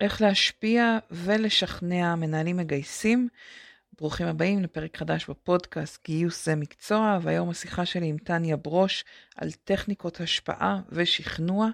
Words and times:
איך 0.00 0.22
להשפיע 0.22 0.98
ולשכנע 1.10 2.14
מנהלים 2.14 2.56
מגייסים. 2.56 3.28
ברוכים 3.98 4.26
הבאים 4.26 4.62
לפרק 4.62 4.96
חדש 4.96 5.30
בפודקאסט 5.30 6.04
גיוס 6.04 6.44
זה 6.44 6.56
מקצוע, 6.56 7.18
והיום 7.22 7.50
השיחה 7.50 7.86
שלי 7.86 8.06
עם 8.06 8.18
טניה 8.18 8.56
ברוש 8.56 9.04
על 9.36 9.50
טכניקות 9.64 10.20
השפעה 10.20 10.80
ושכנוע. 10.88 11.68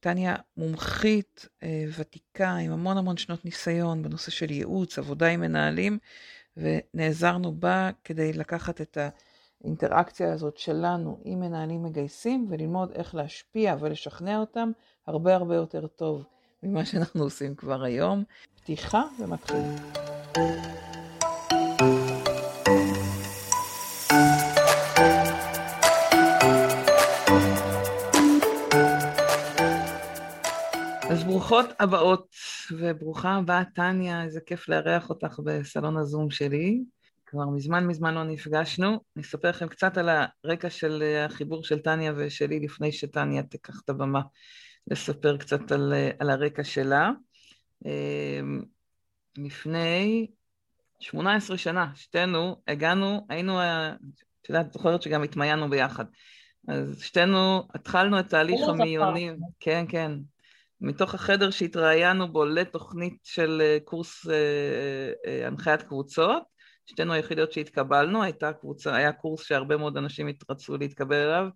טניה 0.00 0.36
מומחית 0.56 1.48
אה, 1.62 1.84
ותיקה 1.98 2.56
עם 2.56 2.72
המון 2.72 2.96
המון 2.96 3.16
שנות 3.16 3.44
ניסיון 3.44 4.02
בנושא 4.02 4.30
של 4.30 4.50
ייעוץ, 4.50 4.98
עבודה 4.98 5.26
עם 5.26 5.40
מנהלים, 5.40 5.98
ונעזרנו 6.56 7.52
בה 7.52 7.90
כדי 8.04 8.32
לקחת 8.32 8.80
את 8.80 8.98
האינטראקציה 9.64 10.32
הזאת 10.32 10.58
שלנו 10.58 11.20
עם 11.24 11.40
מנהלים 11.40 11.82
מגייסים 11.82 12.46
וללמוד 12.48 12.92
איך 12.92 13.14
להשפיע 13.14 13.76
ולשכנע 13.80 14.38
אותם 14.38 14.70
הרבה 15.06 15.34
הרבה 15.34 15.54
יותר 15.54 15.86
טוב 15.86 16.24
ממה 16.62 16.84
שאנחנו 16.84 17.22
עושים 17.22 17.54
כבר 17.54 17.82
היום. 17.82 18.24
פתיחה 18.56 19.02
ומתחילים. 19.18 19.76
אז 31.10 31.24
ברוכות 31.24 31.66
הבאות 31.80 32.34
וברוכה 32.70 33.34
הבאה 33.34 33.64
טניה, 33.64 34.24
איזה 34.24 34.40
כיף 34.40 34.68
לארח 34.68 35.10
אותך 35.10 35.40
בסלון 35.44 35.96
הזום 35.96 36.30
שלי. 36.30 36.80
כבר 37.26 37.46
מזמן 37.46 37.86
מזמן 37.86 38.14
לא 38.14 38.24
נפגשנו. 38.24 38.88
אני 38.88 39.24
אספר 39.24 39.48
לכם 39.48 39.68
קצת 39.68 39.96
על 39.96 40.08
הרקע 40.44 40.70
של 40.70 41.02
החיבור 41.26 41.64
של 41.64 41.78
טניה 41.78 42.12
ושלי 42.16 42.60
לפני 42.60 42.92
שטניה 42.92 43.42
תיקח 43.42 43.80
את 43.84 43.90
הבמה 43.90 44.20
לספר 44.90 45.36
קצת 45.36 45.72
על, 45.72 45.92
על 46.18 46.30
הרקע 46.30 46.64
שלה. 46.64 47.10
אמ, 47.86 48.62
לפני 49.38 50.26
18 51.00 51.58
שנה, 51.58 51.92
שתינו 51.94 52.62
הגענו, 52.68 53.26
היינו, 53.28 53.60
את 53.62 54.48
יודעת, 54.48 54.72
זוכרת 54.72 55.02
שגם 55.02 55.22
התמיינו 55.22 55.70
ביחד. 55.70 56.04
אז 56.68 57.02
שתינו 57.02 57.68
התחלנו 57.74 58.20
את 58.20 58.28
תהליך 58.28 58.60
המיונים, 58.68 59.36
כן, 59.60 59.84
כן, 59.88 60.12
מתוך 60.80 61.14
החדר 61.14 61.50
שהתראיינו 61.50 62.32
בו 62.32 62.44
לתוכנית 62.44 63.18
של 63.24 63.62
אה, 63.64 63.78
קורס 63.84 64.26
אה, 64.28 65.12
אה, 65.26 65.46
הנחיית 65.46 65.82
קבוצות, 65.82 66.42
שתינו 66.86 67.12
היחידות 67.12 67.52
שהתקבלנו, 67.52 68.22
הייתה 68.22 68.52
קבוצה, 68.52 68.96
היה 68.96 69.12
קורס 69.12 69.44
שהרבה 69.44 69.76
מאוד 69.76 69.96
אנשים 69.96 70.28
רצו 70.50 70.76
להתקבל 70.76 71.16
אליו, 71.16 71.48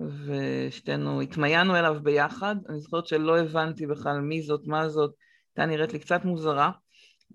ושתינו 0.00 1.20
התמיינו 1.20 1.76
אליו 1.76 1.96
ביחד. 2.02 2.56
אני 2.68 2.80
זוכרת 2.80 3.06
שלא 3.06 3.38
הבנתי 3.38 3.86
בכלל 3.86 4.20
מי 4.20 4.42
זאת, 4.42 4.66
מה 4.66 4.88
זאת, 4.88 5.14
הייתה 5.56 5.66
נראית 5.70 5.92
לי 5.92 5.98
קצת 5.98 6.24
מוזרה, 6.24 6.70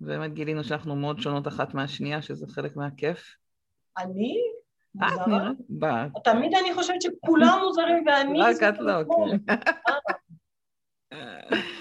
ובאמת 0.01 0.33
גילינו 0.33 0.63
שאנחנו 0.63 0.95
מאוד 0.95 1.19
שונות 1.19 1.47
אחת 1.47 1.73
מהשנייה, 1.73 2.21
שזה 2.21 2.45
חלק 2.49 2.75
מהכיף. 2.75 3.35
אני? 3.97 4.37
מוזרה? 4.95 6.07
תמיד 6.23 6.51
אני 6.61 6.73
חושבת 6.73 7.01
שכולם 7.01 7.59
מוזרים 7.63 8.03
ואני... 8.07 8.41
רק 8.41 8.63
את 8.63 8.79
לא, 8.79 9.03
כן. 9.03 9.55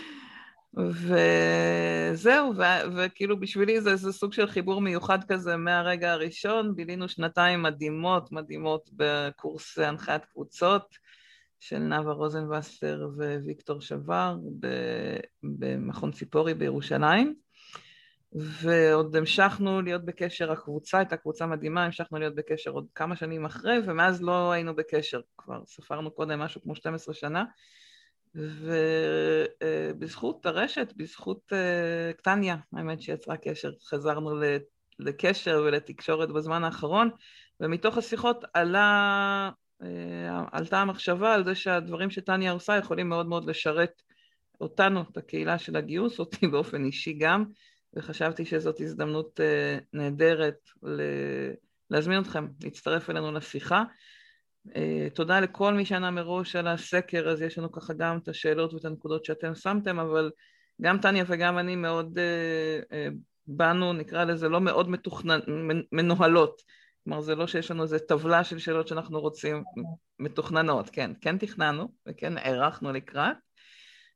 וזהו, 0.76 2.52
ו- 2.56 2.96
וכאילו 2.96 3.40
בשבילי 3.40 3.80
זה, 3.80 3.96
זה 3.96 4.12
סוג 4.12 4.32
של 4.32 4.46
חיבור 4.46 4.80
מיוחד 4.80 5.18
כזה 5.28 5.56
מהרגע 5.56 6.12
הראשון, 6.12 6.76
בילינו 6.76 7.08
שנתיים 7.08 7.62
מדהימות 7.62 8.32
מדהימות 8.32 8.90
בקורס 8.92 9.78
הנחיית 9.78 10.24
קבוצות 10.24 10.94
של 11.60 11.78
נאוה 11.78 12.12
רוזנבסטר 12.12 13.08
וויקטור 13.44 13.80
שבר 13.80 14.36
במכון 15.42 16.12
ציפורי 16.12 16.54
בירושלים, 16.54 17.34
ועוד 18.32 19.16
המשכנו 19.16 19.82
להיות 19.82 20.04
בקשר, 20.04 20.52
הקבוצה 20.52 20.98
הייתה 20.98 21.16
קבוצה 21.16 21.46
מדהימה, 21.46 21.84
המשכנו 21.84 22.18
להיות 22.18 22.34
בקשר 22.34 22.70
עוד 22.70 22.86
כמה 22.94 23.16
שנים 23.16 23.44
אחרי, 23.44 23.78
ומאז 23.86 24.22
לא 24.22 24.52
היינו 24.52 24.76
בקשר. 24.76 25.20
כבר, 25.38 25.62
ספרנו 25.66 26.10
קודם 26.10 26.38
משהו 26.38 26.62
כמו 26.62 26.74
12 26.74 27.14
שנה. 27.14 27.44
ובזכות 28.36 30.46
הרשת, 30.46 30.92
בזכות 30.96 31.52
אה, 31.52 32.12
קטניה, 32.12 32.56
האמת 32.72 33.02
שיצרה 33.02 33.36
קשר, 33.36 33.70
חזרנו 33.88 34.40
לקשר 34.98 35.62
ולתקשורת 35.66 36.28
בזמן 36.28 36.64
האחרון, 36.64 37.10
ומתוך 37.60 37.98
השיחות 37.98 38.44
עלה, 38.54 39.50
אה, 39.82 40.42
עלתה 40.52 40.80
המחשבה 40.80 41.34
על 41.34 41.44
זה 41.44 41.54
שהדברים 41.54 42.10
שטניה 42.10 42.52
עושה 42.52 42.76
יכולים 42.76 43.08
מאוד 43.08 43.26
מאוד 43.26 43.50
לשרת 43.50 44.02
אותנו, 44.60 45.04
את 45.12 45.16
הקהילה 45.16 45.58
של 45.58 45.76
הגיוס, 45.76 46.18
אותי 46.18 46.46
באופן 46.52 46.84
אישי 46.84 47.12
גם, 47.12 47.44
וחשבתי 47.96 48.44
שזאת 48.44 48.80
הזדמנות 48.80 49.40
אה, 49.40 49.78
נהדרת 49.92 50.70
להזמין 51.90 52.20
אתכם 52.20 52.46
להצטרף 52.64 53.10
אלינו 53.10 53.32
לשיחה. 53.32 53.82
Uh, 54.68 55.14
תודה 55.14 55.40
לכל 55.40 55.74
מי 55.74 55.84
שענה 55.84 56.10
מראש 56.10 56.56
על 56.56 56.66
הסקר, 56.66 57.28
אז 57.28 57.42
יש 57.42 57.58
לנו 57.58 57.72
ככה 57.72 57.94
גם 57.94 58.18
את 58.18 58.28
השאלות 58.28 58.74
ואת 58.74 58.84
הנקודות 58.84 59.24
שאתם 59.24 59.54
שמתם, 59.54 59.98
אבל 59.98 60.30
גם 60.82 60.98
טניה 60.98 61.24
וגם 61.26 61.58
אני 61.58 61.76
מאוד 61.76 62.18
uh, 62.18 62.92
uh, 62.92 63.14
באנו, 63.46 63.92
נקרא 63.92 64.24
לזה, 64.24 64.48
לא 64.48 64.60
מאוד 64.60 64.90
מתוכנן, 64.90 65.40
מנוהלות. 65.92 66.62
כלומר, 67.04 67.20
זה 67.20 67.34
לא 67.34 67.46
שיש 67.46 67.70
לנו 67.70 67.82
איזו 67.82 67.98
טבלה 67.98 68.44
של 68.44 68.58
שאלות 68.58 68.88
שאנחנו 68.88 69.20
רוצים 69.20 69.62
מתוכננות, 70.18 70.90
כן, 70.90 71.10
כן 71.20 71.38
תכננו 71.38 71.88
וכן 72.08 72.38
הערכנו 72.38 72.92
לקראת, 72.92 73.36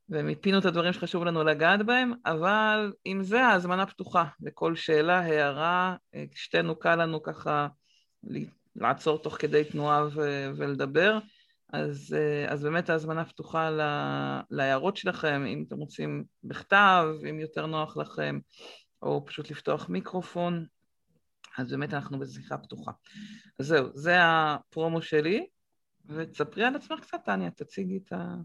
ומיפינו 0.09 0.59
את 0.59 0.65
הדברים 0.65 0.93
שחשוב 0.93 1.23
לנו 1.23 1.43
לגעת 1.43 1.85
בהם, 1.85 2.13
אבל 2.25 2.93
עם 3.05 3.23
זה 3.23 3.43
ההזמנה 3.43 3.85
פתוחה 3.85 4.25
לכל 4.41 4.75
שאלה, 4.75 5.19
הערה, 5.19 5.95
שתינו 6.35 6.75
קל 6.75 6.95
לנו 6.95 7.23
ככה 7.23 7.67
לעצור 8.75 9.17
תוך 9.17 9.35
כדי 9.39 9.63
תנועה 9.63 10.07
ו- 10.15 10.49
ולדבר. 10.57 11.19
אז, 11.73 12.15
אה, 12.17 12.53
אז 12.53 12.63
באמת 12.63 12.89
ההזמנה 12.89 13.25
פתוחה 13.25 13.69
להערות 14.49 14.97
שלכם, 14.97 15.45
אם 15.47 15.63
אתם 15.67 15.77
רוצים 15.77 16.23
בכתב, 16.43 17.05
אם 17.29 17.39
יותר 17.39 17.65
נוח 17.65 17.97
לכם, 17.97 18.39
או 19.01 19.25
פשוט 19.25 19.51
לפתוח 19.51 19.89
מיקרופון, 19.89 20.65
אז 21.57 21.71
באמת 21.71 21.93
אנחנו 21.93 22.19
בשיחה 22.19 22.57
פתוחה. 22.57 22.91
אז 23.59 23.65
זהו, 23.65 23.87
זה 23.93 24.17
הפרומו 24.21 25.01
שלי, 25.01 25.47
ותספרי 26.05 26.65
על 26.65 26.75
עצמך 26.75 26.99
קצת, 26.99 27.17
טניה, 27.25 27.51
תציגי 27.51 27.97
את 27.97 28.13
ה... 28.13 28.35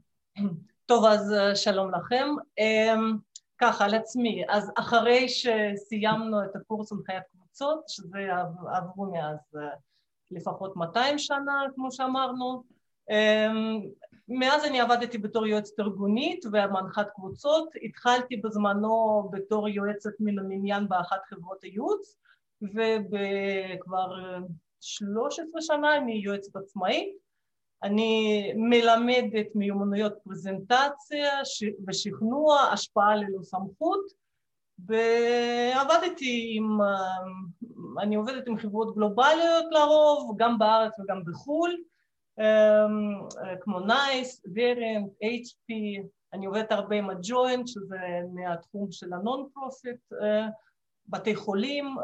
טוב, 0.87 1.05
אז 1.05 1.33
אה, 1.33 1.57
שלום 1.57 1.95
לכם. 1.95 2.29
אמ, 2.59 3.17
ככה, 3.59 3.85
על 3.85 3.95
עצמי, 3.95 4.45
אז 4.49 4.71
אחרי 4.79 5.29
שסיימנו 5.29 6.45
את 6.45 6.57
הקורס 6.57 6.93
הנחיית 6.93 7.23
קבוצות, 7.33 7.89
שזה 7.89 8.19
עברו 8.77 9.13
מאז 9.13 9.39
אה, 9.57 9.69
לפחות 10.31 10.77
200 10.77 11.19
שנה, 11.19 11.63
כמו 11.75 11.93
שאמרנו. 11.93 12.63
אמ, 13.11 13.81
מאז 14.29 14.65
אני 14.65 14.81
עבדתי 14.81 15.19
בתור 15.19 15.47
יועצת 15.47 15.81
ארגונית 15.81 16.45
ומנחת 16.53 17.11
קבוצות, 17.11 17.69
התחלתי 17.83 18.37
בזמנו 18.37 19.29
בתור 19.33 19.69
יועצת 19.69 20.11
מן 20.21 20.39
המניין 20.39 20.89
באחת 20.89 21.21
חברות 21.25 21.63
הייעוץ, 21.63 22.17
וכבר 22.63 24.15
13 24.81 25.63
שנה 25.63 25.97
אני 25.97 26.13
יועצת 26.13 26.57
עצמאית. 26.57 27.17
אני 27.83 28.53
מלמדת 28.57 29.47
מיומנויות 29.55 30.13
פרזנטציה 30.25 31.33
ושכנוע, 31.89 32.61
השפעה 32.61 33.17
ללא 33.17 33.43
סמכות, 33.43 34.26
ועבדתי 34.79 36.53
עם, 36.57 36.79
אני 38.01 38.15
עובדת 38.17 38.49
עם 38.49 38.59
חברות 38.59 38.95
גלובליות 38.95 39.65
לרוב, 39.71 40.37
גם 40.39 40.59
בארץ 40.59 41.01
וגם 41.01 41.25
בחו"ל, 41.25 41.77
כמו 43.61 43.81
נייס, 43.81 44.43
ורינט, 44.55 45.13
HP, 45.23 45.75
אני 46.33 46.47
עובדת 46.47 46.73
הרבה 46.73 46.97
עם 46.97 47.11
הג'וינט, 47.11 47.69
שזה 47.69 48.21
מהתחום 48.35 48.93
של 48.93 49.13
ה 49.13 49.49
non-profit, 49.55 50.01
בתי 51.09 51.35
חולים, 51.35 51.97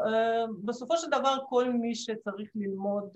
בסופו 0.63 0.97
של 0.97 1.09
דבר 1.09 1.37
כל 1.49 1.69
מי 1.69 1.95
שצריך 1.95 2.49
ללמוד 2.55 3.09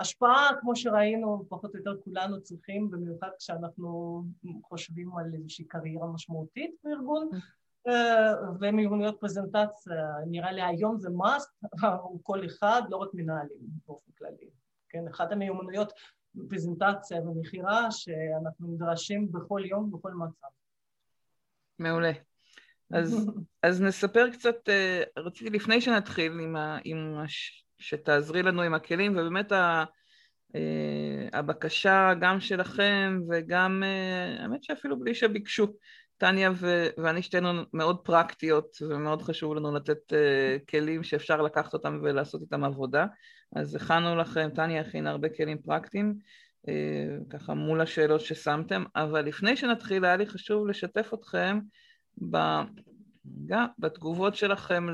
השפעה, 0.00 0.50
כמו 0.60 0.76
שראינו, 0.76 1.44
פחות 1.48 1.74
או 1.74 1.78
יותר 1.78 1.96
כולנו 2.04 2.42
צריכים, 2.42 2.90
במיוחד 2.90 3.28
כשאנחנו 3.38 4.22
חושבים 4.62 5.16
על 5.18 5.34
איזושהי 5.34 5.64
קריירה 5.64 6.06
משמעותית 6.06 6.74
בארגון, 6.84 7.28
ומיומנויות 8.60 9.20
פרזנטציה, 9.20 9.94
נראה 10.26 10.52
לי 10.52 10.62
היום 10.62 10.98
זה 10.98 11.08
must 11.08 11.78
כל 12.22 12.46
אחד, 12.46 12.82
לא 12.90 12.96
רק 12.96 13.08
מנהלים 13.14 13.58
באופן 13.86 14.12
כללי. 14.18 14.50
כן, 14.88 15.08
אחת 15.10 15.32
המיומנויות 15.32 15.92
פרזנטציה 16.48 17.22
ומכירה 17.22 17.90
שאנחנו 17.90 18.74
נדרשים 18.74 19.32
בכל 19.32 19.62
יום, 19.64 19.90
בכל 19.92 20.12
מצב. 20.12 20.46
מעולה. 21.78 22.12
אז, 22.90 23.30
אז 23.62 23.82
נספר 23.82 24.30
קצת, 24.30 24.68
אה, 24.68 25.02
רציתי 25.16 25.50
לפני 25.50 25.80
שנתחיל 25.80 26.32
עם, 26.32 26.56
ה, 26.56 26.78
עם 26.84 27.14
הש, 27.18 27.64
שתעזרי 27.78 28.42
לנו 28.42 28.62
עם 28.62 28.74
הכלים, 28.74 29.12
ובאמת 29.12 29.52
ה, 29.52 29.84
אה, 30.54 31.28
הבקשה 31.32 32.12
גם 32.20 32.40
שלכם 32.40 33.20
וגם, 33.28 33.82
אה, 33.84 34.42
האמת 34.42 34.64
שאפילו 34.64 35.00
בלי 35.00 35.14
שביקשו, 35.14 35.66
טניה 36.18 36.50
ו- 36.54 36.88
ואני 36.98 37.22
שתינו 37.22 37.50
מאוד 37.72 37.98
פרקטיות 38.04 38.76
ומאוד 38.90 39.22
חשוב 39.22 39.54
לנו 39.54 39.74
לתת 39.74 40.12
uh, 40.12 40.70
כלים 40.70 41.02
שאפשר 41.02 41.42
לקחת 41.42 41.74
אותם 41.74 42.00
ולעשות 42.02 42.42
איתם 42.42 42.64
עבודה. 42.64 43.06
אז 43.56 43.74
הכנו 43.74 44.16
לכם, 44.16 44.48
טניה 44.54 44.80
הכינה 44.80 45.10
הרבה 45.10 45.28
כלים 45.28 45.58
פרקטיים 45.58 46.14
uh, 46.66 46.70
ככה 47.30 47.54
מול 47.54 47.80
השאלות 47.80 48.20
ששמתם 48.20 48.84
אבל 48.96 49.20
לפני 49.20 49.56
שנתחיל 49.56 50.04
היה 50.04 50.16
לי 50.16 50.26
חשוב 50.26 50.66
לשתף 50.66 51.10
אתכם 51.14 51.58
ב- 52.30 52.62
בתגובות 53.78 54.34
שלכם 54.36 54.86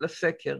לסקר. 0.00 0.58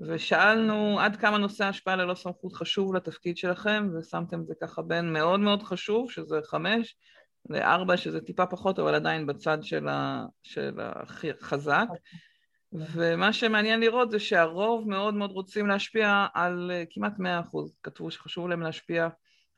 ושאלנו 0.00 1.00
עד 1.00 1.16
כמה 1.16 1.38
נושא 1.38 1.64
ההשפעה 1.64 1.96
ללא 1.96 2.14
סמכות 2.14 2.52
חשוב 2.52 2.94
לתפקיד 2.94 3.36
שלכם? 3.36 3.88
ושמתם 3.98 4.40
את 4.40 4.46
זה 4.46 4.54
ככה 4.62 4.82
בין 4.82 5.12
מאוד 5.12 5.40
מאוד 5.40 5.62
חשוב 5.62 6.10
שזה 6.10 6.38
חמש 6.44 6.96
לארבע 7.50 7.96
שזה 7.96 8.20
טיפה 8.20 8.46
פחות 8.46 8.78
אבל 8.78 8.94
עדיין 8.94 9.26
בצד 9.26 9.58
של, 9.62 9.88
ה, 9.88 10.26
של 10.42 10.80
החזק. 11.40 11.86
ומה 12.72 13.32
שמעניין 13.32 13.80
לראות 13.80 14.10
זה 14.10 14.18
שהרוב 14.18 14.88
מאוד 14.88 15.14
מאוד 15.14 15.30
רוצים 15.30 15.66
להשפיע 15.66 16.26
על 16.34 16.70
כמעט 16.90 17.18
מאה 17.18 17.40
אחוז. 17.40 17.76
כתבו 17.82 18.10
שחשוב 18.10 18.48
להם 18.48 18.60
להשפיע 18.62 19.08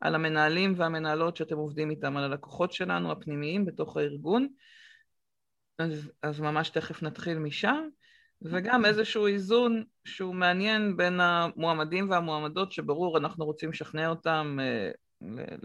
על 0.01 0.15
המנהלים 0.15 0.75
והמנהלות 0.77 1.37
שאתם 1.37 1.57
עובדים 1.57 1.91
איתם, 1.91 2.17
על 2.17 2.25
הלקוחות 2.25 2.73
שלנו 2.73 3.13
הפנימיים 3.13 3.65
בתוך 3.65 3.97
הארגון. 3.97 4.49
אז, 5.79 6.11
אז 6.23 6.41
ממש 6.41 6.71
תכף 6.71 7.03
נתחיל 7.03 7.39
משם. 7.39 7.89
וגם 8.43 8.85
איזשהו 8.85 9.27
איזון 9.27 9.85
שהוא 10.05 10.35
מעניין 10.35 10.97
בין 10.97 11.21
המועמדים 11.21 12.11
והמועמדות 12.11 12.73
שברור 12.73 13.19
אנחנו 13.19 13.45
רוצים 13.45 13.71
לשכנע 13.71 14.09
אותם 14.09 14.59
אה, 14.61 14.91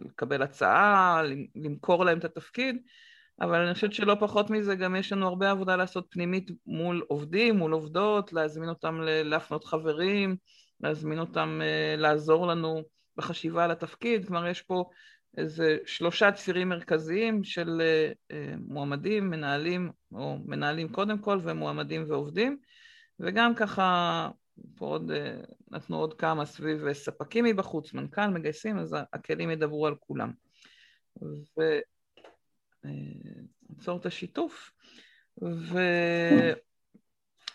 לקבל 0.05 0.41
הצעה, 0.41 1.21
למכור 1.55 2.05
להם 2.05 2.17
את 2.17 2.25
התפקיד, 2.25 2.77
אבל 3.41 3.61
אני 3.61 3.73
חושבת 3.73 3.93
שלא 3.93 4.15
פחות 4.19 4.49
מזה 4.49 4.75
גם 4.75 4.95
יש 4.95 5.11
לנו 5.11 5.27
הרבה 5.27 5.51
עבודה 5.51 5.75
לעשות 5.75 6.07
פנימית 6.09 6.51
מול 6.65 7.05
עובדים, 7.07 7.57
מול 7.57 7.71
עובדות, 7.71 8.33
להזמין 8.33 8.69
אותם 8.69 9.01
להפנות 9.01 9.63
חברים, 9.63 10.35
להזמין 10.81 11.19
אותם 11.19 11.59
אה, 11.63 11.95
לעזור 11.97 12.47
לנו 12.47 12.83
בחשיבה 13.17 13.63
על 13.63 13.71
התפקיד, 13.71 14.27
כלומר 14.27 14.47
יש 14.47 14.61
פה 14.61 14.89
איזה 15.37 15.77
שלושה 15.85 16.31
צירים 16.31 16.69
מרכזיים 16.69 17.43
של 17.43 17.81
אה, 17.81 18.11
אה, 18.31 18.55
מועמדים, 18.67 19.29
מנהלים, 19.29 19.91
או 20.11 20.37
מנהלים 20.45 20.89
קודם 20.89 21.17
כל, 21.17 21.39
ומועמדים 21.43 22.05
ועובדים, 22.07 22.57
וגם 23.19 23.55
ככה 23.55 24.29
פה 24.75 24.85
עוד, 24.85 25.11
אה, 25.11 25.35
נתנו 25.71 25.97
עוד 25.97 26.13
כמה 26.13 26.45
סביב 26.45 26.93
ספקים 26.93 27.45
מבחוץ, 27.45 27.93
מנכ"ל, 27.93 28.27
מגייסים, 28.27 28.79
אז 28.79 28.95
הכלים 29.13 29.51
ידברו 29.51 29.87
על 29.87 29.95
כולם. 29.99 30.31
ונעצור 32.83 33.99
את 33.99 34.05
השיתוף. 34.05 34.71
ו... 35.43 35.79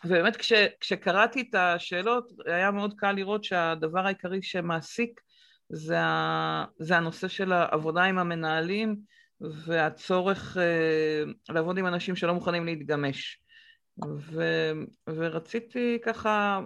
ובאמת 0.05 0.37
כש, 0.37 0.53
כשקראתי 0.81 1.41
את 1.41 1.55
השאלות 1.55 2.33
היה 2.47 2.71
מאוד 2.71 2.95
קל 2.97 3.13
לראות 3.13 3.45
שהדבר 3.45 4.07
העיקרי 4.07 4.43
שמעסיק 4.43 5.21
זה, 5.69 6.01
ה, 6.01 6.65
זה 6.79 6.97
הנושא 6.97 7.29
של 7.29 7.53
העבודה 7.53 8.03
עם 8.03 8.19
המנהלים 8.19 8.97
והצורך 9.41 10.57
לעבוד 11.49 11.79
עם 11.79 11.87
אנשים 11.87 12.17
שלא 12.17 12.35
מוכנים 12.35 12.67
להתגמש. 12.67 13.41
ו, 14.09 14.43
ורציתי 15.09 15.99
ככה 16.05 16.61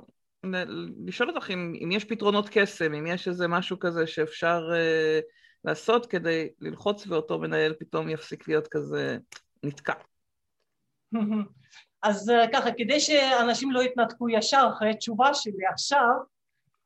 לשאול 1.06 1.30
אותך 1.30 1.50
אם, 1.50 1.74
אם 1.84 1.92
יש 1.92 2.04
פתרונות 2.04 2.48
קסם, 2.52 2.94
אם 2.94 3.06
יש 3.06 3.28
איזה 3.28 3.48
משהו 3.48 3.78
כזה 3.78 4.06
שאפשר 4.06 4.70
uh, 4.70 5.22
לעשות 5.64 6.06
כדי 6.06 6.48
ללחוץ 6.60 7.06
ואותו 7.06 7.38
מנהל 7.38 7.74
פתאום 7.78 8.08
יפסיק 8.08 8.48
להיות 8.48 8.68
כזה 8.68 9.18
נתקע. 9.62 9.94
אז 12.02 12.32
ככה, 12.52 12.70
כדי 12.76 13.00
שאנשים 13.00 13.70
לא 13.70 13.82
יתנתקו 13.82 14.28
ישר 14.28 14.68
אחרי 14.74 14.96
תשובה 14.96 15.34
שלי 15.34 15.66
עכשיו, 15.72 16.10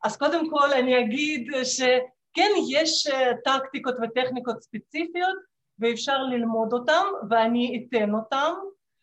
אז 0.04 0.16
קודם 0.16 0.50
כל 0.50 0.72
אני 0.72 1.00
אגיד 1.00 1.50
שכן 1.64 2.50
יש 2.70 3.06
אה, 3.06 3.32
טקטיקות 3.44 3.94
וטכניקות 4.02 4.62
ספציפיות 4.62 5.36
ואפשר 5.78 6.22
ללמוד 6.22 6.72
אותן 6.72 7.04
ואני 7.30 7.86
אתן 7.88 8.14
אותן. 8.14 8.52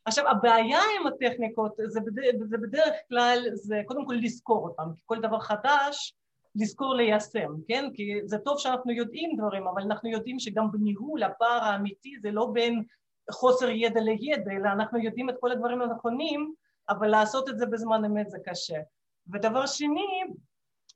עכשיו 0.06 0.28
הבעיה 0.28 0.80
עם 1.00 1.08
הטכניקות 1.08 1.72
זה, 1.86 2.02
בדרך, 2.02 2.36
זה 2.44 2.58
בדרך 2.58 2.94
כלל 3.10 3.40
זה 3.54 3.82
קודם 3.86 4.06
כל 4.06 4.14
לזכור 4.14 4.68
אותן, 4.68 4.94
כי 4.96 5.02
כל 5.06 5.22
דבר 5.22 5.40
חדש 5.40 6.16
לזכור 6.56 6.96
ליישם, 6.96 7.54
כן? 7.68 7.90
כי 7.94 8.20
זה 8.26 8.38
טוב 8.38 8.60
שאנחנו 8.60 8.92
יודעים 8.92 9.36
דברים, 9.38 9.68
אבל 9.68 9.82
אנחנו 9.82 10.10
יודעים 10.10 10.40
שגם 10.40 10.72
בניהול 10.72 11.24
הפער 11.24 11.64
האמיתי 11.64 12.16
זה 12.22 12.32
לא 12.32 12.50
בין 12.54 12.84
חוסר 13.32 13.70
ידע 13.70 14.02
לידע, 14.02 14.52
אלא 14.52 14.70
אנחנו 14.70 15.00
יודעים 15.00 15.30
את 15.30 15.36
כל 15.40 15.52
הדברים 15.52 15.82
הנכונים, 15.82 16.54
אבל 16.90 17.08
לעשות 17.08 17.50
את 17.50 17.58
זה 17.58 17.66
בזמן 17.66 18.06
אמת 18.06 18.30
זה 18.30 18.38
קשה. 18.46 18.80
ודבר 19.34 19.66
שני, 19.66 20.24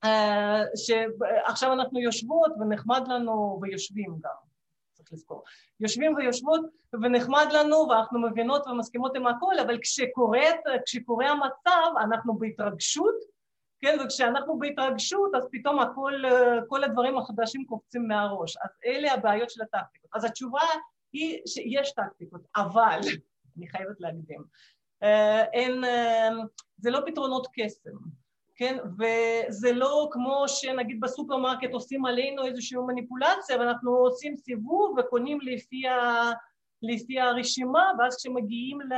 אה, 0.03 0.61
שעכשיו 0.75 1.73
אנחנו 1.73 1.99
יושבות 1.99 2.51
ונחמד 2.59 3.07
לנו 3.07 3.59
ויושבים 3.61 4.17
גם, 4.23 4.48
צריך 5.09 5.19
לזכור, 5.19 5.43
יושבים 5.79 6.15
ויושבות 6.15 6.61
ונחמד 6.93 7.47
לנו 7.53 7.87
ואנחנו 7.89 8.21
מבינות 8.21 8.67
ומסכימות 8.67 9.15
עם 9.15 9.27
הכל, 9.27 9.59
אבל 9.59 9.77
כשקורה, 9.81 10.45
כשקורה 10.85 11.29
המצב 11.29 11.97
אנחנו 12.01 12.37
בהתרגשות, 12.37 13.15
כן, 13.81 13.97
וכשאנחנו 14.05 14.59
בהתרגשות 14.59 15.35
אז 15.35 15.47
פתאום 15.51 15.79
הכל, 15.79 16.13
כל 16.67 16.83
הדברים 16.83 17.17
החדשים 17.17 17.65
קופצים 17.65 18.07
מהראש, 18.07 18.57
אז 18.57 18.69
אלה 18.85 19.13
הבעיות 19.13 19.49
של 19.49 19.61
הטקטיקות. 19.61 20.09
אז 20.13 20.25
התשובה 20.25 20.61
היא 21.13 21.41
שיש 21.45 21.91
טקטיקות, 21.91 22.41
אבל, 22.55 22.99
אני 23.57 23.67
חייבת 23.67 23.99
להקדים, 23.99 24.43
אה, 25.03 25.43
אין, 25.43 25.83
אה, 25.83 26.29
זה 26.77 26.91
לא 26.91 26.99
פתרונות 27.05 27.47
קסם. 27.53 28.18
כן, 28.59 28.77
וזה 28.97 29.71
לא 29.71 30.07
כמו 30.11 30.43
שנגיד 30.47 30.99
בסופרמרקט 30.99 31.71
עושים 31.71 32.05
עלינו 32.05 32.45
איזושהי 32.45 32.77
מניפולציה 32.87 33.57
ואנחנו 33.59 33.91
עושים 33.91 34.35
סיבוב 34.37 34.95
וקונים 34.97 35.39
לפי, 35.41 35.87
ה, 35.87 36.31
לפי 36.81 37.19
הרשימה 37.19 37.91
ואז 37.99 38.17
כשמגיעים 38.17 38.81
ל, 38.81 38.93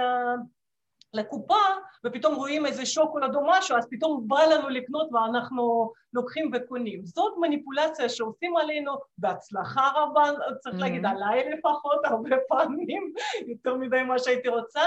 לקופה 1.13 1.63
ופתאום 2.06 2.36
רואים 2.36 2.66
איזה 2.66 2.86
שוקולד 2.86 3.36
או 3.36 3.42
משהו 3.48 3.78
אז 3.78 3.88
פתאום 3.92 4.28
בא 4.28 4.44
לנו 4.44 4.69
לקנות 4.69 5.10
ואנחנו 5.13 5.92
לוקחים 6.13 6.52
וקונים. 6.54 7.06
זאת 7.06 7.34
מניפולציה 7.38 8.10
שעושים 8.10 8.58
עלינו 8.58 8.94
בהצלחה 9.18 9.90
רבה, 9.96 10.24
צריך 10.60 10.75
mm-hmm. 10.75 10.80
להגיד 10.80 11.06
עליי 11.06 11.50
לפחות 11.50 12.06
הרבה 12.06 12.36
פעמים, 12.48 13.13
יותר 13.48 13.75
מדי 13.75 14.04
מה 14.04 14.19
שהייתי 14.19 14.48
רוצה 14.48 14.81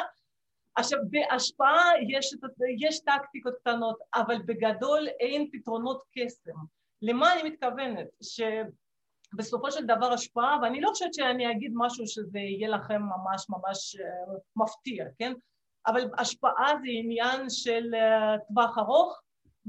עכשיו 0.77 0.99
בהשפעה 1.11 1.91
יש, 2.09 2.35
יש 2.79 3.01
טקטיקות 3.01 3.55
קטנות 3.61 3.99
אבל 4.15 4.43
בגדול 4.47 5.09
אין 5.21 5.51
פתרונות 5.53 6.03
קסם. 6.19 6.59
למה 7.03 7.33
אני 7.33 7.51
מתכוונת? 7.51 8.07
שבסופו 8.23 9.71
של 9.73 9.87
דבר 9.87 10.13
השפעה 10.13 10.59
ואני 10.63 10.81
לא 10.81 10.89
חושבת 10.89 11.15
שאני 11.15 11.51
אגיד 11.51 11.73
משהו 11.75 12.07
שזה 12.07 12.39
יהיה 12.39 12.69
לכם 12.69 13.03
ממש 13.03 13.47
ממש 13.51 13.97
uh, 13.97 14.39
מפתיע 14.57 15.05
כן? 15.19 15.33
אבל 15.87 16.11
השפעה 16.19 16.73
זה 16.81 16.89
עניין 16.89 17.51
של 17.51 17.95
uh, 17.95 18.49
טווח 18.49 18.79
ארוך 18.79 19.23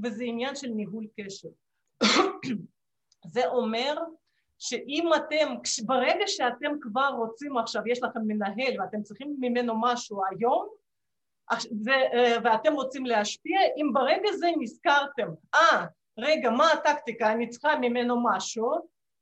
וזה 0.04 0.24
עניין 0.24 0.56
של 0.56 0.68
ניהול 0.68 1.06
קשר. 1.20 1.48
זה 3.34 3.46
אומר 3.46 3.96
שאם 4.58 5.10
אתם, 5.16 5.54
ברגע 5.86 6.24
שאתם 6.26 6.72
כבר 6.80 7.08
רוצים 7.16 7.58
עכשיו, 7.58 7.82
יש 7.86 8.02
לכם 8.02 8.20
מנהל 8.26 8.80
ואתם 8.80 9.02
צריכים 9.02 9.36
ממנו 9.40 9.74
משהו 9.80 10.20
היום, 10.30 10.68
אה, 10.68 10.85
ואתם 12.44 12.72
רוצים 12.72 13.06
להשפיע, 13.06 13.60
אם 13.76 13.92
ברגע 13.92 14.32
זה 14.32 14.46
נזכרתם, 14.58 15.28
אה, 15.54 15.84
ah, 15.84 15.86
רגע, 16.18 16.50
מה 16.50 16.72
הטקטיקה, 16.72 17.32
אני 17.32 17.48
צריכה 17.48 17.76
ממנו 17.76 18.16
משהו, 18.24 18.72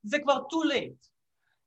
זה 0.03 0.19
כבר 0.19 0.37
too 0.37 0.73
late. 0.73 1.09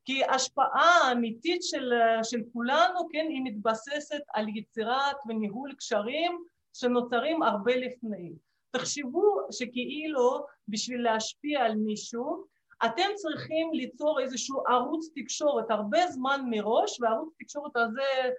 כי 0.05 0.23
השפעה 0.23 1.07
האמיתית 1.07 1.63
של, 1.63 1.93
של 2.23 2.39
כולנו, 2.53 3.09
כן, 3.11 3.25
היא 3.29 3.41
מתבססת 3.43 4.21
על 4.33 4.45
יצירת 4.49 5.15
וניהול 5.27 5.73
קשרים 5.73 6.43
שנוצרים 6.73 7.43
הרבה 7.43 7.75
לפני. 7.75 8.31
תחשבו 8.71 9.39
שכאילו 9.51 10.45
בשביל 10.67 11.01
להשפיע 11.01 11.65
על 11.65 11.75
מישהו, 11.75 12.45
אתם 12.85 13.09
צריכים 13.15 13.73
ליצור 13.73 14.19
איזשהו 14.19 14.63
ערוץ 14.67 15.09
תקשורת 15.15 15.71
הרבה 15.71 16.07
זמן 16.07 16.41
מראש, 16.49 17.01
והערוץ 17.01 17.33
תקשורת 17.39 17.75
הזה 17.75 18.29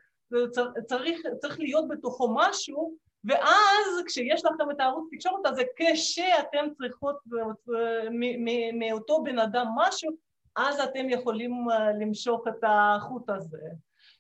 צריך, 0.86 1.20
צריך 1.40 1.60
להיות 1.60 1.88
בתוכו 1.88 2.34
משהו, 2.34 2.94
ואז 3.24 4.02
כשיש 4.06 4.44
לכם 4.44 4.70
את 4.70 4.80
הערוץ 4.80 5.08
תקשורת 5.12 5.46
הזה, 5.46 5.62
כשאתם 5.76 6.66
צריכות 6.78 7.16
מאותו 8.72 9.22
בן 9.22 9.38
אדם 9.38 9.66
משהו, 9.76 10.10
אז 10.56 10.80
אתם 10.80 11.10
יכולים 11.10 11.70
אה, 11.70 11.92
למשוך 11.92 12.48
את 12.48 12.64
החוט 12.66 13.30
הזה. 13.30 13.58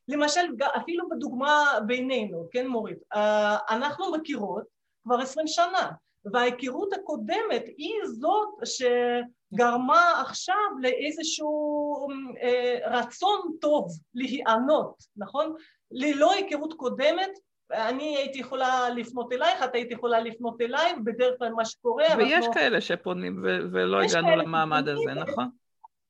למשל, 0.08 0.40
אפילו 0.76 1.08
בדוגמה 1.08 1.64
בינינו, 1.86 2.46
כן 2.50 2.66
מורית, 2.66 2.98
אה, 3.14 3.56
אנחנו 3.70 4.12
מכירות 4.12 4.64
כבר 5.02 5.18
עשרים 5.18 5.46
שנה, 5.46 5.90
וההיכרות 6.24 6.92
הקודמת 6.92 7.64
היא 7.76 7.94
זאת 8.04 8.48
שגרמה 8.64 10.22
עכשיו 10.26 10.70
לאיזשהו 10.80 12.08
אה, 12.42 12.78
רצון 12.86 13.56
טוב 13.60 13.88
להיענות, 14.14 14.94
נכון? 15.16 15.54
ללא 15.90 16.32
היכרות 16.32 16.74
קודמת 16.74 17.30
אני 17.72 18.16
הייתי 18.16 18.38
יכולה 18.38 18.88
לפנות 18.90 19.32
אלייך, 19.32 19.62
את 19.64 19.74
היית 19.74 19.90
יכולה 19.90 20.20
לפנות 20.20 20.60
אליי, 20.60 20.94
בדרך 21.04 21.38
כלל 21.38 21.52
מה 21.52 21.64
שקורה... 21.64 22.04
ויש 22.18 22.32
אנחנו... 22.32 22.52
כאלה 22.52 22.80
שפונים 22.80 23.42
ו- 23.44 23.58
ולא 23.72 24.02
הגענו 24.02 24.36
למעמד 24.36 24.88
הזה, 24.88 25.14
נכון? 25.14 25.48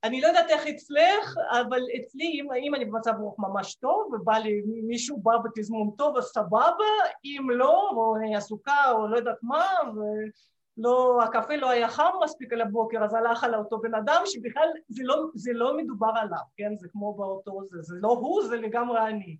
אני 0.05 0.21
לא 0.21 0.27
יודעת 0.27 0.51
איך 0.51 0.67
אצלך, 0.67 1.35
אבל 1.51 1.81
אצלי, 2.01 2.25
אם, 2.25 2.47
אם 2.67 2.75
אני 2.75 2.85
במצב 2.85 3.13
רוח 3.21 3.35
ממש 3.39 3.75
טוב, 3.75 4.13
ובא 4.13 4.39
לי, 4.39 4.63
מישהו 4.87 5.21
בא 5.23 5.33
בתזמון 5.45 5.91
טוב, 5.99 6.17
אז 6.17 6.25
סבבה, 6.25 6.85
אם 7.25 7.51
לא, 7.51 7.91
או 7.91 8.17
אני 8.17 8.37
עסוקה, 8.37 8.91
או 8.91 9.09
לא 9.09 9.17
יודעת 9.17 9.39
מה, 9.43 9.65
ולא, 9.95 11.23
הקפה 11.23 11.57
לא 11.57 11.71
היה 11.71 11.89
חם 11.89 12.11
מספיק 12.25 12.53
על 12.53 12.61
הבוקר, 12.61 13.05
אז 13.05 13.15
הלך 13.15 13.45
על 13.45 13.55
אותו 13.55 13.79
בן 13.79 13.95
אדם, 13.95 14.23
שבכלל 14.27 14.69
זה 14.89 15.03
לא, 15.05 15.25
זה 15.35 15.53
לא 15.53 15.77
מדובר 15.77 16.13
עליו, 16.15 16.43
כן? 16.57 16.77
זה 16.77 16.89
כמו 16.93 17.15
באותו 17.15 17.61
זה, 17.71 17.83
זה 17.83 17.95
לא 18.01 18.09
הוא, 18.09 18.43
זה 18.45 18.57
לגמרי 18.57 19.01
אני. 19.01 19.37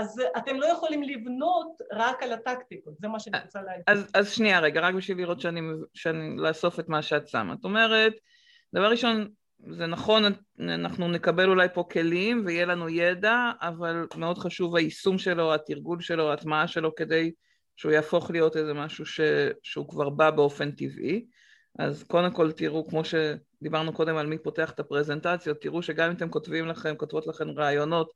אז 0.00 0.22
אתם 0.36 0.56
לא 0.56 0.66
יכולים 0.66 1.02
לבנות 1.02 1.78
רק 1.92 2.22
על 2.22 2.32
הטקטיקות, 2.32 2.94
זה 2.98 3.08
מה 3.08 3.20
שאני 3.20 3.38
רוצה 3.44 3.62
להגיד. 3.62 3.82
אז, 3.86 4.10
אז 4.14 4.30
שנייה 4.30 4.60
רגע, 4.60 4.80
רק 4.80 4.94
בשביל 4.94 5.18
לראות 5.18 5.40
שאני, 5.40 5.60
שאני, 5.94 6.36
לאסוף 6.36 6.80
את 6.80 6.88
מה 6.88 7.02
שאת 7.02 7.28
שמה. 7.28 7.54
את 7.54 7.64
אומרת, 7.64 8.12
דבר 8.74 8.90
ראשון, 8.90 9.28
זה 9.70 9.86
נכון, 9.86 10.22
אנחנו 10.60 11.08
נקבל 11.08 11.48
אולי 11.48 11.68
פה 11.74 11.84
כלים 11.92 12.42
ויהיה 12.46 12.66
לנו 12.66 12.88
ידע, 12.88 13.50
אבל 13.60 14.06
מאוד 14.16 14.38
חשוב 14.38 14.76
היישום 14.76 15.18
שלו, 15.18 15.54
התרגול 15.54 16.00
שלו, 16.00 16.30
ההטמעה 16.30 16.68
שלו, 16.68 16.94
כדי 16.94 17.32
שהוא 17.76 17.92
יהפוך 17.92 18.30
להיות 18.30 18.56
איזה 18.56 18.74
משהו 18.74 19.06
ש, 19.06 19.20
שהוא 19.62 19.88
כבר 19.88 20.10
בא 20.10 20.30
באופן 20.30 20.70
טבעי. 20.70 21.26
אז 21.78 22.02
קודם 22.02 22.30
כל 22.30 22.52
תראו, 22.52 22.88
כמו 22.88 23.02
שדיברנו 23.04 23.92
קודם 23.92 24.16
על 24.16 24.26
מי 24.26 24.38
פותח 24.38 24.70
את 24.70 24.80
הפרזנטציות, 24.80 25.60
תראו 25.60 25.82
שגם 25.82 26.10
אם 26.10 26.16
אתם 26.16 26.28
כותבים 26.28 26.66
לכם, 26.66 26.94
כותבות 26.96 27.26
לכם 27.26 27.50
רעיונות, 27.50 28.12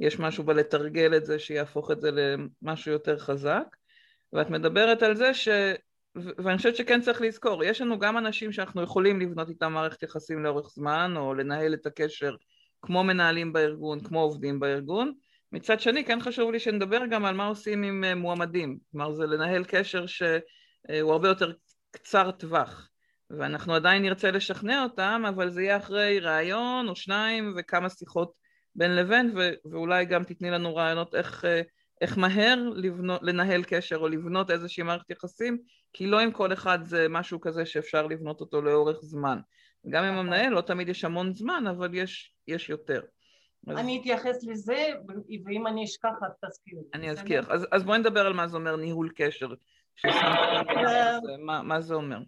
יש 0.00 0.18
משהו 0.18 0.44
בלתרגל 0.44 1.16
את 1.16 1.26
זה 1.26 1.38
שיהפוך 1.38 1.90
את 1.90 2.00
זה 2.00 2.10
למשהו 2.10 2.92
יותר 2.92 3.18
חזק. 3.18 3.64
ואת 4.32 4.50
מדברת 4.50 5.02
על 5.02 5.16
זה 5.16 5.34
ש... 5.34 5.48
ואני 6.14 6.56
חושבת 6.56 6.76
שכן 6.76 7.00
צריך 7.00 7.20
לזכור, 7.20 7.64
יש 7.64 7.80
לנו 7.80 7.98
גם 7.98 8.18
אנשים 8.18 8.52
שאנחנו 8.52 8.82
יכולים 8.82 9.20
לבנות 9.20 9.48
איתם 9.48 9.72
מערכת 9.72 10.02
יחסים 10.02 10.44
לאורך 10.44 10.70
זמן, 10.70 11.14
או 11.16 11.34
לנהל 11.34 11.74
את 11.74 11.86
הקשר 11.86 12.34
כמו 12.82 13.04
מנהלים 13.04 13.52
בארגון, 13.52 14.00
כמו 14.00 14.20
עובדים 14.20 14.60
בארגון. 14.60 15.12
מצד 15.52 15.80
שני, 15.80 16.04
כן 16.04 16.20
חשוב 16.20 16.52
לי 16.52 16.60
שנדבר 16.60 17.06
גם 17.10 17.24
על 17.24 17.34
מה 17.34 17.46
עושים 17.46 17.82
עם 17.82 18.04
אה, 18.04 18.14
מועמדים. 18.14 18.78
כלומר, 18.92 19.12
זה 19.12 19.26
לנהל 19.26 19.64
קשר 19.64 20.06
שהוא 20.06 21.12
הרבה 21.12 21.28
יותר 21.28 21.52
קצר 21.90 22.30
טווח. 22.30 22.88
ואנחנו 23.30 23.74
עדיין 23.74 24.02
נרצה 24.02 24.30
לשכנע 24.30 24.82
אותם, 24.82 25.22
אבל 25.28 25.50
זה 25.50 25.62
יהיה 25.62 25.76
אחרי 25.76 26.20
ראיון 26.20 26.88
או 26.88 26.96
שניים 26.96 27.54
וכמה 27.58 27.88
שיחות 27.88 28.39
בין 28.74 28.96
לבין, 28.96 29.32
ו- 29.36 29.70
ואולי 29.70 30.04
גם 30.04 30.24
תתני 30.24 30.50
לנו 30.50 30.76
רעיונות 30.76 31.14
איך, 31.14 31.44
אה, 31.44 31.62
איך 32.00 32.18
מהר 32.18 32.56
לבנות, 32.74 33.20
לנהל 33.22 33.62
קשר 33.62 33.96
או 33.96 34.08
לבנות 34.08 34.50
איזושהי 34.50 34.82
מערכת 34.82 35.10
יחסים, 35.10 35.58
כי 35.92 36.06
לא 36.06 36.20
עם 36.20 36.32
כל 36.32 36.52
אחד 36.52 36.78
זה 36.84 37.06
משהו 37.08 37.40
כזה 37.40 37.66
שאפשר 37.66 38.06
לבנות 38.06 38.40
אותו 38.40 38.62
לאורך 38.62 38.98
זמן. 39.00 39.38
גם 39.88 40.04
עם 40.04 40.14
נכון. 40.14 40.26
המנהל 40.26 40.52
לא 40.52 40.60
תמיד 40.60 40.88
יש 40.88 41.04
המון 41.04 41.34
זמן, 41.34 41.64
אבל 41.66 41.94
יש, 41.94 42.34
יש 42.48 42.68
יותר. 42.68 43.00
אז... 43.66 43.78
אני 43.78 44.00
אתייחס 44.00 44.44
לזה, 44.44 44.86
ואם 45.44 45.66
אני 45.66 45.84
אשכח 45.84 46.14
את 46.26 46.44
תזכירי. 46.44 46.82
אני 46.94 47.10
אזכיר. 47.10 47.52
אז, 47.52 47.66
אז 47.72 47.84
בואי 47.84 47.98
נדבר 47.98 48.26
על 48.26 48.32
מה 48.32 48.48
זה 48.48 48.56
אומר 48.56 48.76
ניהול 48.76 49.10
קשר. 49.16 49.48
אה, 50.04 50.62
מה, 51.38 51.62
מה 51.62 51.80
זה 51.80 51.94
אומר? 51.94 52.18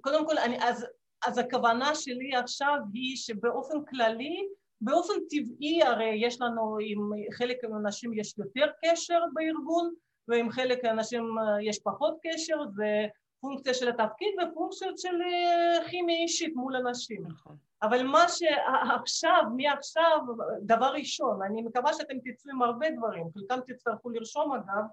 קודם 0.00 0.26
כל, 0.26 0.38
אני, 0.38 0.56
אז, 0.62 0.86
אז 1.26 1.38
הכוונה 1.38 1.94
שלי 1.94 2.36
עכשיו 2.36 2.76
היא 2.92 3.16
שבאופן 3.16 3.84
כללי 3.90 4.48
באופן 4.80 5.12
טבעי 5.30 5.82
הרי 5.82 6.12
יש 6.16 6.40
לנו, 6.40 6.76
עם 6.80 7.10
חלק 7.32 7.64
מהאנשים 7.64 8.12
יש 8.12 8.34
יותר 8.38 8.66
קשר 8.84 9.20
בארגון 9.32 9.94
ועם 10.28 10.50
חלק 10.50 10.84
מהאנשים 10.84 11.38
אה, 11.38 11.62
יש 11.62 11.78
פחות 11.78 12.18
קשר, 12.22 12.56
זה 12.74 13.06
פונקציה 13.40 13.74
של 13.74 13.88
התפקיד 13.88 14.34
ופונקציות 14.42 14.98
של 14.98 15.22
אה, 15.22 15.88
כימיה 15.90 16.16
אישית 16.16 16.56
מול 16.56 16.76
אנשים. 16.76 17.26
נכון. 17.26 17.56
אבל 17.82 18.02
מה 18.02 18.24
שעכשיו, 18.28 19.42
מעכשיו, 19.56 20.18
דבר 20.62 20.92
ראשון, 20.92 21.42
אני 21.42 21.62
מקווה 21.62 21.94
שאתם 21.94 22.18
תצאו 22.24 22.50
עם 22.50 22.62
הרבה 22.62 22.86
דברים, 22.90 23.26
חלקם 23.34 23.60
תצטרכו 23.66 24.10
לרשום 24.10 24.52
אגב, 24.52 24.84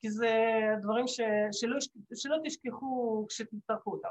כי 0.00 0.10
זה 0.10 0.30
דברים 0.82 1.06
ש, 1.06 1.20
שלא, 1.52 1.78
שלא 2.14 2.36
תשכחו 2.44 3.26
כשתצטרכו 3.28 3.90
אותם. 3.90 4.08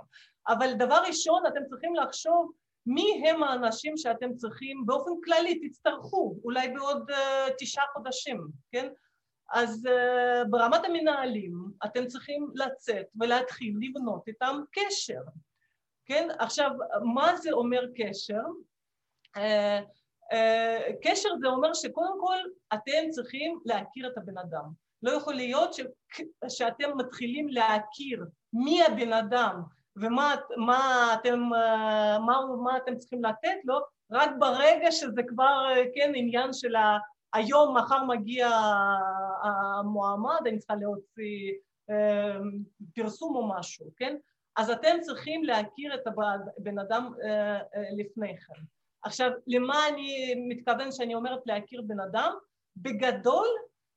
אבל 0.47 0.74
דבר 0.74 1.00
ראשון, 1.07 1.43
אתם 1.47 1.65
צריכים 1.69 1.95
לחשוב 1.95 2.51
מי 2.88 3.24
הם 3.29 3.44
האנשים 3.44 3.98
שאתם 3.98 4.36
צריכים, 4.36 4.86
באופן 4.86 5.12
כללי 5.24 5.70
תצטרכו, 5.70 6.36
אולי 6.44 6.70
בעוד 6.70 7.12
uh, 7.12 7.15
תשעה 7.58 7.86
חודשים, 7.94 8.48
כן? 8.72 8.88
אז 9.53 9.86
uh, 9.88 10.48
ברמת 10.50 10.86
המנהלים 10.86 11.53
אתם 11.86 12.08
צריכים 12.08 12.48
לצאת 12.56 13.06
ולהתחיל 13.20 13.74
לבנות 13.79 14.27
איתם 14.27 14.60
קשר, 14.72 15.22
כן? 16.06 16.27
עכשיו, 16.39 16.72
מה 17.13 17.38
זה 17.38 17.51
אומר 17.51 17.82
קשר? 17.96 18.41
Uh, 19.38 19.39
קשר 21.03 21.29
זה 21.41 21.48
אומר 21.48 21.74
שקודם 21.74 22.17
כל 22.20 22.38
אתם 22.74 23.10
צריכים 23.10 23.60
להכיר 23.65 24.08
את 24.08 24.17
הבן 24.17 24.38
אדם. 24.38 24.88
לא 25.03 25.12
יכול 25.12 25.34
להיות 25.34 25.74
ש, 25.74 25.82
שאתם 26.50 26.98
מתחילים 26.98 27.48
להכיר 27.48 28.25
מי 28.53 28.84
הבן 28.84 29.13
אדם 29.13 29.62
ומה 30.01 30.35
מה 30.57 31.13
אתם, 31.13 31.39
מה, 32.25 32.39
מה 32.63 32.77
אתם 32.77 32.95
צריכים 32.95 33.23
לתת 33.23 33.57
לו, 33.65 33.79
רק 34.11 34.29
ברגע 34.39 34.91
שזה 34.91 35.21
כבר, 35.27 35.65
כן, 35.95 36.11
עניין 36.15 36.53
של 36.53 36.73
היום, 37.33 37.77
מחר 37.77 38.03
מגיע 38.03 38.49
המועמד, 39.43 40.39
אני 40.45 40.57
צריכה 40.57 40.75
להוציא 40.75 41.53
אה, 41.89 42.37
פרסום 42.95 43.35
או 43.35 43.49
משהו, 43.49 43.85
כן? 43.97 44.17
אז 44.57 44.69
אתם 44.69 44.97
צריכים 45.01 45.43
להכיר 45.43 45.95
את 45.95 46.07
הבן 46.07 46.79
אדם 46.79 47.13
אה, 47.23 47.55
אה, 47.55 47.61
לפני 47.97 48.37
כן. 48.37 48.61
עכשיו, 49.03 49.31
למה 49.47 49.87
אני 49.87 50.35
מתכוון 50.47 50.91
שאני 50.91 51.15
אומרת 51.15 51.39
להכיר 51.45 51.81
בן 51.87 51.99
אדם? 51.99 52.33
בגדול 52.77 53.47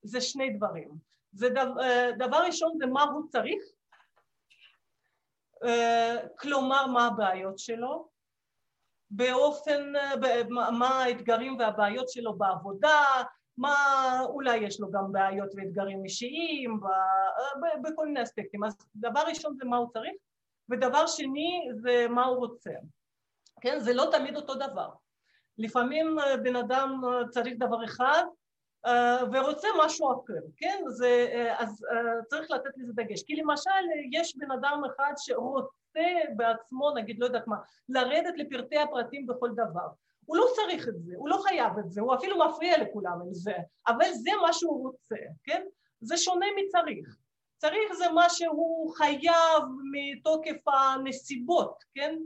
זה 0.02 0.20
שני 0.20 0.50
דברים. 0.50 0.88
זה 1.32 1.50
דבר, 1.50 2.10
דבר 2.18 2.36
ראשון 2.46 2.72
זה 2.78 2.86
מה 2.86 3.02
הוא 3.02 3.22
צריך 3.28 3.62
אה, 3.62 3.79
כלומר 6.38 6.86
מה 6.86 7.06
הבעיות 7.06 7.58
שלו, 7.58 8.08
באופן, 9.10 9.92
מה 10.50 10.88
האתגרים 10.88 11.56
והבעיות 11.58 12.08
שלו 12.08 12.38
בעבודה, 12.38 13.02
מה 13.58 13.74
אולי 14.24 14.56
יש 14.56 14.80
לו 14.80 14.90
גם 14.90 15.12
בעיות 15.12 15.48
ואתגרים 15.56 16.04
אישיים 16.04 16.80
בכל 17.82 18.06
מיני 18.06 18.22
אספקטים. 18.22 18.64
אז 18.64 18.76
דבר 18.96 19.20
ראשון 19.28 19.56
זה 19.56 19.64
מה 19.64 19.76
הוא 19.76 19.88
צריך, 19.92 20.12
ודבר 20.70 21.06
שני 21.06 21.68
זה 21.82 22.06
מה 22.08 22.24
הוא 22.24 22.36
רוצה. 22.36 22.70
כן? 23.60 23.78
זה 23.78 23.94
לא 23.94 24.08
תמיד 24.12 24.36
אותו 24.36 24.54
דבר. 24.54 24.90
לפעמים 25.58 26.16
בן 26.42 26.56
אדם 26.56 27.00
צריך 27.30 27.54
דבר 27.58 27.84
אחד 27.84 28.22
אה, 28.22 28.39
ורוצה 29.32 29.68
משהו 29.84 30.12
אחר, 30.12 30.40
כן? 30.56 30.82
זה, 30.88 31.28
אה, 31.32 31.62
אז 31.62 31.84
אה, 31.92 32.24
צריך 32.24 32.50
לתת 32.50 32.70
לזה 32.76 32.92
דגש. 32.92 33.22
כי 33.22 33.36
למשל 33.36 33.70
יש 34.12 34.36
בן 34.36 34.50
אדם 34.50 34.82
אחד 34.86 35.12
שרוצה 35.16 36.10
בעצמו, 36.36 36.90
נגיד, 36.94 37.18
לא 37.18 37.24
יודעת 37.24 37.46
מה, 37.46 37.56
לרדת 37.88 38.34
לפרטי 38.36 38.78
הפרטים 38.78 39.26
בכל 39.26 39.50
דבר. 39.52 39.88
הוא 40.26 40.36
לא 40.36 40.46
צריך 40.54 40.88
את 40.88 41.02
זה, 41.02 41.12
הוא 41.16 41.28
לא 41.28 41.36
חייב 41.36 41.78
את 41.78 41.90
זה, 41.90 42.00
הוא 42.00 42.14
אפילו 42.14 42.38
מפריע 42.38 42.78
לכולם 42.78 43.18
עם 43.26 43.34
זה, 43.34 43.54
אבל 43.88 44.12
זה 44.12 44.30
מה 44.42 44.52
שהוא 44.52 44.82
רוצה, 44.86 45.24
כן? 45.44 45.62
זה 46.00 46.16
שונה 46.16 46.46
מצריך. 46.56 47.16
צריך 47.56 47.92
זה 47.92 48.08
מה 48.08 48.30
שהוא 48.30 48.94
חייב 48.96 49.62
מתוקף 49.92 50.68
הנסיבות, 50.68 51.84
כן? 51.94 52.16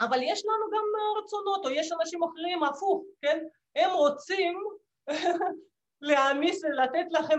אבל 0.00 0.18
יש 0.22 0.44
לנו 0.46 0.66
גם 0.72 0.84
רצונות, 1.22 1.64
או 1.66 1.70
יש 1.70 1.92
אנשים 1.92 2.22
אחרים 2.22 2.62
הפוך, 2.62 3.04
כן? 3.22 3.44
הם 3.76 3.90
רוצים 3.90 4.62
להעמיס, 6.08 6.64
לתת 6.64 7.06
לכם 7.10 7.38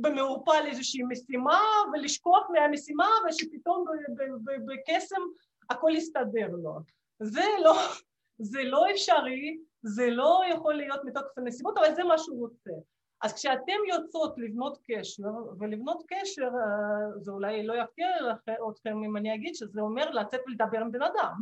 במעורפל 0.00 0.66
איזושהי 0.66 1.02
משימה 1.02 1.60
ולשכוח 1.92 2.46
מהמשימה 2.50 3.08
ושפתאום 3.28 3.84
בקסם 4.66 5.20
הכל 5.70 5.90
יסתדר 5.94 6.48
לו. 6.62 6.78
זה 7.22 7.44
לא, 7.64 7.74
זה 8.38 8.62
לא 8.64 8.90
אפשרי, 8.90 9.58
זה 9.82 10.10
לא 10.10 10.40
יכול 10.52 10.74
להיות 10.74 11.00
מתוקף 11.04 11.38
הנסיבות, 11.38 11.78
אבל 11.78 11.94
זה 11.94 12.04
מה 12.04 12.18
שהוא 12.18 12.40
רוצה. 12.40 12.70
אז 13.22 13.32
כשאתם 13.34 13.72
יוצאות 13.88 14.34
לבנות 14.38 14.78
קשר, 14.84 15.28
ולבנות 15.58 16.02
קשר 16.08 16.42
אה, 16.42 17.20
זה 17.20 17.30
אולי 17.30 17.66
לא 17.66 17.74
יפתיע 17.74 18.08
אתכם 18.70 19.02
אם 19.04 19.16
אני 19.16 19.34
אגיד 19.34 19.54
שזה 19.54 19.80
אומר 19.80 20.10
לצאת 20.10 20.40
ולדבר 20.46 20.78
עם 20.78 20.92
בן 20.92 21.02
אדם, 21.02 21.32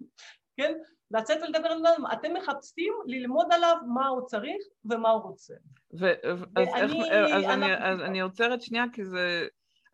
כן? 0.56 0.72
לצאת 1.14 1.42
ולדבר 1.42 1.68
עם 1.68 1.86
אדם, 1.86 2.04
אתם 2.12 2.34
מחפשים 2.34 2.92
ללמוד 3.06 3.46
עליו 3.50 3.76
מה 3.94 4.08
הוא 4.08 4.26
צריך 4.26 4.56
ומה 4.84 5.10
הוא 5.10 5.22
רוצה. 5.22 5.54
ו- 6.00 6.14
אז, 6.24 6.44
איך, 6.56 6.92
אז, 7.34 7.44
אני, 7.44 7.76
אז 7.76 8.00
אני 8.00 8.20
עוצרת 8.20 8.62
שנייה 8.62 8.84
כי 8.92 9.04
זה 9.04 9.46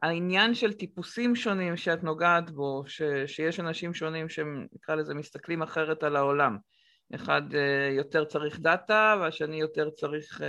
העניין 0.02 0.54
של 0.54 0.72
טיפוסים 0.72 1.36
שונים 1.36 1.76
שאת 1.76 2.04
נוגעת 2.04 2.50
בו, 2.50 2.82
ש, 2.86 3.02
שיש 3.26 3.60
אנשים 3.60 3.94
שונים 3.94 4.28
שנקרא 4.28 4.94
לזה 4.94 5.14
מסתכלים 5.14 5.62
אחרת 5.62 6.02
על 6.02 6.16
העולם. 6.16 6.58
אחד 7.14 7.42
יותר 7.96 8.24
צריך 8.24 8.60
דאטה 8.60 9.16
והשני 9.20 9.60
יותר 9.60 9.90
צריך, 9.90 10.40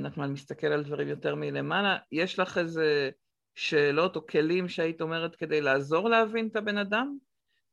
נחמן 0.00 0.32
מסתכל 0.32 0.66
על 0.66 0.84
דברים 0.84 1.08
יותר 1.08 1.34
מלמעלה. 1.34 1.96
יש 2.12 2.38
לך 2.38 2.58
איזה 2.58 3.10
שאלות 3.54 4.16
או 4.16 4.26
כלים 4.26 4.68
שהיית 4.68 5.00
אומרת 5.00 5.36
כדי 5.36 5.60
לעזור 5.60 6.08
להבין 6.08 6.48
את 6.48 6.56
הבן 6.56 6.78
אדם? 6.78 7.16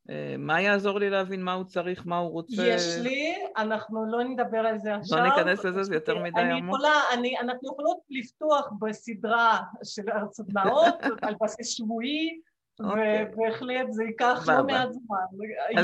אה, 0.10 0.36
מה 0.38 0.62
יעזור 0.62 1.00
לי 1.00 1.10
להבין 1.10 1.44
מה 1.44 1.54
הוא 1.54 1.64
צריך, 1.64 2.06
מה 2.06 2.18
הוא 2.18 2.32
רוצה? 2.32 2.64
יש 2.68 2.98
לי, 3.02 3.36
אנחנו 3.58 4.06
לא 4.12 4.24
נדבר 4.24 4.58
על 4.58 4.80
זה 4.80 4.96
עכשיו. 4.96 5.18
לא 5.18 5.24
ניכנס 5.24 5.66
לזה, 5.66 5.84
זה 5.84 5.94
יותר 5.96 6.24
מדי 6.24 6.42
עמוק. 6.42 6.76
יכולה, 6.76 7.02
אני, 7.14 7.40
אנחנו 7.40 7.70
יכולות 7.74 7.98
לפתוח 8.10 8.72
בסדרה 8.80 9.60
של 9.84 10.04
סדנאות 10.32 10.96
על 11.26 11.36
בסיס 11.42 11.70
שבועי, 11.70 12.40
אוקיי. 12.80 13.26
ובהחלט 13.34 13.88
זה 13.92 14.04
ייקח 14.04 14.46
לא 14.48 14.64
מעט 14.64 14.90
זמן. 14.92 15.84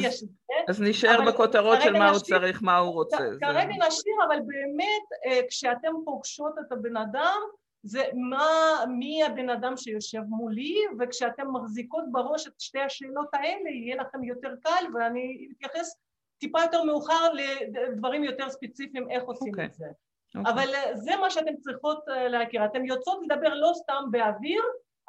אז 0.70 0.82
נשאר 0.82 1.20
בכותרות 1.28 1.82
של 1.82 1.94
מה 1.94 2.10
הוא 2.10 2.20
צריך, 2.20 2.64
מה 2.64 2.78
הוא 2.78 2.94
רוצה. 2.94 3.18
כרגע 3.18 3.74
נשאיר, 3.88 4.16
אבל 4.28 4.40
באמת, 4.40 5.06
אה, 5.26 5.40
כשאתם 5.50 5.92
פוגשות 6.06 6.54
את 6.60 6.72
הבן 6.72 6.98
אדם, 6.98 7.40
זה 7.84 8.04
מה, 8.30 8.46
מי 8.88 9.24
הבן 9.24 9.50
אדם 9.50 9.78
שיושב 9.78 10.22
מולי, 10.28 10.76
וכשאתם 11.00 11.48
מחזיקות 11.54 12.04
בראש 12.12 12.48
את 12.48 12.60
שתי 12.60 12.80
השאלות 12.80 13.30
האלה, 13.34 13.70
יהיה 13.70 13.96
לכם 13.96 14.24
יותר 14.24 14.54
קל, 14.64 14.86
ואני 14.94 15.48
אתייחס 15.58 15.96
טיפה 16.38 16.62
יותר 16.62 16.84
מאוחר 16.84 17.34
לדברים 17.34 18.24
יותר 18.24 18.50
ספציפיים 18.50 19.10
איך 19.10 19.24
עושים 19.24 19.48
okay. 19.48 19.52
אוקיי. 19.52 19.66
את 19.66 19.74
זה. 19.74 19.86
Okay. 19.86 20.40
אוקיי. 20.40 20.54
אבל 20.54 20.76
אה, 20.76 20.98
זה 20.98 21.12
מה 21.22 21.30
שאתן 21.30 21.58
צריכות 21.58 22.10
אה, 22.10 22.28
להכיר. 22.28 22.66
אתן 22.66 22.86
יוצאות 22.86 23.20
לדבר 23.24 23.54
לא 23.54 23.72
סתם 23.74 24.04
באוויר, 24.12 24.62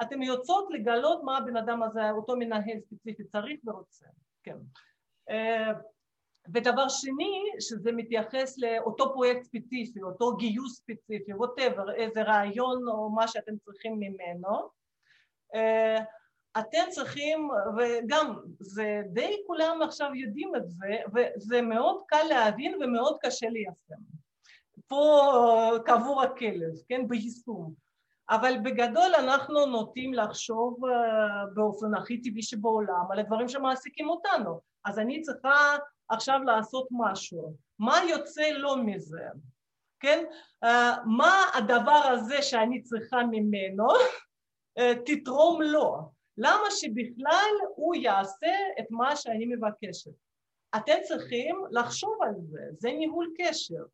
אתן 0.02 0.23
יוצאות 0.23 0.69
לגלות 0.71 1.23
מה 1.25 1.38
הבן 1.38 1.57
אדם 1.57 1.83
הזה, 1.83 2.11
אותו 2.11 2.37
מנהל 2.37 2.81
ספציפי 2.81 3.25
צריך 3.25 3.61
ורוצה. 3.64 4.07
כן. 4.43 4.57
ודבר 6.54 6.88
שני, 6.88 7.42
שזה 7.61 7.92
מתייחס 7.92 8.58
לאותו 8.58 9.12
פרויקט 9.12 9.42
ספציפי, 9.42 10.02
אותו 10.02 10.37
גיוס 10.37 10.76
ספציפי, 10.76 11.34
ווטאבר, 11.34 11.94
איזה 11.94 12.22
רעיון 12.22 12.88
או 12.88 13.11
מה 13.11 13.28
שאתם 13.28 13.56
צריכים 13.64 13.92
ממנו, 14.00 14.68
אה, 15.54 15.99
אתם 16.58 16.90
צריכים, 16.90 17.49
וגם 17.78 18.37
זה 18.58 19.02
די 19.12 19.37
כולם 19.46 19.82
עכשיו 19.82 20.14
יודעים 20.14 20.56
את 20.56 20.68
זה, 20.68 20.96
וזה 21.14 21.62
מאוד 21.62 22.02
קל 22.06 22.25
להבין 22.28 22.82
ומאוד 22.82 23.16
קשה 23.20 23.49
ליישם. 23.49 24.02
פה 24.87 25.22
קבור 25.84 26.22
הכלב, 26.22 26.72
כן, 26.88 27.08
ביישום. 27.08 27.75
אבל 28.30 28.58
בגדול 28.62 29.14
אנחנו 29.18 29.66
נוטים 29.66 30.14
לחשוב 30.14 30.84
אה, 30.84 31.46
באופן 31.54 31.94
הכי 31.94 32.22
טבעי 32.22 32.42
שבעולם 32.42 33.04
על 33.11 33.18
הדברים 33.18 33.49
שמעסיקים 33.49 34.08
אותנו. 34.08 34.61
אז 34.84 34.99
אני 34.99 35.20
צריכה 35.20 35.76
עכשיו 36.09 36.40
לעשות 36.47 36.88
משהו, 36.90 37.54
מה 37.78 37.99
יוצא 38.11 38.49
לו 38.49 38.76
מזה, 38.76 39.26
כן? 40.00 40.25
Uh, 40.64 40.68
מה 41.06 41.44
הדבר 41.54 42.02
הזה 42.12 42.42
שאני 42.42 42.82
צריכה 42.82 43.23
ממנו 43.30 43.87
uh, 44.78 44.82
תתרום 45.06 45.62
לו, 45.62 46.12
למה 46.38 46.71
שבכלל 46.71 47.52
הוא 47.76 47.94
יעשה 47.94 48.52
את 48.80 48.87
מה 48.90 49.16
שאני 49.16 49.47
מבקשת. 49.47 50.11
אתם 50.76 50.97
צריכים 51.02 51.64
לחשוב 51.71 52.18
על 52.23 52.35
זה, 52.40 52.61
זה 52.78 52.92
ניהול 52.92 53.32
קשר. 53.38 53.85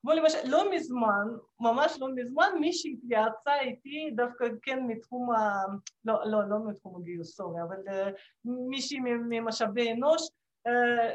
כמו 0.00 0.12
למשל, 0.12 0.38
לא 0.44 0.70
מזמן, 0.70 1.26
ממש 1.60 1.96
לא 2.00 2.08
מזמן, 2.14 2.48
מישהי 2.60 2.92
התייעצה 2.92 3.60
איתי 3.60 4.10
דווקא 4.16 4.44
כן 4.62 4.78
מתחום 4.86 5.30
ה... 5.30 5.64
לא, 6.04 6.14
לא, 6.24 6.48
לא 6.48 6.56
מתחום 6.66 6.96
הגיוס, 6.96 7.36
סורי, 7.36 7.62
אבל 7.62 7.76
uh, 7.88 8.10
מישהי 8.44 8.98
ממשאבי 9.00 9.92
אנוש 9.92 10.22
אה, 10.22 10.28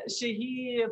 שהיא 0.08 0.86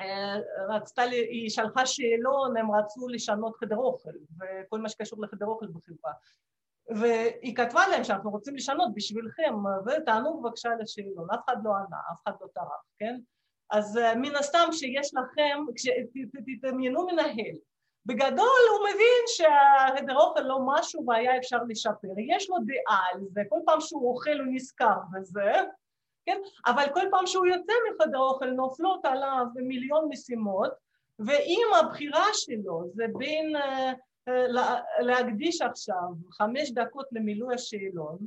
אה, 0.00 0.36
רצתה, 0.68 1.02
היא 1.02 1.50
שלחה 1.50 1.86
שאלון, 1.86 2.56
הם 2.56 2.74
רצו 2.74 3.08
לשנות 3.08 3.56
חדר 3.56 3.76
אוכל 3.76 4.10
וכל 4.40 4.80
מה 4.80 4.88
שקשור 4.88 5.22
לחדר 5.22 5.46
אוכל 5.46 5.66
בחברה. 5.66 6.12
והיא 7.00 7.56
כתבה 7.56 7.88
להם 7.88 8.04
שאנחנו 8.04 8.30
רוצים 8.30 8.56
לשנות 8.56 8.94
בשבילכם 8.94 9.54
ותענו 9.86 10.40
בבקשה 10.40 10.70
לשאלון, 10.80 11.26
אף 11.34 11.40
אחד 11.44 11.56
לא 11.64 11.70
ענה, 11.70 11.96
אף 12.12 12.22
אחד 12.22 12.32
לא 12.40 12.46
טרח, 12.54 12.84
כן? 12.98 13.16
אז 13.70 13.98
אה, 13.98 14.14
מן 14.14 14.36
הסתם 14.36 14.68
שיש 14.72 15.14
לכם, 15.14 15.64
תדמיינו 16.62 17.06
מנהל, 17.06 17.56
בגדול 18.06 18.62
הוא 18.70 18.88
מבין 18.88 19.22
שהחדר 19.26 20.16
אוכל 20.16 20.40
לא 20.40 20.58
משהו 20.66 21.06
והיה 21.06 21.38
אפשר 21.38 21.58
לשפר, 21.68 22.08
יש 22.36 22.50
לו 22.50 22.56
דעה 22.66 23.00
על 23.12 23.20
זה, 23.28 23.40
כל 23.48 23.58
פעם 23.66 23.80
שהוא 23.80 24.10
אוכל 24.10 24.38
הוא 24.38 24.46
נזכר 24.50 24.98
בזה 25.12 25.52
כן? 26.26 26.40
אבל 26.66 26.84
כל 26.94 27.04
פעם 27.10 27.26
שהוא 27.26 27.46
יוצא 27.46 27.72
מחדר 27.90 28.18
אוכל 28.18 28.50
נופלות 28.50 29.04
עליו 29.04 29.44
מיליון 29.54 30.08
משימות 30.08 30.72
ואם 31.18 31.66
הבחירה 31.80 32.26
שלו 32.32 32.84
זה 32.94 33.04
בין 33.18 33.56
uh, 33.56 33.94
uh, 34.30 35.02
להקדיש 35.02 35.62
עכשיו 35.62 36.08
חמש 36.32 36.70
דקות 36.70 37.06
למילוי 37.12 37.54
השאלון 37.54 38.18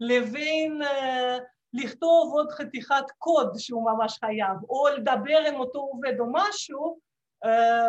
לבין 0.00 0.82
uh, 0.82 1.42
לכתוב 1.72 2.32
עוד 2.32 2.50
חתיכת 2.50 3.04
קוד 3.18 3.52
שהוא 3.58 3.90
ממש 3.90 4.18
חייב 4.18 4.56
או 4.68 4.88
לדבר 4.96 5.38
עם 5.48 5.54
אותו 5.54 5.78
עובד 5.78 6.20
או 6.20 6.26
משהו 6.32 7.06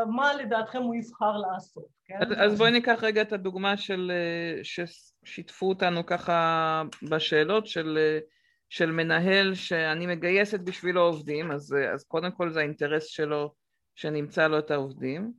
מה 0.07 0.33
לדעתכם 0.33 0.81
הוא 0.81 0.95
יבחר 0.95 1.37
לעשות, 1.37 1.85
כן? 2.05 2.19
אז, 2.21 2.27
אז 2.37 2.57
בואי 2.57 2.71
ניקח 2.71 2.99
רגע 3.03 3.21
את 3.21 3.33
הדוגמה 3.33 3.77
של, 3.77 4.11
ששיתפו 4.63 5.69
אותנו 5.69 6.05
ככה 6.05 6.83
בשאלות 7.09 7.67
של 7.67 7.97
של 8.69 8.91
מנהל 8.91 9.53
שאני 9.53 10.07
מגייסת 10.07 10.59
בשבילו 10.59 11.01
עובדים, 11.01 11.51
אז, 11.51 11.75
אז 11.93 12.03
קודם 12.03 12.31
כל 12.31 12.49
זה 12.49 12.59
האינטרס 12.59 13.05
שלו 13.05 13.53
שנמצא 13.95 14.47
לו 14.47 14.59
את 14.59 14.71
העובדים. 14.71 15.33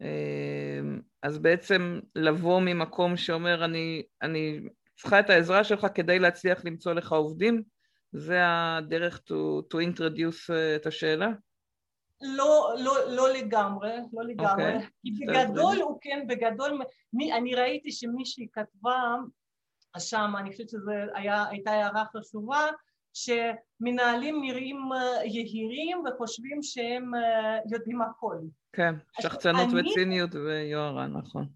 אמ, 0.00 1.00
אז 1.22 1.38
בעצם 1.38 2.00
לבוא 2.14 2.60
ממקום 2.60 3.16
שאומר 3.16 3.64
אני, 3.64 4.02
אני 4.22 4.60
צריכה 4.96 5.20
את 5.20 5.30
העזרה 5.30 5.64
שלך 5.64 5.86
כדי 5.94 6.18
להצליח 6.18 6.64
למצוא 6.64 6.92
לך 6.92 7.12
עובדים, 7.12 7.62
זה 8.12 8.40
הדרך 8.44 9.20
to, 9.28 9.62
to 9.74 9.76
introduce 9.76 10.52
אה, 10.54 10.76
את 10.76 10.86
השאלה? 10.86 11.28
לא, 12.20 12.74
לא, 12.78 12.94
לא 13.10 13.32
לגמרי, 13.32 13.90
לא 14.12 14.24
לגמרי, 14.24 14.72
okay. 14.72 14.74
אוקיי. 14.74 14.88
כי 15.02 15.26
בגדול 15.26 15.76
הוא 15.76 15.98
כן, 16.00 16.24
בגדול, 16.28 16.80
מי, 17.12 17.32
אני 17.32 17.54
ראיתי 17.54 17.92
שמישהי 17.92 18.46
כתבה 18.52 19.16
שם 19.98 20.32
אני 20.38 20.52
חושבת 20.52 20.68
שזו 20.68 20.90
הייתה 21.14 21.70
הערה 21.70 22.04
חשובה 22.16 22.66
שמנהלים 23.14 24.42
נראים 24.42 24.92
אה, 24.92 25.24
יהירים 25.24 26.04
וחושבים 26.06 26.62
שהם 26.62 27.14
אה, 27.14 27.58
יודעים 27.70 28.02
הכל. 28.02 28.36
כן, 28.72 28.94
שחצנות 29.20 29.68
אני... 29.72 29.90
וציניות 29.90 30.34
ויוהרה, 30.34 31.06
נכון. 31.06 31.46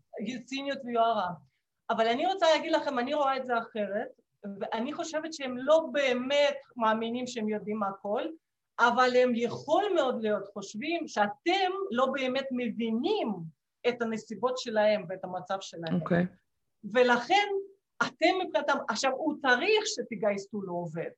ציניות 0.44 0.78
ויוהרה. 0.84 1.28
אבל 1.90 2.06
אני 2.08 2.26
רוצה 2.26 2.46
להגיד 2.56 2.72
לכם, 2.72 2.98
אני 2.98 3.14
רואה 3.14 3.36
את 3.36 3.46
זה 3.46 3.58
אחרת, 3.58 4.08
ואני 4.60 4.92
חושבת 4.92 5.32
שהם 5.32 5.56
לא 5.58 5.86
באמת 5.92 6.56
מאמינים 6.76 7.26
שהם 7.26 7.48
יודעים 7.48 7.82
הכל, 7.82 8.22
אבל 8.78 9.10
הם 9.16 9.32
יכול 9.34 9.84
מאוד 9.94 10.22
להיות 10.22 10.48
חושבים 10.52 11.08
שאתם 11.08 11.70
לא 11.90 12.06
באמת 12.06 12.46
מבינים 12.50 13.34
את 13.88 14.02
הנסיבות 14.02 14.58
שלהם 14.58 15.04
ואת 15.08 15.24
המצב 15.24 15.56
שלהם. 15.60 15.94
אוקיי. 15.94 16.22
Okay. 16.22 16.88
ולכן 16.92 17.48
אתם 18.06 18.46
מבחינתם, 18.46 18.76
עכשיו 18.88 19.12
הוא 19.12 19.34
צריך 19.40 19.86
שתגייסו 19.86 20.62
לו 20.62 20.72
עובד, 20.72 21.10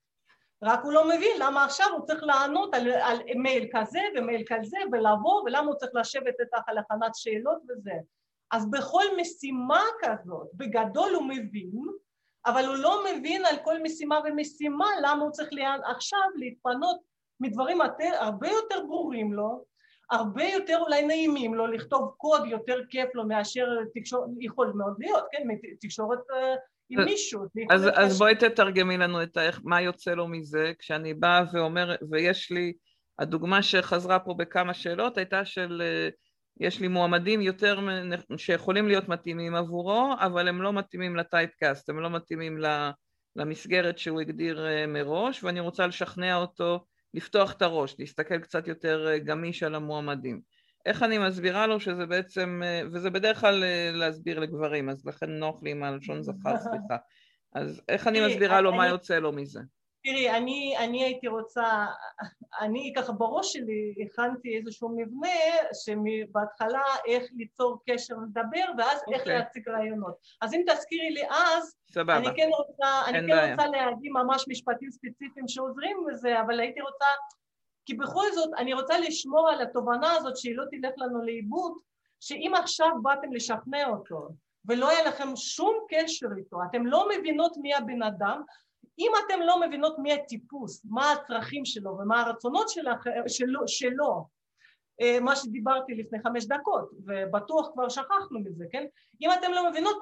רק 0.63 0.81
הוא 0.85 0.93
לא 0.93 1.05
מבין 1.09 1.37
למה 1.39 1.65
עכשיו 1.65 1.87
הוא 1.97 2.07
צריך 2.07 2.23
לענות 2.23 2.75
על, 2.75 2.93
על 2.93 3.19
מייל 3.37 3.69
כזה 3.73 4.01
ומייל 4.17 4.43
כזה 4.47 4.79
ולבוא 4.93 5.43
ולמה 5.43 5.67
הוא 5.67 5.75
צריך 5.75 5.93
לשבת 5.95 6.35
איתך 6.41 6.69
על 6.69 6.79
הכנת 6.79 7.15
שאלות 7.15 7.59
וזה. 7.69 7.93
אז 8.51 8.71
בכל 8.71 9.05
משימה 9.21 9.83
כזאת, 10.01 10.49
בגדול 10.55 11.15
הוא 11.15 11.25
מבין, 11.29 11.73
אבל 12.47 12.65
הוא 12.65 12.77
לא 12.77 13.05
מבין 13.05 13.45
על 13.47 13.57
כל 13.65 13.83
משימה 13.83 14.21
ומשימה 14.25 14.87
למה 15.03 15.23
הוא 15.23 15.31
צריך 15.31 15.49
לאן, 15.53 15.79
עכשיו 15.85 16.29
להתפנות 16.37 17.01
מדברים 17.41 17.79
הרבה 18.21 18.49
יותר 18.49 18.87
ברורים 18.87 19.33
לו, 19.33 19.65
הרבה 20.11 20.45
יותר 20.45 20.79
אולי 20.79 21.07
נעימים 21.07 21.55
לו, 21.55 21.67
לכתוב 21.67 22.15
קוד 22.17 22.47
יותר 22.47 22.81
כיף 22.91 23.15
לו 23.15 23.27
מאשר 23.27 23.67
תקשורת, 23.95 24.29
יכול 24.41 24.73
מאוד 24.75 24.95
להיות, 24.99 25.25
כן, 25.33 25.49
תקשורת 25.81 26.19
אה, 26.35 26.55
עם 26.91 27.05
מישהו. 27.05 27.45
אז, 27.71 27.89
אז 27.95 28.19
בואי 28.19 28.35
תתרגמי 28.35 28.99
לנו 28.99 29.23
את 29.23 29.39
איך, 29.39 29.61
מה 29.65 29.81
יוצא 29.81 30.15
לו 30.15 30.29
מזה, 30.29 30.73
כשאני 30.79 31.15
באה 31.15 31.43
ואומרת, 31.53 32.01
ויש 32.11 32.51
לי, 32.51 32.73
הדוגמה 33.19 33.63
שחזרה 33.63 34.19
פה 34.19 34.35
בכמה 34.35 34.75
שאלות 34.75 35.19
הייתה 35.19 35.45
של 35.45 35.83
אה, 35.85 36.09
יש 36.61 36.81
לי 36.81 36.89
מועמדים 36.89 37.41
יותר 37.41 37.79
שיכולים 38.37 38.89
להיות 38.89 39.09
מתאימים 39.09 39.55
עבורו, 39.55 40.15
אבל 40.21 40.49
הם 40.49 40.63
לא 40.63 40.73
מתאימים 40.73 41.17
לטייפקאסט, 41.17 41.89
הם 41.89 42.01
לא 42.01 42.11
מתאימים 42.11 42.59
למסגרת 43.37 43.99
שהוא 43.99 44.21
הגדיר 44.21 44.67
אה, 44.67 44.87
מראש, 44.87 45.45
ואני 45.45 45.61
רוצה 45.61 45.87
לשכנע 45.87 46.37
אותו 46.37 46.85
לפתוח 47.15 47.53
את 47.53 47.63
הראש, 47.63 47.97
להסתכל 47.99 48.39
קצת 48.39 48.69
יותר 48.69 49.07
אה, 49.09 49.19
גמיש 49.19 49.63
על 49.63 49.75
המועמדים. 49.75 50.41
איך 50.87 51.03
אני 51.03 51.19
מסבירה 51.19 51.67
לו 51.67 51.81
שזה 51.81 52.07
בעצם, 52.07 52.61
אה, 52.65 52.81
וזה 52.93 53.11
בדרך 53.11 53.41
כלל 53.41 53.65
אה, 53.65 53.91
להסביר 53.93 54.39
לגברים, 54.39 54.89
אז 54.89 55.07
לכן 55.07 55.31
נוח 55.31 55.63
לי 55.63 55.71
עם 55.71 55.83
הלשון 55.83 56.23
זכר, 56.23 56.59
סליחה. 56.59 56.97
אז 57.55 57.83
איך 57.89 58.07
אני 58.07 58.27
מסבירה 58.27 58.61
לו 58.61 58.73
מה 58.73 58.89
יוצא 58.89 59.19
לו 59.19 59.33
מזה? 59.33 59.61
תראי, 60.05 60.31
אני, 60.31 60.75
אני 60.79 61.05
הייתי 61.05 61.29
רוצה, 61.29 61.87
אני 62.61 62.93
ככה 62.97 63.13
בראש 63.13 63.53
שלי 63.53 63.95
הכנתי 64.07 64.57
איזשהו 64.57 64.89
מבנה 64.97 65.29
שבהתחלה 65.85 66.83
איך 67.07 67.25
ליצור 67.37 67.83
קשר 67.91 68.15
לדבר 68.15 68.65
ואז 68.79 69.01
okay. 69.01 69.13
איך 69.13 69.21
אוקיי. 69.21 69.39
להציג 69.39 69.69
רעיונות. 69.69 70.15
אז 70.43 70.55
אם 70.55 70.63
תזכירי 70.67 71.11
לי 71.11 71.23
אז, 71.31 71.77
סבבה. 71.91 72.17
אני 72.17 72.27
כן 72.37 72.49
רוצה, 72.59 73.03
אני 73.09 73.29
כן 73.29 73.51
רוצה 73.53 73.67
להגיד 73.67 74.13
ממש 74.13 74.45
משפטים 74.49 74.91
ספציפיים 74.91 75.49
שעוזרים 75.49 75.97
בזה, 76.09 76.41
אבל 76.41 76.61
הייתי 76.61 76.81
רוצה, 76.81 77.07
כי 77.87 77.95
בכל 77.95 78.27
זאת 78.35 78.51
אני 78.59 78.75
רוצה 78.75 78.99
לשמור 78.99 79.49
על 79.49 79.63
התובנה 79.63 80.13
הזאת 80.13 80.37
שהיא 80.37 80.57
לא 80.57 80.65
תלך 80.71 80.93
לנו 80.97 81.23
לאיבוד, 81.23 81.73
שאם 82.21 82.53
עכשיו 82.57 82.91
באתם 83.03 83.33
לשכנע 83.33 83.89
אותו 83.89 84.29
ולא 84.65 84.89
היה 84.89 85.05
לכם 85.05 85.37
שום 85.37 85.75
קשר 85.89 86.27
איתו, 86.39 86.57
אתם 86.71 86.87
לא 86.87 87.09
מבינות 87.09 87.57
מי 87.57 87.75
הבן 87.75 88.03
אדם, 88.03 88.43
אם 88.99 89.13
אתם 89.27 89.41
לא 89.41 89.61
מבינות 89.61 89.99
מי 89.99 90.13
הטיפוס, 90.13 90.85
מה 90.85 91.13
הצרכים 91.13 91.65
שלו 91.65 91.99
ומה 91.99 92.21
הרצונות 92.21 92.69
שלך, 92.69 93.07
שלו, 93.29 93.69
שלו, 93.69 94.29
אה, 95.01 95.21
מה 95.21 95.37
שדיברתי 95.37 95.95
לפני 95.95 96.23
חמש 96.23 96.47
דקות, 96.47 96.91
ובטוח 97.07 97.71
כבר 97.73 97.89
שכחנו 97.89 98.41
מזה, 98.41 98.65
כן? 98.73 98.85
אם 99.21 99.31
אתם 99.39 99.53
לא 99.53 99.71
מבינות, 99.71 99.97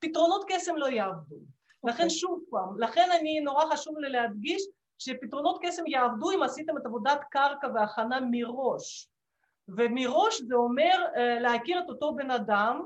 פתרונות 0.00 0.44
קסם 0.48 0.76
לא 0.76 0.86
יעבדו. 0.86 1.36
Okay. 1.36 1.88
לכן 1.88 2.02
אוקיי. 2.02 2.10
שוב 2.10 2.44
פעם, 2.50 2.80
לכן 2.80 3.08
אני 3.20 3.40
נורא 3.40 3.64
חשוב 3.72 3.98
לי 3.98 4.08
להדגיש 4.08 4.62
שפתרונות 4.98 5.58
קסם 5.62 5.86
יעבדו 5.86 6.30
אם 6.30 6.42
עשיתם 6.42 6.78
את 6.78 6.86
עבודת 6.86 7.20
קרקע 7.30 7.66
והכנה 7.74 8.18
מראש. 8.30 9.08
ומראש 9.68 10.40
זה 10.42 10.54
אומר 10.54 11.04
אה, 11.16 11.40
להכיר 11.40 11.80
את 11.80 11.88
אותו 11.88 12.14
בן 12.14 12.30
אדם 12.30 12.82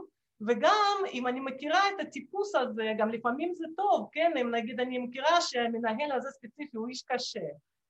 וגם 0.47 0.97
אם 1.13 1.27
אני 1.27 1.41
מכירה 1.41 1.81
את 1.89 2.01
הטיפוס 2.01 2.55
הזה, 2.55 2.93
גם 2.99 3.09
לפעמים 3.09 3.55
זה 3.55 3.65
טוב, 3.77 4.09
כן? 4.13 4.33
אם 4.41 4.55
נגיד 4.55 4.81
אני 4.81 4.99
מכירה 4.99 5.41
שהמנהל 5.41 6.13
הזה 6.13 6.29
ספציפי 6.31 6.77
הוא 6.77 6.89
איש 6.89 7.03
קשה, 7.03 7.41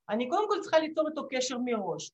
אני 0.09 0.29
קודם 0.29 0.49
כל 0.49 0.61
צריכה 0.61 0.79
ליצור 0.79 1.09
איתו 1.09 1.29
קשר 1.31 1.59
מראש, 1.65 2.11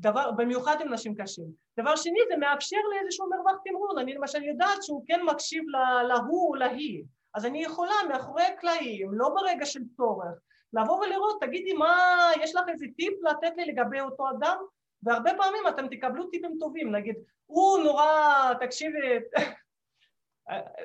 דבר, 0.00 0.30
במיוחד 0.30 0.76
עם 0.80 0.92
נשים 0.92 1.14
קשים. 1.14 1.44
דבר 1.80 1.96
שני, 1.96 2.18
זה 2.28 2.36
מאפשר 2.36 2.76
לי 2.92 2.98
איזשהו 3.00 3.28
מרווח 3.30 3.60
תמרון, 3.64 3.98
אני 3.98 4.14
למשל 4.14 4.42
יודעת 4.42 4.82
שהוא 4.82 5.04
כן 5.06 5.20
מקשיב 5.22 5.64
להוא 6.08 6.48
או 6.48 6.54
להיא, 6.54 7.04
אז 7.34 7.46
אני 7.46 7.62
יכולה 7.64 7.94
מאחורי 8.08 8.42
הקלעים, 8.42 9.10
לא 9.12 9.28
ברגע 9.28 9.66
של 9.66 9.80
צורך, 9.96 10.38
לבוא 10.72 11.00
ולראות, 11.00 11.40
תגידי 11.40 11.72
מה, 11.72 11.94
יש 12.42 12.54
לך 12.54 12.62
איזה 12.68 12.86
טיפ 12.96 13.14
לתת 13.22 13.56
לי 13.56 13.64
לגבי 13.64 14.00
אותו 14.00 14.30
אדם? 14.30 14.56
והרבה 15.02 15.30
פעמים 15.36 15.62
אתם 15.68 15.88
תקבלו 15.88 16.26
טיפים 16.26 16.56
טובים, 16.60 16.96
נגיד, 16.96 17.16
הוא 17.46 17.78
נורא, 17.78 18.06
תקשיבי, 18.60 18.98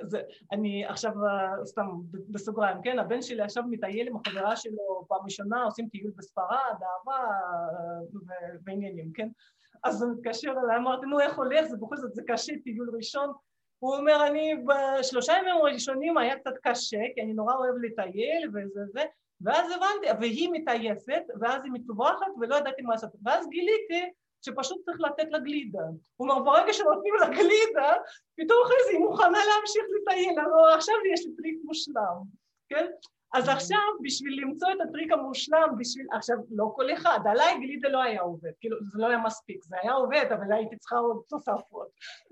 זה, 0.09 0.21
אני 0.51 0.85
עכשיו 0.85 1.11
סתם 1.65 1.87
בסוגריים, 2.29 2.77
כן, 2.83 2.99
הבן 2.99 3.21
שלי 3.21 3.41
עכשיו 3.41 3.63
מטייל 3.69 4.07
עם 4.07 4.15
החברה 4.15 4.55
שלו 4.55 5.05
פעם 5.07 5.23
ראשונה, 5.23 5.63
עושים 5.63 5.89
טיול 5.89 6.11
בספרד, 6.15 6.75
אהבה 6.83 7.27
ועניינים, 8.65 9.11
כן, 9.13 9.27
אז 9.83 10.03
הוא 10.03 10.11
מתקשר 10.11 10.53
אליי, 10.63 10.77
אמרתי, 10.77 11.05
נו 11.05 11.19
איך 11.19 11.37
הולך, 11.37 11.65
זה 11.65 11.77
בכל 11.77 11.97
זאת, 11.97 12.15
זה 12.15 12.21
קשה, 12.27 12.53
טיול 12.63 12.91
ראשון, 12.97 13.31
הוא 13.79 13.95
אומר, 13.95 14.27
אני 14.27 14.55
בשלושה 14.65 15.33
ימים 15.33 15.55
הראשונים 15.55 16.17
היה 16.17 16.39
קצת 16.39 16.53
קשה, 16.63 16.99
כי 17.15 17.21
אני 17.21 17.33
נורא 17.33 17.55
אוהב 17.55 17.75
לטייל 17.81 18.49
וזה 18.53 18.81
זה, 18.93 19.03
ואז 19.41 19.71
הבנתי, 19.71 20.21
והיא 20.21 20.49
מתעייפת, 20.51 21.23
ואז 21.39 21.63
היא 21.63 21.71
מתווכחת 21.71 22.31
ולא 22.39 22.55
ידעתי 22.55 22.81
מה 22.81 22.93
לעשות, 22.93 23.09
ואז 23.23 23.49
גיליתי 23.49 24.11
שפשוט 24.41 24.81
צריך 24.85 24.97
לתת 25.01 25.31
לה 25.31 25.39
גלידה. 25.39 25.83
אומר, 26.19 26.39
ברגע 26.39 26.73
שנותנים 26.73 27.13
לה 27.19 27.27
גלידה, 27.27 27.93
פתאום 28.37 28.59
אחרי 28.65 28.77
זה 28.85 28.91
היא 28.91 28.99
מוכנה 28.99 29.39
להמשיך 29.49 29.83
לטייל, 30.01 30.39
אבל 30.39 30.77
עכשיו 30.77 30.95
יש 31.13 31.25
לי 31.25 31.35
טריק 31.35 31.59
מושלם, 31.63 32.21
כן? 32.69 32.85
אז 33.33 33.49
עכשיו 33.49 33.79
בשביל 34.01 34.41
למצוא 34.41 34.67
את 34.71 34.77
הטריק 34.87 35.11
המושלם, 35.11 35.75
בשביל, 35.79 36.07
עכשיו 36.11 36.37
לא 36.51 36.71
כל 36.75 36.93
אחד, 36.93 37.19
עליי 37.25 37.59
גלידה 37.59 37.89
לא 37.89 38.03
היה 38.03 38.21
עובד, 38.21 38.51
כאילו 38.59 38.77
זה 38.81 39.01
לא 39.01 39.07
היה 39.07 39.17
מספיק, 39.17 39.63
זה 39.63 39.75
היה 39.81 39.93
עובד 39.93 40.25
אבל 40.31 40.53
הייתי 40.53 40.77
צריכה 40.77 40.97
עוד 40.97 41.21
תוספות 41.29 41.87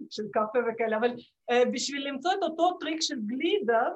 של 0.10 0.24
קפה 0.34 0.60
וכאלה, 0.74 0.98
אבל 0.98 1.12
uh, 1.52 1.70
בשביל 1.74 2.08
למצוא 2.08 2.32
את 2.34 2.44
אותו 2.44 2.78
טריק 2.80 3.02
של 3.02 3.16
גלידה 3.26 3.90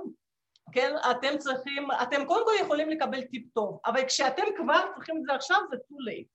כן, 0.72 0.96
אתם 1.12 1.38
צריכים, 1.38 1.88
אתם 2.04 2.26
קודם 2.26 2.46
כל 2.46 2.52
יכולים 2.62 2.90
לקבל 2.90 3.22
טיפ 3.22 3.54
טוב, 3.54 3.80
אבל 3.86 4.06
כשאתם 4.08 4.44
כבר 4.58 4.82
צריכים 4.96 5.18
את 5.18 5.24
זה 5.24 5.34
עכשיו 5.34 5.58
זה 5.70 5.76
too 5.76 6.10
late. 6.10 6.28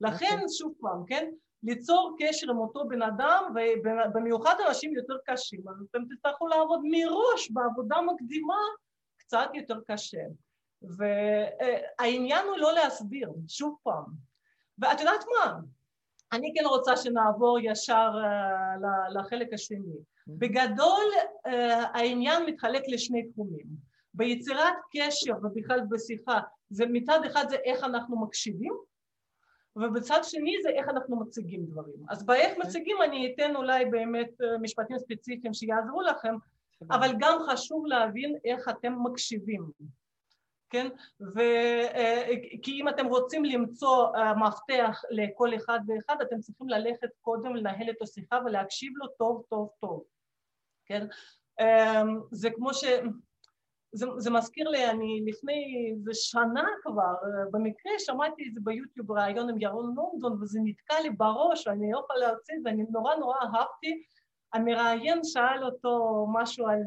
לכן, 0.00 0.26
okay. 0.26 0.32
אוקיי. 0.32 0.48
שוב 0.58 0.74
פעם, 0.80 1.04
כן, 1.06 1.30
ליצור 1.62 2.16
קשר 2.18 2.50
עם 2.50 2.58
אותו 2.58 2.88
בן 2.88 3.02
אדם, 3.02 3.54
ובמיוחד 3.54 4.54
אנשים 4.68 4.94
יותר 4.94 5.14
קשים, 5.26 5.68
אז 5.68 5.76
אתם 5.90 5.98
תצטרכו 6.14 6.46
לעבוד 6.46 6.80
מראש 6.84 7.50
בעבודה 7.50 7.96
מקדימה 8.00 8.56
קצת 9.16 9.50
יותר 9.54 9.78
קשה. 9.86 10.22
והעניין 10.82 12.46
הוא 12.46 12.56
לא 12.56 12.72
להסביר, 12.72 13.30
שוב 13.48 13.76
פעם. 13.82 14.04
ואת 14.78 15.00
יודעת 15.00 15.24
מה? 15.38 15.58
אני 16.32 16.52
כן 16.56 16.66
רוצה 16.66 16.96
שנעבור 16.96 17.58
ישר 17.62 18.10
uh, 18.14 19.18
לחלק 19.18 19.52
השני. 19.52 19.96
בגדול 20.26 21.04
אה, 21.46 21.84
העניין 21.94 22.46
מתחלק 22.46 22.82
לשני 22.88 23.22
תחומים. 23.28 23.66
ביצירת 24.14 24.74
קשר 24.92 25.32
ובכלל 25.42 25.80
בשיחה, 25.90 26.40
זה 26.70 26.84
מצד 26.86 27.20
אחד 27.26 27.44
זה 27.48 27.56
איך 27.56 27.84
אנחנו 27.84 28.20
מקשיבים, 28.20 28.72
ובצד 29.76 30.20
שני 30.22 30.56
זה 30.62 30.68
איך 30.68 30.88
אנחנו 30.88 31.20
מציגים 31.20 31.66
דברים. 31.66 31.96
אז 32.08 32.26
באיך 32.26 32.50
אוקיי. 32.50 32.66
מציגים 32.66 32.96
אני 33.04 33.32
אתן 33.34 33.56
אולי 33.56 33.84
באמת 33.84 34.40
אה, 34.42 34.58
משפטים 34.58 34.98
ספציפיים 34.98 35.54
שיעזרו 35.54 36.02
לכם, 36.02 36.34
אבל 36.90 37.10
גם 37.18 37.38
חשוב 37.48 37.86
להבין 37.86 38.36
איך 38.44 38.68
אתם 38.68 38.94
מקשיבים. 39.02 39.70
כן? 40.72 40.88
ו... 41.34 41.40
אה, 41.94 42.32
כי 42.62 42.72
אם 42.80 42.88
אתם 42.88 43.06
רוצים 43.06 43.44
למצוא 43.44 44.08
מפתח 44.36 45.02
לכל 45.10 45.54
אחד 45.54 45.78
ואחד, 45.86 46.22
אתם 46.22 46.40
צריכים 46.40 46.68
ללכת 46.68 47.08
קודם 47.20 47.56
לנהל 47.56 47.90
את 47.90 48.02
השיחה 48.02 48.38
ולהקשיב 48.44 48.92
לו 48.96 49.06
טוב 49.08 49.42
טוב 49.48 49.70
טוב. 49.80 50.04
כן? 50.86 51.06
אמ, 51.60 52.20
זה 52.30 52.50
כמו 52.50 52.74
ש... 52.74 52.84
זה, 53.94 54.06
זה 54.16 54.30
מזכיר 54.30 54.68
לי, 54.68 54.90
אני 54.90 55.24
לפני 55.26 55.86
איזה 55.90 56.10
שנה 56.14 56.64
כבר, 56.82 57.14
במקרה 57.50 57.92
שמעתי 57.98 58.48
את 58.48 58.54
זה 58.54 58.60
ביוטיוב 58.64 59.12
ראיון 59.12 59.48
עם 59.48 59.60
ירון 59.60 59.94
לונדון 59.96 60.42
וזה 60.42 60.60
נתקע 60.64 61.00
לי 61.02 61.10
בראש 61.10 61.66
ואני 61.66 61.92
לא 61.92 61.98
יכולה 61.98 62.28
להוציא 62.28 62.54
את 62.56 62.62
זה, 62.62 62.68
אני 62.68 62.84
נורא 62.90 63.14
נורא 63.14 63.36
אהבתי. 63.36 64.02
המראיין 64.52 65.20
שאל 65.24 65.64
אותו 65.64 66.26
משהו 66.32 66.66
על 66.68 66.80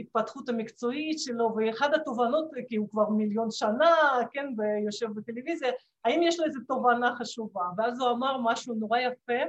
אה, 0.00 0.04
התפתחות 0.04 0.48
המקצועית 0.48 1.18
שלו 1.18 1.56
ואחד 1.56 1.94
התובנות, 1.94 2.50
כי 2.68 2.76
הוא 2.76 2.88
כבר 2.90 3.08
מיליון 3.08 3.50
שנה, 3.50 3.94
כן, 4.32 4.46
ויושב 4.56 5.06
בטלוויזיה, 5.14 5.72
האם 6.04 6.22
יש 6.22 6.38
לו 6.38 6.44
איזו 6.44 6.60
תובנה 6.68 7.16
חשובה? 7.16 7.62
ואז 7.76 8.00
הוא 8.00 8.10
אמר 8.10 8.38
משהו 8.42 8.74
נורא 8.74 8.98
יפה 8.98 9.42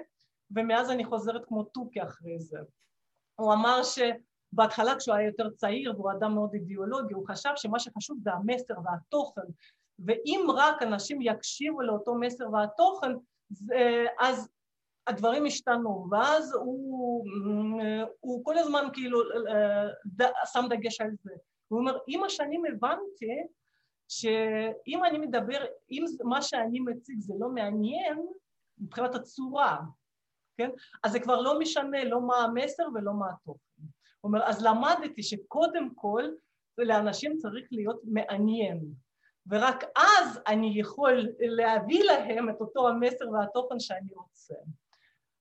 ומאז 0.51 0.89
אני 0.89 1.05
חוזרת 1.05 1.45
כמו 1.45 1.63
תוכי 1.63 2.03
אחרי 2.03 2.39
זה. 2.39 2.57
הוא 3.35 3.53
אמר 3.53 3.81
שבהתחלה 3.83 4.95
כשהוא 4.95 5.15
היה 5.15 5.27
יותר 5.27 5.49
צעיר 5.49 5.93
והוא 5.95 6.11
אדם 6.11 6.35
מאוד 6.35 6.53
אידיאולוגי, 6.53 7.13
הוא 7.13 7.27
חשב 7.27 7.49
שמה 7.55 7.79
שחשוב 7.79 8.17
זה 8.23 8.31
המסר 8.33 8.73
והתוכן, 8.85 9.41
ואם 10.05 10.47
רק 10.55 10.81
אנשים 10.81 11.21
יקשיבו 11.21 11.81
לאותו 11.81 12.15
מסר 12.15 12.53
והתוכן, 12.53 13.11
אז 14.19 14.49
הדברים 15.09 15.45
השתנו, 15.45 16.07
ואז 16.11 16.53
הוא, 16.53 17.25
הוא 18.19 18.45
כל 18.45 18.57
הזמן 18.57 18.87
כאילו 18.93 19.19
שם 20.45 20.65
דגש 20.69 21.01
על 21.01 21.11
זה. 21.23 21.33
הוא 21.67 21.79
אומר, 21.79 21.97
עם 22.07 22.23
השנים 22.23 22.65
הבנתי 22.65 23.47
שאם 24.07 25.05
אני 25.05 25.17
מדבר, 25.17 25.65
אם 25.91 26.05
מה 26.23 26.41
שאני 26.41 26.79
מציג 26.79 27.19
זה 27.19 27.33
לא 27.39 27.49
מעניין, 27.49 28.27
מבחינת 28.77 29.15
הצורה, 29.15 29.77
כן? 30.57 30.69
אז 31.03 31.11
זה 31.11 31.19
כבר 31.19 31.41
לא 31.41 31.59
משנה 31.59 32.03
לא 32.03 32.21
מה 32.21 32.37
המסר 32.37 32.83
ולא 32.93 33.13
מה 33.13 33.25
התוכן. 33.29 33.81
הוא 34.21 34.29
אומר, 34.29 34.43
אז 34.43 34.63
למדתי 34.63 35.23
שקודם 35.23 35.89
כל 35.95 36.23
לאנשים 36.77 37.37
צריך 37.37 37.67
להיות 37.71 38.01
מעניין, 38.03 38.85
ורק 39.49 39.83
אז 39.83 40.39
אני 40.47 40.79
יכול 40.79 41.27
להביא 41.39 42.03
להם 42.03 42.49
את 42.49 42.61
אותו 42.61 42.89
המסר 42.89 43.29
והתוכן 43.29 43.79
שאני 43.79 44.13
רוצה. 44.13 44.55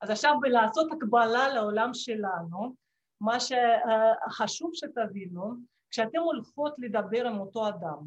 אז 0.00 0.10
עכשיו 0.10 0.34
בלעשות 0.40 0.92
הקבלה 0.92 1.48
לעולם 1.48 1.94
שלנו, 1.94 2.74
מה 3.20 3.36
שחשוב 3.40 4.70
שתבינו, 4.74 5.54
כשאתם 5.90 6.18
הולכות 6.18 6.74
לדבר 6.78 7.26
עם 7.26 7.40
אותו 7.40 7.68
אדם, 7.68 7.98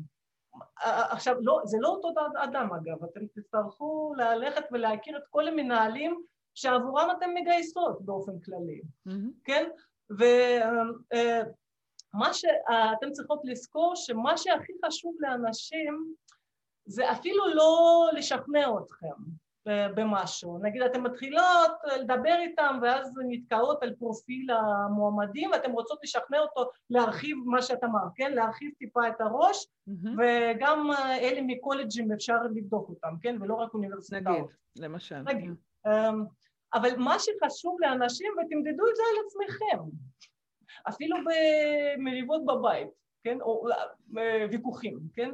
עכשיו 1.10 1.36
לא, 1.42 1.62
זה 1.66 1.78
לא 1.82 1.88
אותו 1.88 2.10
אדם 2.44 2.70
אגב, 2.74 3.04
אתם 3.04 3.20
תצטרכו 3.36 4.14
ללכת 4.18 4.64
ולהכיר 4.72 5.18
את 5.18 5.24
כל 5.30 5.48
המנהלים 5.48 6.24
שעבורם 6.56 7.08
אתן 7.18 7.34
מגייסות 7.34 8.02
באופן 8.02 8.40
כללי, 8.40 8.82
mm-hmm. 9.08 9.32
כן? 9.44 9.70
ומה 10.10 12.28
אה, 12.28 12.34
שאתם 12.34 13.12
צריכות 13.12 13.42
לזכור 13.44 13.96
שמה 13.96 14.38
שהכי 14.38 14.74
חשוב 14.86 15.16
לאנשים 15.20 16.14
זה 16.86 17.12
אפילו 17.12 17.54
לא 17.54 18.10
לשכנע 18.14 18.70
אתכם, 18.84 19.22
במשהו. 19.66 20.60
נגיד 20.62 20.82
אתן 20.82 21.02
מתחילות 21.02 21.72
לדבר 22.00 22.36
איתם 22.42 22.80
ואז 22.82 23.12
נתקעות 23.28 23.84
על 23.84 23.96
פרופיל 24.00 24.52
המועמדים 24.52 25.52
ואתן 25.52 25.72
רוצות 25.72 26.00
לשכנע 26.04 26.40
אותו 26.40 26.70
להרחיב 26.90 27.38
מה 27.46 27.62
שאת 27.62 27.84
אמרת, 27.84 28.12
כן? 28.16 28.34
להרחיב 28.34 28.72
טיפה 28.78 29.08
את 29.08 29.22
הראש 29.22 29.66
mm-hmm. 29.90 30.10
וגם 30.18 30.92
אלה 31.22 31.42
מקולג'ים 31.42 32.12
אפשר 32.12 32.38
לבדוק 32.56 32.90
אותם, 32.90 33.16
כן? 33.22 33.38
ולא 33.42 33.56
רק 33.56 33.74
אוניברסיטאות. 33.74 34.26
נגיד, 34.26 34.46
למשל. 34.78 35.22
נגיד. 35.22 35.54
אמ, 35.88 36.26
אבל 36.74 36.90
מה 36.98 37.16
שחשוב 37.20 37.78
לאנשים, 37.80 38.34
ותמדדו 38.34 38.84
את 38.90 38.96
זה 38.96 39.04
על 39.12 39.26
עצמכם, 39.26 39.84
אפילו 40.90 41.18
במריבות 41.98 42.46
בבית, 42.46 42.88
כן? 43.24 43.42
או 43.42 43.68
אה, 44.18 44.46
ויכוחים, 44.52 45.00
כן? 45.14 45.32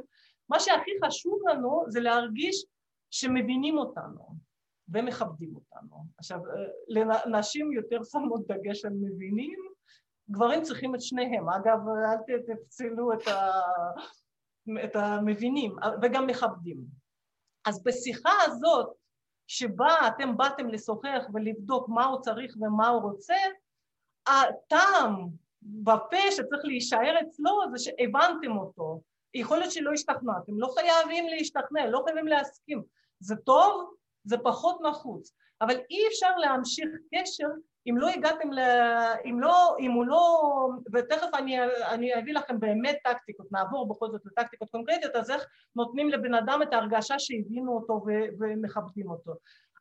מה 0.48 0.60
שהכי 0.60 0.90
חשוב 1.04 1.40
לנו 1.48 1.84
זה 1.88 2.00
להרגיש 2.00 2.64
שמבינים 3.10 3.78
אותנו 3.78 4.36
ומכבדים 4.88 5.54
אותנו. 5.54 6.04
עכשיו, 6.18 6.38
לנשים 6.88 7.72
יותר 7.72 8.04
שמות 8.04 8.46
דגש 8.46 8.84
על 8.84 8.92
מבינים, 8.92 9.58
גברים 10.30 10.62
צריכים 10.62 10.94
את 10.94 11.02
שניהם. 11.02 11.48
אגב, 11.48 11.78
אל 11.88 12.44
תפצלו 12.46 13.12
את, 13.12 13.28
ה... 13.28 13.50
את 14.84 14.96
המבינים, 14.96 15.76
וגם 16.02 16.26
מכבדים. 16.26 16.84
אז 17.64 17.82
בשיחה 17.84 18.32
הזאת, 18.46 18.88
שבה 19.46 19.94
אתם 20.08 20.36
באתם 20.36 20.68
לשוחח 20.68 21.22
ולבדוק 21.34 21.88
מה 21.88 22.04
הוא 22.04 22.20
צריך 22.20 22.56
ומה 22.60 22.88
הוא 22.88 23.02
רוצה, 23.02 23.34
הטעם 24.26 25.28
בפה 25.62 26.30
שצריך 26.30 26.64
להישאר 26.64 27.20
אצלו 27.20 27.60
זה 27.70 27.78
שהבנתם 27.78 28.56
אותו. 28.56 29.00
יכול 29.34 29.58
להיות 29.58 29.72
שלא 29.72 29.92
השתכנעתם, 29.92 30.58
לא 30.58 30.74
חייבים 30.74 31.28
להשתכנע, 31.28 31.86
לא 31.86 32.02
חייבים 32.04 32.26
להסכים. 32.26 32.82
זה 33.20 33.36
טוב, 33.36 33.94
זה 34.24 34.36
פחות 34.38 34.78
נחוץ, 34.80 35.34
אבל 35.60 35.74
אי 35.90 36.08
אפשר 36.08 36.36
להמשיך 36.36 36.88
קשר 37.14 37.46
אם 37.86 37.98
לא 37.98 38.08
הגעתם 38.08 38.52
ל... 38.52 38.58
אם 39.24 39.40
לא... 39.40 39.76
אם 39.80 39.90
הוא 39.90 40.06
לא... 40.06 40.42
ותכף 40.92 41.28
אני, 41.34 41.58
אני 41.64 42.18
אביא 42.18 42.34
לכם 42.34 42.60
באמת 42.60 42.96
טקטיקות, 43.04 43.46
נעבור 43.52 43.88
בכל 43.88 44.10
זאת 44.10 44.22
לטקטיקות 44.26 44.70
קונקרטיות, 44.70 45.16
אז 45.16 45.30
איך 45.30 45.46
נותנים 45.76 46.08
לבן 46.08 46.34
אדם 46.34 46.60
את 46.62 46.72
ההרגשה 46.72 47.18
שהבינו 47.18 47.76
אותו 47.76 47.92
ו... 47.92 48.10
ומכבדים 48.38 49.10
אותו. 49.10 49.34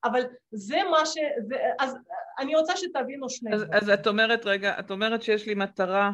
אבל 0.03 0.21
זה 0.51 0.77
מה 0.91 1.05
ש... 1.05 1.17
זה... 1.47 1.55
אז 1.79 1.97
אני 2.39 2.55
רוצה 2.55 2.77
שתבינו 2.77 3.29
שני 3.29 3.53
אז, 3.53 3.63
דברים. 3.63 3.79
אז 3.81 3.89
את 3.89 4.07
אומרת, 4.07 4.45
רגע, 4.45 4.79
את 4.79 4.91
אומרת 4.91 5.21
שיש 5.21 5.47
לי 5.47 5.55
מטרה 5.55 6.11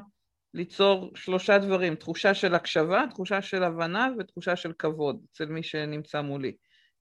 ליצור 0.53 1.11
שלושה 1.15 1.57
דברים, 1.57 1.95
תחושה 1.95 2.33
של 2.33 2.55
הקשבה, 2.55 3.03
תחושה 3.09 3.41
של 3.41 3.63
הבנה 3.63 4.09
ותחושה 4.19 4.55
של 4.55 4.73
כבוד 4.79 5.25
אצל 5.31 5.45
מי 5.45 5.63
שנמצא 5.63 6.21
מולי. 6.21 6.55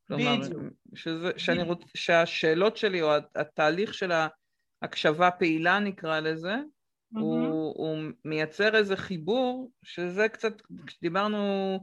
כלומר, 0.09 0.37
שזה, 0.95 1.31
שאני 1.37 1.63
רוצ, 1.63 1.83
שהשאלות 1.97 2.77
שלי 2.77 3.03
או 3.03 3.11
התהליך 3.37 3.95
של 3.95 4.13
ההקשבה 4.83 5.31
פעילה 5.31 5.79
נקרא 5.79 6.21
לזה, 6.21 6.55
mm-hmm. 6.55 7.21
הוא, 7.21 7.75
הוא 7.77 7.99
מייצר 8.25 8.77
איזה 8.77 8.97
חיבור 8.97 9.71
שזה 9.85 10.29
קצת, 10.29 10.53
כשדיברנו 10.87 11.79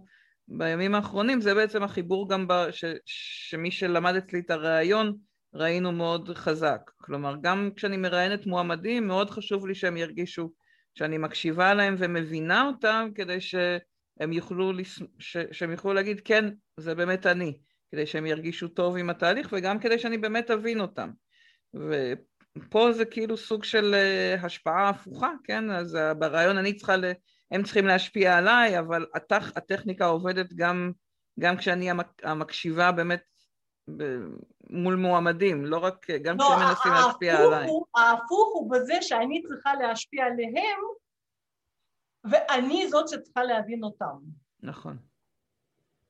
בימים 0.48 0.96
האחרונים, 0.96 1.42
זה 1.42 1.54
בעצם 1.54 1.84
החיבור 1.84 2.30
גם 2.30 2.48
ב, 2.48 2.54
ש, 2.72 2.86
שמי 3.06 3.72
שלמד 3.72 4.16
אצלי 4.16 4.40
את 4.40 4.52
הראיון 4.52 5.18
ראינו 5.54 5.92
מאוד 5.92 6.30
חזק. 6.34 6.92
כלומר, 6.98 7.36
גם 7.42 7.70
כשאני 7.76 7.98
מראיינת 7.98 8.46
מועמדים, 8.46 9.08
מאוד 9.08 9.30
חשוב 9.30 9.68
לי 9.68 9.76
שהם 9.76 9.98
ירגישו 9.98 10.52
שאני 10.96 11.18
מקשיבה 11.18 11.74
להם 11.74 11.96
ומבינה 11.98 12.68
אותם 12.68 13.10
כדי 13.16 13.42
שהם 13.42 14.34
יוכלו, 14.34 14.72
ש, 15.20 15.38
שהם 15.52 15.72
יוכלו 15.72 15.94
להגיד 15.94 16.22
כן, 16.26 16.46
זה 16.78 16.96
באמת 16.96 17.26
אני. 17.26 17.60
כדי 17.92 18.06
שהם 18.06 18.26
ירגישו 18.26 18.68
טוב 18.68 18.98
עם 18.98 19.10
התהליך 19.10 19.50
וגם 19.52 19.80
כדי 19.80 20.00
שאני 20.00 20.18
באמת 20.18 20.52
אבין 20.52 20.80
אותם. 20.82 21.10
ופה 21.74 22.92
זה 22.92 23.06
כאילו 23.06 23.38
סוג 23.38 23.64
של 23.64 23.94
אה, 23.96 24.36
השפעה 24.44 24.90
הפוכה, 24.90 25.32
כן? 25.44 25.72
אז 25.72 25.96
אה, 25.96 26.14
ברעיון 26.14 26.58
אני 26.58 26.76
צריכה, 26.76 26.96
ל... 26.96 27.06
הם 27.52 27.64
צריכים 27.64 27.86
להשפיע 27.86 28.38
עליי, 28.38 28.80
אבל 28.80 29.06
הטכ... 29.16 29.58
הטכניקה 29.58 30.06
עובדת 30.06 30.54
גם, 30.54 30.92
גם 31.40 31.58
כשאני 31.58 31.92
המק... 31.92 32.08
המקשיבה 32.24 32.92
באמת 32.92 33.22
מול 34.70 34.96
מועמדים, 34.96 35.66
לא 35.66 35.78
רק, 35.78 36.10
גם 36.24 36.38
לא, 36.40 36.46
כשהם 36.46 36.60
מנסים 36.60 36.92
להשפיע 36.92 37.38
עליי. 37.38 37.68
ההפוך 37.96 38.54
הוא 38.54 38.72
בזה 38.72 38.94
שאני 39.02 39.42
צריכה 39.48 39.74
להשפיע 39.74 40.26
עליהם, 40.26 40.80
ואני 42.32 42.88
זאת 42.90 43.08
שצריכה 43.08 43.44
להבין 43.44 43.84
אותם. 43.84 44.16
נכון. 44.64 45.09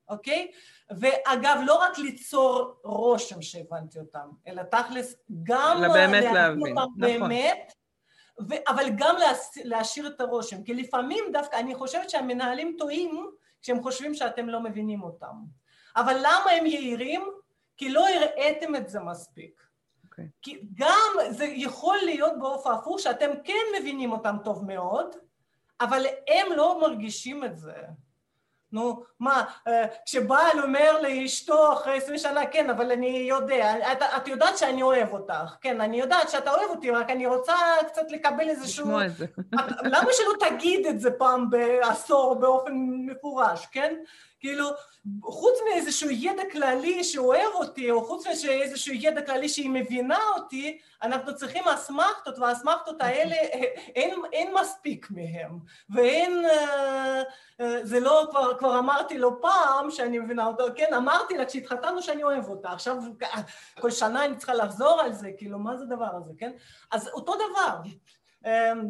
אוקיי? 0.09 0.51
ואגב, 0.89 1.59
לא 1.65 1.75
רק 1.81 1.97
ליצור 1.97 2.79
רושם 2.83 3.41
שהבנתי 3.41 3.99
אותם, 3.99 4.29
אלא 4.47 4.63
תכלס 4.63 5.15
גם... 5.43 5.77
אלא 5.83 5.93
באמת 5.93 6.23
להבין, 6.33 6.77
אותם 6.77 6.81
נכון. 6.81 6.93
באמת, 6.97 7.73
ו- 8.49 8.69
אבל 8.69 8.89
גם 8.97 9.15
להש- 9.17 9.61
להשאיר 9.63 10.07
את 10.07 10.21
הרושם, 10.21 10.63
כי 10.63 10.73
לפעמים 10.73 11.23
דווקא, 11.33 11.55
אני 11.55 11.75
חושבת 11.75 12.09
שהמנהלים 12.09 12.75
טועים 12.77 13.29
כשהם 13.61 13.83
חושבים 13.83 14.13
שאתם 14.13 14.49
לא 14.49 14.59
מבינים 14.59 15.03
אותם. 15.03 15.35
אבל 15.95 16.15
למה 16.19 16.51
הם 16.51 16.65
יהירים? 16.65 17.23
כי 17.77 17.89
לא 17.89 18.05
הראיתם 18.09 18.75
את 18.75 18.89
זה 18.89 18.99
מספיק. 18.99 19.61
Okay. 19.61 20.03
אוקיי. 20.05 20.27
כי 20.41 20.61
גם 20.75 21.13
זה 21.29 21.45
יכול 21.45 21.97
להיות 22.03 22.33
באופן 22.39 22.71
הפוך 22.71 22.99
שאתם 22.99 23.29
כן 23.43 23.63
מבינים 23.79 24.11
אותם 24.11 24.35
טוב 24.43 24.65
מאוד, 24.65 25.15
אבל 25.81 26.05
הם 26.27 26.51
לא 26.55 26.79
מרגישים 26.81 27.43
את 27.43 27.57
זה. 27.57 27.73
נו, 28.71 29.03
מה, 29.19 29.43
אה, 29.67 29.85
כשבעל 30.05 30.59
אומר 30.63 31.01
לאשתו 31.01 31.73
אחרי 31.73 31.97
עשרים 31.97 32.17
שנה, 32.17 32.45
כן, 32.45 32.69
אבל 32.69 32.91
אני 32.91 33.25
יודע, 33.29 33.91
את, 33.91 34.03
את 34.17 34.27
יודעת 34.27 34.57
שאני 34.57 34.81
אוהב 34.81 35.13
אותך, 35.13 35.55
כן, 35.61 35.81
אני 35.81 35.99
יודעת 35.99 36.29
שאתה 36.29 36.51
אוהב 36.51 36.69
אותי, 36.69 36.91
רק 36.91 37.09
אני 37.09 37.27
רוצה 37.27 37.53
קצת 37.87 38.11
לקבל 38.11 38.49
איזשהו... 38.49 38.85
לשמוע 38.85 39.05
את 39.05 39.15
זה. 39.17 39.25
את, 39.55 39.71
למה 39.83 40.09
שלא 40.11 40.49
תגיד 40.49 40.85
את 40.85 40.99
זה 40.99 41.11
פעם 41.11 41.49
בעשור 41.49 42.35
באופן 42.35 42.73
מפורש, 43.05 43.65
כן? 43.71 43.95
כאילו, 44.39 44.69
חוץ 45.23 45.53
מאיזשהו 45.69 46.09
ידע 46.09 46.43
כללי 46.51 47.03
שהוא 47.03 47.27
אוהב 47.27 47.53
אותי, 47.53 47.91
או 47.91 48.05
חוץ 48.05 48.25
מאיזשהו 48.45 48.93
ידע 48.93 49.21
כללי 49.21 49.49
שהיא 49.49 49.69
מבינה 49.69 50.19
אותי, 50.35 50.79
אנחנו 51.03 51.35
צריכים 51.35 51.63
אסמכתות, 51.67 52.39
והאסמכתות 52.39 53.01
האלה, 53.01 53.35
אין, 53.95 54.19
אין 54.33 54.53
מספיק 54.61 55.07
מהם. 55.11 55.59
ואין, 55.89 56.45
אה, 56.45 57.21
אה, 57.61 57.85
זה 57.85 57.99
לא, 57.99 58.27
כבר, 58.31 58.57
כבר 58.57 58.79
אמרתי 58.79 59.17
לו 59.17 59.41
פעם 59.41 59.91
שאני 59.91 60.19
מבינה 60.19 60.45
אותו, 60.45 60.63
כן, 60.75 60.93
אמרתי 60.93 61.37
לה 61.37 61.45
כשהתחתנו 61.45 62.01
שאני 62.01 62.23
אוהב 62.23 62.49
אותה, 62.49 62.69
עכשיו 62.69 62.97
כל 63.79 63.91
שנה 63.91 64.25
אני 64.25 64.37
צריכה 64.37 64.53
לחזור 64.53 65.01
על 65.01 65.13
זה, 65.13 65.31
כאילו, 65.37 65.59
מה 65.59 65.77
זה 65.77 65.83
הדבר 65.83 66.15
הזה, 66.15 66.33
כן? 66.37 66.51
אז 66.91 67.07
אותו 67.07 67.33
דבר. 67.35 67.77
אמ, 68.45 68.89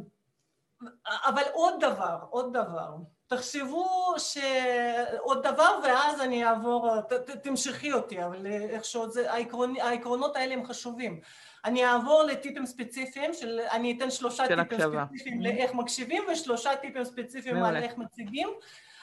אבל 1.05 1.43
עוד 1.53 1.73
דבר, 1.79 2.17
עוד 2.29 2.57
דבר. 2.57 2.89
תחשבו 3.29 4.13
שעוד 4.17 5.47
דבר 5.47 5.79
ואז 5.83 6.21
אני 6.21 6.45
אעבור, 6.45 7.01
ת, 7.01 7.13
ת, 7.13 7.29
תמשכי 7.29 7.93
אותי, 7.93 8.25
אבל 8.25 8.47
איכשהו 8.47 9.09
זה, 9.09 9.31
העקרונ, 9.31 9.73
העקרונות 9.81 10.35
האלה 10.35 10.53
הם 10.53 10.65
חשובים. 10.65 11.19
אני 11.65 11.85
אעבור 11.85 12.23
לטיפים 12.23 12.65
ספציפיים, 12.65 13.33
של, 13.33 13.59
אני 13.71 13.97
אתן 13.97 14.11
שלושה 14.11 14.43
טיפים 14.43 14.59
הקשבה. 14.59 15.05
ספציפיים 15.05 15.39
mm-hmm. 15.39 15.43
לאיך 15.43 15.73
מקשיבים 15.73 16.23
ושלושה 16.31 16.75
טיפים 16.75 17.03
ספציפיים 17.03 17.55
מעולה. 17.55 17.77
על 17.77 17.83
איך 17.83 17.97
מציגים, 17.97 18.49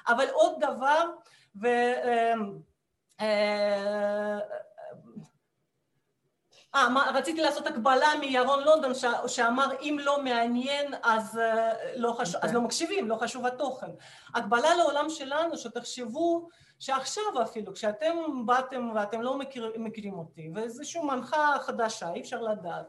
אבל 0.08 0.26
עוד 0.32 0.52
דבר, 0.60 1.10
ו... 1.62 1.66
אה, 1.66 2.32
אה, 3.20 4.38
אה, 4.40 4.65
רציתי 7.14 7.42
לעשות 7.42 7.66
הקבלה 7.66 8.08
מירון 8.20 8.64
לונדון 8.64 8.94
ש, 8.94 9.04
שאמר 9.26 9.68
אם 9.80 9.98
לא 10.00 10.22
מעניין 10.22 10.94
אז, 11.02 11.38
אה, 11.38 11.72
לא 11.96 12.12
חשוב, 12.12 12.34
okay. 12.34 12.38
אז 12.38 12.42
אוקיי. 12.44 12.54
לא 12.54 12.60
מקשיבים, 12.60 13.08
לא 13.08 13.16
חשוב 13.16 13.46
התוכן. 13.46 13.90
הקבלה 14.34 14.74
לעולם 14.74 15.10
שלנו 15.10 15.58
שתחשבו 15.58 16.48
שעכשיו 16.78 17.42
אפילו 17.42 17.74
כשאתם 17.74 18.16
באתם 18.46 18.90
ואתם 18.94 19.22
לא 19.22 19.38
מכיר, 19.38 19.72
מכירים 19.76 20.14
אותי 20.14 20.50
ואיזושהי 20.54 21.02
מנחה 21.02 21.56
חדשה 21.60 22.12
אי 22.12 22.20
אפשר 22.20 22.42
לדעת 22.42 22.86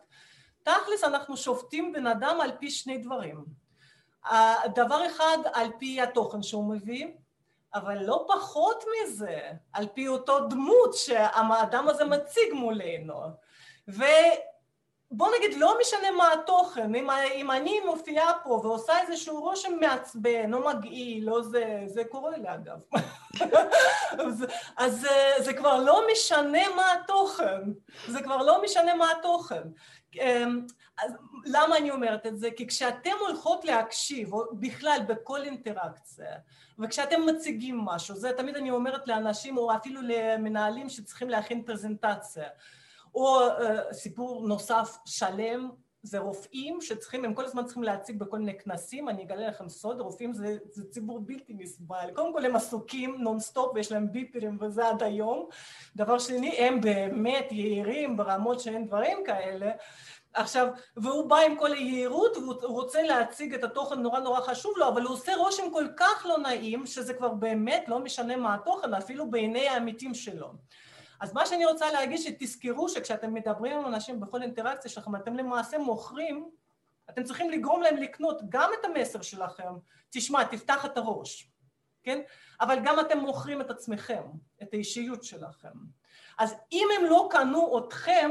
תכלס 0.64 1.04
אנחנו 1.04 1.38
שופטים 1.38 1.94
בן 1.94 2.08
אדם 2.08 2.42
על 2.42 2.52
פי 2.60 2.70
שני 2.70 2.98
דברים 2.98 3.46
דבר 4.76 5.08
אחד 5.08 5.38
על 5.54 5.68
פי 5.80 6.02
התוכן 6.02 6.44
שהוא 6.44 6.74
מביא 6.74 7.08
אבל 7.74 8.04
לא 8.04 8.26
פחות 8.28 8.84
מזה 9.04 9.40
על 9.74 9.88
פי 9.94 10.08
אותו 10.08 10.48
דמות 10.48 10.94
שהאדם 10.94 11.88
הזה 11.88 12.06
מציג 12.06 12.54
מולנו 12.54 13.14
ובוא 13.88 15.28
נגיד, 15.38 15.58
לא 15.58 15.78
משנה 15.82 16.12
מה 16.12 16.34
התוכן, 16.34 16.96
אם, 16.96 17.10
אם 17.10 17.52
אני 17.52 17.80
מופיעה 17.86 18.34
פה 18.44 18.50
ועושה 18.50 18.94
איזשהו 19.02 19.42
רושם 19.42 19.72
מעצבן 19.80 20.54
או 20.54 20.68
מגעיל, 20.68 21.26
לא 21.26 21.42
זה, 21.42 21.84
זה 21.86 22.04
קורה 22.04 22.38
לי 22.38 22.54
אגב, 22.54 22.80
אז, 24.26 24.46
אז 24.78 25.08
זה 25.40 25.54
כבר 25.54 25.84
לא 25.84 26.04
משנה 26.12 26.76
מה 26.76 26.94
התוכן, 26.94 27.62
זה 28.08 28.22
כבר 28.22 28.38
לא 28.38 28.64
משנה 28.64 28.96
מה 28.96 29.12
התוכן. 29.12 29.64
אמ, 30.16 30.66
אז 31.04 31.12
למה 31.46 31.78
אני 31.78 31.92
אומרת 31.92 32.28
את 32.28 32.38
זה? 32.38 32.50
כי 32.52 32.68
כשאתם 32.68 33.12
הולכות 33.20 33.66
להקשיב, 33.66 34.34
או 34.34 34.44
בכלל 34.54 35.00
בכל 35.08 35.44
אינטראקציה, 35.44 36.36
וכשאתם 36.80 37.26
מציגים 37.26 37.80
משהו, 37.80 38.16
זה 38.16 38.32
תמיד 38.38 38.56
אני 38.56 38.72
אומרת 38.72 39.08
לאנשים, 39.08 39.58
או 39.58 39.76
אפילו 39.76 40.02
למנהלים 40.04 40.90
שצריכים 40.90 41.30
להכין 41.30 41.64
פרזנטציה, 41.64 42.48
או 43.18 43.48
uh, 43.48 43.94
סיפור 43.94 44.48
נוסף 44.48 44.98
שלם, 45.06 45.70
זה 46.04 46.20
רופאים 46.20 46.82
שצריכים, 46.82 47.26
הם 47.26 47.34
כל 47.34 47.46
הזמן 47.46 47.66
צריכים 47.66 47.84
להציג 47.84 48.20
בכל 48.20 48.40
מיני 48.40 48.60
כנסים, 48.60 49.10
אני 49.10 49.24
אגלה 49.24 49.48
לכם 49.48 49.70
סוד, 49.70 50.02
רופאים 50.02 50.34
זה, 50.34 50.58
זה 50.72 50.84
ציבור 50.90 51.20
בלתי 51.20 51.54
נסבל. 51.54 52.10
קודם 52.14 52.34
כל 52.34 52.46
הם 52.46 52.56
עסוקים 52.56 53.16
נונסטופ 53.20 53.72
ויש 53.76 53.92
להם 53.92 54.12
ביפרים 54.12 54.58
וזה 54.62 54.88
עד 54.88 55.04
היום. 55.04 55.48
דבר 55.96 56.20
שני, 56.20 56.50
הם 56.50 56.82
באמת 56.82 57.52
יהירים 57.52 58.18
ברמות 58.18 58.60
שאין 58.60 58.88
דברים 58.88 59.18
כאלה. 59.26 59.72
עכשיו, 60.34 60.68
והוא 60.98 61.30
בא 61.30 61.38
עם 61.38 61.58
כל 61.60 61.74
היהירות 61.74 62.38
והוא 62.38 62.56
רוצה 62.62 63.02
להציג 63.02 63.54
את 63.54 63.64
התוכן 63.64 64.00
נורא 64.00 64.20
נורא 64.20 64.42
חשוב 64.42 64.74
לו, 64.78 64.88
אבל 64.88 65.02
הוא 65.02 65.14
עושה 65.14 65.36
רושם 65.36 65.72
כל 65.74 65.86
כך 65.98 66.26
לא 66.30 66.38
נעים, 66.38 66.86
שזה 66.86 67.14
כבר 67.14 67.30
באמת 67.30 67.84
לא 67.88 68.00
משנה 68.00 68.36
מה 68.36 68.56
התוכן, 68.56 68.94
אפילו 68.94 69.30
בעיני 69.32 69.68
העמיתים 69.68 70.14
שלו. 70.14 70.54
אז 71.20 71.34
מה 71.34 71.46
שאני 71.46 71.66
רוצה 71.66 71.92
להגיד, 71.92 72.18
שתזכרו 72.18 72.90
שכשאתם 72.90 73.34
מדברים 73.34 73.78
עם 73.78 73.86
אנשים 73.86 74.20
בכל 74.20 74.42
אינטראקציה 74.42 74.92
שלכם, 74.92 75.16
אתם 75.16 75.38
למעשה 75.38 75.78
מוכרים, 75.78 76.50
אתם 77.10 77.24
צריכים 77.24 77.50
לגרום 77.50 77.82
להם 77.82 77.98
לקנות 77.98 78.42
גם 78.50 78.70
את 78.80 78.86
המסר 78.86 79.22
שלכם, 79.22 79.74
תשמע, 80.10 80.44
תפתח 80.44 80.86
את 80.86 80.98
הראש, 80.98 81.52
כן? 82.04 82.22
אבל 82.62 82.80
גם 82.84 83.00
אתם 83.00 83.20
מוכרים 83.20 83.62
את 83.62 83.70
עצמכם, 83.70 84.24
את 84.62 84.74
האישיות 84.74 85.24
שלכם. 85.24 85.74
אז 86.38 86.56
אם 86.72 86.88
הם 86.98 87.06
לא 87.06 87.28
קנו 87.32 87.78
אתכם, 87.78 88.30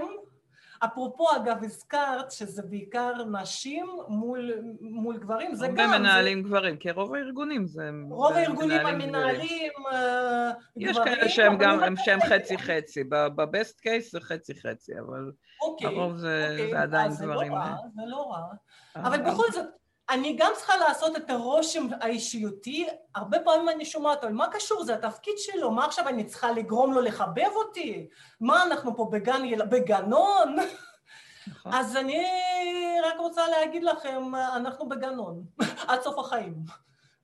אפרופו 0.84 1.36
אגב 1.36 1.64
הזכרת 1.64 2.30
שזה 2.30 2.62
בעיקר 2.62 3.12
נשים 3.24 3.86
מול, 4.08 4.52
מול 4.80 5.18
גברים, 5.18 5.54
זה 5.54 5.68
גם... 5.68 5.78
הרבה 5.78 5.98
מנהלים 5.98 6.42
זה... 6.42 6.48
גברים, 6.48 6.76
כי 6.76 6.90
רוב 6.90 7.14
הארגונים 7.14 7.66
זה... 7.66 7.90
רוב 8.10 8.32
הארגונים 8.32 8.86
המנהלים 8.86 9.72
אה, 9.92 10.52
גברים. 10.78 10.90
יש 10.90 10.98
כאלה 11.04 11.28
שהם 11.28 11.58
גם, 11.58 11.82
הם 11.82 11.96
שהם 11.96 12.20
חצי 12.20 12.58
חצי, 12.58 13.04
בבסט 13.08 13.80
קייס 13.80 14.12
זה 14.12 14.20
חצי 14.20 14.54
חצי, 14.54 14.92
אבל 15.06 15.32
אוקיי, 15.62 15.86
הרוב 15.86 16.16
זה, 16.16 16.48
אוקיי, 16.50 16.70
זה 16.70 16.80
עדיין 16.80 17.10
גברים. 17.20 17.52
זה 17.52 17.58
לא 17.58 17.62
רע, 17.62 17.76
זה 17.94 18.02
לא 18.06 18.30
רע. 18.30 18.42
אבל 18.96 19.22
בכל 19.22 19.52
זאת, 19.52 19.66
אני 20.10 20.36
גם 20.38 20.52
צריכה 20.56 20.76
לעשות 20.76 21.16
את 21.16 21.30
הרושם 21.30 21.86
האישיותי, 22.00 22.86
הרבה 23.14 23.38
פעמים 23.38 23.68
אני 23.68 23.84
שומעת, 23.84 24.24
אבל 24.24 24.32
מה 24.32 24.46
קשור? 24.52 24.84
זה 24.84 24.94
התפקיד 24.94 25.34
שלו, 25.38 25.70
מה 25.70 25.84
עכשיו 25.84 26.08
אני 26.08 26.24
צריכה 26.24 26.50
לגרום 26.52 26.92
לו 26.92 27.00
לחבב 27.00 27.50
אותי? 27.54 28.06
מה 28.40 28.62
אנחנו 28.62 28.96
פה 28.96 29.08
בגן, 29.12 29.42
בגנון? 29.70 30.56
נכון. 31.46 31.72
אז 31.74 31.96
אני 31.96 32.24
רק 33.04 33.18
רוצה 33.18 33.48
להגיד 33.48 33.84
לכם, 33.84 34.34
אנחנו 34.34 34.88
בגנון, 34.88 35.44
עד 35.88 36.02
סוף 36.02 36.18
החיים. 36.18 36.54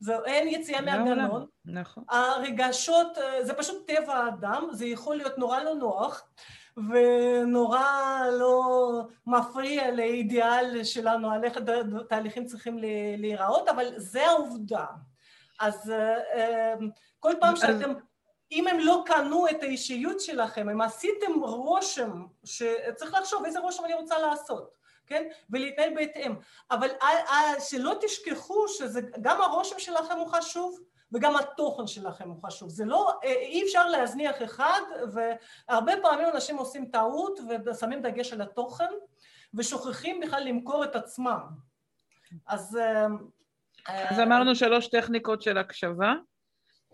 זה, 0.00 0.16
אין 0.24 0.48
יציאה 0.48 0.80
מהגנון. 0.80 1.46
נכון. 1.64 2.04
הרגשות, 2.08 3.18
זה 3.42 3.54
פשוט 3.54 3.86
טבע 3.86 4.14
האדם, 4.14 4.68
זה 4.72 4.86
יכול 4.86 5.16
להיות 5.16 5.38
נורא 5.38 5.60
לא 5.60 5.74
נוח. 5.74 6.22
ונורא 6.76 8.20
לא 8.32 9.02
מפריע 9.26 9.90
לאידיאל 9.90 10.84
שלנו 10.84 11.30
על 11.30 11.44
איך 11.44 11.58
התהליכים 12.00 12.44
צריכים 12.44 12.78
להיראות, 13.18 13.68
אבל 13.68 13.92
זה 13.96 14.26
העובדה. 14.26 14.84
אז 15.60 15.90
אה, 15.90 16.18
אה, 16.34 16.74
כל 17.20 17.32
פעם 17.40 17.56
שאתם, 17.56 17.92
אם 18.52 18.68
הם 18.68 18.78
לא 18.78 19.02
קנו 19.06 19.48
את 19.48 19.62
האישיות 19.62 20.20
שלכם, 20.20 20.68
אם 20.68 20.80
עשיתם 20.80 21.32
רושם, 21.40 22.26
שצריך 22.44 23.14
לחשוב 23.14 23.44
איזה 23.44 23.60
רושם 23.60 23.84
אני 23.84 23.94
רוצה 23.94 24.18
לעשות, 24.18 24.74
כן? 25.06 25.28
ולהתנהל 25.50 25.94
בהתאם. 25.94 26.34
אבל 26.70 26.88
אה, 27.02 27.60
שלא 27.60 27.94
תשכחו 28.00 28.68
שגם 28.68 29.40
הרושם 29.40 29.78
שלכם 29.78 30.18
הוא 30.18 30.28
חשוב, 30.28 30.80
וגם 31.12 31.36
התוכן 31.36 31.86
שלכם 31.86 32.28
הוא 32.28 32.42
חשוב. 32.46 32.68
זה 32.68 32.84
לא, 32.84 33.12
אה, 33.24 33.32
אי 33.32 33.62
אפשר 33.64 33.88
להזניח 33.88 34.42
אחד, 34.42 34.80
והרבה 35.12 35.92
פעמים 36.02 36.28
אנשים 36.34 36.56
עושים 36.56 36.86
טעות 36.86 37.40
ושמים 37.66 38.02
דגש 38.02 38.32
על 38.32 38.40
התוכן, 38.40 38.90
ושוכחים 39.54 40.20
בכלל 40.20 40.44
למכור 40.44 40.84
את 40.84 40.96
עצמם. 40.96 41.40
אז... 42.46 42.76
אה, 42.76 43.06
אז 43.86 44.20
אמרנו 44.20 44.54
שלוש 44.54 44.88
טכניקות 44.88 45.42
של 45.42 45.58
הקשבה. 45.58 46.14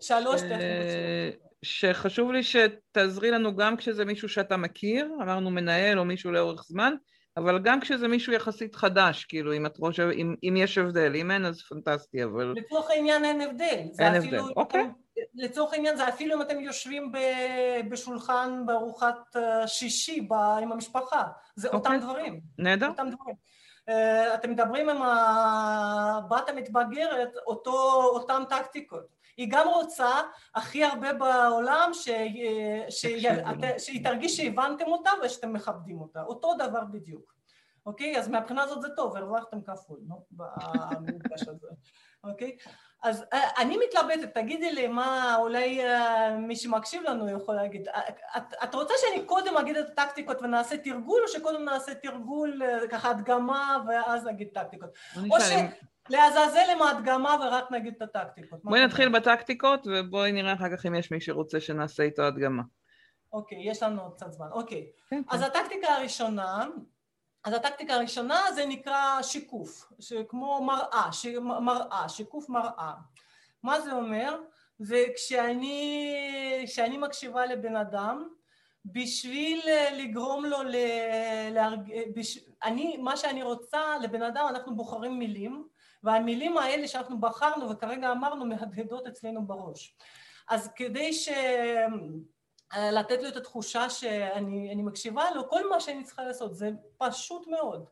שלוש 0.01 0.41
טכניקות. 0.41 1.49
שחשוב 1.61 2.31
לי 2.31 2.43
שתעזרי 2.43 3.31
לנו 3.31 3.55
גם 3.55 3.77
כשזה 3.77 4.05
מישהו 4.05 4.29
שאתה 4.29 4.57
מכיר, 4.57 5.11
אמרנו 5.21 5.49
מנהל 5.49 5.99
או 5.99 6.05
מישהו 6.05 6.31
לאורך 6.31 6.63
זמן, 6.63 6.93
אבל 7.39 7.59
גם 7.59 7.79
כשזה 7.79 8.07
מישהו 8.07 8.33
יחסית 8.33 8.75
חדש, 8.75 9.25
כאילו, 9.25 9.53
אם 9.53 9.65
את 9.65 9.77
חושבת, 9.77 10.15
אם, 10.15 10.35
אם 10.43 10.53
יש 10.57 10.77
הבדל, 10.77 11.15
אם 11.15 11.31
אין 11.31 11.45
אז 11.45 11.61
פנטסטי, 11.61 12.23
אבל... 12.23 12.53
לצורך 12.57 12.89
העניין 12.89 13.25
אין 13.25 13.41
הבדל. 13.41 13.83
אין 13.99 14.15
הבדל, 14.15 14.41
אוקיי. 14.55 14.89
לצורך 15.33 15.73
העניין 15.73 15.97
זה 15.97 16.09
אפילו 16.09 16.35
אם 16.35 16.41
אתם 16.41 16.59
יושבים 16.59 17.11
ב, 17.11 17.17
בשולחן 17.89 18.63
בארוחת 18.65 19.35
אה, 19.35 19.67
שישי 19.67 20.21
ב, 20.21 20.33
עם 20.33 20.71
המשפחה, 20.71 21.23
זה 21.55 21.67
אוקיי. 21.67 21.79
אותם 21.79 22.05
דברים. 22.05 22.39
נהדר. 22.57 22.87
אותם 22.87 23.09
דברים. 23.09 23.35
Uh, 23.89 24.33
אתם 24.33 24.51
מדברים 24.51 24.89
עם 24.89 25.01
הבת 25.01 26.49
המתבגרת, 26.49 27.29
אותו, 27.47 28.03
אותם 28.03 28.43
טקטיקות. 28.49 29.18
היא 29.39 29.47
גם 29.51 29.67
רוצה 29.67 30.21
הכי 30.55 30.83
הרבה 30.83 31.13
בעולם 31.13 31.89
ש... 31.93 32.09
ש... 32.89 33.05
שהיא 33.77 34.03
תרגיש 34.03 34.37
שהבנתם 34.37 34.85
אותה 34.85 35.09
ושאתם 35.23 35.53
מכבדים 35.53 36.01
אותה. 36.01 36.21
אותו 36.21 36.53
דבר 36.53 36.81
בדיוק. 36.91 37.33
אוקיי? 37.85 38.19
אז 38.19 38.27
מהבחינה 38.27 38.63
הזאת 38.63 38.81
זה 38.81 38.89
טוב, 38.95 39.17
הרווחתם 39.17 39.61
כפול, 39.61 39.99
נו, 40.07 40.25
במפגש 40.31 41.41
הזה. 41.47 41.67
אוקיי? 42.23 42.57
אז 43.03 43.25
אה, 43.33 43.49
אני 43.57 43.77
מתלבטת, 43.77 44.33
תגידי 44.33 44.71
לי 44.71 44.87
מה 44.87 45.35
אולי 45.39 45.85
אה, 45.85 46.37
מי 46.37 46.55
שמקשיב 46.55 47.03
לנו 47.03 47.29
יכול 47.29 47.55
להגיד. 47.55 47.87
אה, 47.87 48.01
את, 48.37 48.43
את 48.63 48.75
רוצה 48.75 48.93
שאני 48.97 49.25
קודם 49.25 49.57
אגיד 49.57 49.77
את 49.77 49.99
הטקטיקות 49.99 50.41
ונעשה 50.41 50.77
תרגול, 50.77 51.21
או 51.23 51.27
שקודם 51.27 51.63
נעשה 51.63 51.93
תרגול, 51.93 52.61
ככה 52.89 53.09
הדגמה, 53.09 53.77
ואז 53.87 54.25
נגיד 54.25 54.47
טקטיקות? 54.53 54.89
או 55.31 55.39
לעזאזל 56.09 56.65
עם 56.71 56.81
ההדגמה 56.81 57.35
ורק 57.41 57.71
נגיד 57.71 57.93
את 57.97 58.01
הטקטיקות. 58.01 58.59
בואי 58.63 58.85
נתחיל 58.85 59.09
בטקטיקות 59.09 59.87
ובואי 59.87 60.31
נראה 60.31 60.53
אחר 60.53 60.77
כך 60.77 60.85
אם 60.85 60.95
יש 60.95 61.11
מי 61.11 61.21
שרוצה 61.21 61.59
שנעשה 61.59 62.03
איתו 62.03 62.21
הדגמה. 62.23 62.63
אוקיי, 63.33 63.69
יש 63.69 63.83
לנו 63.83 64.01
עוד 64.01 64.13
קצת 64.13 64.31
זמן. 64.31 64.47
אוקיי. 64.51 64.87
כן, 65.09 65.21
אז 65.29 65.39
כן. 65.39 65.45
הטקטיקה 65.45 65.87
הראשונה, 65.87 66.67
אז 67.43 67.53
הטקטיקה 67.53 67.93
הראשונה 67.93 68.41
זה 68.55 68.65
נקרא 68.65 69.21
שיקוף, 69.21 69.93
כמו 70.27 70.63
מראה, 70.63 71.11
ש... 71.11 71.25
מראה, 71.61 72.09
שיקוף 72.09 72.49
מראה. 72.49 72.93
מה 73.63 73.81
זה 73.81 73.91
אומר? 73.91 74.41
זה 74.79 75.05
כשאני, 75.15 76.63
כשאני 76.65 76.97
מקשיבה 76.97 77.45
לבן 77.45 77.75
אדם, 77.75 78.29
בשביל 78.85 79.61
לגרום 79.93 80.45
לו 80.45 80.63
ל... 80.63 80.75
להרג... 81.51 81.91
בש... 82.15 82.39
אני, 82.63 82.97
מה 82.97 83.17
שאני 83.17 83.43
רוצה 83.43 83.97
לבן 84.01 84.21
אדם, 84.21 84.45
אנחנו 84.49 84.75
בוחרים 84.75 85.19
מילים, 85.19 85.67
והמילים 86.03 86.57
האלה 86.57 86.87
שאנחנו 86.87 87.19
בחרנו 87.19 87.69
וכרגע 87.69 88.11
אמרנו 88.11 88.45
מהדהדות 88.45 89.07
אצלנו 89.07 89.47
בראש. 89.47 89.95
אז 90.49 90.69
כדי 90.75 91.13
ש... 91.13 91.29
לתת 92.77 93.21
לו 93.21 93.27
את 93.27 93.35
התחושה 93.35 93.89
שאני 93.89 94.81
מקשיבה 94.83 95.23
לו, 95.35 95.49
כל 95.49 95.69
מה 95.69 95.79
שאני 95.79 96.03
צריכה 96.03 96.23
לעשות 96.23 96.55
זה 96.55 96.69
פשוט 96.97 97.47
מאוד. 97.47 97.85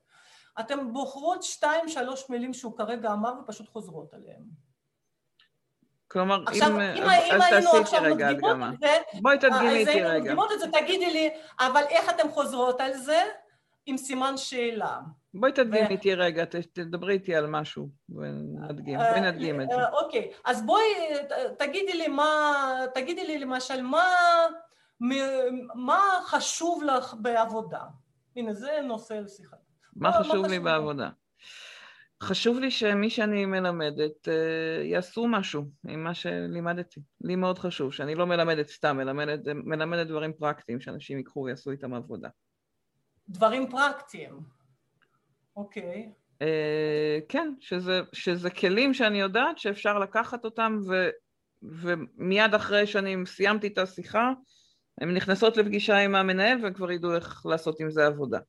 אתן 0.59 0.93
בוחרות 0.93 1.43
שתיים 1.43 1.89
שלוש 1.89 2.29
מילים 2.29 2.53
שהוא 2.53 2.77
כרגע 2.77 3.11
אמר 3.11 3.33
ופשוט 3.43 3.69
חוזרות 3.69 4.13
עליהן. 4.13 4.43
כלומר, 6.07 6.43
עכשיו, 6.47 6.69
אם... 6.69 6.79
אם, 6.79 7.03
אז 7.33 7.41
תעשי 7.49 7.77
איתי 7.77 7.97
רגע 7.97 8.27
הדגמה. 8.27 8.71
בואי 9.21 9.37
תדגימי 9.37 9.69
איתי 9.69 9.91
רגע. 9.91 10.05
אז 10.05 10.11
היינו 10.11 10.19
מדגימות 10.19 10.51
את 10.51 10.59
זה, 10.59 10.65
תגידי 10.71 11.13
לי, 11.13 11.29
אבל 11.59 11.83
איך 11.89 12.09
אתן 12.09 12.31
חוזרות 12.31 12.81
על 12.81 12.93
זה? 12.93 13.23
עם 13.85 13.97
סימן 13.97 14.37
שאלה. 14.37 14.99
בואי 15.33 15.51
תדגים 15.51 15.85
איתי 15.89 16.13
רגע, 16.13 16.45
תדברי 16.45 17.13
איתי 17.13 17.35
על 17.35 17.47
משהו 17.47 17.89
ונדגים, 18.09 18.99
בואי 18.99 19.21
נדגים 19.21 19.61
את 19.61 19.69
זה. 19.69 19.75
אה, 19.75 19.89
אוקיי, 19.89 20.31
אז 20.45 20.65
בואי 20.65 20.83
תגידי 21.59 21.93
לי 21.93 22.07
מה, 22.07 22.63
תגידי 22.93 23.27
לי 23.27 23.39
למשל 23.39 23.81
מה, 23.81 24.05
מה 25.75 26.01
חשוב 26.23 26.83
לך 26.83 27.15
בעבודה? 27.21 27.81
הנה, 28.35 28.53
זה 28.53 28.79
נושא 28.83 29.13
לשיחה. 29.13 29.55
מה 29.95 30.11
חשוב 30.11 30.45
לי 30.45 30.59
בעבודה? 30.59 31.09
חשוב 32.23 32.59
לי 32.59 32.71
שמי 32.71 33.09
שאני 33.09 33.45
מלמדת 33.45 34.27
אה, 34.27 34.83
יעשו 34.83 35.27
משהו 35.27 35.63
עם 35.87 36.03
מה 36.03 36.13
שלימדתי. 36.13 37.01
לי 37.21 37.35
מאוד 37.35 37.59
חשוב, 37.59 37.93
שאני 37.93 38.15
לא 38.15 38.27
מלמדת 38.27 38.67
סתם, 38.67 38.97
מלמדת, 38.97 39.39
מלמדת 39.45 40.07
דברים 40.07 40.33
פרקטיים 40.33 40.79
שאנשים 40.81 41.17
ייקחו 41.17 41.39
ויעשו 41.39 41.71
איתם 41.71 41.93
עבודה. 41.93 42.29
דברים 43.29 43.69
פרקטיים. 43.69 44.56
אוקיי. 45.57 46.11
אה, 46.41 47.19
כן, 47.29 47.53
שזה, 47.59 48.01
שזה 48.13 48.49
כלים 48.49 48.93
שאני 48.93 49.19
יודעת 49.19 49.57
שאפשר 49.57 49.99
לקחת 49.99 50.45
אותם 50.45 50.79
ו, 50.87 51.09
ומיד 51.61 52.53
אחרי 52.53 52.87
שאני 52.87 53.15
סיימתי 53.25 53.67
את 53.67 53.77
השיחה, 53.77 54.31
הן 55.01 55.13
נכנסות 55.13 55.57
לפגישה 55.57 55.97
עם 55.97 56.15
המנהל 56.15 56.63
והם 56.63 56.73
כבר 56.73 56.91
ידעו 56.91 57.15
איך 57.15 57.45
לעשות 57.45 57.79
עם 57.79 57.91
זה 57.91 58.05
עבודה. 58.05 58.39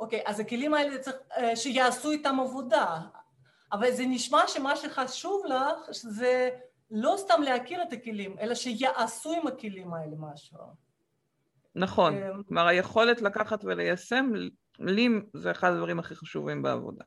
אוקיי, 0.00 0.22
אז 0.26 0.40
הכלים 0.40 0.74
האלה 0.74 0.98
צריך 0.98 1.16
שיעשו 1.54 2.10
איתם 2.10 2.40
עבודה, 2.40 3.00
אבל 3.72 3.90
זה 3.90 4.04
נשמע 4.06 4.40
שמה 4.46 4.76
שחשוב 4.76 5.46
לך 5.46 5.78
זה 5.90 6.50
לא 6.90 7.14
סתם 7.18 7.42
להכיר 7.42 7.82
את 7.82 7.92
הכלים, 7.92 8.36
אלא 8.40 8.54
שיעשו 8.54 9.32
עם 9.32 9.46
הכלים 9.46 9.94
האלה 9.94 10.16
משהו. 10.18 10.83
נכון, 11.74 12.14
כלומר 12.48 12.66
היכולת 12.66 13.22
לקחת 13.22 13.64
וליישם, 13.64 14.32
לי 14.78 15.08
זה 15.34 15.50
אחד 15.50 15.72
הדברים 15.72 15.98
הכי 15.98 16.14
חשובים 16.14 16.62
בעבודה. 16.62 17.04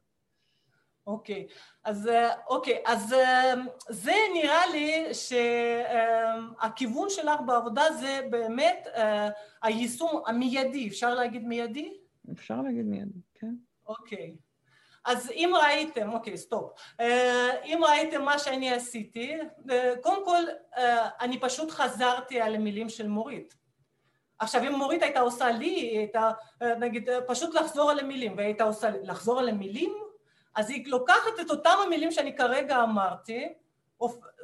אוקיי, 1.07 1.47
אז 1.83 2.09
אוקיי, 2.47 2.83
אז 2.85 3.15
זה 3.89 4.13
נראה 4.33 4.67
לי 4.71 5.13
שהכיוון 5.13 7.09
שלך 7.09 7.39
בעבודה 7.45 7.83
זה 7.99 8.21
באמת 8.29 8.87
היישום 9.61 10.21
המיידי, 10.27 10.87
אפשר 10.87 11.15
להגיד 11.15 11.45
מיידי? 11.45 11.93
אפשר 12.33 12.61
להגיד 12.61 12.85
מיידי, 12.85 13.19
כן. 13.35 13.53
אוקיי. 13.85 14.35
אז 15.05 15.31
אם 15.31 15.51
ראיתם, 15.63 16.13
אוקיי, 16.13 16.37
סטופ, 16.37 16.71
אם 17.65 17.81
ראיתם 17.87 18.21
מה 18.21 18.39
שאני 18.39 18.73
עשיתי, 18.73 19.37
קודם 20.01 20.25
כל 20.25 20.43
אני 21.21 21.39
פשוט 21.39 21.71
חזרתי 21.71 22.41
על 22.41 22.55
המילים 22.55 22.89
של 22.89 23.07
מורית. 23.07 23.66
עכשיו 24.39 24.63
אם 24.63 24.71
מורית 24.71 25.03
הייתה 25.03 25.19
עושה 25.19 25.51
לי, 25.51 25.97
הייתה 25.97 26.31
נגיד 26.61 27.09
פשוט 27.27 27.55
לחזור 27.55 27.91
על 27.91 27.99
המילים, 27.99 28.37
והייתה 28.37 28.63
עושה 28.63 28.89
לחזור 29.03 29.39
על 29.39 29.49
המילים, 29.49 29.93
אז 30.55 30.69
היא 30.69 30.87
לוקחת 30.87 31.39
את 31.41 31.49
אותם 31.49 31.75
המילים 31.85 32.11
שאני 32.11 32.35
כרגע 32.35 32.83
אמרתי, 32.83 33.53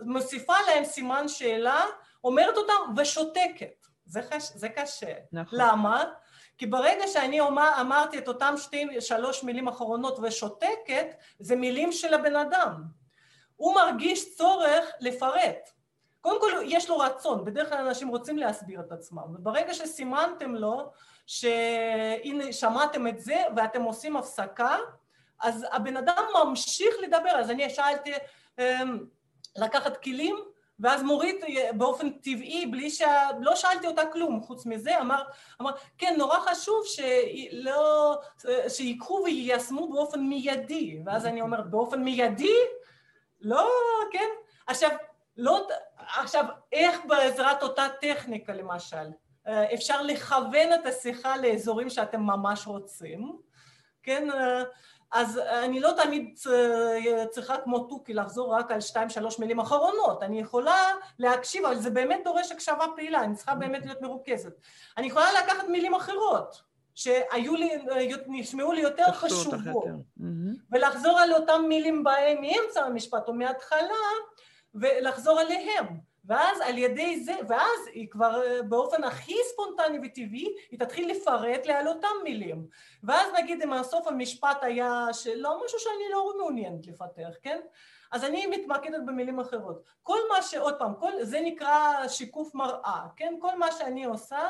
מוסיפה 0.02 0.54
להם 0.68 0.86
סימן 0.86 1.28
שאלה, 1.28 1.82
אומרת 2.24 2.58
אותם 2.58 2.74
ושותקת. 2.98 3.88
זה, 4.06 4.22
חש... 4.22 4.52
זה 4.56 4.70
קשה. 4.70 5.14
נכון. 5.32 5.60
למה? 5.62 6.04
כי 6.58 6.66
ברגע 6.66 7.08
שאני 7.08 7.40
אומר, 7.40 7.72
אמרתי 7.82 8.18
את 8.18 8.28
אותם 8.28 8.54
שתי, 8.58 9.02
שלוש 9.02 9.44
מילים 9.44 9.68
אחרונות 9.68 10.20
ושותקת, 10.24 11.08
זה 11.40 11.56
מילים 11.56 11.92
של 11.92 12.14
הבן 12.14 12.36
אדם. 12.36 12.84
הוא 13.56 13.76
מרגיש 13.76 14.36
צורך 14.38 14.86
לפרט. 15.00 15.70
קודם 16.24 16.42
כל 16.42 16.52
יש 16.66 16.90
לו 16.90 16.98
רצון, 16.98 17.46
בדרך 17.46 17.70
כלל 17.70 17.88
אנשים 17.88 18.08
רוצים 18.08 18.38
להסביר 18.38 18.80
את 18.80 18.92
עצמם, 18.92 19.24
וברגע 19.36 19.74
שסימנתם 19.74 20.56
לו 20.56 20.92
שהנה 21.28 22.54
שמעתם 22.54 23.08
את 23.08 23.20
זה 23.20 23.44
ואתם 23.56 23.82
עושים 23.82 24.18
הפסקה, 24.18 24.78
אז 25.42 25.66
הבן 25.72 25.98
אדם 25.98 26.24
ממשיך 26.46 26.96
לדבר, 27.02 27.30
אז 27.30 27.50
אני 27.50 27.70
שאלתי 27.70 28.12
אמ, 28.60 29.06
לקחת 29.56 29.98
כלים 29.98 30.36
ואז 30.80 31.04
מורית 31.04 31.42
באופן 31.78 32.10
טבעי, 32.10 32.66
בלי 32.66 32.90
ש... 32.90 33.02
לא 33.40 33.56
שאלתי 33.56 33.88
אותה 33.88 34.06
כלום, 34.06 34.42
חוץ 34.42 34.66
מזה, 34.66 35.02
אמר, 35.02 35.24
אמר 35.62 35.72
כן, 35.98 36.16
נורא 36.18 36.40
חשוב 36.40 36.84
שלא, 36.86 38.16
שיקחו 38.68 39.22
ויישמו 39.26 39.90
באופן 39.90 40.20
מיידי, 40.20 41.00
ואז 41.06 41.26
אני 41.26 41.42
אומרת, 41.42 41.70
באופן 41.70 42.04
מיידי? 42.04 42.56
לא, 43.42 43.70
כן? 44.12 44.28
עכשיו, 44.68 44.90
לא, 45.38 45.68
עכשיו, 46.18 46.46
איך 46.72 47.00
בעזרת 47.08 47.64
אותה 47.64 47.88
טכניקה 48.02 48.54
למשל, 48.54 49.06
אפשר 49.74 50.02
לכוון 50.02 50.74
את 50.74 50.86
השיחה 50.86 51.38
לאזורים 51.38 51.90
שאתם 51.90 52.22
ממש 52.22 52.68
רוצים, 52.68 53.38
כן? 54.04 54.28
אז 55.12 55.38
אני 55.38 55.80
לא 55.80 55.92
תמיד 56.04 56.40
צריכה 57.30 57.58
כמו 57.58 57.80
תוכי 57.80 58.14
לחזור 58.14 58.56
רק 58.56 58.72
על 58.72 58.82
שתיים 58.82 59.10
שלוש 59.10 59.40
מילים 59.40 59.60
אחרונות, 59.60 60.24
אני 60.24 60.40
יכולה 60.40 60.84
להקשיב, 61.20 61.66
אבל 61.66 61.80
זה 61.80 61.90
באמת 61.90 62.22
דורש 62.24 62.52
הקשבה 62.52 62.86
פעילה, 62.96 63.24
אני 63.24 63.36
צריכה 63.36 63.56
באמת 63.56 63.86
להיות 63.86 64.02
מרוכזת. 64.02 64.54
אני 64.98 65.08
יכולה 65.08 65.26
לקחת 65.34 65.68
מילים 65.68 65.96
אחרות, 65.96 66.62
שהיו 66.96 67.56
לי, 67.56 67.70
נשמעו 68.28 68.72
לי 68.72 68.82
יותר 68.82 69.12
חשובות, 69.12 69.86
ולחזור 70.72 71.20
על 71.20 71.34
אותם 71.34 71.66
מילים 71.68 72.04
בהם 72.04 72.42
מאמצע 72.42 72.86
המשפט 72.86 73.28
או 73.28 73.34
מההתחלה, 73.34 74.04
ולחזור 74.76 75.40
עליהם. 75.40 75.86
ואז 76.26 76.62
על 76.62 76.78
ידי 76.78 77.20
זה, 77.20 77.34
ואז 77.48 77.88
היא 77.94 78.10
כבר 78.10 78.42
אה, 78.46 78.64
באופן 78.64 79.04
הכי 79.04 79.36
ספונטני 79.54 80.00
וטבעי, 80.04 80.56
היא 80.72 80.80
תתחיל 80.80 81.12
לפרט 81.12 81.66
לי 81.66 81.74
על 81.74 81.88
אותם 81.88 82.08
מילים. 82.24 82.68
ואז 83.04 83.28
נגיד 83.34 83.62
אם 83.62 83.74
הסוף 83.74 84.08
המשפט 84.08 84.58
היה 84.62 85.08
שלא 85.14 85.62
משהו 85.66 85.80
שאני 85.80 86.12
לא 86.12 86.34
מעוניינת 86.38 86.88
לפתח, 86.88 87.36
כן? 87.42 87.60
אז 88.12 88.24
אני 88.24 88.48
מתמקדת 88.48 89.02
במילים 89.06 89.40
אחרות. 89.40 89.84
כל 90.04 90.20
מה 90.30 90.42
ש... 90.42 90.54
עוד 90.54 90.76
פעם, 90.80 90.94
כל, 90.96 91.12
זה 91.22 91.42
נקרא 91.42 92.08
שיקוף 92.08 92.56
מראה, 92.56 93.06
כן? 93.16 93.34
כל 93.40 93.58
מה 93.58 93.72
שאני 93.72 94.06
עושה 94.06 94.50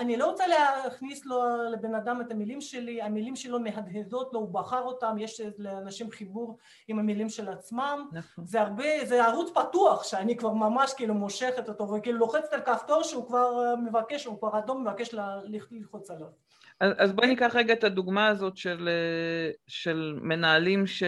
אני 0.00 0.16
לא 0.16 0.30
רוצה 0.30 0.44
להכניס 0.46 1.26
לו, 1.26 1.42
לבן 1.72 1.94
אדם 1.94 2.20
את 2.20 2.30
המילים 2.30 2.60
שלי, 2.60 3.02
המילים 3.02 3.36
שלו 3.36 3.60
מהדהדות 3.60 4.32
לו, 4.32 4.40
הוא 4.40 4.54
בחר 4.54 4.82
אותם, 4.82 5.16
יש 5.18 5.40
לאנשים 5.58 6.10
חיבור 6.10 6.58
עם 6.88 6.98
המילים 6.98 7.28
של 7.28 7.48
עצמם, 7.48 8.08
נכון. 8.12 8.46
זה 8.46 8.60
הרבה, 8.60 8.84
זה 9.04 9.24
ערוץ 9.24 9.50
פתוח 9.54 10.04
שאני 10.04 10.36
כבר 10.36 10.52
ממש 10.52 10.94
כאילו 10.96 11.14
מושכת 11.14 11.68
אותו 11.68 11.88
וכאילו 11.88 12.18
לוחצת 12.18 12.52
על 12.52 12.60
כפתור 12.60 13.02
שהוא 13.02 13.26
כבר 13.26 13.64
אה, 13.64 13.76
מבקש, 13.76 14.24
הוא 14.24 14.38
כבר 14.38 14.58
אדום 14.58 14.82
מבקש 14.84 15.14
ללחוץ 15.70 16.10
עליו. 16.10 16.28
אז, 16.80 16.92
אז 16.98 17.12
בואי 17.12 17.26
ניקח 17.26 17.52
רגע 17.54 17.72
את 17.72 17.84
הדוגמה 17.84 18.26
הזאת 18.26 18.56
של, 18.56 18.88
אה, 18.88 19.50
של 19.66 20.18
מנהלים 20.22 20.86
ש... 20.86 21.02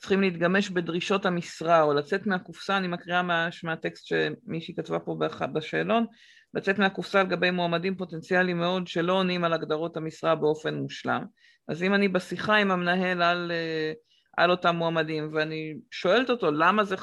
צריכים 0.00 0.20
להתגמש 0.20 0.70
בדרישות 0.70 1.26
המשרה 1.26 1.82
או 1.82 1.94
לצאת 1.94 2.26
מהקופסה, 2.26 2.76
אני 2.76 2.88
מקריאה 2.88 3.22
מה, 3.22 3.48
מהטקסט 3.62 4.06
שמישהי 4.06 4.74
כתבה 4.74 4.98
פה 4.98 5.16
בשאלון, 5.52 6.06
לצאת 6.54 6.78
מהקופסה 6.78 7.20
על 7.20 7.26
גבי 7.26 7.50
מועמדים 7.50 7.96
פוטנציאליים 7.96 8.58
מאוד 8.58 8.86
שלא 8.86 9.12
עונים 9.12 9.44
על 9.44 9.52
הגדרות 9.52 9.96
המשרה 9.96 10.34
באופן 10.34 10.74
מושלם. 10.74 11.24
אז 11.68 11.82
אם 11.82 11.94
אני 11.94 12.08
בשיחה 12.08 12.56
עם 12.56 12.70
המנהל 12.70 13.22
על, 13.22 13.52
אה, 13.54 13.92
על 14.36 14.50
אותם 14.50 14.76
מועמדים 14.76 15.30
ואני 15.34 15.74
שואלת 15.90 16.30
אותו 16.30 16.50
למה 16.50 16.84
זה, 16.84 16.96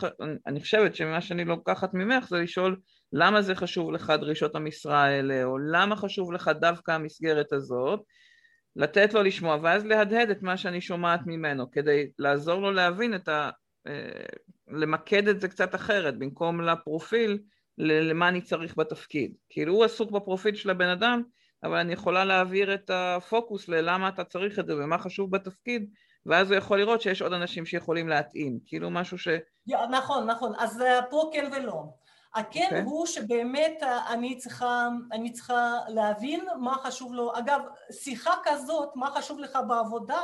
אני 0.47 0.61
חושבת 0.61 0.95
שמה 0.95 1.21
שאני 1.21 1.45
לוקחת 1.45 1.93
ממך 1.93 2.27
זה 2.29 2.37
לשאול 2.37 2.77
למה 3.13 3.41
זה 3.41 3.55
חשוב 3.55 3.91
לך 3.91 4.13
דרישות 4.21 4.55
המשרה 4.55 5.03
האלה 5.03 5.43
או 5.43 5.57
למה 5.57 5.95
חשוב 5.95 6.31
לך 6.31 6.51
דווקא 6.59 6.91
המסגרת 6.91 7.53
הזאת 7.53 7.99
לתת 8.75 9.13
לו 9.13 9.23
לשמוע 9.23 9.57
ואז 9.63 9.85
להדהד 9.85 10.29
את 10.29 10.41
מה 10.41 10.57
שאני 10.57 10.81
שומעת 10.81 11.19
ממנו 11.25 11.71
כדי 11.71 12.09
לעזור 12.19 12.61
לו 12.61 12.71
להבין 12.71 13.15
את 13.15 13.27
ה... 13.27 13.49
אה, 13.87 14.25
למקד 14.67 15.27
את 15.27 15.41
זה 15.41 15.47
קצת 15.47 15.75
אחרת 15.75 16.19
במקום 16.19 16.61
לפרופיל 16.61 17.39
למה 17.77 18.29
אני 18.29 18.41
צריך 18.41 18.77
בתפקיד. 18.77 19.33
כאילו 19.49 19.73
הוא 19.73 19.83
עסוק 19.83 20.11
בפרופיל 20.11 20.55
של 20.55 20.69
הבן 20.69 20.89
אדם, 20.89 21.23
אבל 21.63 21.77
אני 21.77 21.93
יכולה 21.93 22.25
להעביר 22.25 22.73
את 22.73 22.89
הפוקוס 22.93 23.67
ללמה 23.67 24.09
אתה 24.09 24.23
צריך 24.23 24.59
את 24.59 24.67
זה 24.67 24.75
ומה 24.75 24.97
חשוב 24.97 25.31
בתפקיד, 25.31 25.89
ואז 26.25 26.51
הוא 26.51 26.57
יכול 26.57 26.79
לראות 26.79 27.01
שיש 27.01 27.21
עוד 27.21 27.33
אנשים 27.33 27.65
שיכולים 27.65 28.07
להתאים, 28.07 28.59
כאילו 28.65 28.89
משהו 28.89 29.17
ש... 29.17 29.27
נכון, 29.91 30.29
נכון, 30.29 30.53
אז 30.57 30.81
אה, 30.81 30.99
פה 31.09 31.29
כן 31.33 31.49
ולא. 31.55 31.83
הכן 32.33 32.59
okay. 32.59 32.63
אוקיי. 32.63 32.81
הוא 32.81 33.05
שבאמת 33.05 33.83
אה, 33.83 34.13
אני 34.13 34.37
צריכה, 34.37 34.87
אני 35.11 35.31
צריכה 35.31 35.77
להבין 35.87 36.47
מה 36.59 36.75
חשוב 36.83 37.13
לו, 37.13 37.37
אגב 37.37 37.61
שיחה 37.91 38.33
כזאת, 38.43 38.89
מה 38.95 39.11
חשוב 39.11 39.39
לך 39.39 39.59
בעבודה, 39.67 40.21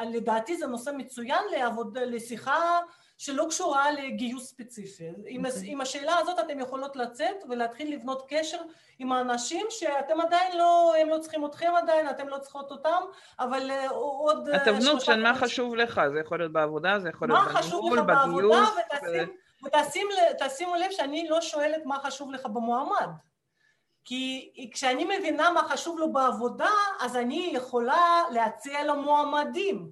לדעתי 0.00 0.56
זה 0.56 0.66
נושא 0.66 0.90
מצוין 0.96 1.42
לעבוד, 1.56 1.98
לשיחה 1.98 2.78
שלא 3.22 3.46
קשורה 3.48 3.90
לגיוס 3.90 4.48
ספציפי. 4.48 5.08
Okay. 5.08 5.12
עם, 5.26 5.46
אוקיי. 5.46 5.60
עם 5.64 5.80
השאלה 5.80 6.18
הזאת 6.18 6.38
אתם 6.38 6.60
יכולות 6.60 6.96
לצאת 6.96 7.36
ולהתחיל 7.48 7.94
לבנות 7.94 8.26
קשר 8.28 8.58
עם 8.98 9.12
האנשים 9.12 9.66
שאתם 9.70 10.20
עדיין 10.20 10.58
לא, 10.58 10.94
הם 11.00 11.08
לא 11.08 11.18
צריכים 11.18 11.44
אתכם 11.44 11.72
עדיין, 11.76 12.08
אתם 12.10 12.28
לא 12.28 12.38
צריכות 12.38 12.70
אותם, 12.70 13.02
אבל 13.40 13.70
אה, 13.70 13.88
עוד... 13.88 14.48
התבנות 14.48 15.00
של 15.00 15.22
מה 15.22 15.34
חשוב 15.34 15.74
לך, 15.74 16.00
זה 16.12 16.20
יכול 16.20 16.38
להיות 16.38 16.52
בעבודה, 16.52 16.98
זה 16.98 17.08
יכול 17.08 17.28
להיות 17.28 17.48
בניהול, 17.48 18.00
בגיוס. 18.00 18.68
ותשימו 19.64 20.74
לב 20.74 20.90
שאני 20.90 21.28
לא 21.28 21.40
שואלת 21.40 21.86
מה 21.86 21.98
חשוב 21.98 22.32
לך 22.32 22.46
במועמד. 22.46 23.08
כי 24.04 24.52
כשאני 24.74 25.04
מבינה 25.04 25.50
מה 25.50 25.62
חשוב 25.68 25.98
לו 25.98 26.12
בעבודה, 26.12 26.70
אז 27.00 27.16
אני 27.16 27.50
יכולה 27.54 28.22
להציע 28.30 28.84
לו 28.84 28.96
מועמדים. 28.96 29.90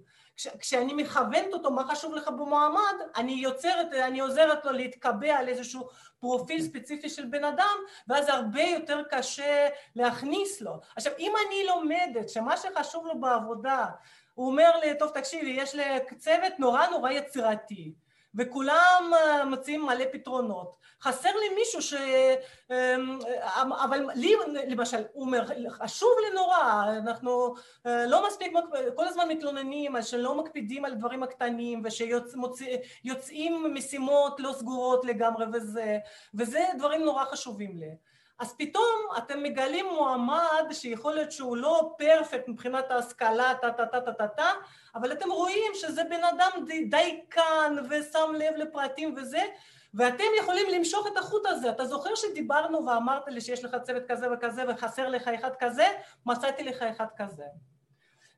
כשאני 0.58 0.92
מכוונת 0.92 1.52
אותו 1.52 1.70
מה 1.70 1.84
חשוב 1.84 2.14
לך 2.14 2.28
במועמד, 2.28 2.94
אני 3.16 3.32
יוצרת, 3.32 3.92
אני 3.92 4.20
עוזרת 4.20 4.64
לו 4.64 4.72
להתקבע 4.72 5.34
על 5.34 5.48
איזשהו 5.48 5.88
פרופיל 6.20 6.62
ספציפי 6.62 7.08
של 7.08 7.24
בן 7.24 7.44
אדם, 7.44 7.76
ואז 8.08 8.28
הרבה 8.28 8.62
יותר 8.62 9.02
קשה 9.10 9.68
להכניס 9.96 10.60
לו. 10.60 10.80
עכשיו, 10.96 11.12
אם 11.18 11.32
אני 11.46 11.66
לומדת 11.66 12.28
שמה 12.28 12.56
שחשוב 12.56 13.06
לו 13.06 13.20
בעבודה, 13.20 13.86
הוא 14.34 14.46
אומר 14.46 14.76
לי, 14.80 14.98
טוב 14.98 15.10
תקשיבי, 15.10 15.50
יש 15.50 15.74
לי 15.74 15.84
צוות 16.18 16.52
נורא 16.58 16.86
נורא 16.86 17.10
יצירתי, 17.10 17.92
וכולם 18.34 19.10
אה, 19.14 19.44
מציעים 19.44 19.86
מלא 19.86 20.04
פתרונות. 20.12 20.80
חסר 21.02 21.28
לי 21.28 21.54
מישהו 21.54 21.82
ש... 21.82 21.94
אמ, 22.70 23.18
אבל 23.84 24.06
לי 24.14 24.34
למשל, 24.68 25.02
הוא 25.12 25.24
אומר, 25.24 25.44
חשוב 25.70 26.10
לי 26.24 26.34
נורא, 26.34 26.84
אנחנו 26.98 27.54
אה, 27.86 28.06
לא 28.06 28.26
מספיק, 28.26 28.52
כל 28.94 29.08
הזמן 29.08 29.28
מתלוננים 29.28 29.96
על 29.96 30.02
שלא 30.02 30.34
מקפידים 30.34 30.84
על 30.84 30.94
דברים 30.94 31.22
הקטנים 31.22 31.82
ושיוצאים 31.84 33.74
משימות 33.74 34.40
לא 34.40 34.52
סגורות 34.52 35.04
לגמרי 35.04 35.46
וזה, 35.52 35.98
וזה 36.34 36.64
דברים 36.78 37.04
נורא 37.04 37.24
חשובים 37.24 37.78
לי. 37.78 37.90
אז 38.40 38.54
פתאום 38.58 39.08
אתם 39.18 39.42
מגלים 39.42 39.86
מועמד 39.86 40.64
שיכול 40.70 41.14
להיות 41.14 41.32
שהוא 41.32 41.56
לא 41.56 41.94
פרפקט 41.98 42.48
מבחינת 42.48 42.90
ההשכלה, 42.90 43.52
טה 43.60 43.70
טה 43.70 43.86
טה 43.86 44.00
טה 44.00 44.12
טה 44.12 44.28
טה, 44.28 44.50
אבל 44.94 45.12
אתם 45.12 45.30
רואים 45.30 45.72
שזה 45.74 46.04
בן 46.04 46.24
אדם 46.24 46.50
דייקן 46.90 47.76
ושם 47.90 48.32
לב 48.34 48.54
לפרטים 48.56 49.14
וזה, 49.16 49.42
ואתם 49.94 50.24
יכולים 50.38 50.66
למשוך 50.74 51.06
את 51.06 51.16
החוט 51.16 51.46
הזה. 51.46 51.70
אתה 51.70 51.84
זוכר 51.84 52.14
שדיברנו 52.14 52.86
ואמרת 52.86 53.28
לי 53.28 53.40
שיש 53.40 53.64
לך 53.64 53.76
צוות 53.82 54.02
כזה 54.08 54.32
וכזה 54.32 54.64
וחסר 54.68 55.08
לך 55.08 55.28
אחד 55.28 55.50
כזה? 55.60 55.86
מצאתי 56.26 56.64
לך 56.64 56.82
אחד 56.82 57.06
כזה. 57.16 57.44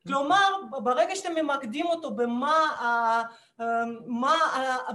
כלומר, 0.07 0.50
ברגע 0.70 1.16
שאתם 1.16 1.34
ממקדים 1.34 1.86
אותו 1.86 2.11
במה 2.11 3.22
מה 4.07 4.34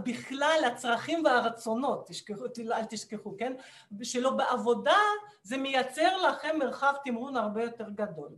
בכלל 0.04 0.60
הצרכים 0.68 1.26
והרצונות, 1.26 2.08
תשכחו, 2.08 2.46
אל 2.72 2.86
תשכחו, 2.86 3.36
כן? 3.38 3.54
שלא 4.04 4.30
בעבודה 4.30 4.98
זה 5.44 5.58
מייצר 5.58 6.18
לכם 6.18 6.60
מרחב 6.60 6.94
תמרון 7.04 7.38
הרבה 7.38 7.64
יותר 7.64 7.90
גדול. 7.90 8.30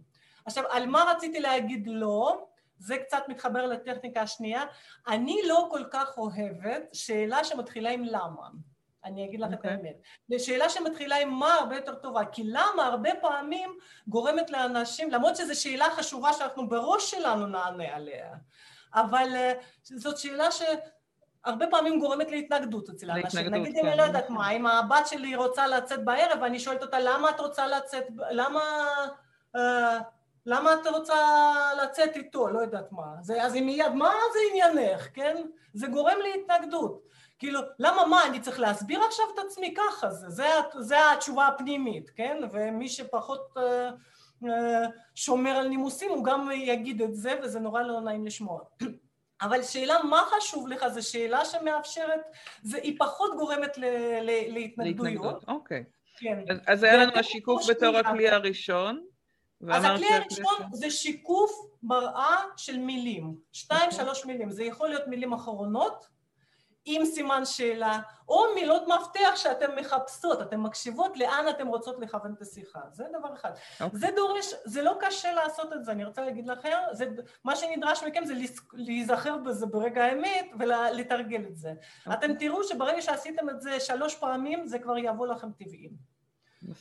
עכשיו, 0.46 0.64
על 0.70 0.86
מה 0.86 1.04
רציתי 1.16 1.40
להגיד 1.40 1.88
לא? 1.88 2.46
זה 2.80 2.98
קצת 2.98 3.24
מתחבר 3.28 3.66
לטכניקה 3.66 4.22
השנייה. 4.22 4.64
אני 5.08 5.38
לא 5.48 5.68
כל 5.72 5.84
כך 5.92 6.18
אוהבת 6.18 6.84
שאלה 6.94 7.44
שמתחילה 7.44 7.90
עם 7.90 8.04
למה. 8.04 8.50
אני 9.06 9.26
אגיד 9.26 9.40
לך 9.40 9.50
okay. 9.50 9.54
את 9.54 9.58
אוקיי. 9.58 9.72
האמת. 9.72 9.96
לשאלה 10.30 10.70
שמתחילה 10.70 11.16
עם 11.16 11.30
מה 11.30 11.54
הרבה 11.54 11.76
יותר 11.76 11.96
טובה, 11.96 12.26
כי 12.26 12.44
למה 12.44 12.86
הרבה 12.86 13.10
פעמים 13.22 13.78
גורמת 14.08 14.50
לאנשים, 14.50 15.12
למרות 15.12 15.36
שזו 15.36 15.62
שאלה 15.62 15.86
חשובה 15.90 16.34
שאנחנו 16.34 16.70
בראש 16.70 17.12
שלנו 17.12 17.46
נענה 17.46 17.96
עליה, 17.96 18.34
אבל 18.94 19.28
uh, 19.34 19.64
זאת 19.84 20.18
שאלה 20.18 20.48
שהרבה 20.52 21.66
פעמים 21.68 22.00
גורמת 22.00 22.32
להתנגדות 22.32 22.90
אצל 22.90 23.10
האנשים. 23.10 23.48
נגיד 23.48 23.74
כן. 23.74 23.80
אם 23.80 23.86
אני 23.86 23.98
לא 23.98 24.04
יודעת 24.04 24.30
מה, 24.30 24.50
אם 24.52 24.68
הבת 24.68 25.08
שלי 25.08 25.36
רוצה 25.36 25.68
לצאת 25.68 26.06
בערב 26.06 26.40
ואני 26.42 26.60
שואלת 26.60 26.82
אותה 26.82 27.00
למה 27.00 27.30
את 27.30 27.40
רוצה 27.40 27.68
לצאת, 27.68 28.06
למה... 28.32 28.62
Uh, 29.58 29.60
למה 30.46 30.74
את 30.74 30.88
רוצה 30.88 31.16
לצאת 31.84 32.16
איתו, 32.16 32.48
לא 32.48 32.60
יודעת 32.60 32.92
מה. 32.92 33.06
זה, 33.22 33.44
אז 33.44 33.54
היא 33.54 33.64
מיד, 33.64 33.94
מה 33.94 34.12
זה 34.34 34.40
עניינך, 34.50 35.08
כן? 35.14 35.36
זה 35.74 35.88
גורם 35.88 36.18
להתנגדות. 36.24 37.09
כאילו, 37.40 37.60
למה 37.80 38.06
מה, 38.06 38.26
אני 38.26 38.40
צריך 38.40 38.60
להסביר 38.60 39.04
עכשיו 39.04 39.26
את 39.34 39.40
עצמי 39.46 39.74
ככה, 39.78 40.10
זה, 40.10 40.30
זה, 40.30 40.48
זה 40.80 41.12
התשובה 41.12 41.48
הפנימית, 41.48 42.10
כן? 42.10 42.38
ומי 42.52 42.90
שפחות 42.90 43.58
אה, 43.58 43.90
אה, 44.50 44.86
שומר 45.16 45.52
על 45.52 45.68
נימוסים, 45.68 46.12
הוא 46.12 46.26
גם 46.26 46.50
יגיד 46.54 47.02
את 47.02 47.16
זה, 47.16 47.36
וזה 47.44 47.60
נורא 47.60 47.82
לא 47.82 48.02
נעים 48.02 48.26
לשמוע. 48.26 48.62
אבל 49.42 49.64
שאלה 49.64 50.04
מה 50.04 50.22
חשוב 50.38 50.68
לך, 50.68 50.88
זו 50.88 51.10
שאלה 51.10 51.46
שמאפשרת, 51.46 52.22
זה, 52.64 52.78
היא 52.78 52.96
פחות 53.00 53.32
גורמת 53.38 53.78
ל, 53.78 53.86
ל, 54.22 54.54
להתנגדויות. 54.54 55.44
אוקיי. 55.48 55.84
כן. 56.18 56.40
אז, 56.50 56.58
אז 56.68 56.84
היה 56.84 56.98
לנו 56.98 57.12
השיקוף 57.16 57.70
בתור 57.70 57.98
הכלי 57.98 58.30
הראשון. 58.30 59.04
אז 59.70 59.84
הכלי 59.84 60.08
הראשון 60.08 60.70
זה 60.74 60.92
שיקוף 60.92 61.52
מראה 61.84 62.38
של 62.58 62.78
מילים, 62.78 63.36
שתיים 63.54 63.90
אוקיי. 63.90 64.06
שלוש 64.06 64.26
מילים, 64.26 64.52
זה 64.52 64.64
יכול 64.64 64.90
להיות 64.90 65.08
מילים 65.08 65.34
אחרונות 65.34 66.19
עם 66.90 67.06
סימן 67.06 67.46
שאלה, 67.46 68.00
או 68.30 68.44
מילות 68.56 68.84
מפתח 68.88 69.36
שאתן 69.36 69.76
מחפשות, 69.76 70.42
אתן 70.42 70.60
מקשיבות 70.60 71.18
לאן 71.18 71.46
אתן 71.50 71.68
רוצות 71.68 72.00
לכוון 72.00 72.34
את 72.38 72.42
השיחה, 72.42 72.80
זה 72.92 73.04
דבר 73.20 73.34
אחד. 73.34 73.52
Okay. 73.54 73.84
אוקיי. 73.84 74.00
זה 74.00 74.08
דורש, 74.16 74.54
זה 74.66 74.82
לא 74.82 74.98
קשה 75.00 75.34
לעשות 75.34 75.74
את 75.74 75.86
זה, 75.86 75.92
אני 75.92 76.06
רוצה 76.06 76.22
להגיד 76.26 76.48
לכם, 76.48 76.78
זה, 76.92 77.06
מה 77.44 77.56
שנדרש 77.56 78.04
מכם 78.04 78.26
זה 78.26 78.34
להיזכר 78.74 79.38
בזה 79.38 79.66
ברגע 79.66 80.04
האמת 80.04 80.46
ולתרגל 80.60 81.46
את 81.48 81.58
זה. 81.58 81.70
Okay. 81.70 82.12
אוקיי. 82.12 82.14
אתם 82.14 82.34
תראו 82.40 82.64
שברגע 82.64 83.02
שעשיתם 83.02 83.50
את 83.50 83.62
זה 83.62 83.80
שלוש 83.80 84.16
פעמים, 84.16 84.68
זה 84.68 84.80
כבר 84.80 84.98
יבוא 84.98 85.28
לכם 85.28 85.52
טבעיים. 85.52 86.10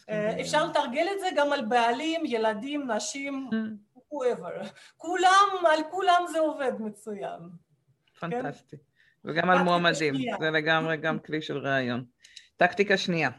אה, 0.09 0.41
אפשר 0.41 0.67
לתרגל 0.67 1.07
את 1.15 1.21
זה 1.21 1.27
גם 1.37 1.53
על 1.53 1.65
בעלים, 1.65 2.27
ילדים, 2.27 2.91
נשים, 2.91 3.51
mm. 3.53 3.99
whoever. 4.15 4.67
כולם, 4.97 5.49
על 5.67 5.81
כולם 5.91 6.25
זה 6.33 6.39
עובד 6.39 6.73
מצוין. 6.81 7.41
פנטסטי. 8.21 8.77
כן? 8.77 8.83
וגם 9.25 9.51
על 9.51 9.59
מועמדים, 9.59 10.14
זה 10.41 10.51
לגמרי 10.51 10.97
גם 10.97 11.19
כלי 11.27 11.43
של 11.43 11.59
ראיון. 11.59 12.05
טקטיקה 12.57 12.97
שנייה. 12.97 13.31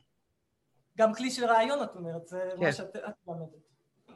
גם 0.98 1.14
כלי 1.14 1.32
של 1.32 1.46
ראיון 1.46 1.84
את 1.84 1.96
אומרת, 1.96 2.28
זה 2.28 2.50
כן. 2.56 2.66
מה 2.66 2.72
שאת 2.72 2.96
לומדת. 3.28 3.70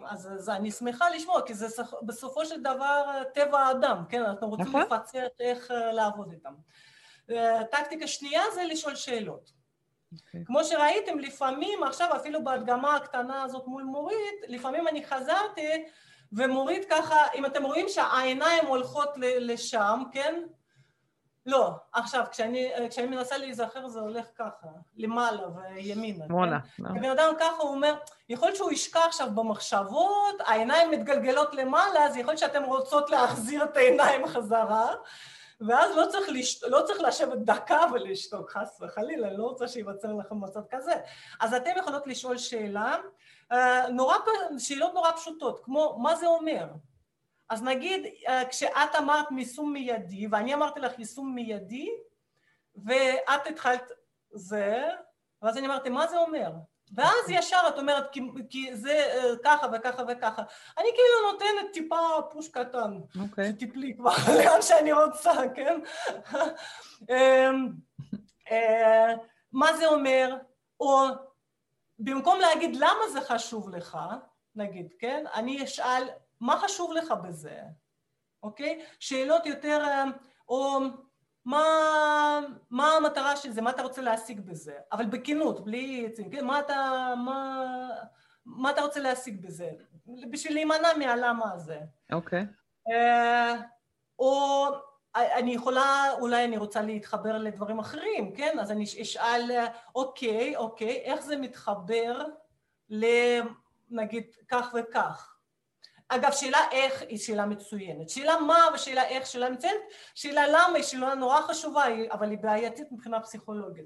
אז, 0.05 0.29
אז 0.33 0.49
אני 0.49 0.71
שמחה 0.71 1.09
לשמוע, 1.09 1.41
כי 1.45 1.53
זה 1.53 1.83
בסופו 2.05 2.45
של 2.45 2.61
דבר 2.61 3.23
טבע 3.33 3.59
האדם, 3.59 4.03
כן? 4.09 4.23
אנחנו 4.23 4.49
רוצים 4.49 4.65
נכון. 4.65 4.81
לפצח 4.81 5.27
איך 5.39 5.71
אה, 5.71 5.91
לעבוד 5.91 6.31
איתם. 6.31 6.53
אה, 7.29 7.63
טקטיקה 7.71 8.07
שנייה 8.07 8.41
זה 8.53 8.63
לשאול 8.63 8.95
שאלות. 8.95 9.51
Okay. 10.13 10.17
אוקיי. 10.27 10.45
כמו 10.45 10.63
שראיתם, 10.63 11.19
לפעמים, 11.19 11.83
עכשיו 11.83 12.15
אפילו 12.15 12.43
בהדגמה 12.43 12.95
הקטנה 12.95 13.43
הזאת 13.43 13.67
מול 13.67 13.83
מורית, 13.83 14.41
לפעמים 14.47 14.87
אני 14.87 15.05
חזרתי 15.05 15.85
ומורית 16.31 16.85
ככה, 16.89 17.15
אם 17.35 17.45
אתם 17.45 17.63
רואים 17.63 17.89
שהעיניים 17.89 18.65
הולכות 18.65 19.09
לשם, 19.17 20.03
כן? 20.11 20.43
לא, 21.45 21.71
עכשיו, 21.93 22.23
כשאני, 22.31 22.71
כשאני 22.89 23.07
מנסה 23.07 23.37
להיזכר 23.37 23.87
זה 23.87 23.99
הולך 23.99 24.25
ככה, 24.35 24.67
למעלה 24.97 25.41
וימינה. 25.55 26.25
שמאלה. 26.27 26.59
כן? 26.77 26.83
לא. 26.83 26.89
בן 26.89 27.09
אדם 27.09 27.33
ככה, 27.39 27.61
הוא 27.61 27.69
אומר, 27.69 27.95
יכול 28.29 28.47
להיות 28.47 28.57
שהוא 28.57 28.71
ישקע 28.71 28.99
עכשיו 29.05 29.27
במחשבות, 29.35 30.35
העיניים 30.45 30.91
מתגלגלות 30.91 31.55
למעלה, 31.55 32.05
אז 32.05 32.17
יכול 32.17 32.31
להיות 32.31 32.39
שאתם 32.39 32.63
רוצות 32.63 33.09
להחזיר 33.09 33.63
את 33.63 33.77
העיניים 33.77 34.27
חזרה, 34.27 34.93
ואז 35.61 35.95
לא 35.95 36.05
צריך, 36.05 36.29
לש... 36.29 36.63
לא 36.63 36.81
צריך 36.81 37.01
לשבת 37.01 37.37
דקה 37.37 37.79
ולשתוק, 37.93 38.51
חס 38.51 38.81
וחלילה, 38.81 39.27
אני 39.27 39.37
לא 39.37 39.43
רוצה 39.43 39.67
שייווצר 39.67 40.13
לכם 40.13 40.41
מצב 40.41 40.61
כזה. 40.69 40.93
אז 41.39 41.53
אתם 41.53 41.71
יכולות 41.79 42.07
לשאול 42.07 42.37
שאלה, 42.37 42.95
אה, 43.51 43.89
נורא, 43.89 44.15
שאלות 44.57 44.93
נורא 44.93 45.11
פשוטות, 45.11 45.59
כמו 45.63 45.97
מה 45.99 46.15
זה 46.15 46.27
אומר? 46.27 46.65
אז 47.49 47.63
נגיד 47.63 48.05
אה, 48.27 48.45
כשאת 48.49 48.95
אמרת 48.97 49.27
יישום 49.37 49.73
מיידי 49.73 50.27
ואני 50.31 50.53
אמרתי 50.53 50.79
לך 50.79 50.99
יישום 50.99 51.35
מיידי 51.35 51.89
ואת 52.75 53.47
התחלת 53.49 53.91
זה 54.31 54.83
ואז 55.41 55.57
אני 55.57 55.67
אמרתי 55.67 55.89
מה 55.89 56.07
זה 56.07 56.17
אומר? 56.17 56.51
ואז 56.95 57.29
ישר 57.29 57.59
את 57.67 57.77
אומרת 57.77 58.11
כי, 58.11 58.21
כי 58.49 58.75
זה 58.75 58.91
אה, 58.91 59.35
ככה 59.43 59.67
וככה 59.73 60.03
וככה 60.07 60.43
אני 60.77 60.87
כאילו 60.93 61.31
נותנת 61.31 61.73
טיפה 61.73 61.97
פוש 62.31 62.47
קטן 62.47 62.99
okay. 63.15 63.19
אוקיי. 63.21 63.51
שתיפלי 63.51 63.95
כבר 63.97 64.13
לאן 64.37 64.61
שאני 64.61 64.91
רוצה 64.91 65.31
כן? 65.55 65.79
אמ, 67.09 67.69
אה, 68.51 69.13
מה 69.51 69.77
זה 69.77 69.87
אומר? 69.87 70.35
או 70.79 71.05
במקום 71.99 72.39
להגיד 72.39 72.75
למה 72.75 73.09
זה 73.13 73.21
חשוב 73.21 73.69
לך 73.69 73.97
נגיד 74.55 74.93
כן 74.99 75.23
אני 75.33 75.63
אשאל 75.63 76.03
מה 76.43 76.57
חשוב 76.57 76.93
לך 76.93 77.11
בזה, 77.23 77.59
אוקיי? 78.43 78.85
שאלות 78.99 79.45
יותר, 79.45 79.81
אה, 79.83 80.03
או 80.49 80.79
מה, 81.45 81.65
מה 82.69 82.91
המטרה 82.91 83.35
של 83.35 83.51
זה, 83.51 83.61
מה 83.61 83.69
אתה 83.69 83.81
רוצה 83.81 84.01
להשיג 84.01 84.39
בזה, 84.39 84.77
אבל 84.91 85.05
בכנות, 85.05 85.65
בלי 85.65 86.05
עצים, 86.07 86.29
כן? 86.29 86.45
מה 86.45 86.59
אתה, 86.59 87.13
מה, 87.25 87.65
מה 88.45 88.71
אתה 88.71 88.81
רוצה 88.81 88.99
להשיג 88.99 89.45
בזה, 89.45 89.71
בשביל 90.31 90.53
להימנע 90.53 90.87
מהלמה 90.97 91.53
הזה. 91.53 91.79
אוקיי. 92.11 92.45
אה, 92.91 93.55
או 94.19 94.67
אני 95.15 95.53
יכולה, 95.53 96.11
אולי 96.19 96.45
אני 96.45 96.57
רוצה 96.57 96.81
להתחבר 96.81 97.37
לדברים 97.37 97.79
אחרים, 97.79 98.35
כן? 98.35 98.59
אז 98.59 98.71
אני 98.71 98.83
אשאל, 98.83 99.51
אוקיי, 99.95 100.55
אוקיי, 100.55 101.01
איך 101.03 101.21
זה 101.21 101.37
מתחבר 101.37 102.25
לנגיד 102.89 104.23
כך 104.47 104.75
וכך? 104.79 105.32
אגב, 106.07 106.31
שאלה 106.31 106.59
איך 106.71 107.01
היא 107.01 107.17
שאלה 107.17 107.45
מצוינת. 107.45 108.09
שאלה 108.09 108.39
מה 108.39 108.57
ושאלה 108.73 109.07
איך 109.07 109.25
שאלה 109.25 109.49
מצוינת. 109.49 109.81
שאלה 110.15 110.47
למה 110.47 110.75
היא 110.75 110.83
שאלה 110.83 111.15
נורא 111.15 111.41
חשובה, 111.41 111.83
אבל 112.11 112.29
היא 112.29 112.39
בעייתית 112.41 112.91
מבחינה 112.91 113.19
פסיכולוגית. 113.19 113.85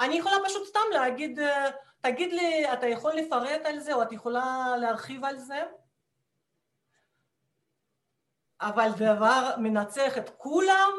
אני 0.00 0.14
יכולה 0.14 0.36
פשוט 0.44 0.66
סתם 0.66 0.80
להגיד, 0.92 1.38
אה, 1.38 1.70
תגיד 2.00 2.32
לי, 2.32 2.72
אתה 2.72 2.86
יכול 2.86 3.12
לפרט 3.12 3.60
על 3.64 3.78
זה 3.78 3.94
או 3.94 4.02
את 4.02 4.12
יכולה 4.12 4.76
להרחיב 4.80 5.24
על 5.24 5.38
זה? 5.38 5.62
אבל 8.60 8.90
דבר 8.96 9.54
מנצח 9.58 10.18
את 10.18 10.30
כולם, 10.36 10.90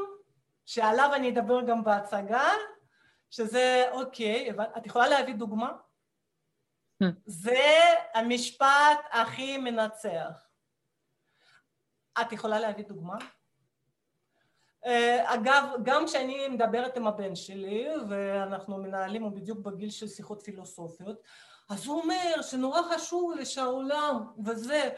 שעליו 0.65 1.11
אני 1.15 1.29
אדבר 1.29 1.61
גם 1.61 1.83
בהצגה, 1.83 2.49
שזה 3.29 3.85
אוקיי, 3.91 4.49
את 4.77 4.85
יכולה 4.85 5.07
להביא 5.07 5.35
דוגמה? 5.35 5.71
Hmm. 7.01 7.05
זה 7.25 7.63
המשפט 8.13 8.99
הכי 9.11 9.57
מנצח. 9.57 10.47
את 12.21 12.31
יכולה 12.31 12.59
להביא 12.59 12.85
דוגמה? 12.85 13.17
אה, 14.85 15.33
אגב, 15.33 15.63
גם 15.83 16.05
כשאני 16.05 16.47
מדברת 16.47 16.97
עם 16.97 17.07
הבן 17.07 17.35
שלי, 17.35 17.87
ואנחנו 18.09 18.77
מנהלים, 18.77 19.23
הוא 19.23 19.31
בדיוק 19.31 19.59
בגיל 19.59 19.89
של 19.89 20.07
שיחות 20.07 20.41
פילוסופיות, 20.41 21.21
אז 21.69 21.85
הוא 21.85 22.01
אומר 22.01 22.41
שנורא 22.41 22.81
חשוב 22.81 23.33
לי 23.35 23.45
שהעולם 23.45 24.31
וזה, 24.45 24.89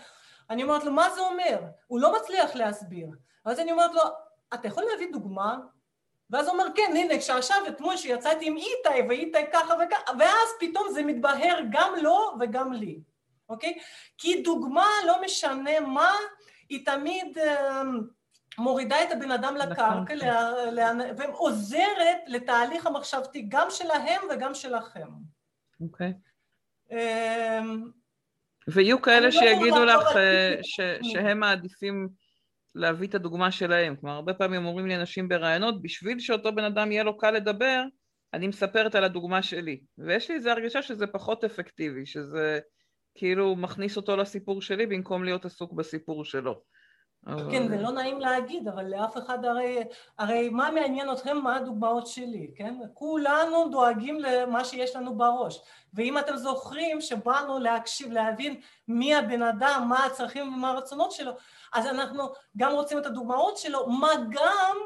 אני 0.49 0.63
אומרת 0.63 0.83
לו, 0.83 0.91
מה 0.91 1.09
זה 1.09 1.21
אומר? 1.21 1.59
הוא 1.87 1.99
לא 1.99 2.15
מצליח 2.15 2.55
להסביר. 2.55 3.07
אז 3.45 3.59
אני 3.59 3.71
אומרת 3.71 3.91
לו, 3.93 4.01
אתה 4.53 4.67
יכול 4.67 4.83
להביא 4.91 5.11
דוגמה? 5.11 5.57
ואז 6.33 6.47
הוא 6.47 6.53
אומר, 6.53 6.65
כן, 6.75 6.91
הנה, 6.95 7.19
כשעכשיו, 7.19 7.57
אתמול 7.67 7.97
שיצאתי 7.97 8.47
עם 8.47 8.57
איתי, 8.57 9.07
ואיתי 9.09 9.37
ככה 9.53 9.73
וככה, 9.73 10.11
ואז 10.19 10.49
פתאום 10.59 10.87
זה 10.93 11.03
מתבהר 11.03 11.59
גם 11.69 11.93
לו 12.01 12.35
וגם 12.39 12.73
לי, 12.73 12.99
אוקיי? 13.49 13.77
כי 14.17 14.41
דוגמה, 14.41 14.87
לא 15.07 15.21
משנה 15.25 15.79
מה, 15.79 16.11
היא 16.69 16.85
תמיד 16.85 17.37
אה, 17.37 17.81
מורידה 18.57 19.03
את 19.03 19.11
הבן 19.11 19.31
אדם 19.31 19.55
לקרקע, 19.55 20.15
ועוזרת 21.17 22.17
לתהליך 22.27 22.85
המחשבתי 22.85 23.45
גם 23.47 23.67
שלהם 23.69 24.21
וגם 24.29 24.53
שלכם. 24.53 25.07
אוקיי. 25.81 26.13
אמ, 26.91 27.83
ויהיו 28.67 29.01
כאלה 29.01 29.25
לא 29.25 29.31
שיגידו 29.31 29.85
לך 29.85 30.17
אה, 30.17 30.55
שהם 31.03 31.39
מעדיפים 31.39 32.09
להביא 32.75 33.07
את 33.07 33.15
הדוגמה 33.15 33.51
שלהם. 33.51 33.95
כלומר, 33.95 34.15
הרבה 34.15 34.33
פעמים 34.33 34.65
אומרים 34.65 34.87
לי 34.87 34.95
אנשים 34.95 35.29
בראיונות, 35.29 35.81
בשביל 35.81 36.19
שאותו 36.19 36.55
בן 36.55 36.63
אדם 36.63 36.91
יהיה 36.91 37.03
לו 37.03 37.17
קל 37.17 37.31
לדבר, 37.31 37.83
אני 38.33 38.47
מספרת 38.47 38.95
על 38.95 39.03
הדוגמה 39.03 39.41
שלי. 39.41 39.81
ויש 39.97 40.29
לי 40.29 40.35
איזו 40.35 40.49
הרגשה 40.49 40.81
שזה 40.81 41.07
פחות 41.07 41.43
אפקטיבי, 41.43 42.05
שזה 42.05 42.59
כאילו 43.15 43.55
מכניס 43.55 43.97
אותו 43.97 44.17
לסיפור 44.17 44.61
שלי 44.61 44.85
במקום 44.85 45.23
להיות 45.23 45.45
עסוק 45.45 45.73
בסיפור 45.73 46.25
שלו. 46.25 46.61
כן, 47.51 47.67
זה 47.67 47.81
לא 47.81 47.91
נעים 47.91 48.19
להגיד, 48.19 48.67
אבל 48.67 48.85
לאף 48.85 49.17
אחד 49.17 49.45
הרי, 49.45 49.83
הרי 50.19 50.49
מה 50.49 50.71
מעניין 50.71 51.11
אתכם 51.11 51.37
מה 51.37 51.55
הדוגמאות 51.55 52.07
שלי, 52.07 52.51
כן? 52.55 52.75
כולנו 52.93 53.69
דואגים 53.71 54.19
למה 54.19 54.65
שיש 54.65 54.95
לנו 54.95 55.17
בראש. 55.17 55.61
ואם 55.93 56.17
אתם 56.17 56.35
זוכרים 56.35 57.01
שבאנו 57.01 57.59
להקשיב, 57.59 58.11
להבין 58.11 58.61
מי 58.87 59.15
הבן 59.15 59.41
אדם, 59.41 59.85
מה 59.89 60.05
הצרכים 60.05 60.47
ומה 60.47 60.69
הרצונות 60.69 61.11
שלו, 61.11 61.31
אז 61.73 61.85
אנחנו 61.85 62.23
גם 62.57 62.71
רוצים 62.71 62.97
את 62.97 63.05
הדוגמאות 63.05 63.57
שלו, 63.57 63.89
מה 63.89 64.11
גם 64.29 64.77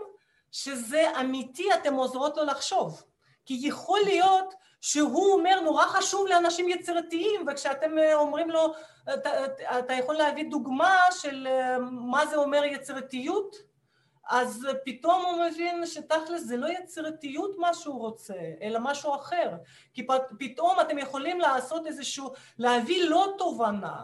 שזה 0.51 1.19
אמיתי, 1.19 1.73
אתם 1.73 1.93
עוזרות 1.93 2.37
לו 2.37 2.43
לחשוב. 2.43 3.03
כי 3.45 3.59
יכול 3.61 3.99
להיות 4.05 4.53
שהוא 4.81 5.33
אומר 5.33 5.59
נורא 5.59 5.85
חשוב 5.85 6.27
לאנשים 6.27 6.69
יצירתיים 6.69 7.45
וכשאתם 7.47 7.97
אה, 7.97 8.15
אומרים 8.15 8.49
לו 8.49 8.73
אתה, 9.13 9.29
אתה 9.79 9.93
יכול 9.93 10.15
להביא 10.15 10.49
דוגמה 10.49 10.97
של 11.11 11.47
אה, 11.47 11.77
מה 11.91 12.25
זה 12.25 12.35
אומר 12.35 12.63
יצירתיות 12.63 13.55
אז 14.29 14.67
פתאום 14.85 15.25
הוא 15.25 15.45
מבין 15.45 15.85
שתכלס 15.85 16.43
זה 16.43 16.57
לא 16.57 16.67
יצירתיות 16.67 17.55
מה 17.57 17.73
שהוא 17.73 17.99
רוצה 17.99 18.33
אלא 18.61 18.79
משהו 18.81 19.15
אחר 19.15 19.51
כי 19.93 20.07
פתאום 20.39 20.79
אתם 20.81 20.97
יכולים 20.97 21.39
לעשות 21.39 21.87
איזשהו 21.87 22.33
להביא 22.57 23.09
לא 23.09 23.33
תובנה 23.37 24.03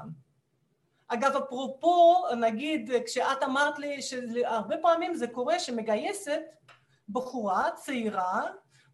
אגב 1.07 1.35
אפרופו 1.35 2.15
נגיד 2.39 2.91
כשאת 3.05 3.43
אמרת 3.43 3.79
לי 3.79 4.01
שהרבה 4.01 4.75
פעמים 4.81 5.15
זה 5.15 5.27
קורה 5.27 5.59
שמגייסת 5.59 6.41
בחורה 7.09 7.69
צעירה 7.75 8.41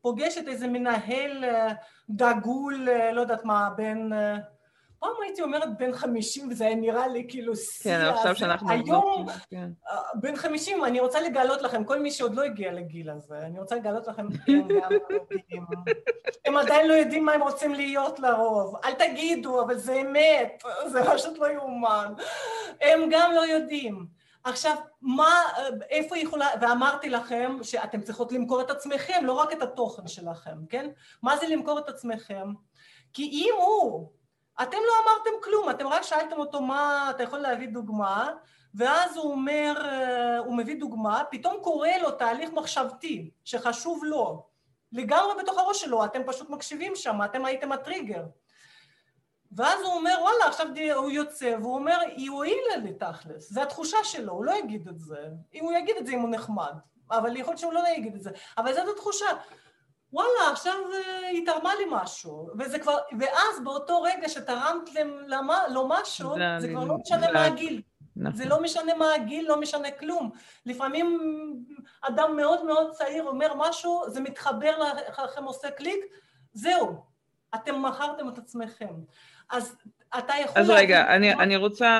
פוגשת 0.01 0.47
איזה 0.47 0.67
מנהל 0.67 1.45
אה, 1.45 1.73
דגול, 2.09 2.89
אה, 2.89 3.11
לא 3.11 3.21
יודעת 3.21 3.45
מה, 3.45 3.69
בין... 3.75 4.13
אה, 5.03 5.09
פעם 5.09 5.23
הייתי 5.23 5.41
אומרת 5.41 5.77
בן 5.77 5.93
חמישים 5.93 6.49
וזה 6.51 6.65
היה 6.65 6.75
נראה 6.75 7.07
לי 7.07 7.25
כאילו 7.29 7.55
שיא. 7.55 7.91
כן, 7.91 8.01
עכשיו 8.01 8.35
שאנחנו... 8.35 8.69
היום 8.71 9.25
כן. 9.49 9.69
בן 10.15 10.35
חמישים, 10.35 10.85
אני 10.85 10.99
רוצה 10.99 11.21
לגלות 11.21 11.61
לכם, 11.61 11.83
כל 11.83 11.99
מי 11.99 12.11
שעוד 12.11 12.35
לא 12.35 12.43
הגיע 12.43 12.71
לגיל 12.71 13.09
הזה, 13.09 13.37
אני 13.37 13.59
רוצה 13.59 13.75
לגלות 13.75 14.07
לכם, 14.07 14.27
הם 16.45 16.57
עדיין 16.57 16.87
לא 16.87 16.93
יודעים 16.93 17.25
מה 17.25 17.31
הם 17.31 17.41
רוצים 17.41 17.73
להיות 17.73 18.19
לרוב. 18.19 18.75
אל 18.85 18.93
תגידו, 18.93 19.61
אבל 19.61 19.77
זה 19.77 20.01
אמת, 20.01 20.63
זה 20.87 21.01
פשוט 21.13 21.37
לא 21.37 21.51
יאומן. 21.51 22.13
הם 22.81 23.09
גם 23.11 23.31
לא 23.31 23.41
יודעים. 23.41 24.19
עכשיו, 24.43 24.75
מה, 25.01 25.41
איפה 25.89 26.17
יכולה, 26.17 26.47
ואמרתי 26.61 27.09
לכם 27.09 27.57
שאתם 27.63 28.01
צריכות 28.01 28.31
למכור 28.31 28.61
את 28.61 28.69
עצמכם, 28.69 29.25
לא 29.25 29.33
רק 29.33 29.53
את 29.53 29.61
התוכן 29.61 30.07
שלכם, 30.07 30.65
כן? 30.69 30.89
מה 31.23 31.37
זה 31.37 31.47
למכור 31.47 31.79
את 31.79 31.89
עצמכם? 31.89 32.53
כי 33.13 33.23
אם 33.23 33.53
הוא, 33.57 34.09
אתם 34.61 34.77
לא 34.87 34.93
אמרתם 35.03 35.43
כלום, 35.43 35.69
אתם 35.69 35.87
רק 35.87 36.01
שאלתם 36.01 36.37
אותו 36.37 36.61
מה, 36.61 37.07
אתה 37.09 37.23
יכול 37.23 37.39
להביא 37.39 37.67
דוגמה, 37.67 38.29
ואז 38.75 39.17
הוא 39.17 39.31
אומר, 39.31 39.73
הוא 40.45 40.57
מביא 40.57 40.79
דוגמה, 40.79 41.23
פתאום 41.31 41.57
קורה 41.61 41.97
לו 42.01 42.11
תהליך 42.11 42.49
מחשבתי 42.53 43.31
שחשוב 43.43 44.03
לו, 44.03 44.45
לגמרי 44.91 45.33
בתוך 45.43 45.57
הראש 45.57 45.81
שלו, 45.81 46.05
אתם 46.05 46.21
פשוט 46.25 46.49
מקשיבים 46.49 46.95
שם, 46.95 47.19
אתם 47.25 47.45
הייתם 47.45 47.71
הטריגר. 47.71 48.23
ואז 49.51 49.81
הוא 49.81 49.93
אומר, 49.93 50.17
וואלה, 50.21 50.45
עכשיו 50.47 50.67
הוא 50.95 51.11
יוצא, 51.11 51.55
והוא 51.61 51.75
אומר, 51.75 51.97
היא 52.15 52.29
הועילה 52.29 52.77
לי 52.83 52.93
תכלס, 52.93 53.49
זה 53.49 53.63
התחושה 53.63 53.97
שלו, 54.03 54.33
הוא 54.33 54.45
לא 54.45 54.51
יגיד 54.51 54.87
את 54.87 54.99
זה. 54.99 55.27
אם 55.53 55.63
הוא 55.63 55.73
יגיד 55.73 55.95
את 55.97 56.05
זה 56.05 56.11
אם 56.13 56.19
הוא 56.19 56.29
נחמד, 56.29 56.73
אבל 57.11 57.37
יכול 57.37 57.51
להיות 57.51 57.59
שהוא 57.59 57.73
לא 57.73 57.83
יגיד 57.97 58.15
את 58.15 58.23
זה, 58.23 58.31
אבל 58.57 58.73
זאת 58.73 58.87
התחושה. 58.93 59.27
וואלה, 60.13 60.51
עכשיו 60.51 60.73
היא 61.31 61.45
תרמה 61.45 61.75
לי 61.75 61.83
משהו, 61.91 62.49
וזה 62.59 62.79
כבר, 62.79 62.97
ואז 63.19 63.63
באותו 63.63 64.01
רגע 64.01 64.29
שתרמת 64.29 64.89
למה, 65.27 65.67
לו 65.67 65.87
משהו, 65.87 66.33
זה, 66.35 66.43
זה 66.59 66.67
כבר 66.67 66.83
לא 66.83 66.97
משנה 66.97 67.27
זה... 67.27 67.33
מה 67.33 67.45
הגיל. 67.45 67.81
נכון. 68.15 68.37
זה 68.37 68.45
לא 68.45 68.61
משנה 68.61 68.93
מה 68.93 69.13
הגיל, 69.13 69.47
לא 69.47 69.59
משנה 69.59 69.91
כלום. 69.91 70.29
לפעמים 70.65 71.19
אדם 72.01 72.35
מאוד 72.35 72.65
מאוד 72.65 72.91
צעיר 72.91 73.23
אומר 73.23 73.53
משהו, 73.55 74.03
זה 74.07 74.21
מתחבר 74.21 74.71
לכם, 75.23 75.43
עושה 75.43 75.71
קליק, 75.71 76.05
זהו, 76.53 77.03
אתם 77.55 77.85
מכרתם 77.85 78.29
את 78.29 78.37
עצמכם. 78.37 78.93
אז 79.49 79.75
אתה 80.17 80.33
יכול... 80.43 80.61
אז 80.61 80.69
רגע, 80.69 81.15
אני, 81.15 81.33
אני, 81.33 81.55
רוצה, 81.55 81.99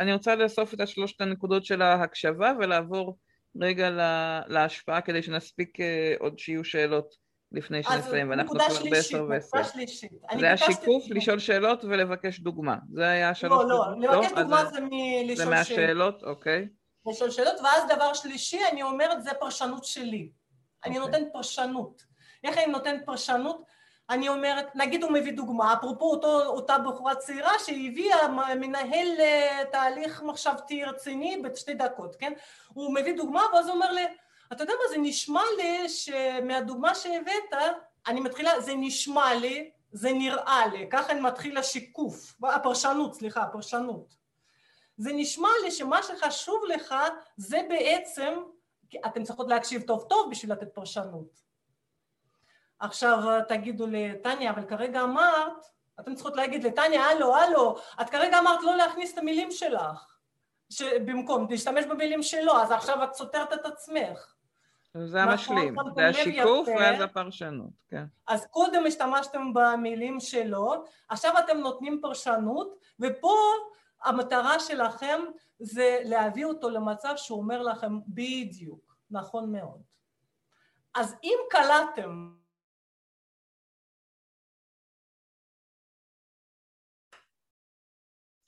אני 0.00 0.12
רוצה 0.12 0.34
לאסוף 0.34 0.74
את 0.74 0.80
השלושת 0.80 1.20
הנקודות 1.20 1.64
של 1.64 1.82
ההקשבה 1.82 2.52
ולעבור 2.58 3.16
רגע 3.60 3.90
לה, 3.90 4.40
להשפעה 4.46 5.00
כדי 5.00 5.22
שנספיק 5.22 5.80
אה, 5.80 6.14
עוד 6.18 6.38
שיהיו 6.38 6.64
שאלות 6.64 7.23
לפני 7.54 7.82
שנסיים, 7.82 8.30
ואנחנו 8.30 8.54
כבר 8.54 8.90
בעשר 8.90 9.26
ועשר. 9.28 9.62
זה 10.38 10.46
היה 10.46 10.56
שיקוף, 10.56 11.04
לשאול 11.10 11.38
שאלות 11.38 11.84
ולבקש 11.84 12.40
דוגמה. 12.40 12.76
זה 12.92 13.08
היה 13.08 13.34
שלוש 13.34 13.64
לא, 13.68 13.98
לא, 13.98 14.16
לבקש? 14.16 14.32
דוגמה 14.32 14.64
זה 14.64 14.80
מלשאול 14.80 15.26
שאלות. 15.26 15.36
זה 15.36 15.46
מהשאלות, 15.46 16.22
אוקיי. 16.22 16.68
לשאול 17.06 17.30
שאלות, 17.30 17.60
ואז 17.64 17.82
דבר 17.96 18.14
שלישי, 18.14 18.60
אני 18.72 18.82
אומרת, 18.82 19.22
זה 19.22 19.30
פרשנות 19.40 19.84
שלי. 19.84 20.28
אני 20.84 20.98
אוקיי. 20.98 21.10
נותנת 21.10 21.32
פרשנות. 21.32 22.02
איך 22.44 22.58
אני 22.58 22.66
נותנת 22.66 23.06
פרשנות? 23.06 23.62
אני 24.10 24.28
אומרת, 24.28 24.76
נגיד 24.76 25.02
הוא 25.02 25.12
מביא 25.12 25.32
דוגמה, 25.32 25.72
אפרופו 25.72 26.10
אותו, 26.10 26.46
אותה 26.46 26.78
בחורה 26.78 27.14
צעירה 27.14 27.52
שהביאה 27.58 28.28
מנהל 28.60 29.08
תהליך 29.72 30.22
מחשבתי 30.22 30.84
רציני 30.84 31.42
בשתי 31.44 31.74
דקות, 31.74 32.16
כן? 32.16 32.32
הוא 32.68 32.94
מביא 32.94 33.16
דוגמה 33.16 33.42
ואז 33.54 33.66
הוא 33.66 33.74
אומר 33.74 33.92
לי, 33.92 34.02
אתה 34.52 34.62
יודע 34.62 34.72
מה, 34.72 34.88
זה 34.90 34.96
נשמע 34.98 35.42
לי 35.56 35.88
שמהדוגמה 35.88 36.94
שהבאת, 36.94 37.52
אני 38.06 38.20
מתחילה, 38.20 38.60
זה 38.60 38.72
נשמע 38.76 39.34
לי, 39.34 39.70
זה 39.92 40.12
נראה 40.12 40.66
לי, 40.66 40.88
ככה 40.90 41.12
אני 41.12 41.20
מתחיל 41.20 41.58
השיקוף, 41.58 42.34
הפרשנות, 42.42 43.14
סליחה, 43.14 43.42
הפרשנות. 43.42 44.14
זה 44.96 45.10
נשמע 45.12 45.48
לי 45.62 45.70
שמה 45.70 46.02
שחשוב 46.02 46.64
לך 46.68 46.94
זה 47.36 47.60
בעצם, 47.68 48.34
אתם 49.06 49.22
צריכות 49.22 49.48
להקשיב 49.48 49.82
טוב 49.82 50.06
טוב 50.08 50.30
בשביל 50.30 50.52
לתת 50.52 50.74
פרשנות. 50.74 51.40
עכשיו 52.78 53.18
תגידו 53.48 53.86
לי, 53.86 54.12
טניה, 54.22 54.50
אבל 54.50 54.64
כרגע 54.64 55.02
אמרת, 55.02 55.66
אתם 56.00 56.14
צריכות 56.14 56.36
להגיד 56.36 56.64
לי, 56.64 56.72
טניה, 56.72 57.04
הלו, 57.04 57.36
הלו, 57.36 57.76
את 58.00 58.10
כרגע 58.10 58.38
אמרת 58.38 58.62
לא 58.62 58.76
להכניס 58.76 59.12
את 59.12 59.18
המילים 59.18 59.50
שלך, 59.50 60.18
במקום, 60.80 61.46
להשתמש 61.50 61.84
במילים 61.84 62.22
שלו, 62.22 62.56
אז 62.56 62.70
עכשיו 62.70 63.04
את 63.04 63.14
סותרת 63.14 63.52
את 63.52 63.66
עצמך. 63.66 64.33
זה 65.02 65.22
המשלים, 65.22 65.74
זה 65.94 66.06
השיקוף 66.08 66.68
ואז 66.68 67.00
הפרשנות, 67.00 67.72
כן. 67.88 68.04
אז 68.26 68.46
קודם 68.46 68.86
השתמשתם 68.86 69.52
במילים 69.54 70.20
שלו, 70.20 70.84
עכשיו 71.08 71.32
אתם 71.44 71.56
נותנים 71.56 71.98
פרשנות, 72.02 72.78
ופה 73.00 73.36
המטרה 74.04 74.60
שלכם 74.60 75.20
זה 75.58 76.00
להביא 76.04 76.44
אותו 76.44 76.70
למצב 76.70 77.14
שהוא 77.16 77.38
אומר 77.38 77.62
לכם 77.62 77.98
בדיוק, 78.08 78.96
נכון 79.10 79.52
מאוד. 79.52 79.82
אז 80.94 81.16
אם 81.24 81.38
קלטתם 81.50 82.34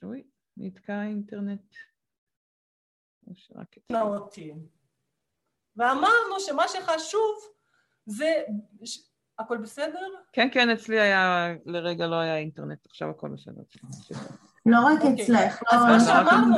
אוי, 0.02 0.22
נתקע 0.56 0.94
האינטרנט. 0.94 1.74
אותי. 4.02 4.52
ואמרנו 5.76 6.40
שמה 6.40 6.68
שחשוב 6.68 7.34
זה... 8.06 8.42
הכל 9.38 9.56
בסדר? 9.56 10.06
כן, 10.32 10.48
כן, 10.52 10.70
אצלי 10.70 11.00
היה, 11.00 11.48
לרגע 11.66 12.06
לא 12.06 12.16
היה 12.16 12.36
אינטרנט, 12.36 12.86
עכשיו 12.86 13.10
הכל 13.10 13.28
בסדר. 13.28 13.62
לא 14.66 14.78
רק 14.86 15.00
אוקיי. 15.02 15.24
אצלך, 15.24 15.62
לא... 15.62 15.78
אז 15.78 15.84
מה 15.84 16.00
שאמרנו... 16.00 16.56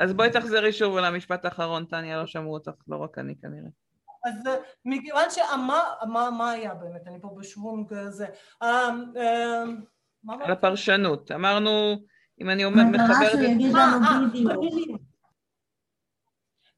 אז 0.00 0.12
בואי 0.12 0.30
תחזרי 0.30 0.72
שוב 0.72 0.96
על 0.96 1.04
המשפט 1.04 1.44
האחרון, 1.44 1.84
טניה, 1.84 2.16
לא 2.16 2.26
שמעו 2.26 2.54
אותך, 2.54 2.72
לא 2.88 2.96
רק 2.96 3.18
אני 3.18 3.34
כנראה. 3.42 3.70
אז 4.24 4.46
אה, 4.46 4.54
מכיוון 4.84 5.24
שמה, 5.30 5.80
מה 6.30 6.50
היה 6.50 6.74
באמת, 6.74 7.00
אני 7.06 7.20
פה 7.20 7.34
בשוונג 7.38 7.92
הזה, 7.92 8.26
אה, 8.62 8.88
אה, 9.16 9.62
על 10.28 10.52
הפרשנות, 10.52 11.30
אמרנו 11.30 11.96
אם 12.40 12.50
אני 12.50 12.64
אומר, 12.64 12.84
מחברת. 12.84 13.10
המטרה 13.10 13.30
שהוא 13.30 13.42
יגיד 13.42 13.72
לנו 13.72 14.28
בדיוק. 14.32 15.00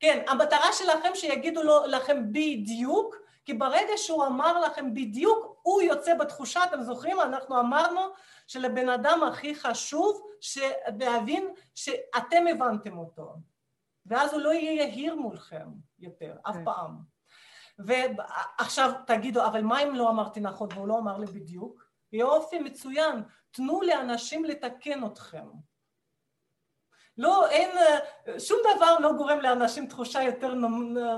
כן, 0.02 0.24
המטרה 0.28 0.72
שלכם 0.72 1.08
שיגידו 1.14 1.62
לו, 1.62 1.86
לכם 1.86 2.32
בדיוק, 2.32 3.16
כי 3.44 3.54
ברגע 3.54 3.92
שהוא 3.96 4.26
אמר 4.26 4.60
לכם 4.60 4.94
בדיוק, 4.94 5.60
הוא 5.62 5.82
יוצא 5.82 6.14
בתחושה, 6.14 6.64
אתם 6.64 6.82
זוכרים? 6.82 7.20
אנחנו 7.20 7.60
אמרנו 7.60 8.00
שלבן 8.46 8.88
אדם 8.88 9.22
הכי 9.22 9.54
חשוב 9.54 10.22
להבין 11.00 11.48
שאתם 11.74 12.46
הבנתם 12.50 12.98
אותו, 12.98 13.34
ואז 14.06 14.32
הוא 14.32 14.40
לא 14.40 14.52
יהיה 14.52 14.72
יהיר 14.72 15.14
מולכם 15.14 15.68
יותר, 15.98 16.36
אף 16.42 16.54
כן. 16.54 16.64
פעם. 16.64 16.98
ועכשיו 17.78 18.92
תגידו, 19.06 19.46
אבל 19.46 19.62
מה 19.62 19.82
אם 19.82 19.94
לא 19.94 20.10
אמרתי 20.10 20.40
נכון 20.40 20.68
והוא 20.74 20.88
לא 20.88 20.98
אמר 20.98 21.18
לי 21.18 21.26
בדיוק? 21.26 21.84
יופי, 22.12 22.58
מצוין, 22.58 23.22
תנו 23.50 23.80
לאנשים 23.82 24.44
לתקן 24.44 25.04
אתכם. 25.06 25.46
לא, 27.18 27.48
אין, 27.48 27.70
שום 28.38 28.58
דבר 28.76 28.98
לא 28.98 29.12
גורם 29.12 29.40
לאנשים 29.40 29.86
תחושה 29.86 30.22
יותר 30.22 30.54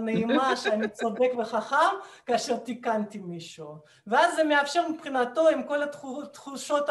נעימה 0.00 0.56
שאני 0.62 0.88
צודק 0.88 1.30
וחכם 1.38 1.96
כאשר 2.26 2.56
תיקנתי 2.56 3.18
מישהו. 3.18 3.76
ואז 4.06 4.36
זה 4.36 4.44
מאפשר 4.44 4.88
מבחינתו 4.88 5.48
עם 5.48 5.62
כל 5.62 5.82
התחושות 5.82 6.88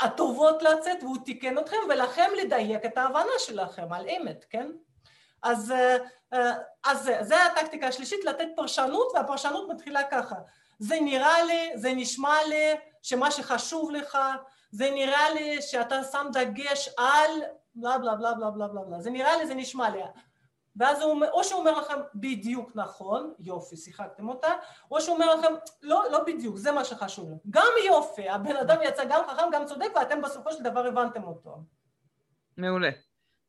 הטובות 0.00 0.62
לצאת 0.62 1.02
והוא 1.02 1.16
תיקן 1.24 1.58
אתכם 1.58 1.76
ולכם 1.88 2.30
לדייק 2.42 2.84
את 2.84 2.98
ההבנה 2.98 3.32
שלכם 3.38 3.92
על 3.92 4.06
אמת, 4.08 4.44
כן? 4.50 4.70
אז, 5.42 5.74
אז 6.84 7.02
זה, 7.02 7.18
זה 7.20 7.44
הטקטיקה 7.44 7.86
השלישית, 7.86 8.24
לתת 8.24 8.48
פרשנות 8.56 9.12
והפרשנות 9.14 9.68
מתחילה 9.68 10.02
ככה 10.02 10.34
זה 10.78 11.00
נראה 11.00 11.42
לי, 11.42 11.72
זה 11.74 11.92
נשמע 11.94 12.36
לי 12.48 12.74
שמה 13.02 13.30
שחשוב 13.30 13.90
לך 13.90 14.18
זה 14.70 14.90
נראה 14.90 15.30
לי 15.30 15.62
שאתה 15.62 16.04
שם 16.04 16.26
דגש 16.32 16.88
על 16.98 17.30
בלה 17.76 17.98
בלה 17.98 18.14
בלה 18.16 18.34
בלה 18.34 18.50
בלה 18.50 18.68
בלה 18.68 18.82
בלה, 18.82 19.00
זה 19.00 19.10
נראה 19.10 19.36
לי, 19.36 19.46
זה 19.46 19.54
נשמע 19.54 19.90
לי. 19.90 19.98
ואז 20.76 21.02
הוא, 21.02 21.24
או 21.32 21.44
שהוא 21.44 21.60
אומר 21.60 21.80
לכם 21.80 21.94
בדיוק 22.14 22.72
נכון, 22.74 23.32
יופי, 23.38 23.76
שיחקתם 23.76 24.28
אותה, 24.28 24.48
או 24.90 25.00
שהוא 25.00 25.14
אומר 25.14 25.34
לכם 25.34 25.54
לא, 25.82 26.04
לא 26.12 26.24
בדיוק, 26.24 26.56
זה 26.56 26.72
מה 26.72 26.84
שחשוב. 26.84 27.40
גם 27.50 27.68
יופי, 27.86 28.28
הבן 28.28 28.56
אדם 28.56 28.76
יצא 28.84 29.04
גם 29.04 29.20
חכם, 29.28 29.42
גם 29.52 29.66
צודק, 29.66 29.88
ואתם 29.96 30.22
בסופו 30.22 30.52
של 30.52 30.62
דבר 30.62 30.86
הבנתם 30.86 31.24
אותו. 31.24 31.58
מעולה. 32.56 32.90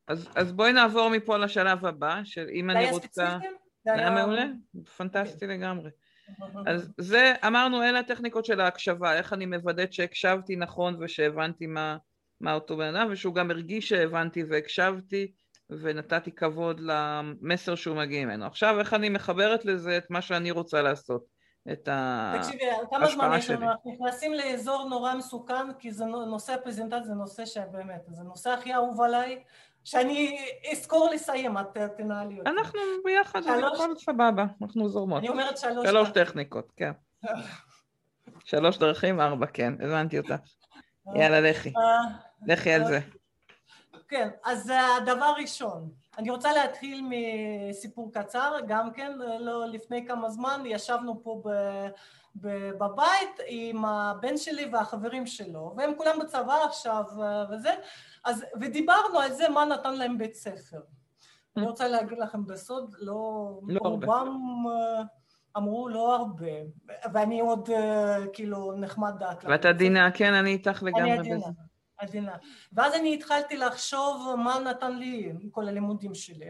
אז, 0.08 0.30
אז 0.36 0.52
בואי 0.52 0.74
נעבור 0.74 1.10
מפה 1.10 1.38
לשלב 1.38 1.86
הבא, 1.86 2.22
של 2.24 2.48
אם 2.54 2.70
אני 2.70 2.92
רוצה... 2.92 3.38
זה 3.86 3.94
היה 3.94 4.10
מעולה, 4.10 4.46
פנטסטי 4.98 5.46
okay. 5.46 5.48
לגמרי. 5.48 5.90
אז 6.68 6.92
זה, 6.98 7.34
אמרנו, 7.48 7.84
אלה 7.84 8.00
הטכניקות 8.00 8.46
של 8.46 8.62
ההקשבה, 8.62 9.14
איך 9.14 9.34
אני 9.34 9.46
מוודאת 9.46 9.94
שהקשבתי 9.94 10.56
נכון 10.56 11.04
ושהבנתי 11.04 11.68
מה, 11.68 11.98
מה 12.42 12.54
אותו 12.54 12.78
בן 12.78 12.96
אדם, 12.96 13.08
ושהוא 13.12 13.36
גם 13.36 13.52
הרגיש 13.52 13.90
שהבנתי 13.90 14.44
והקשבתי 14.44 15.32
ונתתי 15.70 16.32
כבוד 16.32 16.80
למסר 16.80 17.76
שהוא 17.76 17.98
מגיע 17.98 18.26
ממנו. 18.26 18.46
עכשיו, 18.46 18.80
איך 18.80 18.94
אני 18.94 19.10
מחברת 19.10 19.66
לזה 19.66 19.98
את 19.98 20.10
מה 20.10 20.22
שאני 20.22 20.52
רוצה 20.52 20.82
לעשות, 20.82 21.26
את 21.72 21.88
ההשפעה 21.88 22.44
שלי. 22.44 22.58
תקשיבי, 22.58 22.88
כמה 22.92 23.08
זמן 23.08 23.38
יש 23.38 23.50
לנו? 23.50 23.72
אנחנו 23.72 23.92
נכנסים 23.92 24.34
לאזור 24.34 24.90
נורא 24.90 25.16
מסוכן, 25.16 25.74
כי 25.80 25.92
זה 25.92 26.06
נושא 26.06 26.54
הפרזנטציה, 26.54 27.04
זה 27.04 27.14
נושא 27.14 27.46
שבאמת, 27.46 28.02
זה 28.08 28.24
נושא 28.24 28.50
הכי 28.50 28.74
אהוב 28.74 29.02
עליי. 29.02 29.44
שאני 29.84 30.38
אזכור 30.72 31.10
לסיים, 31.14 31.58
את 31.58 31.78
תנהלי 31.98 32.40
אותי. 32.40 32.50
אנחנו 32.50 32.80
ביחד, 33.06 33.44
שלוש... 33.44 33.80
הכל 33.80 33.96
סבבה, 33.96 34.46
אנחנו 34.62 34.90
זורמות. 34.90 35.20
אני 35.20 35.30
אומרת 35.30 35.58
שלוש... 35.58 35.88
שלוש 35.88 36.10
טכניקות, 36.10 36.72
כן. 36.78 36.92
שלוש 38.46 38.78
דרכים, 38.78 39.22
ארבע, 39.22 39.46
כן, 39.46 39.74
הבנתי 39.84 40.20
אותה. 40.20 40.36
יאללה, 41.20 41.42
לכי. 41.42 41.74
אה, 42.42 42.54
לכי 42.54 42.72
על 42.72 42.86
זה. 42.86 43.00
כן, 44.08 44.30
אז 44.44 44.72
הדבר 44.98 45.34
ראשון, 45.42 45.90
אני 46.18 46.30
רוצה 46.30 46.54
להתחיל 46.54 47.06
מסיפור 47.10 48.12
קצר, 48.14 48.54
גם 48.68 48.92
כן, 48.92 49.12
לא 49.40 49.66
לפני 49.66 50.08
כמה 50.08 50.30
זמן 50.30 50.62
ישבנו 50.66 51.24
פה 51.24 51.42
ב, 51.46 51.50
ב, 52.36 52.72
בבית 52.72 53.40
עם 53.48 53.86
הבן 53.86 54.38
שלי 54.38 54.70
והחברים 54.72 55.26
שלו, 55.26 55.74
והם 55.78 55.92
כולם 55.98 56.20
בצבא 56.20 56.54
עכשיו 56.54 57.04
וזה, 57.52 57.74
אז, 58.26 58.46
ודיברנו 58.62 59.20
על 59.20 59.32
זה 59.32 59.50
מה 59.50 59.66
נתן 59.66 59.96
להם 59.96 60.18
בית 60.18 60.36
ספר. 60.36 60.82
אני 61.58 61.66
רוצה 61.66 61.88
להגיד 61.88 62.18
לכם 62.18 62.46
בסוד, 62.46 62.96
לא, 63.00 63.60
לא 63.68 63.80
רובם 63.84 64.28
הרבה. 64.64 65.04
אמרו 65.58 65.90
לא 65.90 66.16
הרבה, 66.16 66.52
ואני 67.14 67.40
עוד 67.40 67.70
כאילו 68.34 68.74
נחמד 68.78 69.14
דעת. 69.20 69.46
ואת 69.48 69.66
עדינה, 69.66 70.12
כן, 70.12 70.34
אני 70.34 70.50
איתך 70.50 70.84
לגמרי 70.84 71.20
בזה. 71.20 71.30
עדינה. 71.30 71.67
ואז 72.74 72.94
אני 72.94 73.14
התחלתי 73.14 73.58
לחשוב 73.58 74.36
מה 74.38 74.60
נתן 74.60 74.98
לי 74.98 75.32
כל 75.52 75.68
הלימודים 75.68 76.16
שלי. 76.16 76.50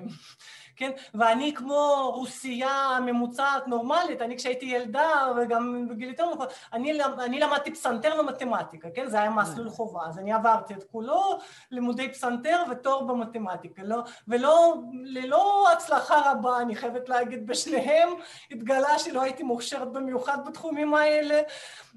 כן? 0.78 0.92
ואני 1.14 1.54
כמו 1.54 2.12
רוסייה 2.16 2.98
ממוצעת 3.06 3.68
נורמלית, 3.68 4.22
אני 4.22 4.38
כשהייתי 4.38 4.66
ילדה 4.66 5.32
וגם 5.38 5.88
בגיל 5.90 6.10
יותר 6.10 6.34
נכון, 6.34 6.48
אני, 6.74 7.00
אני 7.20 7.40
למדתי 7.40 7.72
פסנתר 7.72 8.16
ומתמטיקה, 8.20 8.90
כן? 8.96 9.08
זה 9.08 9.20
היה 9.20 9.30
מסלול 9.30 9.70
חובה, 9.70 10.02
אז 10.08 10.20
אני 10.20 10.34
עברתי 10.34 10.74
את 10.74 10.84
כולו, 10.92 11.40
לימודי 11.72 12.10
פסנתר 12.10 12.64
ותואר 12.72 13.02
במתמטיקה, 13.02 13.84
לא, 13.84 13.98
ולא, 14.28 14.76
ללא 15.04 15.72
הצלחה 15.72 16.32
רבה, 16.32 16.62
אני 16.62 16.76
חייבת 16.76 17.10
להגיד, 17.10 17.48
בשניהם 17.48 18.10
התגלה 18.52 19.00
שלא 19.00 19.22
הייתי 19.22 19.44
מוכשרת 19.44 19.92
במיוחד 19.92 20.46
בתחומים 20.46 20.94
האלה, 20.94 21.42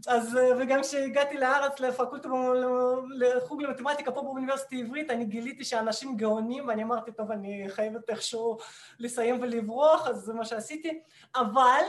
אז 0.06 0.38
וגם 0.58 0.80
כשהגעתי 0.82 1.36
לארץ 1.38 1.80
לפקולטה, 1.80 2.28
לחוג 3.18 3.62
למתמטיקה 3.62 4.12
פה 4.12 4.22
באוניברסיטה 4.22 4.76
העברית, 4.76 5.10
אני 5.10 5.24
גיליתי 5.24 5.64
שאנשים 5.64 6.16
גאונים 6.16 6.68
ואני 6.68 6.82
אמרתי, 6.82 7.12
טוב, 7.12 7.30
אני 7.30 7.64
חייבת 7.68 8.10
איכשהו 8.10 8.58
לסיים 8.98 9.38
ולברוח, 9.42 10.06
אז 10.06 10.16
זה 10.16 10.32
מה 10.32 10.44
שעשיתי, 10.44 11.02
אבל 11.36 11.82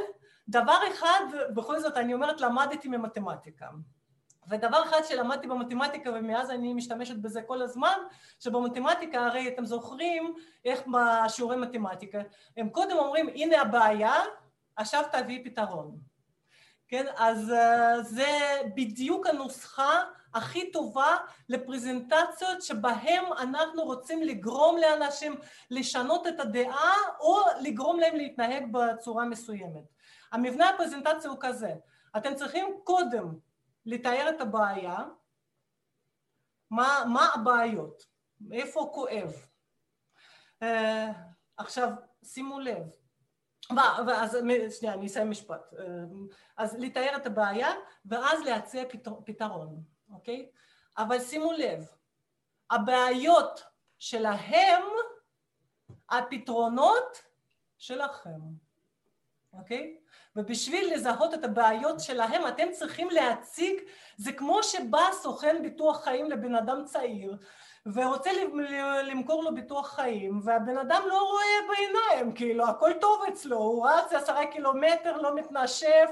דבר 0.47 0.77
אחד, 0.91 1.21
בכל 1.55 1.79
זאת 1.79 1.97
אני 1.97 2.13
אומרת, 2.13 2.41
למדתי 2.41 2.87
ממתמטיקה. 2.87 3.67
ודבר 4.49 4.83
אחד 4.83 5.01
שלמדתי 5.07 5.47
במתמטיקה 5.47 6.11
ומאז 6.11 6.51
אני 6.51 6.73
משתמשת 6.73 7.15
בזה 7.15 7.41
כל 7.41 7.61
הזמן, 7.61 7.97
שבמתמטיקה 8.39 9.25
הרי 9.25 9.47
אתם 9.47 9.65
זוכרים 9.65 10.33
איך 10.65 10.81
בשיעורי 10.87 11.57
מתמטיקה, 11.57 12.19
הם 12.57 12.69
קודם 12.69 12.97
אומרים 12.97 13.27
הנה 13.27 13.61
הבעיה, 13.61 14.13
עכשיו 14.75 15.03
תביאי 15.11 15.43
פתרון. 15.43 15.97
כן, 16.87 17.05
אז 17.17 17.49
uh, 17.49 18.01
זה 18.01 18.27
בדיוק 18.75 19.27
הנוסחה 19.27 20.01
הכי 20.33 20.71
טובה 20.71 21.17
לפרזנטציות 21.49 22.61
שבהם 22.61 23.25
אנחנו 23.39 23.83
רוצים 23.83 24.23
לגרום 24.23 24.77
לאנשים 24.77 25.35
לשנות 25.71 26.27
את 26.27 26.39
הדעה 26.39 26.93
או 27.19 27.39
לגרום 27.61 27.99
להם 27.99 28.15
להתנהג 28.15 28.63
בצורה 28.71 29.25
מסוימת. 29.25 29.83
המבנה 30.31 30.69
הפרזנטציה 30.69 31.29
הוא 31.29 31.37
כזה, 31.41 31.73
אתם 32.17 32.35
צריכים 32.35 32.65
קודם 32.83 33.39
לתאר 33.85 34.29
את 34.29 34.41
הבעיה, 34.41 34.97
מה, 36.71 37.03
מה 37.13 37.29
הבעיות, 37.35 38.03
איפה 38.51 38.91
כואב. 38.93 39.33
Uh, 40.63 40.65
עכשיו 41.57 41.89
שימו 42.23 42.59
לב, 42.59 42.83
ואז 44.07 44.37
שנייה 44.79 44.93
אני 44.93 45.07
אסיים 45.07 45.29
משפט, 45.29 45.73
אה, 45.79 45.85
אז 46.57 46.75
לתאר 46.79 47.15
את 47.15 47.25
הבעיה 47.25 47.69
ואז 48.05 48.39
להציע 48.45 48.83
פתרון. 49.25 49.83
אוקיי? 50.13 50.49
אבל 50.97 51.19
שימו 51.19 51.51
לב, 51.51 51.85
הבעיות 52.71 53.63
שלהם, 53.99 54.83
הפתרונות 56.09 57.21
שלכם, 57.77 58.39
אוקיי? 59.53 59.97
ובשביל 60.35 60.93
לזהות 60.93 61.33
את 61.33 61.43
הבעיות 61.43 61.99
שלהם 61.99 62.47
אתם 62.47 62.71
צריכים 62.71 63.09
להציג, 63.09 63.79
זה 64.17 64.31
כמו 64.31 64.63
שבא 64.63 65.11
סוכן 65.11 65.61
ביטוח 65.61 66.03
חיים 66.03 66.29
לבן 66.29 66.55
אדם 66.55 66.85
צעיר 66.85 67.37
ורוצה 67.85 68.29
למכור 69.03 69.43
לו 69.43 69.55
ביטוח 69.55 69.95
חיים 69.95 70.39
והבן 70.43 70.77
אדם 70.77 71.01
לא 71.07 71.21
רואה 71.21 71.75
בעיניים, 71.75 72.35
כאילו 72.35 72.67
הכל 72.67 72.91
טוב 73.01 73.23
אצלו, 73.27 73.57
הוא 73.57 73.87
רץ 73.87 74.13
עשרה 74.13 74.45
קילומטר, 74.47 75.17
לא 75.17 75.35
מתנשף, 75.35 76.09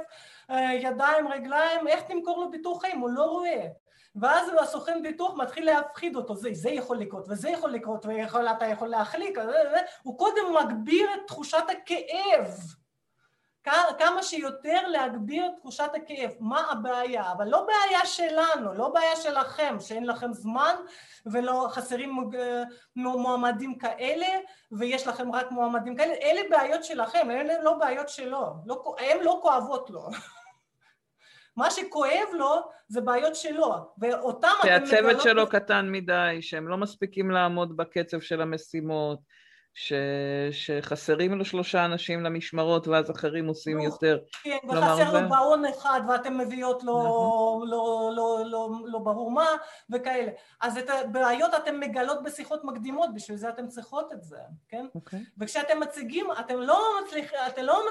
אה, 0.50 0.74
ידיים, 0.74 1.28
רגליים, 1.28 1.88
איך 1.88 2.02
תמכור 2.02 2.39
לו 2.39 2.52
ביטוח 2.52 2.82
חיים? 2.82 3.00
הוא 3.00 3.10
לא 3.10 3.24
רואה 3.24 3.68
ואז 4.22 4.52
הסוכן 4.62 5.04
ביטוח 5.04 5.34
מתחיל 5.36 5.66
להפחיד 5.66 6.16
אותו, 6.16 6.36
זה, 6.36 6.50
זה 6.54 6.70
יכול 6.70 6.98
לקרות 6.98 7.26
וזה 7.30 7.50
יכול 7.50 7.70
לקרות 7.70 8.06
ואתה 8.06 8.66
יכול 8.66 8.88
להחליק, 8.88 9.38
הוא 10.04 10.18
קודם 10.18 10.44
מגביר 10.64 11.14
את 11.14 11.20
תחושת 11.28 11.64
הכאב, 11.72 12.48
כמה 14.00 14.24
שיותר 14.24 14.88
להגביר 14.88 15.46
את 15.46 15.52
תחושת 15.58 15.90
הכאב, 15.96 16.32
מה 16.40 16.72
הבעיה, 16.72 17.32
אבל 17.32 17.48
לא 17.48 17.66
בעיה 17.68 18.06
שלנו, 18.06 18.74
לא 18.74 18.90
בעיה 18.90 19.16
שלכם, 19.16 19.78
שאין 19.80 20.06
לכם 20.06 20.34
זמן 20.34 20.76
ולא 21.26 21.68
חסרים 21.70 22.30
אה, 22.40 22.64
מועמדים 22.96 23.78
כאלה 23.78 24.28
ויש 24.72 25.08
לכם 25.08 25.32
רק 25.32 25.52
מועמדים 25.52 25.96
כאלה, 25.96 26.14
אלה 26.14 26.42
בעיות 26.50 26.84
שלכם, 26.84 27.32
אלה 27.32 27.64
לא 27.64 27.74
בעיות 27.74 28.10
שלו, 28.10 28.54
לא, 28.66 28.96
הן 29.00 29.24
לא 29.24 29.40
כואבות 29.42 29.90
לו 29.90 30.10
מה 31.58 31.72
שכואב 31.72 32.28
לו 32.34 32.56
זה 32.88 33.02
בעיות 33.02 33.36
שלו, 33.36 33.76
ואותם. 33.97 34.47
שהצוות 34.64 35.22
שלו 35.22 35.50
קטן 35.50 35.91
מדי, 35.91 36.38
שהם 36.41 36.68
לא 36.68 36.78
מספיקים 36.78 37.32
לעמוד 37.32 37.78
בקצב 37.78 38.20
של 38.20 38.41
המשימות, 38.41 39.20
ש... 39.74 39.93
שחסרים 40.52 41.38
לו 41.38 41.45
שלושה 41.45 41.86
אנשים 41.86 42.24
למשמרות 42.24 42.88
ואז 42.88 43.12
אחרים 43.12 43.47
עושים 43.47 43.78
נו, 43.78 43.84
יותר. 43.84 44.20
כן, 44.43 44.58
וחסר 44.70 45.22
לו 45.22 45.30
בעון 45.30 45.66
אחד 45.66 46.02
ואתם 46.10 46.38
מביאות 46.38 46.84
לו 46.84 47.00
נכון. 47.00 47.70
לא, 47.70 48.12
לא, 48.16 48.43
לא, 48.45 48.70
לא 48.86 49.00
ברור 49.00 49.32
מה 49.32 49.47
וכאלה. 49.89 50.32
אז 50.62 50.78
את 50.78 50.89
הבעיות 50.89 51.54
אתם 51.54 51.80
מגלות 51.80 52.24
בשיחות 52.24 52.64
מקדימות, 52.64 53.10
בשביל 53.14 53.38
זה 53.38 53.50
אתם 53.50 53.68
צריכות 53.68 54.14
את 54.14 54.24
זה, 54.24 54.39
כן? 54.68 54.86
אוקיי. 54.95 55.20
וכשאתם 55.38 55.80
מציגים, 55.80 56.28
אתם 56.39 56.60
לא, 56.60 56.82
מצליח, 57.04 57.32
אתם 57.47 57.62
לא 57.64 57.84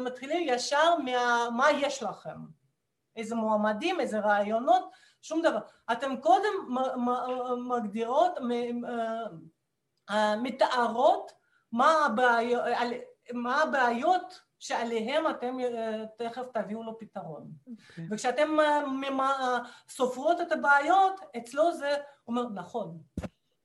מתחילים 0.00 0.48
ישר 0.48 0.96
מה 1.04 1.48
מה 1.56 1.70
יש 1.70 2.02
לכם. 2.02 2.61
איזה 3.16 3.34
מועמדים, 3.34 4.00
איזה 4.00 4.20
רעיונות, 4.20 4.90
שום 5.22 5.42
דבר. 5.42 5.58
אתם 5.92 6.16
קודם 6.16 6.76
מגדירות, 7.68 8.38
אה, 10.10 10.36
מתארות 10.36 11.32
מה 11.72 12.06
הבעיות, 12.06 12.64
מה 13.32 13.62
הבעיות 13.62 14.40
שעליהם 14.58 15.30
אתם 15.30 15.60
אה, 15.60 16.04
תכף 16.18 16.46
תביאו 16.54 16.82
לו 16.82 16.98
פתרון. 16.98 17.50
אוקיי. 17.66 18.06
וכשאתם 18.10 18.60
אה, 18.60 19.58
סופרות 19.88 20.40
את 20.40 20.52
הבעיות, 20.52 21.20
אצלו 21.36 21.72
זה 21.72 21.96
אומר, 22.28 22.48
נכון, 22.48 22.98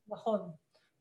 נכון, 0.08 0.52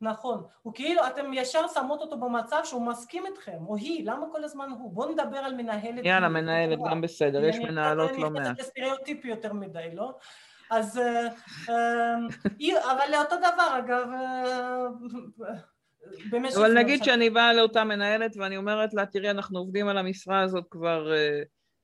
נכון. 0.01 0.43
הוא 0.63 0.75
כאילו, 0.75 1.07
אתם 1.07 1.31
ישר 1.35 1.69
שמות 1.75 2.01
אותו 2.01 2.21
במצב 2.21 2.61
שהוא 2.65 2.87
מסכים 2.87 3.27
איתכם, 3.27 3.59
או 3.67 3.77
היא, 3.77 4.07
למה 4.11 4.27
כל 4.33 4.45
הזמן 4.45 4.69
הוא? 4.79 4.93
בואו 4.95 5.13
נדבר 5.13 5.37
על 5.39 5.55
מנהלת. 5.55 6.05
יאללה. 6.05 6.29
מנהלת 6.29 6.79
גם 6.91 7.01
בסדר, 7.01 7.45
יש 7.45 7.57
אני- 7.57 7.65
מנהלות 7.65 8.11
לא 8.11 8.17
אני 8.17 8.23
מעט. 8.31 8.43
נכנסת 8.43 8.61
לסטריאוטיפי 8.61 9.29
יותר 9.29 9.53
מדי, 9.53 9.89
לא? 9.95 10.15
אז... 10.71 10.99
אה, 11.69 12.15
היא- 12.59 12.79
אבל 12.79 13.15
אותו 13.19 13.37
דבר, 13.37 13.79
אגב, 13.79 14.09
אה, 14.15 14.87
במשך... 16.31 16.57
אבל 16.59 16.75
נגיד. 16.75 17.05
שאני 17.05 17.31
באה 17.31 17.53
לאותה 17.53 17.85
מנהלת 17.85 18.37
ואני 18.37 18.57
אומרת 18.57 18.95
לה, 18.95 19.07
תראי, 19.07 19.31
אנחנו 19.31 19.59
עובדים 19.59 19.89
על 19.89 19.99
המשרה 19.99 20.41
הזאת 20.41 20.65
כבר, 20.71 21.13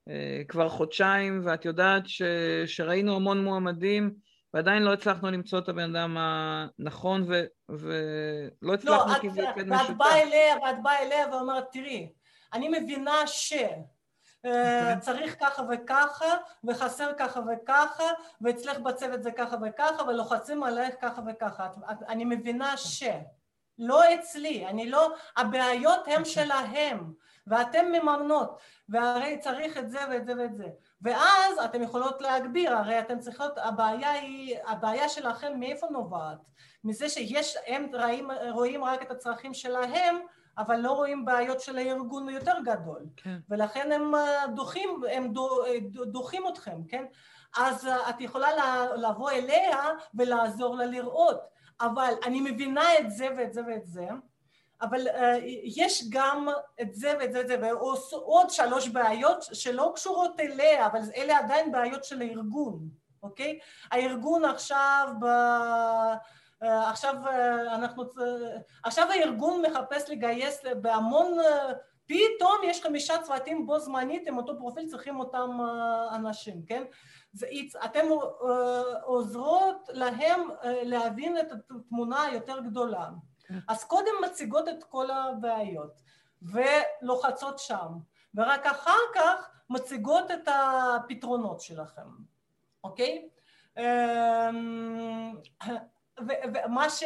אה, 0.09 0.43
כבר 0.49 0.69
חודשיים, 0.69 1.41
ואת 1.45 1.65
יודעת 1.65 2.03
ש, 2.07 2.23
שראינו 2.67 3.17
המון 3.17 3.45
מועמדים, 3.45 4.15
ועדיין 4.55 4.83
לא 4.83 4.93
הצלחנו 4.93 5.31
למצוא 5.31 5.59
את 5.59 5.69
הבן 5.69 5.97
אדם 5.97 6.17
הנכון, 6.19 7.25
ו, 7.29 7.45
ולא 7.69 8.51
לא, 8.63 8.75
הצלחנו 8.75 9.17
את, 9.17 9.21
כי 9.21 9.31
זה 9.31 9.45
ואת 9.57 9.67
משותף. 9.67 9.95
באה 9.97 10.23
אליה, 10.23 10.57
ואת 10.63 10.83
באה 10.83 11.03
אליה 11.03 11.29
ואומרת, 11.29 11.65
תראי, 11.73 12.13
אני 12.53 12.69
מבינה 12.69 13.27
ש... 13.27 13.53
אה, 14.45 14.81
אוקיי. 14.81 15.01
צריך 15.01 15.37
ככה 15.41 15.63
וככה, 15.71 16.37
וחסר 16.65 17.11
ככה 17.19 17.41
וככה, 17.41 18.05
ואצלך 18.41 18.79
בצוות 18.79 19.23
זה 19.23 19.33
ככה 19.33 19.57
וככה, 19.63 20.03
ולוחצים 20.03 20.63
עלייך 20.63 20.95
ככה 21.01 21.23
וככה. 21.27 21.69
אני 22.09 22.25
מבינה 22.25 22.77
ש... 22.77 23.03
לא 23.79 24.15
אצלי, 24.15 24.67
אני 24.67 24.91
לא... 24.91 25.15
הבעיות 25.37 25.99
אוקיי. 25.99 26.15
הן 26.15 26.25
שלהם, 26.25 27.13
ואתם 27.47 27.85
מממנות, 27.93 28.59
והרי 28.89 29.39
צריך 29.39 29.79
את 29.79 29.91
זה 29.91 29.99
ואת 30.11 30.27
זה 30.27 30.33
ואת 30.39 30.57
זה. 30.57 30.67
ואז 31.03 31.59
אתם 31.65 31.83
יכולות 31.83 32.21
להגביר, 32.23 32.77
הרי 32.77 33.01
אתם 33.01 33.19
צריכות, 33.19 33.53
הבעיה 33.59 34.11
היא, 34.11 34.57
הבעיה 34.67 35.09
שלכם 35.09 35.53
מאיפה 35.61 35.87
נובעת? 35.91 36.39
מזה 36.85 37.09
שיש, 37.09 37.57
הם 37.67 37.87
רואים, 37.95 38.31
רואים 38.51 38.85
רק 38.85 39.03
את 39.03 39.11
הצרכים 39.11 39.55
שלהם, 39.55 40.17
אבל 40.59 40.77
לא 40.77 40.93
רואים 40.93 41.25
בעיות 41.25 41.61
של 41.61 41.79
הארגון 41.79 42.29
יותר 42.29 42.55
גדול. 42.65 43.03
כן. 43.17 43.37
ולכן 43.49 43.93
הם 43.93 44.15
אה, 44.15 44.47
דוחים, 44.55 45.01
הם 45.13 45.33
אה, 45.67 45.79
דוחים 46.07 46.43
אתכם, 46.49 46.85
כן? 46.89 47.05
אז 47.57 47.87
אה, 47.87 48.11
את 48.11 48.21
יכולה 48.21 48.53
לה- 48.57 48.97
לבוא 48.97 49.31
אליה 49.31 49.79
ולעזור 50.15 50.77
לה 50.77 50.87
לראות. 50.87 51.41
אבל 51.81 52.15
אני 52.25 52.41
מבינה 52.41 52.99
את 52.99 53.11
זה 53.11 53.29
ואת 53.37 53.53
זה 53.53 53.61
ואת 53.67 53.87
זה, 53.87 54.09
אבל 54.83 55.09
אה, 55.09 55.39
יש 55.65 56.05
גם 56.11 56.49
את 56.83 56.95
זה 56.95 57.13
ואת 57.21 57.33
זה 57.33 57.39
ואת 57.39 57.49
זה, 57.49 57.57
ועוד 57.61 58.51
שלוש 58.51 58.89
בעיות 58.89 59.43
שלא 59.43 59.93
קשורות 59.95 60.41
אליה, 60.41 60.87
אבל 60.87 61.01
אלה 61.17 61.39
עדיין 61.39 61.73
בעיות 61.73 62.05
של 62.05 62.23
הארגון, 62.23 62.89
אוקיי? 63.23 63.59
הארגון 63.91 64.45
עכשיו 64.45 65.09
ב... 65.21 65.25
אה, 66.63 66.91
עכשיו 66.91 67.15
אה, 67.27 67.75
אנחנו, 67.75 68.05
עכשיו 68.85 69.11
הארגון 69.11 69.63
מחפש 69.63 70.11
לגייס 70.11 70.61
בהמון, 70.81 71.39
פתאום 72.07 72.57
יש 72.65 72.83
חמישה 72.83 73.15
צוותים 73.23 73.67
בו 73.67 73.79
זמנית 73.79 74.29
עם 74.29 74.37
אותו 74.37 74.59
פרופיל, 74.59 74.87
צריכים 74.87 75.21
אותם 75.21 75.59
אנשים, 76.15 76.63
כן? 76.67 76.83
זה, 77.33 77.47
אתם 77.85 78.07
עוזרות 79.03 79.89
להם 79.93 80.41
להבין 80.63 81.39
את 81.39 81.53
התמונה 81.53 82.23
היותר 82.23 82.61
גדולה. 82.61 83.09
אז 83.69 83.85
קודם 83.85 84.13
מציגות 84.25 84.69
את 84.69 84.85
כל 84.85 85.07
הבעיות 85.11 86.03
ולוחצות 86.43 87.59
שם, 87.59 87.89
ורק 88.35 88.67
אחר 88.67 88.99
כך 89.15 89.51
מציגות 89.71 90.31
את 90.31 90.49
הפתרונות 90.49 91.61
שלכם, 91.61 92.09
אוקיי? 92.85 93.29
אמ, 93.79 95.35
ומה 96.65 96.91
ש... 96.91 97.03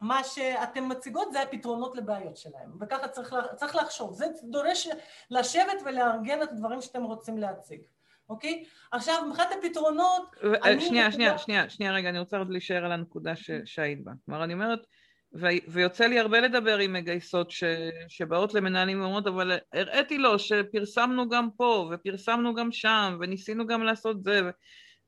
מה 0.00 0.24
שאתם 0.24 0.88
מציגות 0.88 1.32
זה 1.32 1.42
הפתרונות 1.42 1.96
לבעיות 1.96 2.36
שלהם, 2.36 2.72
וככה 2.80 3.08
צריך, 3.08 3.32
לה- 3.32 3.54
צריך 3.54 3.76
לחשוב. 3.76 4.12
זה 4.12 4.26
דורש 4.42 4.88
לשבת 5.30 5.82
ולארגן 5.84 6.42
את 6.42 6.52
הדברים 6.52 6.80
שאתם 6.82 7.02
רוצים 7.02 7.38
להציג, 7.38 7.80
אוקיי? 8.28 8.64
עכשיו, 8.92 9.24
מבחינת 9.28 9.48
הפתרונות... 9.58 10.22
ו- 10.44 10.80
שנייה, 10.80 11.08
נקודה- 11.08 11.10
שנייה, 11.12 11.38
שנייה, 11.38 11.70
שנייה 11.70 11.92
רגע, 11.92 12.08
אני 12.08 12.18
רוצה 12.18 12.38
עוד 12.38 12.50
להישאר 12.50 12.84
על 12.84 12.92
הנקודה 12.92 13.36
ש- 13.36 13.50
שהיית 13.64 14.04
בה. 14.04 14.12
כלומר, 14.26 14.44
אני 14.44 14.52
אומרת, 14.52 14.86
ו- 15.34 15.68
ויוצא 15.68 16.06
לי 16.06 16.18
הרבה 16.18 16.40
לדבר 16.40 16.78
עם 16.78 16.92
מגייסות 16.92 17.50
ש- 17.50 17.64
שבאות 18.08 18.54
למנהלים 18.54 19.00
ואומרות, 19.00 19.26
אבל 19.26 19.58
הראיתי 19.72 20.18
לו 20.18 20.38
שפרסמנו 20.38 21.28
גם 21.28 21.48
פה, 21.56 21.90
ופרסמנו 21.92 22.54
גם 22.54 22.72
שם, 22.72 23.18
וניסינו 23.20 23.66
גם 23.66 23.82
לעשות 23.82 24.24
זה, 24.24 24.40
ו- 24.44 24.50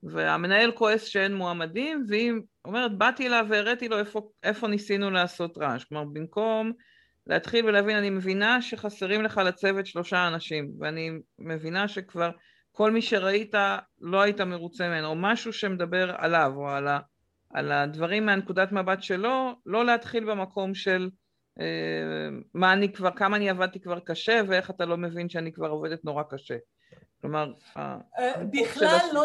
והמנהל 0.03 0.71
כועס 0.71 1.03
שאין 1.03 1.35
מועמדים, 1.35 2.05
והיא 2.07 2.31
אומרת, 2.65 2.97
באתי 2.97 3.27
אליו 3.27 3.45
והראיתי 3.49 3.87
לו 3.87 3.99
איפה, 3.99 4.29
איפה 4.43 4.67
ניסינו 4.67 5.11
לעשות 5.11 5.57
רעש. 5.57 5.83
כלומר, 5.83 6.05
במקום 6.13 6.71
להתחיל 7.27 7.65
ולהבין, 7.65 7.97
אני 7.97 8.09
מבינה 8.09 8.61
שחסרים 8.61 9.21
לך 9.21 9.37
לצוות 9.37 9.85
שלושה 9.85 10.27
אנשים, 10.27 10.71
ואני 10.79 11.11
מבינה 11.39 11.87
שכבר 11.87 12.29
כל 12.71 12.91
מי 12.91 13.01
שראית 13.01 13.55
לא 14.01 14.21
היית 14.21 14.41
מרוצה 14.41 14.87
ממנו, 14.87 15.07
או 15.07 15.15
משהו 15.15 15.53
שמדבר 15.53 16.15
עליו, 16.17 16.51
או 16.55 16.69
על, 16.69 16.87
ה, 16.87 16.99
על 17.53 17.71
הדברים 17.71 18.25
מהנקודת 18.25 18.71
מבט 18.71 19.03
שלו, 19.03 19.51
לא 19.65 19.85
להתחיל 19.85 20.31
במקום 20.31 20.75
של 20.75 21.09
אה, 21.59 21.65
מה 22.53 22.73
אני 22.73 22.93
כבר, 22.93 23.11
כמה 23.11 23.37
אני 23.37 23.49
עבדתי 23.49 23.79
כבר 23.79 23.99
קשה, 23.99 24.41
ואיך 24.47 24.69
אתה 24.69 24.85
לא 24.85 24.97
מבין 24.97 25.29
שאני 25.29 25.51
כבר 25.51 25.69
עובדת 25.69 26.05
נורא 26.05 26.23
קשה. 26.23 26.57
כלומר, 27.21 27.53
אה, 27.77 27.97
בכלל 28.51 28.99
לא, 29.13 29.23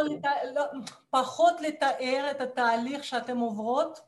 לא, 0.54 0.64
פחות 1.10 1.60
לתאר 1.60 2.28
את 2.30 2.40
התהליך 2.40 3.04
שאתם 3.04 3.38
עוברות 3.38 4.00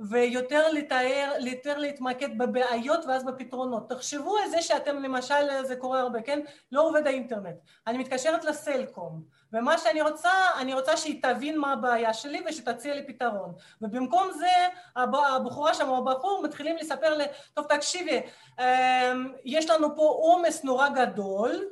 ויותר 0.00 0.72
לתאר, 0.72 1.32
יותר 1.40 1.78
להתמקד 1.78 2.38
בבעיות 2.38 3.04
ואז 3.04 3.24
בפתרונות. 3.24 3.90
תחשבו 3.90 4.36
על 4.36 4.50
זה 4.50 4.62
שאתם 4.62 5.02
למשל, 5.02 5.62
זה 5.62 5.76
קורה 5.76 6.00
הרבה, 6.00 6.22
כן? 6.22 6.40
לא 6.72 6.82
עובד 6.88 7.06
האינטרנט. 7.06 7.56
אני 7.86 7.98
מתקשרת 7.98 8.44
לסלקום, 8.44 9.22
ומה 9.52 9.78
שאני 9.78 10.02
רוצה, 10.02 10.30
אני 10.60 10.74
רוצה 10.74 10.96
שהיא 10.96 11.22
תבין 11.22 11.58
מה 11.58 11.72
הבעיה 11.72 12.14
שלי 12.14 12.42
ושתציע 12.48 12.94
לי 12.94 13.06
פתרון. 13.06 13.52
ובמקום 13.82 14.30
זה 14.38 14.50
הב- 14.96 15.14
הבחורה 15.14 15.74
שם 15.74 15.88
או 15.88 15.96
הבחור 15.96 16.42
מתחילים 16.42 16.76
לספר 16.76 17.16
לי, 17.16 17.24
טוב 17.54 17.66
תקשיבי, 17.66 18.20
אמ, 18.60 19.32
יש 19.44 19.70
לנו 19.70 19.96
פה 19.96 20.02
עומס 20.02 20.64
נורא 20.64 20.88
גדול, 20.88 21.64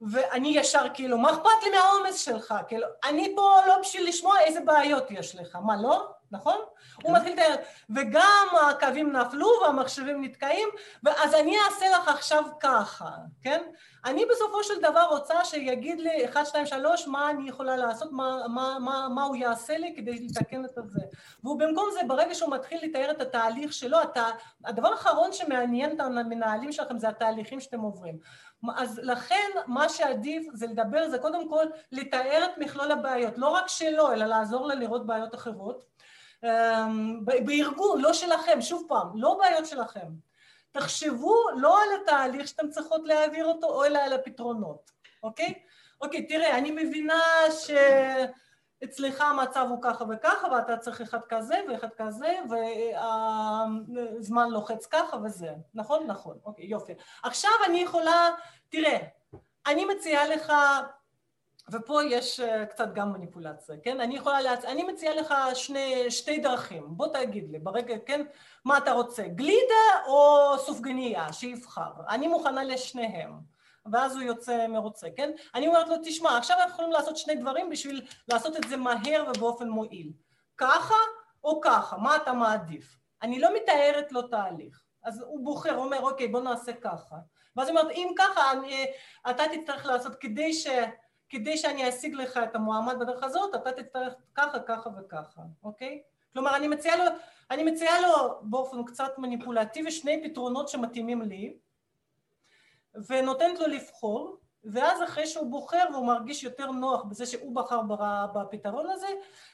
ואני 0.00 0.48
ישר 0.48 0.86
כאילו, 0.94 1.18
מה 1.18 1.30
אכפת 1.30 1.62
לי 1.62 1.70
מהעומס 1.70 2.20
שלך? 2.20 2.54
כאילו, 2.68 2.86
אני 3.04 3.32
פה 3.36 3.56
לא 3.66 3.78
בשביל 3.80 4.08
לשמוע 4.08 4.40
איזה 4.40 4.60
בעיות 4.60 5.10
יש 5.10 5.36
לך, 5.36 5.58
מה 5.64 5.76
לא? 5.82 6.17
נכון? 6.30 6.58
הוא 7.02 7.16
מתחיל 7.16 7.32
לתאר, 7.32 7.54
וגם 7.96 8.46
הקווים 8.70 9.12
נפלו 9.12 9.48
והמחשבים 9.62 10.24
נתקעים, 10.24 10.68
ואז 11.02 11.34
אני 11.34 11.56
אעשה 11.66 11.90
לך 11.90 12.08
עכשיו 12.08 12.44
ככה, 12.60 13.10
כן? 13.42 13.62
אני 14.04 14.24
בסופו 14.30 14.64
של 14.64 14.80
דבר 14.80 15.04
רוצה 15.10 15.44
שיגיד 15.44 16.00
לי 16.00 16.24
1, 16.24 16.46
2, 16.46 16.66
3 16.66 17.06
מה 17.06 17.30
אני 17.30 17.48
יכולה 17.48 17.76
לעשות, 17.76 18.12
מה, 18.12 18.48
מה, 18.48 18.78
מה, 18.80 19.08
מה 19.14 19.22
הוא 19.22 19.36
יעשה 19.36 19.78
לי 19.78 19.94
כדי 19.96 20.26
לתקן 20.26 20.64
את 20.64 20.70
זה. 20.84 21.00
והוא 21.44 21.58
במקום 21.58 21.84
זה, 21.92 22.00
ברגע 22.06 22.34
שהוא 22.34 22.50
מתחיל 22.50 22.78
לתאר 22.82 23.10
את 23.10 23.20
התהליך 23.20 23.72
שלו, 23.72 24.02
אתה, 24.02 24.26
הדבר 24.64 24.88
האחרון 24.88 25.32
שמעניין 25.32 25.96
את 25.96 26.00
המנהלים 26.00 26.72
שלכם 26.72 26.98
זה 26.98 27.08
התהליכים 27.08 27.60
שאתם 27.60 27.80
עוברים. 27.80 28.18
אז 28.76 29.00
לכן 29.02 29.50
מה 29.66 29.88
שעדיף 29.88 30.46
זה 30.52 30.66
לדבר, 30.66 31.08
זה 31.08 31.18
קודם 31.18 31.48
כל 31.48 31.66
לתאר 31.92 32.44
את 32.44 32.58
מכלול 32.58 32.90
הבעיות, 32.90 33.38
לא 33.38 33.48
רק 33.48 33.68
שלו, 33.68 34.12
אלא 34.12 34.26
לעזור 34.26 34.66
לה 34.66 34.74
לראות 34.74 35.06
בעיות 35.06 35.34
אחרות. 35.34 35.84
אמ, 36.44 37.24
בארגון, 37.24 38.00
לא 38.00 38.12
שלכם, 38.12 38.60
שוב 38.60 38.84
פעם, 38.88 39.08
לא 39.14 39.38
בעיות 39.38 39.66
שלכם. 39.66 40.06
תחשבו 40.72 41.36
לא 41.56 41.82
על 41.82 41.88
התהליך 42.02 42.48
שאתם 42.48 42.70
צריכות 42.70 43.00
להעביר 43.04 43.46
אותו, 43.46 43.66
או 43.66 43.84
אלא 43.84 43.98
על 43.98 44.12
הפתרונות, 44.12 44.90
אוקיי? 45.22 45.54
אוקיי, 46.00 46.26
תראה, 46.26 46.58
אני 46.58 46.70
מבינה 46.70 47.22
ש... 47.50 47.70
אצלך 48.84 49.20
המצב 49.20 49.66
הוא 49.68 49.82
ככה 49.82 50.04
וככה 50.10 50.48
ואתה 50.48 50.76
צריך 50.76 51.00
אחד 51.00 51.20
כזה 51.28 51.54
ואחד 51.68 51.88
כזה 51.96 52.32
והזמן 53.90 54.50
לוחץ 54.50 54.86
ככה 54.86 55.16
וזה, 55.24 55.50
נכון? 55.74 56.06
נכון, 56.06 56.38
אוקיי, 56.44 56.66
יופי. 56.66 56.92
עכשיו 57.22 57.50
אני 57.66 57.78
יכולה, 57.78 58.30
תראה, 58.68 58.98
אני 59.66 59.84
מציעה 59.84 60.28
לך, 60.28 60.52
ופה 61.70 62.00
יש 62.02 62.40
אה, 62.40 62.66
קצת 62.66 62.94
גם 62.94 63.12
מניפולציה, 63.12 63.76
כן? 63.82 64.00
אני 64.00 64.16
יכולה, 64.16 64.40
להצ... 64.40 64.64
אני 64.64 64.82
מציעה 64.82 65.14
לך 65.14 65.34
שני, 65.54 66.10
שתי 66.10 66.38
דרכים, 66.38 66.84
בוא 66.88 67.06
תגיד 67.06 67.50
לי 67.50 67.58
ברגע, 67.58 67.94
כן? 68.06 68.26
מה 68.64 68.78
אתה 68.78 68.92
רוצה, 68.92 69.22
גלידה 69.22 70.04
או 70.06 70.52
סופגניה, 70.58 71.32
שיבחר, 71.32 71.90
אני 72.08 72.28
מוכנה 72.28 72.64
לשניהם. 72.64 73.32
ואז 73.92 74.16
הוא 74.16 74.22
יוצא 74.22 74.66
מרוצה, 74.66 75.06
כן? 75.16 75.30
אני 75.54 75.68
אומרת 75.68 75.88
לו, 75.88 75.96
תשמע, 76.04 76.38
עכשיו 76.38 76.56
אנחנו 76.56 76.72
יכולים 76.72 76.92
לעשות 76.92 77.16
שני 77.16 77.34
דברים 77.34 77.70
בשביל 77.70 78.06
לעשות 78.28 78.56
את 78.56 78.68
זה 78.68 78.76
מהר 78.76 79.24
ובאופן 79.28 79.68
מועיל. 79.68 80.12
ככה 80.56 80.94
או 81.44 81.60
ככה, 81.60 81.96
מה 81.96 82.16
אתה 82.16 82.32
מעדיף? 82.32 82.98
אני 83.22 83.38
לא 83.38 83.48
מתארת 83.56 84.12
לו 84.12 84.22
תהליך. 84.22 84.82
אז 85.04 85.20
הוא 85.20 85.44
בוחר, 85.44 85.76
אומר, 85.76 86.00
אוקיי, 86.00 86.28
בוא 86.28 86.40
נעשה 86.40 86.72
ככה. 86.72 87.16
ואז 87.56 87.68
הוא 87.68 87.78
אומר, 87.78 87.90
אם 87.90 88.08
ככה, 88.18 88.52
אני, 88.52 88.86
אתה 89.30 89.42
תצטרך 89.52 89.86
לעשות, 89.86 90.14
כדי, 90.14 90.52
ש, 90.52 90.66
כדי 91.30 91.56
שאני 91.56 91.88
אשיג 91.88 92.14
לך 92.14 92.36
את 92.44 92.54
המועמד 92.54 92.98
בדרך 92.98 93.22
הזאת, 93.22 93.54
אתה 93.54 93.72
תצטרך 93.72 94.14
ככה, 94.34 94.60
ככה 94.60 94.90
וככה, 94.98 95.42
אוקיי? 95.62 96.02
כלומר, 96.32 96.56
אני 96.56 96.68
מציעה 96.68 96.96
לו, 96.96 97.04
אני 97.50 97.62
מציעה 97.64 98.00
לו 98.00 98.40
באופן 98.42 98.84
קצת 98.84 99.18
מניפולטיבי 99.18 99.90
שני 99.90 100.22
פתרונות 100.24 100.68
שמתאימים 100.68 101.22
לי, 101.22 101.56
ונותנת 103.08 103.60
לו 103.60 103.66
לבחור, 103.66 104.36
ואז 104.64 105.02
אחרי 105.02 105.26
שהוא 105.26 105.50
בוחר 105.50 105.84
והוא 105.92 106.06
מרגיש 106.06 106.44
יותר 106.44 106.70
נוח 106.70 107.02
בזה 107.04 107.26
שהוא 107.26 107.54
בחר 107.54 107.80
בפתרון 108.34 108.90
הזה, 108.90 109.06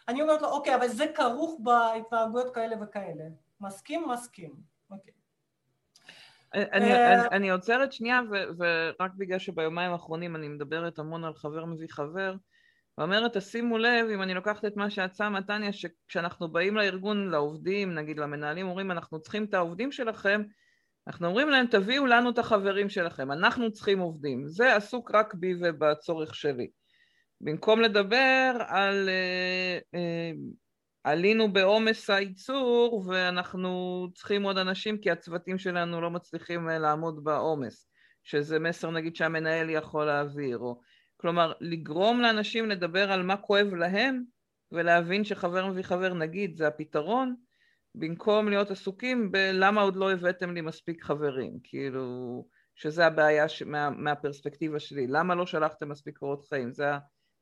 אני 0.09 0.23
אומרת 0.23 0.43
לו, 0.43 0.49
אוקיי, 0.49 0.75
אבל 0.75 0.89
זה 0.89 1.07
כרוך 1.15 1.57
בהתנהגויות 1.59 2.55
כאלה 2.55 2.77
וכאלה. 2.81 3.25
מסכים? 3.61 4.09
מסכים. 4.09 4.55
אוקיי. 4.91 5.13
אני, 6.55 6.93
אה, 6.93 7.27
אני, 7.27 7.51
עוצרת 7.51 7.93
שנייה, 7.93 8.21
ורק 8.59 9.11
בגלל 9.17 9.39
שביומיים 9.39 9.93
האחרונים 9.93 10.37
אני 10.37 10.49
מדברת 10.49 10.99
המון 10.99 11.25
על 11.25 11.35
חבר 11.35 11.65
מביא 11.65 11.89
חבר, 11.91 12.35
ואומרת, 12.99 13.37
תשימו 13.37 13.79
לב, 13.79 14.07
אם 14.15 14.23
אני 14.23 14.35
לוקחת 14.35 14.65
את 14.65 14.77
מה 14.77 14.91
שאת 14.91 15.15
שמה, 15.15 15.43
טניה, 15.43 15.73
שכשאנחנו 15.73 16.49
באים 16.49 16.77
לארגון, 16.77 17.31
לעובדים, 17.31 17.95
נגיד 17.95 18.19
למנהלים, 18.19 18.69
אומרים, 18.69 18.91
אנחנו 18.91 19.21
צריכים 19.21 19.45
את 19.45 19.55
העובדים 19.55 19.93
שלכם, 19.93 20.43
אנחנו 21.07 21.27
אומרים 21.27 21.49
להם 21.49 21.67
תביאו 21.67 22.07
לנו 22.07 22.31
את 22.31 22.39
החברים 22.39 22.89
שלכם, 22.89 23.33
אנחנו 23.33 23.73
צריכים 23.73 23.99
עובדים, 23.99 24.49
זה 24.49 24.77
עסוק 24.77 25.11
רק 25.15 25.35
בי 25.35 25.55
ובצורך 25.61 26.35
שלי. 26.35 26.69
במקום 27.41 27.81
לדבר 27.81 28.57
על 28.69 29.09
אה, 29.09 29.79
אה, 29.95 30.33
עלינו 31.05 31.53
בעומס 31.53 32.11
הייצור 32.11 33.05
ואנחנו 33.07 34.09
צריכים 34.15 34.43
עוד 34.43 34.59
אנשים 34.59 34.99
כי 34.99 35.11
הצוותים 35.11 35.59
שלנו 35.59 36.01
לא 36.01 36.11
מצליחים 36.11 36.69
אה, 36.69 36.79
לעמוד 36.79 37.25
בעומס, 37.25 37.89
שזה 38.23 38.59
מסר 38.59 38.91
נגיד 38.91 39.17
שהמנהל 39.17 39.71
יכול 39.71 40.05
להעביר, 40.05 40.59
או 40.59 40.81
כלומר 41.17 41.53
לגרום 41.61 42.21
לאנשים 42.21 42.71
לדבר 42.71 43.13
על 43.13 43.23
מה 43.23 43.37
כואב 43.37 43.75
להם 43.75 44.23
ולהבין 44.73 45.25
שחבר 45.25 45.67
מביא 45.67 45.83
חבר 45.83 46.15
נגיד 46.15 46.57
זה 46.57 46.67
הפתרון 46.67 47.35
במקום 47.95 48.49
להיות 48.49 48.71
עסוקים 48.71 49.33
בלמה 49.33 49.81
עוד 49.81 49.97
לא 49.97 50.13
הבאתם 50.13 50.55
לי 50.55 50.61
מספיק 50.61 51.05
חברים, 51.05 51.59
כאילו, 51.63 52.47
שזה 52.75 53.07
הבעיה 53.07 53.49
ש... 53.49 53.63
מה... 53.63 53.91
מהפרספקטיבה 53.91 54.81
שלי, 54.81 55.07
למה 55.07 55.35
לא 55.35 55.47
שלחתם 55.47 55.89
מספיק 55.89 56.19
קורות 56.19 56.45
חיים, 56.49 56.73
זה 56.73 56.85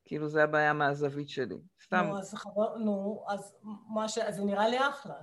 כאילו 0.04 0.28
זה 0.28 0.44
הבעיה 0.44 0.72
מהזווית 0.72 1.28
שלי, 1.28 1.54
סתם. 1.84 2.06
נו, 2.08 2.18
אז, 2.18 2.34
חבר... 2.34 2.76
נו, 2.76 3.24
אז 3.28 3.54
מה 3.94 4.08
ש... 4.08 4.18
זה 4.28 4.44
נראה 4.44 4.68
לי 4.68 4.78
אחלה. 4.88 5.14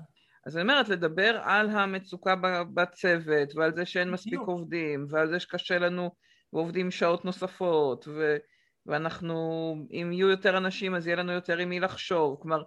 אז 0.46 0.58
אני 0.58 0.62
אומרת, 0.62 0.90
לדבר 0.90 1.40
על 1.44 1.70
המצוקה 1.70 2.36
בצוות, 2.74 3.56
ועל 3.56 3.76
זה 3.76 3.86
שאין 3.86 4.12
מספיק 4.12 4.40
עובדים, 4.40 5.06
ועל 5.10 5.30
זה 5.30 5.40
שקשה 5.40 5.80
לנו 5.80 6.12
ועובדים 6.54 6.92
שעות 6.92 7.26
נוספות, 7.26 8.08
ו... 8.08 8.38
ואנחנו, 8.86 9.76
אם 9.92 10.10
יהיו 10.14 10.30
יותר 10.30 10.58
אנשים 10.58 10.96
אז 10.96 11.08
יהיה 11.08 11.16
לנו 11.16 11.32
יותר 11.32 11.58
עם 11.58 11.70
מי 11.70 11.80
לחשוב, 11.80 12.38
כלומר, 12.42 12.64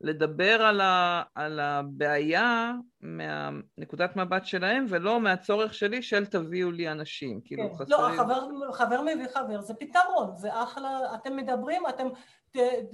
לדבר 0.00 0.62
על, 0.62 0.80
ה, 0.80 1.22
על 1.34 1.60
הבעיה 1.60 2.72
מהנקודת 3.00 4.16
מבט 4.16 4.44
שלהם 4.44 4.86
ולא 4.88 5.20
מהצורך 5.20 5.74
שלי 5.74 6.02
של 6.02 6.26
תביאו 6.26 6.70
לי 6.70 6.88
אנשים, 6.88 7.40
כאילו 7.44 7.70
כן. 7.70 7.74
חסרים... 7.74 8.00
לא, 8.00 8.16
חבר, 8.16 8.72
חבר 8.72 9.02
מביא 9.02 9.28
חבר 9.34 9.60
זה 9.60 9.74
פתרון, 9.74 10.36
זה 10.36 10.62
אחלה, 10.62 11.14
אתם 11.14 11.36
מדברים, 11.36 11.82
אתם 11.88 12.08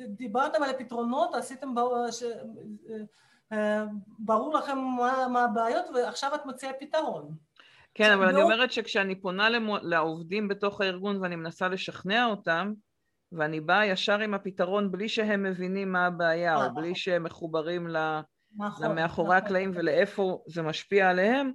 דיברתם 0.08 0.62
על 0.62 0.70
הפתרונות, 0.70 1.34
עשיתם 1.34 1.74
ש... 2.10 2.22
אה, 3.52 3.84
ברור 4.18 4.54
לכם 4.54 4.78
מה, 4.78 5.28
מה 5.28 5.44
הבעיות 5.44 5.84
ועכשיו 5.94 6.34
את 6.34 6.46
מציעה 6.46 6.72
פתרון. 6.80 7.34
כן, 7.94 8.12
אבל 8.12 8.24
לא... 8.24 8.30
אני 8.30 8.42
אומרת 8.42 8.72
שכשאני 8.72 9.20
פונה 9.20 9.48
לעובדים 9.82 10.48
בתוך 10.48 10.80
הארגון 10.80 11.22
ואני 11.22 11.36
מנסה 11.36 11.68
לשכנע 11.68 12.26
אותם, 12.26 12.72
ואני 13.32 13.60
באה 13.60 13.86
ישר 13.86 14.18
עם 14.18 14.34
הפתרון 14.34 14.92
בלי 14.92 15.08
שהם 15.08 15.42
מבינים 15.42 15.92
מה 15.92 16.06
הבעיה, 16.06 16.56
או 16.56 16.60
אה, 16.60 16.68
בלי 16.68 16.82
נכון. 16.82 16.94
שהם 16.94 17.22
מחוברים 17.22 17.88
נכון, 18.56 18.86
למאחורי 18.86 19.28
נכון. 19.28 19.36
הקלעים 19.36 19.70
ולאיפה 19.74 20.42
זה 20.46 20.62
משפיע 20.62 21.10
עליהם, 21.10 21.52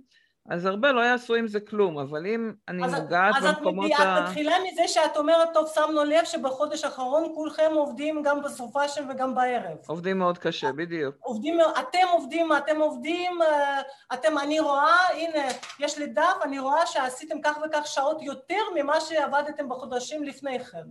אז 0.50 0.66
הרבה 0.66 0.92
לא 0.92 1.02
יעשו 1.02 1.36
עם 1.36 1.48
זה 1.48 1.60
כלום, 1.60 2.00
אבל 2.00 2.26
אם 2.26 2.52
אני 2.68 2.86
אז, 2.86 2.94
נוגעת 2.94 3.36
אז 3.38 3.44
במקומות 3.46 3.92
ה... 3.92 3.96
אז 3.96 4.24
את 4.24 4.30
מתחילה 4.30 4.56
מזה 4.72 4.88
שאת 4.88 5.18
אומרת, 5.18 5.48
טוב, 5.54 5.68
שמנו 5.76 6.04
לב 6.04 6.26
שבחודש 6.26 6.84
האחרון 6.84 7.32
כולכם 7.36 7.72
עובדים 7.74 8.22
גם 8.24 8.42
בסופאשן 8.42 9.10
וגם 9.10 9.36
בערב. 9.36 9.78
עובדים 9.88 10.18
מאוד 10.18 10.38
קשה, 10.38 10.72
בדיוק. 10.72 11.16
עובדים, 11.20 11.60
אתם 11.80 12.08
עובדים, 12.12 12.50
אתם 12.58 12.82
עובדים, 12.82 13.42
אה, 13.42 13.82
אתם, 14.14 14.38
אני 14.38 14.60
רואה, 14.60 14.98
הנה, 15.14 15.48
יש 15.80 15.98
לי 15.98 16.08
דף, 16.08 16.38
אני 16.44 16.60
רואה 16.60 16.86
שעשיתם 16.86 17.42
כך 17.42 17.58
וכך 17.66 17.88
שעות 17.88 18.22
יותר 18.22 18.62
ממה 18.76 19.02
שעבדתם 19.02 19.70
בחודשים 19.70 20.24
לפני 20.24 20.60
כן. 20.60 20.84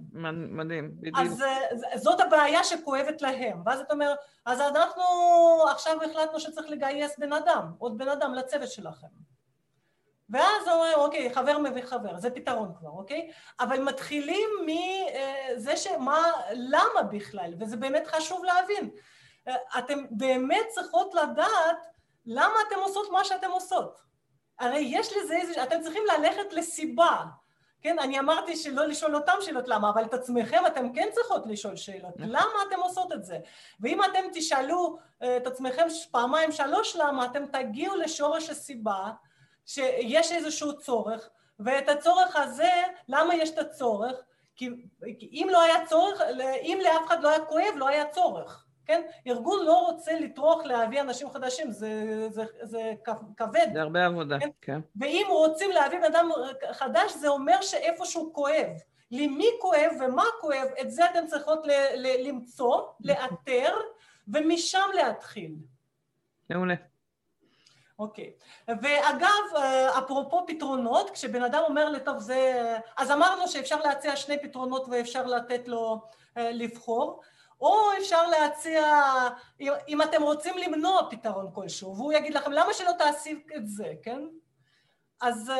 מדהים, 0.50 0.90
בדיוק. 0.94 1.18
אז 1.18 1.42
אה, 1.42 1.98
זאת 1.98 2.20
הבעיה 2.20 2.64
שכואבת 2.64 3.22
להם, 3.22 3.62
ואז 3.66 3.80
את 3.80 3.92
אומרת, 3.92 4.18
אז 4.46 4.60
אנחנו 4.60 5.02
עכשיו 5.70 5.96
החלטנו 6.04 6.40
שצריך 6.40 6.70
לגייס 6.70 7.18
בן 7.18 7.32
אדם, 7.32 7.72
עוד 7.78 7.98
בן 7.98 8.08
אדם 8.08 8.34
לצוות 8.34 8.70
שלכם. 8.70 9.06
ואז 10.30 10.68
אומרים, 10.68 10.94
אוקיי, 10.94 11.34
חבר 11.34 11.58
מביא 11.58 11.82
חבר, 11.82 12.18
זה 12.18 12.30
פתרון 12.30 12.72
כבר, 12.78 12.90
אוקיי? 12.90 13.30
אבל 13.60 13.80
מתחילים 13.80 14.48
מזה 14.66 15.70
אה, 15.70 15.76
שמה, 15.76 16.32
למה 16.52 17.02
בכלל, 17.02 17.54
וזה 17.60 17.76
באמת 17.76 18.06
חשוב 18.06 18.44
להבין. 18.44 18.90
אה, 19.48 19.54
אתם 19.78 20.04
באמת 20.10 20.66
צריכות 20.68 21.14
לדעת 21.14 21.86
למה 22.26 22.54
אתם 22.68 22.78
עושות 22.78 23.12
מה 23.12 23.24
שאתם 23.24 23.50
עושות. 23.50 24.00
הרי 24.58 24.78
יש 24.78 25.12
לזה 25.16 25.36
איזה, 25.36 25.62
אתם 25.62 25.80
צריכים 25.82 26.02
ללכת 26.16 26.52
לסיבה. 26.52 27.24
כן, 27.82 27.98
אני 27.98 28.18
אמרתי 28.18 28.56
שלא 28.56 28.86
לשאול 28.86 29.14
אותם 29.16 29.32
שאלות 29.40 29.68
למה, 29.68 29.90
אבל 29.90 30.04
את 30.04 30.14
עצמכם 30.14 30.66
אתם 30.66 30.92
כן 30.92 31.08
צריכות 31.12 31.46
לשאול 31.46 31.76
שאלות. 31.76 32.16
נכון. 32.16 32.28
למה 32.28 32.62
אתם 32.68 32.80
עושות 32.80 33.12
את 33.12 33.24
זה? 33.24 33.38
ואם 33.80 34.04
אתם 34.04 34.24
תשאלו 34.32 34.98
אה, 35.22 35.36
את 35.36 35.46
עצמכם 35.46 35.86
פעמיים 36.10 36.52
שלוש 36.52 36.96
למה, 36.96 37.26
אתם 37.26 37.46
תגיעו 37.46 37.96
לשורש 37.96 38.50
הסיבה 38.50 39.10
שיש 39.66 40.32
איזשהו 40.32 40.78
צורך, 40.78 41.28
ואת 41.60 41.88
הצורך 41.88 42.36
הזה, 42.36 42.70
למה 43.08 43.34
יש 43.34 43.50
את 43.50 43.58
הצורך? 43.58 44.16
כי 44.56 44.68
אם 45.12 45.48
לא 45.50 45.62
היה 45.62 45.86
צורך, 45.86 46.20
אם 46.62 46.78
לאף 46.84 47.06
אחד 47.06 47.22
לא 47.22 47.28
היה 47.28 47.44
כואב, 47.44 47.74
לא 47.76 47.88
היה 47.88 48.08
צורך, 48.08 48.66
כן? 48.86 49.02
ארגון 49.26 49.64
לא 49.64 49.78
רוצה 49.78 50.20
לטרוח 50.20 50.64
להביא 50.64 51.00
אנשים 51.00 51.30
חדשים, 51.30 51.72
זה, 51.72 52.26
זה, 52.30 52.44
זה 52.62 52.92
כבד. 53.36 53.68
זה 53.72 53.82
הרבה 53.82 54.06
עבודה, 54.06 54.40
כן. 54.40 54.50
כן. 54.60 54.80
ואם 54.96 55.26
רוצים 55.28 55.70
להביא 55.70 55.98
בן 55.98 56.04
אדם 56.04 56.30
חדש, 56.72 57.12
זה 57.12 57.28
אומר 57.28 57.62
שאיפשהו 57.62 58.32
כואב. 58.32 58.66
למי 59.10 59.46
כואב 59.60 59.90
ומה 60.00 60.24
כואב, 60.40 60.68
את 60.80 60.90
זה 60.90 61.10
אתם 61.10 61.26
צריכות 61.26 61.66
ל, 61.66 61.70
ל, 61.96 62.28
למצוא, 62.28 62.82
לאתר, 63.00 63.74
ומשם 64.28 64.88
להתחיל. 64.94 65.54
מעולה. 66.50 66.74
אוקיי. 67.98 68.32
ואגב, 68.68 69.56
אה, 69.56 69.98
אפרופו 69.98 70.46
פתרונות, 70.46 71.10
כשבן 71.10 71.42
אדם 71.42 71.62
אומר 71.68 71.88
לי, 71.88 72.00
טוב, 72.00 72.18
זה... 72.18 72.72
אז 72.96 73.10
אמרנו 73.10 73.48
שאפשר 73.48 73.80
להציע 73.80 74.16
שני 74.16 74.42
פתרונות 74.42 74.86
ואפשר 74.90 75.26
לתת 75.26 75.68
לו 75.68 76.00
אה, 76.36 76.50
לבחור, 76.52 77.20
או 77.60 77.76
אפשר 77.98 78.26
להציע, 78.26 78.82
אם 79.88 80.02
אתם 80.02 80.22
רוצים 80.22 80.58
למנוע 80.58 81.08
פתרון 81.10 81.50
כלשהו, 81.54 81.96
והוא 81.96 82.12
יגיד 82.12 82.34
לכם, 82.34 82.52
למה 82.52 82.72
שלא 82.72 82.92
תעסיק 82.98 83.52
את 83.56 83.66
זה, 83.68 83.92
כן? 84.02 84.20
אז 85.20 85.52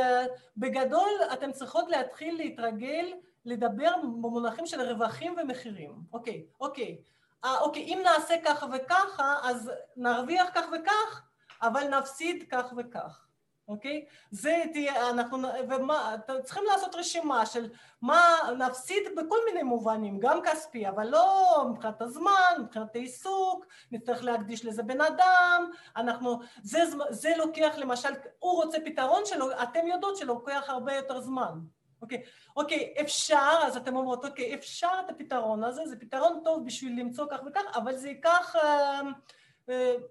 בגדול 0.57 1.09
אתם 1.32 1.53
צריכות 1.53 1.89
להתחיל 1.89 2.37
להתרגל 2.37 3.12
לדבר 3.45 3.91
במונחים 4.03 4.66
של 4.66 4.80
רווחים 4.80 5.37
ומחירים. 5.43 5.93
אוקיי, 6.12 6.45
אוקיי. 6.61 6.99
אוקיי, 7.45 7.82
אם 7.82 8.01
נעשה 8.05 8.34
ככה 8.45 8.66
וככה, 8.72 9.37
אז 9.43 9.72
נרוויח 9.97 10.49
כך 10.55 10.64
וכך, 10.72 11.22
אבל 11.62 11.98
נפסיד 11.98 12.44
כך 12.50 12.72
וכך. 12.76 13.26
אוקיי? 13.68 14.04
זה 14.30 14.62
תהיה, 14.72 15.11
אנחנו, 15.11 15.38
ומה, 15.68 16.14
צריכים 16.44 16.64
לעשות 16.72 16.94
רשימה 16.94 17.46
של 17.46 17.68
מה 18.02 18.20
נפסיד 18.59 19.02
בכל 19.16 19.38
מיני 19.46 19.62
מובנים, 19.62 20.18
גם 20.18 20.40
כספי, 20.42 20.88
אבל 20.88 21.09
לא 21.09 21.64
מבחינת 21.70 22.02
הזמן, 22.02 22.52
מבחינת 22.59 22.96
העיסוק, 22.96 23.66
נצטרך 23.92 24.24
להקדיש 24.24 24.64
לזה 24.64 24.82
בן 24.82 25.00
אדם, 25.00 25.70
אנחנו, 25.96 26.40
זה, 26.62 26.78
זה 27.11 27.32
לוקח 27.36 27.74
למשל, 27.76 28.09
הוא 28.38 28.62
רוצה 28.64 28.78
פתרון 28.84 29.22
שלו, 29.24 29.62
אתם 29.62 29.86
יודעות 29.86 30.16
שלוקח 30.16 30.64
הרבה 30.68 30.94
יותר 30.94 31.20
זמן. 31.20 31.59
אוקיי, 32.02 32.22
אוקיי, 32.57 32.94
אפשר, 33.00 33.61
אז 33.66 33.76
אתם 33.76 33.96
אומרות, 33.96 34.24
אוקיי, 34.24 34.54
אפשר 34.54 34.92
את 35.04 35.11
הפתרון 35.11 35.64
הזה, 35.64 35.86
זה 35.86 35.96
פתרון 35.96 36.40
טוב 36.44 36.66
בשביל 36.66 37.00
למצוא 37.00 37.26
כך 37.30 37.40
וכך, 37.46 37.76
אבל 37.76 37.96
זה 37.96 38.09
ייקח, 38.09 38.57
אה, 38.57 39.00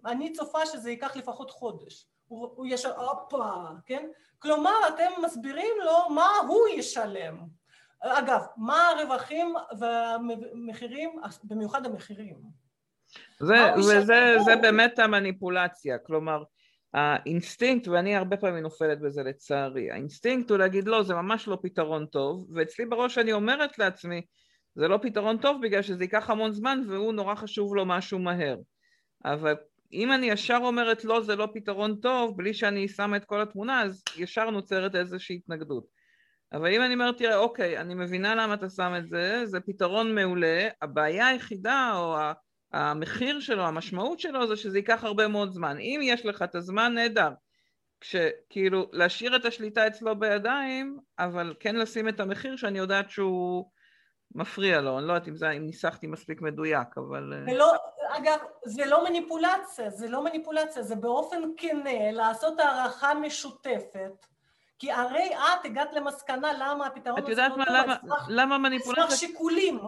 אני 0.05 0.33
צופה 0.33 0.65
שזה 0.65 0.89
ייקח 0.89 1.15
לפחות 1.15 1.51
חודש. 1.51 2.05
הוא, 2.27 2.49
הוא 2.55 2.65
ישר, 2.69 2.99
הופה, 2.99 3.53
כן? 3.85 4.07
כלומר, 4.39 4.75
אתם 4.87 5.21
מסבירים 5.25 5.73
לו 5.85 6.09
מה 6.09 6.29
הוא 6.47 6.67
ישלם. 6.67 7.37
אגב, 8.01 8.41
מה 8.57 8.89
הרווחים 8.89 9.55
והמחירים, 9.79 11.19
במיוחד 11.43 11.85
המחירים. 11.85 12.35
זה, 13.39 13.73
וזה 13.77 14.35
זה 14.45 14.55
באמת 14.61 14.99
המניפולציה, 14.99 15.97
כלומר, 15.97 16.43
האינסטינקט, 16.93 17.87
ואני 17.87 18.15
הרבה 18.15 18.37
פעמים 18.37 18.63
נופלת 18.63 18.99
בזה 18.99 19.23
לצערי, 19.23 19.91
האינסטינקט 19.91 20.49
הוא 20.49 20.57
להגיד 20.57 20.87
לא, 20.87 21.03
זה 21.03 21.13
ממש 21.13 21.47
לא 21.47 21.57
פתרון 21.61 22.05
טוב, 22.05 22.47
ואצלי 22.53 22.85
בראש 22.85 23.17
אני 23.17 23.33
אומרת 23.33 23.79
לעצמי, 23.79 24.21
זה 24.75 24.87
לא 24.87 24.99
פתרון 25.01 25.37
טוב 25.37 25.61
בגלל 25.61 25.81
שזה 25.81 26.03
ייקח 26.03 26.29
המון 26.29 26.51
זמן 26.51 26.81
והוא 26.87 27.13
נורא 27.13 27.35
חשוב 27.35 27.75
לו 27.75 27.85
משהו 27.85 28.19
מהר. 28.19 28.57
אבל 29.25 29.55
אם 29.93 30.11
אני 30.11 30.25
ישר 30.25 30.59
אומרת 30.61 31.05
לא, 31.05 31.21
זה 31.21 31.35
לא 31.35 31.47
פתרון 31.53 31.95
טוב, 31.95 32.37
בלי 32.37 32.53
שאני 32.53 32.87
שמה 32.87 33.17
את 33.17 33.25
כל 33.25 33.41
התמונה, 33.41 33.81
אז 33.81 34.03
ישר 34.17 34.49
נוצרת 34.49 34.95
איזושהי 34.95 35.35
התנגדות. 35.35 35.85
אבל 36.53 36.73
אם 36.73 36.81
אני 36.81 36.93
אומרת, 36.93 37.17
תראה, 37.17 37.37
אוקיי, 37.37 37.77
אני 37.77 37.93
מבינה 37.93 38.35
למה 38.35 38.53
אתה 38.53 38.69
שם 38.69 38.93
את 38.97 39.07
זה, 39.07 39.41
זה 39.45 39.59
פתרון 39.59 40.15
מעולה, 40.15 40.67
הבעיה 40.81 41.27
היחידה 41.27 41.91
או 41.95 42.17
המחיר 42.73 43.39
שלו, 43.39 43.63
המשמעות 43.63 44.19
שלו 44.19 44.47
זה 44.47 44.55
שזה 44.55 44.77
ייקח 44.77 45.03
הרבה 45.03 45.27
מאוד 45.27 45.51
זמן. 45.51 45.77
אם 45.79 45.99
יש 46.03 46.25
לך 46.25 46.41
את 46.41 46.55
הזמן, 46.55 46.93
נהדר. 46.93 47.29
כשכאילו 48.01 48.89
להשאיר 48.93 49.35
את 49.35 49.45
השליטה 49.45 49.87
אצלו 49.87 50.19
בידיים, 50.19 50.97
אבל 51.19 51.53
כן 51.59 51.75
לשים 51.75 52.09
את 52.09 52.19
המחיר 52.19 52.55
שאני 52.55 52.77
יודעת 52.77 53.09
שהוא 53.09 53.69
מפריע 54.35 54.81
לו, 54.81 54.99
אני 54.99 55.07
לא 55.07 55.13
יודעת 55.13 55.27
אם, 55.27 55.35
זה, 55.35 55.51
אם 55.51 55.65
ניסחתי 55.65 56.07
מספיק 56.07 56.41
מדויק, 56.41 56.97
אבל... 56.97 57.33
אה, 57.33 57.53
ולא, 57.53 57.73
אגב, 58.09 58.37
זה 58.65 58.85
לא 58.85 59.03
מניפולציה, 59.03 59.89
זה 59.89 60.09
לא 60.09 60.23
מניפולציה, 60.23 60.83
זה 60.83 60.95
באופן 60.95 61.41
כנה 61.57 62.11
לעשות 62.11 62.59
הערכה 62.59 63.13
משותפת, 63.13 64.25
כי 64.79 64.91
הרי 64.91 65.29
את 65.35 65.65
הגעת 65.65 65.93
למסקנה 65.93 66.53
למה 66.53 66.87
הפתרון 66.87 67.23
הזה 67.23 67.41
לא 67.41 67.47
את 67.47 67.51
יודעת 67.53 67.69
מה, 68.03 68.17
למה 68.29 68.57
מניפולציה? 68.57 69.03
שמה 69.03 69.15
שיקולים. 69.15 69.79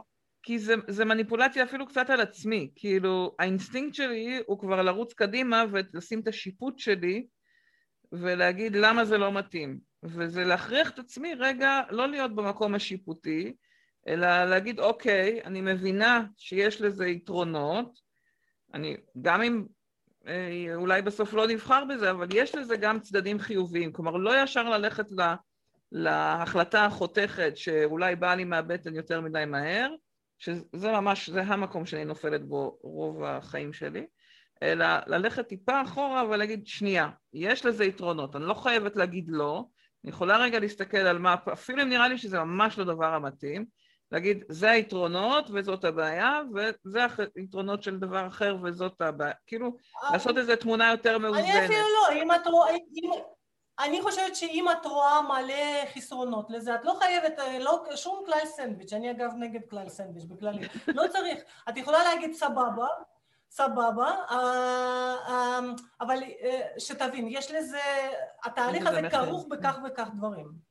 כי 0.43 0.59
זה, 0.59 0.75
זה 0.87 1.05
מניפולציה 1.05 1.63
אפילו 1.63 1.87
קצת 1.87 2.09
על 2.09 2.21
עצמי, 2.21 2.71
כאילו 2.75 3.35
האינסטינקט 3.39 3.95
שלי 3.95 4.41
הוא 4.45 4.59
כבר 4.59 4.81
לרוץ 4.81 5.13
קדימה 5.13 5.63
ולשים 5.71 6.19
את 6.19 6.27
השיפוט 6.27 6.79
שלי 6.79 7.27
ולהגיד 8.11 8.75
למה 8.75 9.05
זה 9.05 9.17
לא 9.17 9.31
מתאים, 9.31 9.79
וזה 10.03 10.43
להכריח 10.43 10.89
את 10.89 10.99
עצמי 10.99 11.33
רגע 11.33 11.81
לא 11.89 12.07
להיות 12.07 12.35
במקום 12.35 12.75
השיפוטי, 12.75 13.53
אלא 14.07 14.45
להגיד 14.45 14.79
אוקיי, 14.79 15.41
אני 15.45 15.61
מבינה 15.61 16.23
שיש 16.37 16.81
לזה 16.81 17.07
יתרונות, 17.07 17.99
אני, 18.73 18.97
גם 19.21 19.41
אם 19.41 19.65
אה, 20.27 20.75
אולי 20.75 21.01
בסוף 21.01 21.33
לא 21.33 21.47
נבחר 21.47 21.83
בזה, 21.89 22.11
אבל 22.11 22.27
יש 22.33 22.55
לזה 22.55 22.77
גם 22.77 22.99
צדדים 22.99 23.39
חיוביים, 23.39 23.93
כלומר 23.93 24.11
לא 24.11 24.43
ישר 24.43 24.69
ללכת 24.69 25.11
לה, 25.11 25.35
להחלטה 25.91 26.85
החותכת 26.85 27.57
שאולי 27.57 28.15
באה 28.15 28.35
לי 28.35 28.43
מהבטן 28.43 28.95
יותר 28.95 29.21
מדי 29.21 29.43
מהר, 29.47 29.89
שזה 30.39 30.91
ממש, 30.91 31.29
זה 31.29 31.41
המקום 31.41 31.85
שאני 31.85 32.05
נופלת 32.05 32.45
בו 32.45 32.77
רוב 32.81 33.23
החיים 33.23 33.73
שלי, 33.73 34.05
אלא 34.63 34.85
ללכת 35.07 35.47
טיפה 35.47 35.81
אחורה 35.81 36.23
ולהגיד, 36.29 36.67
שנייה, 36.67 37.09
יש 37.33 37.65
לזה 37.65 37.85
יתרונות, 37.85 38.35
אני 38.35 38.45
לא 38.45 38.53
חייבת 38.53 38.95
להגיד 38.95 39.25
לא, 39.29 39.65
אני 40.03 40.11
יכולה 40.11 40.37
רגע 40.37 40.59
להסתכל 40.59 40.97
על 40.97 41.19
מה, 41.19 41.35
אפילו 41.53 41.83
אם 41.83 41.89
נראה 41.89 42.07
לי 42.07 42.17
שזה 42.17 42.39
ממש 42.39 42.77
לא 42.77 42.83
דבר 42.83 43.13
המתאים, 43.13 43.65
להגיד, 44.11 44.43
זה 44.49 44.71
היתרונות 44.71 45.49
וזאת 45.53 45.83
הבעיה, 45.83 46.41
וזה 46.53 46.99
היתרונות 47.35 47.83
של 47.83 47.99
דבר 47.99 48.27
אחר 48.27 48.57
וזאת 48.63 49.01
הבעיה. 49.01 49.33
כאילו, 49.47 49.71
אה, 50.03 50.11
לעשות 50.11 50.37
איזו 50.37 50.55
תמונה 50.55 50.91
יותר 50.91 51.17
מאוזנת. 51.17 51.43
אני 51.43 51.65
אפילו 51.65 51.79
לא, 51.79 52.15
אם 52.21 52.31
את 52.31 52.47
רואה... 52.47 52.71
אני 53.79 54.01
חושבת 54.01 54.35
שאם 54.35 54.65
את 54.71 54.85
רואה 54.85 55.21
מלא 55.21 55.85
חסרונות 55.95 56.49
לזה, 56.49 56.75
את 56.75 56.85
לא 56.85 56.93
חייבת, 56.99 57.39
אה, 57.39 57.59
לא, 57.59 57.85
שום 57.95 58.23
כלל 58.25 58.45
סנדוויץ', 58.45 58.93
אני 58.93 59.11
אגב 59.11 59.31
נגד 59.39 59.61
כלל 59.69 59.89
סנדוויץ' 59.89 60.25
בכללי, 60.25 60.67
לא 60.87 61.03
צריך, 61.07 61.39
את 61.69 61.77
יכולה 61.77 62.03
להגיד 62.03 62.33
סבבה, 62.33 62.87
סבבה, 63.49 64.15
אה, 64.31 65.59
אבל 66.01 66.19
שתבין, 66.77 67.27
יש 67.29 67.51
לזה, 67.51 67.81
התהליך 68.43 68.87
הזה 68.87 69.01
כרוך 69.11 69.45
בכך 69.49 69.77
וכך 69.85 70.07
דברים. 70.15 70.67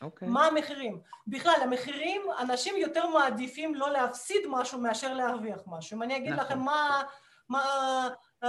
Okay. 0.00 0.04
אוקיי. 0.04 0.28
מה 0.28 0.46
המחירים? 0.46 1.00
בכלל, 1.26 1.54
המחירים, 1.62 2.22
אנשים 2.40 2.76
יותר 2.76 3.06
מעדיפים 3.06 3.74
לא 3.74 3.90
להפסיד 3.90 4.42
משהו 4.48 4.78
מאשר 4.78 5.14
להרוויח 5.14 5.60
משהו. 5.66 5.96
אם 5.96 6.02
אני 6.02 6.16
אגיד 6.16 6.32
נכון. 6.32 6.44
לכם 6.44 6.58
מה... 6.58 7.02
מה 7.48 7.62
uh, 8.44 8.48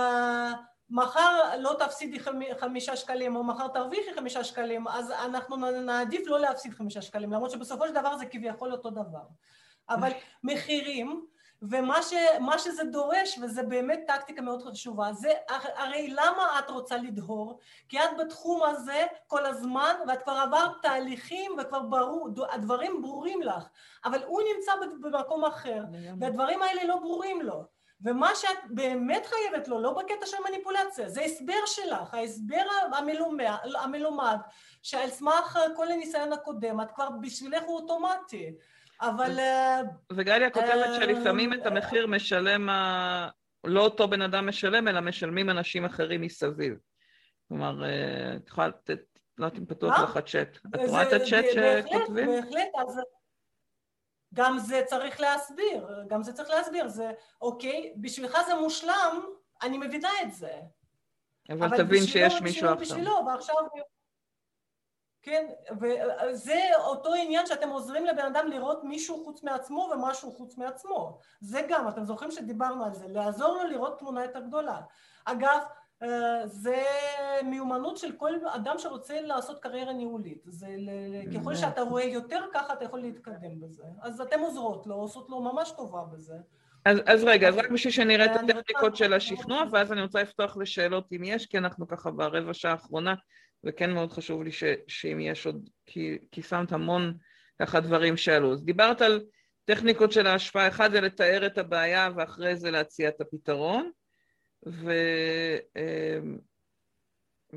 מחר 0.91 1.57
לא 1.59 1.75
תפסידי 1.79 2.19
חמישה 2.59 2.95
שקלים 2.95 3.35
או 3.35 3.43
מחר 3.43 3.67
תרוויחי 3.67 4.13
חמישה 4.13 4.43
שקלים, 4.43 4.87
אז 4.87 5.11
אנחנו 5.11 5.55
נעדיף 5.55 6.27
לא 6.27 6.39
להפסיד 6.39 6.73
חמישה 6.73 7.01
שקלים, 7.01 7.31
למרות 7.31 7.51
שבסופו 7.51 7.87
של 7.87 7.93
דבר 7.93 8.17
זה 8.17 8.25
כביכול 8.25 8.71
אותו 8.71 8.89
דבר. 8.89 9.23
אבל 9.89 10.11
מחירים 10.43 11.25
ומה 11.61 12.01
ש, 12.03 12.13
שזה 12.57 12.83
דורש, 12.83 13.39
וזה 13.41 13.63
באמת 13.63 13.99
טקטיקה 14.07 14.41
מאוד 14.41 14.63
חשובה, 14.63 15.13
זה 15.13 15.31
הרי 15.75 16.07
למה 16.07 16.59
את 16.59 16.69
רוצה 16.69 16.97
לדהור? 16.97 17.59
כי 17.89 17.99
את 17.99 18.09
בתחום 18.19 18.63
הזה 18.63 19.05
כל 19.27 19.45
הזמן, 19.45 19.95
ואת 20.07 20.23
כבר 20.23 20.33
עברת 20.33 20.71
תהליכים 20.81 21.51
וכבר 21.59 21.81
ברור, 21.81 22.29
הדברים 22.51 23.01
ברורים 23.01 23.41
לך, 23.41 23.63
אבל 24.05 24.23
הוא 24.23 24.41
נמצא 24.55 24.71
במקום 25.01 25.45
אחר, 25.45 25.83
והדברים 26.19 26.61
האלה 26.61 26.83
לא 26.83 26.95
ברורים 26.95 27.41
לו. 27.41 27.63
ומה 28.03 28.35
שאת 28.35 28.57
באמת 28.69 29.25
חייבת 29.25 29.67
לו, 29.67 29.81
לא 29.81 29.93
בקטע 29.93 30.25
של 30.25 30.37
מניפולציה, 30.49 31.09
זה 31.09 31.21
הסבר 31.21 31.65
שלך, 31.65 32.13
ההסבר 32.13 32.63
המלומד, 32.93 33.45
המלומד 33.79 34.37
שעל 34.81 35.09
סמך 35.09 35.59
כל 35.75 35.91
הניסיון 35.91 36.33
הקודם, 36.33 36.81
את 36.81 36.91
כבר 36.91 37.09
בשבילך 37.21 37.63
הוא 37.63 37.79
אוטומטי. 37.79 38.55
אבל... 39.01 39.39
אה, 39.39 39.81
וגליה 40.11 40.49
כותבת 40.49 40.69
אה, 40.69 40.95
שלפעמים 40.95 41.53
את 41.53 41.65
המחיר 41.65 42.07
משלם, 42.07 42.69
לא 43.63 43.81
אותו 43.81 44.07
בן 44.07 44.21
אדם 44.21 44.47
משלם, 44.47 44.87
אלא 44.87 44.99
משלמים 45.01 45.49
אנשים 45.49 45.85
אחרים 45.85 46.21
מסביב. 46.21 46.73
כלומר, 47.47 47.83
אה, 47.85 48.35
את 48.35 48.47
יכולה 48.47 48.67
לתת, 48.67 48.99
לא 49.37 49.45
יודעת 49.45 49.59
אם 49.59 49.65
פתוח 49.65 49.99
לך 49.99 50.17
צ'אט. 50.17 50.57
את 50.75 50.79
רואה 50.87 51.03
את 51.03 51.13
הצ'אט 51.13 51.45
שכותבים? 51.53 52.27
בהחלט, 52.27 52.69
אז 52.81 52.99
גם 54.33 54.57
זה 54.59 54.83
צריך 54.85 55.19
להסביר, 55.19 55.87
גם 56.07 56.23
זה 56.23 56.33
צריך 56.33 56.49
להסביר, 56.49 56.87
זה 56.87 57.11
אוקיי, 57.41 57.93
בשבילך 57.95 58.37
זה 58.47 58.55
מושלם, 58.55 59.21
אני 59.61 59.77
מבינה 59.77 60.09
את 60.23 60.33
זה. 60.33 60.51
אבל 61.49 61.77
תבין 61.77 62.03
שיש 62.03 62.41
מישהו 62.41 62.69
עכשיו. 62.69 62.77
בשבילו, 62.77 63.25
ועכשיו 63.27 63.55
כן, 65.23 65.47
וזה 65.81 66.59
אותו 66.77 67.13
עניין 67.13 67.45
שאתם 67.45 67.69
עוזרים 67.69 68.05
לבן 68.05 68.25
אדם 68.25 68.47
לראות 68.47 68.83
מישהו 68.83 69.23
חוץ 69.23 69.43
מעצמו 69.43 69.91
ומשהו 69.93 70.31
חוץ 70.31 70.57
מעצמו. 70.57 71.19
זה 71.41 71.61
גם, 71.69 71.87
אתם 71.87 72.03
זוכרים 72.03 72.31
שדיברנו 72.31 72.85
על 72.85 72.93
זה, 72.93 73.05
לעזור 73.07 73.53
לו 73.53 73.69
לראות 73.69 73.99
תמונה 73.99 74.23
יותר 74.23 74.39
גדולה. 74.39 74.81
אגב, 75.25 75.59
אה, 76.03 76.47
זה 76.47 76.83
מיומנות 77.43 77.97
של 77.97 78.11
כל 78.11 78.33
אדם 78.47 78.75
שרוצה 78.77 79.21
לעשות 79.21 79.59
קריירה 79.59 79.93
ניהולית. 79.93 80.43
זה 80.45 80.67
ככל 81.35 81.55
שאתה 81.55 81.81
רואה 81.81 82.03
יותר 82.03 82.45
ככה, 82.53 82.73
אתה 82.73 82.85
יכול 82.85 82.99
להתקדם 82.99 83.59
בזה. 83.59 83.83
אז 84.01 84.21
אתם 84.21 84.39
עוזרות 84.39 84.87
לו, 84.87 84.95
עושות 84.95 85.29
לו 85.29 85.41
ממש 85.41 85.71
טובה 85.71 86.03
בזה. 86.13 86.35
אז, 86.85 86.97
אז 87.05 87.23
רגע, 87.23 87.47
אז 87.49 87.57
רק 87.57 87.71
בשביל 87.71 87.93
שנראה 87.93 88.25
את 88.25 88.39
הטכניקות 88.43 88.95
של 88.95 89.13
השכנוע, 89.13 89.63
ואז 89.71 89.91
אני 89.91 90.01
רוצה 90.01 90.21
לפתוח 90.21 90.57
לשאלות 90.57 91.13
אם 91.13 91.23
יש, 91.23 91.45
כי 91.45 91.57
אנחנו 91.57 91.87
ככה 91.87 92.11
ברבע 92.11 92.53
שעה 92.53 92.71
האחרונה 92.71 93.13
וכן 93.63 93.93
מאוד 93.93 94.11
חשוב 94.11 94.43
לי 94.43 94.51
ש, 94.51 94.63
שאם 94.87 95.19
יש 95.19 95.45
עוד, 95.45 95.69
כי, 95.85 96.17
כי 96.31 96.41
שמת 96.41 96.71
המון 96.71 97.13
ככה 97.61 97.79
דברים 97.79 98.17
שעלו. 98.17 98.53
אז 98.53 98.63
דיברת 98.63 99.01
על 99.01 99.21
טכניקות 99.65 100.11
של 100.11 100.27
ההשפעה, 100.27 100.67
אחד 100.67 100.91
זה 100.91 101.01
לתאר 101.01 101.45
את 101.45 101.57
הבעיה 101.57 102.09
ואחרי 102.15 102.55
זה 102.55 102.71
להציע 102.71 103.09
את 103.09 103.21
הפתרון, 103.21 103.91
ו, 104.67 104.91
אמ, 105.75 106.37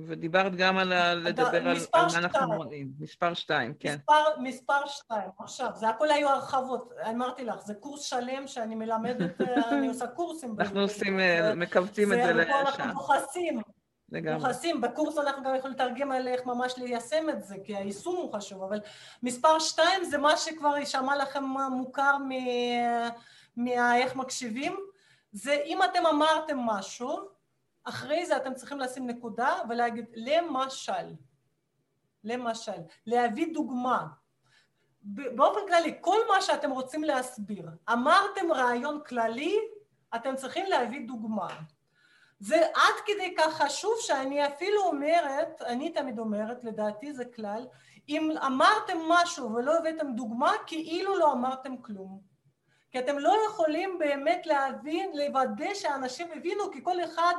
ודיברת 0.06 0.56
גם 0.56 0.78
על 0.78 0.92
ה, 0.92 1.14
לדבר 1.14 1.68
על, 1.68 1.76
על 1.92 2.06
מה 2.12 2.18
אנחנו 2.18 2.56
רואים. 2.56 2.92
מספר 2.98 3.34
שתיים, 3.34 3.74
כן. 3.74 3.94
מספר, 3.94 4.40
מספר 4.42 4.86
שתיים, 4.86 5.30
עכשיו, 5.38 5.70
זה 5.74 5.88
הכל 5.88 6.10
היו 6.10 6.28
הרחבות, 6.28 6.92
אמרתי 7.10 7.44
לך, 7.44 7.60
זה 7.60 7.74
קורס 7.74 8.02
שלם 8.02 8.46
שאני 8.46 8.74
מלמדת, 8.74 9.40
אני 9.72 9.88
עושה 9.88 10.06
קורסים. 10.06 10.56
אנחנו 10.58 10.80
עושים, 10.80 11.20
אה, 11.20 11.54
מכווצים 11.54 12.12
את 12.12 12.18
זה. 12.26 12.34
זה 12.34 12.60
אנחנו 12.60 12.92
דוחסים. 12.92 13.60
לגמרי. 14.08 14.48
יוחסים, 14.48 14.80
בקורס 14.80 15.18
אנחנו 15.18 15.42
גם 15.42 15.54
יכולים 15.54 15.76
לתרגם 15.76 16.12
על 16.12 16.28
איך 16.28 16.46
ממש 16.46 16.74
ליישם 16.78 17.30
את 17.30 17.44
זה, 17.44 17.56
כי 17.64 17.76
היישום 17.76 18.16
הוא 18.16 18.32
חשוב, 18.32 18.62
אבל 18.62 18.80
מספר 19.22 19.58
שתיים 19.58 20.04
זה 20.04 20.18
מה 20.18 20.36
שכבר 20.36 20.76
יישמע 20.76 21.16
לכם 21.16 21.44
מוכר 21.70 22.16
מאיך 23.56 24.16
מקשיבים, 24.16 24.76
זה 25.32 25.62
אם 25.64 25.82
אתם 25.82 26.06
אמרתם 26.06 26.58
משהו, 26.58 27.28
אחרי 27.84 28.26
זה 28.26 28.36
אתם 28.36 28.54
צריכים 28.54 28.80
לשים 28.80 29.06
נקודה 29.06 29.54
ולהגיד 29.68 30.04
למשל, 30.14 31.14
למשל, 32.24 32.72
להביא 33.06 33.54
דוגמה. 33.54 34.06
באופן 35.02 35.60
כללי, 35.68 35.98
כל 36.00 36.18
מה 36.28 36.42
שאתם 36.42 36.70
רוצים 36.70 37.04
להסביר, 37.04 37.68
אמרתם 37.92 38.52
רעיון 38.52 39.00
כללי, 39.06 39.58
אתם 40.14 40.36
צריכים 40.36 40.66
להביא 40.66 41.06
דוגמה. 41.08 41.48
זה 42.40 42.66
עד 42.74 42.94
כדי 43.06 43.34
כך 43.38 43.62
חשוב 43.62 43.94
שאני 44.00 44.46
אפילו 44.46 44.82
אומרת, 44.82 45.62
אני 45.62 45.92
תמיד 45.92 46.18
אומרת, 46.18 46.64
לדעתי 46.64 47.12
זה 47.12 47.24
כלל, 47.24 47.66
אם 48.08 48.30
אמרתם 48.46 48.98
משהו 49.08 49.54
ולא 49.54 49.78
הבאתם 49.78 50.12
דוגמה, 50.12 50.52
כאילו 50.66 51.18
לא 51.18 51.32
אמרתם 51.32 51.76
כלום. 51.76 52.20
כי 52.90 52.98
אתם 52.98 53.18
לא 53.18 53.36
יכולים 53.46 53.98
באמת 53.98 54.46
להבין, 54.46 55.10
לוודא 55.14 55.74
שאנשים 55.74 56.28
הבינו, 56.36 56.70
כי 56.72 56.84
כל 56.84 57.04
אחד 57.04 57.34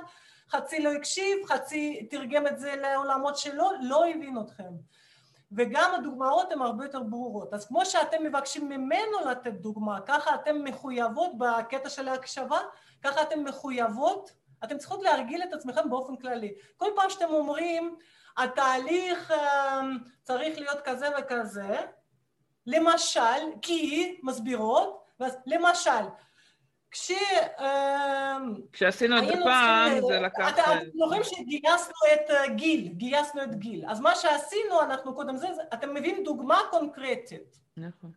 חצי 0.49 0.79
לא 0.79 0.93
הקשיב, 0.93 1.45
חצי 1.45 2.07
תרגם 2.11 2.47
את 2.47 2.59
זה 2.59 2.75
לעולמות 2.75 3.37
שלו, 3.37 3.69
לא 3.81 4.09
הבין 4.09 4.37
אתכם. 4.41 4.73
וגם 5.51 5.91
הדוגמאות 5.95 6.51
הן 6.51 6.61
הרבה 6.61 6.85
יותר 6.85 7.03
ברורות. 7.03 7.53
אז 7.53 7.67
כמו 7.67 7.85
שאתם 7.85 8.23
מבקשים 8.23 8.69
ממנו 8.69 9.29
לתת 9.29 9.53
דוגמה, 9.53 10.01
ככה 10.01 10.35
אתם 10.35 10.63
מחויבות 10.63 11.31
בקטע 11.37 11.89
של 11.89 12.07
ההקשבה, 12.07 12.59
ככה 13.03 13.21
אתם 13.21 13.43
מחויבות 13.43 14.31
אתם 14.63 14.77
צריכות 14.77 15.03
להרגיל 15.03 15.43
את 15.43 15.53
עצמכם 15.53 15.89
באופן 15.89 16.15
כללי. 16.15 16.53
כל 16.77 16.89
פעם 16.95 17.09
שאתם 17.09 17.29
אומרים, 17.29 17.95
התהליך 18.37 19.31
אמ, 19.31 19.97
צריך 20.23 20.59
להיות 20.59 20.81
כזה 20.85 21.07
וכזה, 21.19 21.77
למשל, 22.67 23.19
כי 23.61 24.19
מסבירות, 24.23 25.05
ואז 25.19 25.37
למשל, 25.45 26.05
כש... 26.91 27.11
אמ, 27.59 28.53
כשעשינו 28.73 29.17
את 29.17 29.27
זה 29.27 29.33
פעם, 29.43 30.01
זה 30.07 30.19
לקח... 30.19 30.49
אתם 30.49 30.77
זוכרים 30.97 31.23
שגייסנו 31.23 31.95
את 32.13 32.29
אה, 32.29 32.47
גיל, 32.47 32.87
גייסנו 32.87 33.43
את 33.43 33.55
גיל. 33.55 33.85
אז 33.89 33.99
מה 33.99 34.15
שעשינו, 34.15 34.81
אנחנו 34.81 35.15
קודם 35.15 35.37
זה, 35.37 35.47
אתם 35.73 35.93
מביאים 35.93 36.23
דוגמה 36.23 36.61
קונקרטית. 36.71 37.59
נכון. 37.77 38.11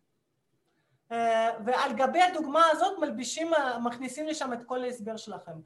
אה, 1.11 1.49
ועל 1.65 1.93
גבי 1.93 2.21
הדוגמה 2.21 2.65
הזאת 2.71 2.99
מלבישים, 2.99 3.53
אה, 3.53 3.79
מכניסים 3.79 4.27
לשם 4.27 4.53
את 4.53 4.63
כל 4.63 4.83
ההסבר 4.83 5.17
שלכם. 5.17 5.59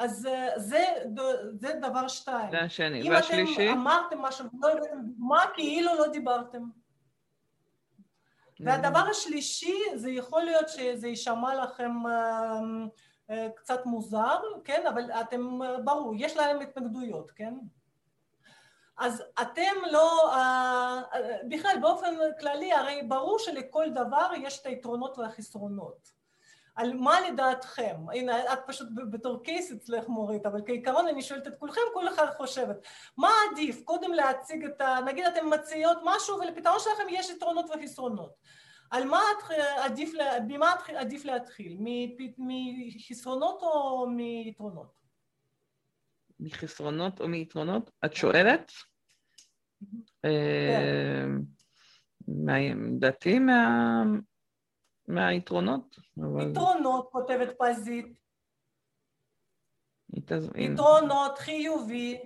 אז 0.00 0.26
אה, 0.26 0.48
זה, 0.56 0.84
זה 1.52 1.72
דבר 1.82 2.08
שתיים. 2.08 2.50
זה 2.50 2.60
השני. 2.60 3.10
והשלישי? 3.10 3.66
אם 3.66 3.72
אתם 3.72 3.80
אמרתם 3.80 4.18
משהו 4.18 4.44
ולא 4.62 4.72
הבאתם 4.72 5.00
דוגמה, 5.00 5.44
כאילו 5.54 5.94
לא 5.98 6.06
דיברתם. 6.08 6.62
והדבר 8.60 8.98
השלישי, 9.10 9.76
זה 9.94 10.10
יכול 10.10 10.42
להיות 10.42 10.68
שזה 10.68 11.08
יישמע 11.08 11.54
לכם 11.54 12.06
אה, 12.06 12.60
אה, 13.30 13.48
קצת 13.56 13.86
מוזר, 13.86 14.40
כן? 14.64 14.86
אבל 14.88 15.10
אתם, 15.20 15.58
ברור, 15.84 16.14
יש 16.16 16.36
להם 16.36 16.60
התנגדויות, 16.60 17.30
כן? 17.30 17.54
אז 18.98 19.22
אתם 19.42 19.74
לא, 19.90 20.34
בכלל 21.48 21.76
באופן 21.80 22.14
כללי, 22.40 22.72
הרי 22.72 23.02
ברור 23.08 23.38
שלכל 23.38 23.86
דבר 23.90 24.30
יש 24.36 24.60
את 24.60 24.66
היתרונות 24.66 25.18
והחסרונות. 25.18 26.19
על 26.74 26.94
מה 26.94 27.20
לדעתכם, 27.20 27.96
הנה 28.14 28.52
את 28.52 28.58
פשוט 28.66 28.88
בתור 29.10 29.42
קייס 29.42 29.72
אצלך 29.72 30.08
מורית, 30.08 30.46
אבל 30.46 30.60
כעיקרון 30.66 31.08
אני 31.08 31.22
שואלת 31.22 31.46
את 31.46 31.52
כולכם, 31.58 31.80
כל 31.94 32.08
אחד 32.08 32.26
חושבת, 32.36 32.76
מה 33.18 33.30
עדיף, 33.50 33.82
קודם 33.84 34.12
להציג 34.12 34.64
את 34.64 34.80
ה... 34.80 34.98
נגיד 35.06 35.24
אתם 35.26 35.50
מציעות 35.50 35.98
משהו 36.04 36.38
ולפתרון 36.40 36.78
שלכם 36.78 37.02
יש 37.10 37.30
יתרונות 37.30 37.66
וחסרונות, 37.70 38.32
על 38.90 39.04
מה 39.04 39.20
עדיף, 39.82 40.12
ממה 40.48 40.74
עדיף 40.96 41.24
להתחיל, 41.24 41.76
מחסרונות 42.38 43.62
או 43.62 44.06
מיתרונות? 44.06 45.00
מחסרונות 46.40 47.20
או 47.20 47.28
מיתרונות? 47.28 47.90
את 48.04 48.14
שואלת? 48.14 48.72
אה, 50.24 51.26
כן. 52.46 52.98
דעתי 52.98 53.38
מה... 53.38 54.02
מהיתרונות. 55.10 55.96
אבל... 56.18 56.50
יתרונות, 56.50 57.08
כותבת 57.12 57.48
פזית. 57.58 58.20
יתרונות, 60.56 61.38
חיובי. 61.38 62.18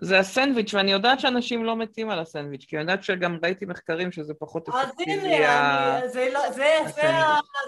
זה 0.00 0.18
הסנדוויץ', 0.18 0.74
ואני 0.74 0.92
יודעת 0.92 1.20
שאנשים 1.20 1.64
לא 1.64 1.76
מתים 1.76 2.10
על 2.10 2.18
הסנדוויץ', 2.18 2.64
כי 2.68 2.76
אני 2.76 2.82
יודעת 2.82 3.04
שגם 3.04 3.38
ראיתי 3.42 3.66
מחקרים 3.66 4.12
שזה 4.12 4.34
פחות 4.34 4.68
אפקטיבי. 4.68 5.12
אז 5.12 5.24
הנה, 5.24 5.98
אני, 5.98 6.08
זה, 6.08 6.28
לא, 6.32 6.50
זה, 6.50 6.78
זה, 6.94 7.12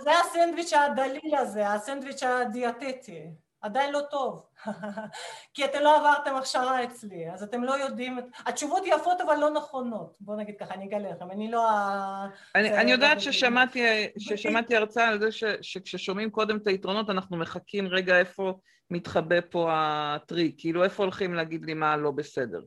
זה 0.04 0.10
הסנדוויץ' 0.20 0.72
הדליל 0.72 1.34
הזה, 1.34 1.72
הסנדוויץ' 1.72 2.22
הדיאטטי. 2.22 3.22
עדיין 3.60 3.92
לא 3.92 4.00
טוב, 4.10 4.46
כי 5.54 5.64
אתם 5.64 5.78
לא 5.82 5.96
עברתם 5.96 6.34
הכשרה 6.34 6.84
אצלי, 6.84 7.30
אז 7.30 7.42
אתם 7.42 7.64
לא 7.64 7.72
יודעים, 7.72 8.18
התשובות 8.46 8.82
יפות 8.86 9.20
אבל 9.20 9.36
לא 9.36 9.50
נכונות, 9.50 10.16
בואו 10.20 10.36
נגיד 10.36 10.54
ככה, 10.60 10.74
אני 10.74 10.86
אגלה 10.86 11.10
לכם, 11.10 11.30
אני 11.30 11.50
לא 11.50 11.70
ה... 11.70 12.26
אני, 12.54 12.78
אני 12.78 12.90
יודעת 12.90 13.20
ששמעתי, 13.20 14.08
ששמעתי 14.18 14.76
הרצאה 14.76 15.08
על 15.08 15.20
זה 15.20 15.32
ש, 15.32 15.44
שכששומעים 15.62 16.30
קודם 16.30 16.56
את 16.56 16.66
היתרונות 16.66 17.10
אנחנו 17.10 17.36
מחכים 17.36 17.88
רגע 17.88 18.18
איפה 18.18 18.52
מתחבא 18.90 19.40
פה 19.50 19.68
הטריק, 19.72 20.54
כאילו 20.58 20.84
איפה 20.84 21.02
הולכים 21.02 21.34
להגיד 21.34 21.64
לי 21.64 21.74
מה 21.74 21.96
לא 21.96 22.10
בסדר. 22.10 22.60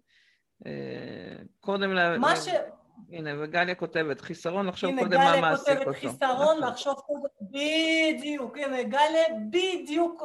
אה, 0.65 0.71
קודם... 1.59 2.19
מה 2.21 2.35
ש... 2.35 2.47
הנה, 3.11 3.29
וגליה 3.39 3.75
כותבת, 3.75 4.21
חיסרון 4.21 4.67
לחשוב 4.67 4.91
קודם 4.99 5.17
מה 5.17 5.41
מעסיק 5.41 5.67
אותו. 5.67 5.81
הנה, 5.81 5.83
גליה 5.83 5.85
כותבת, 5.85 5.95
חיסרון 5.95 6.57
נכון. 6.57 6.69
לחשוב 6.69 6.93
קודם, 6.93 7.21
בדיוק, 7.41 8.57
הנה, 8.57 8.83
גליה, 8.83 9.23
בדיוק, 9.49 10.23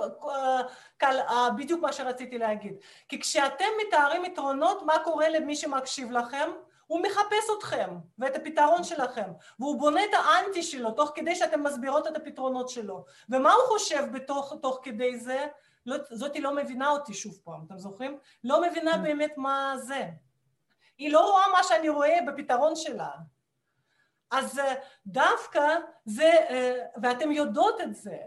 אה, 1.03 1.51
בדיוק 1.57 1.81
מה 1.81 1.93
שרציתי 1.93 2.39
להגיד. 2.39 2.75
כי 3.09 3.21
כשאתם 3.21 3.65
מתארים 3.87 4.25
יתרונות, 4.25 4.83
מה 4.87 4.95
קורה 5.05 5.29
למי 5.29 5.57
שמקשיב 5.57 6.11
לכם? 6.11 6.51
הוא 6.87 7.01
מחפש 7.03 7.51
אתכם 7.59 7.91
ואת 8.19 8.37
הפתרון 8.37 8.85
שלכם, 8.85 9.31
והוא 9.59 9.79
בונה 9.79 10.05
את 10.05 10.15
האנטי 10.15 10.63
שלו 10.63 10.91
תוך 10.91 11.13
כדי 11.15 11.35
שאתם 11.35 11.63
מסבירות 11.63 12.07
את 12.07 12.17
הפתרונות 12.17 12.69
שלו. 12.69 13.05
ומה 13.29 13.53
הוא 13.53 13.63
חושב 13.65 14.05
בתוך, 14.13 14.53
תוך 14.63 14.81
כדי 14.83 15.19
זה? 15.19 15.47
לא, 15.87 15.97
זאתי 16.11 16.41
לא 16.41 16.55
מבינה 16.55 16.91
אותי 16.91 17.15
שוב 17.15 17.39
פעם, 17.45 17.61
אתם 17.67 17.79
זוכרים? 17.79 18.19
לא 18.45 18.63
מבינה 18.63 18.93
כן. 18.93 19.03
באמת 19.03 19.33
מה 19.37 19.75
זה. 19.77 20.09
היא 20.99 21.13
לא 21.13 21.31
רואה 21.31 21.49
מה 21.53 21.63
שאני 21.63 21.89
רואה 21.89 22.19
בפתרון 22.27 22.77
שלה. 22.77 23.11
אז 24.31 24.59
אה, 24.59 24.75
דווקא 25.07 25.77
זה, 26.05 26.33
אה, 26.51 26.87
ואתם 27.03 27.33
יודעות 27.33 27.81
את 27.81 27.95
זה, 27.95 28.19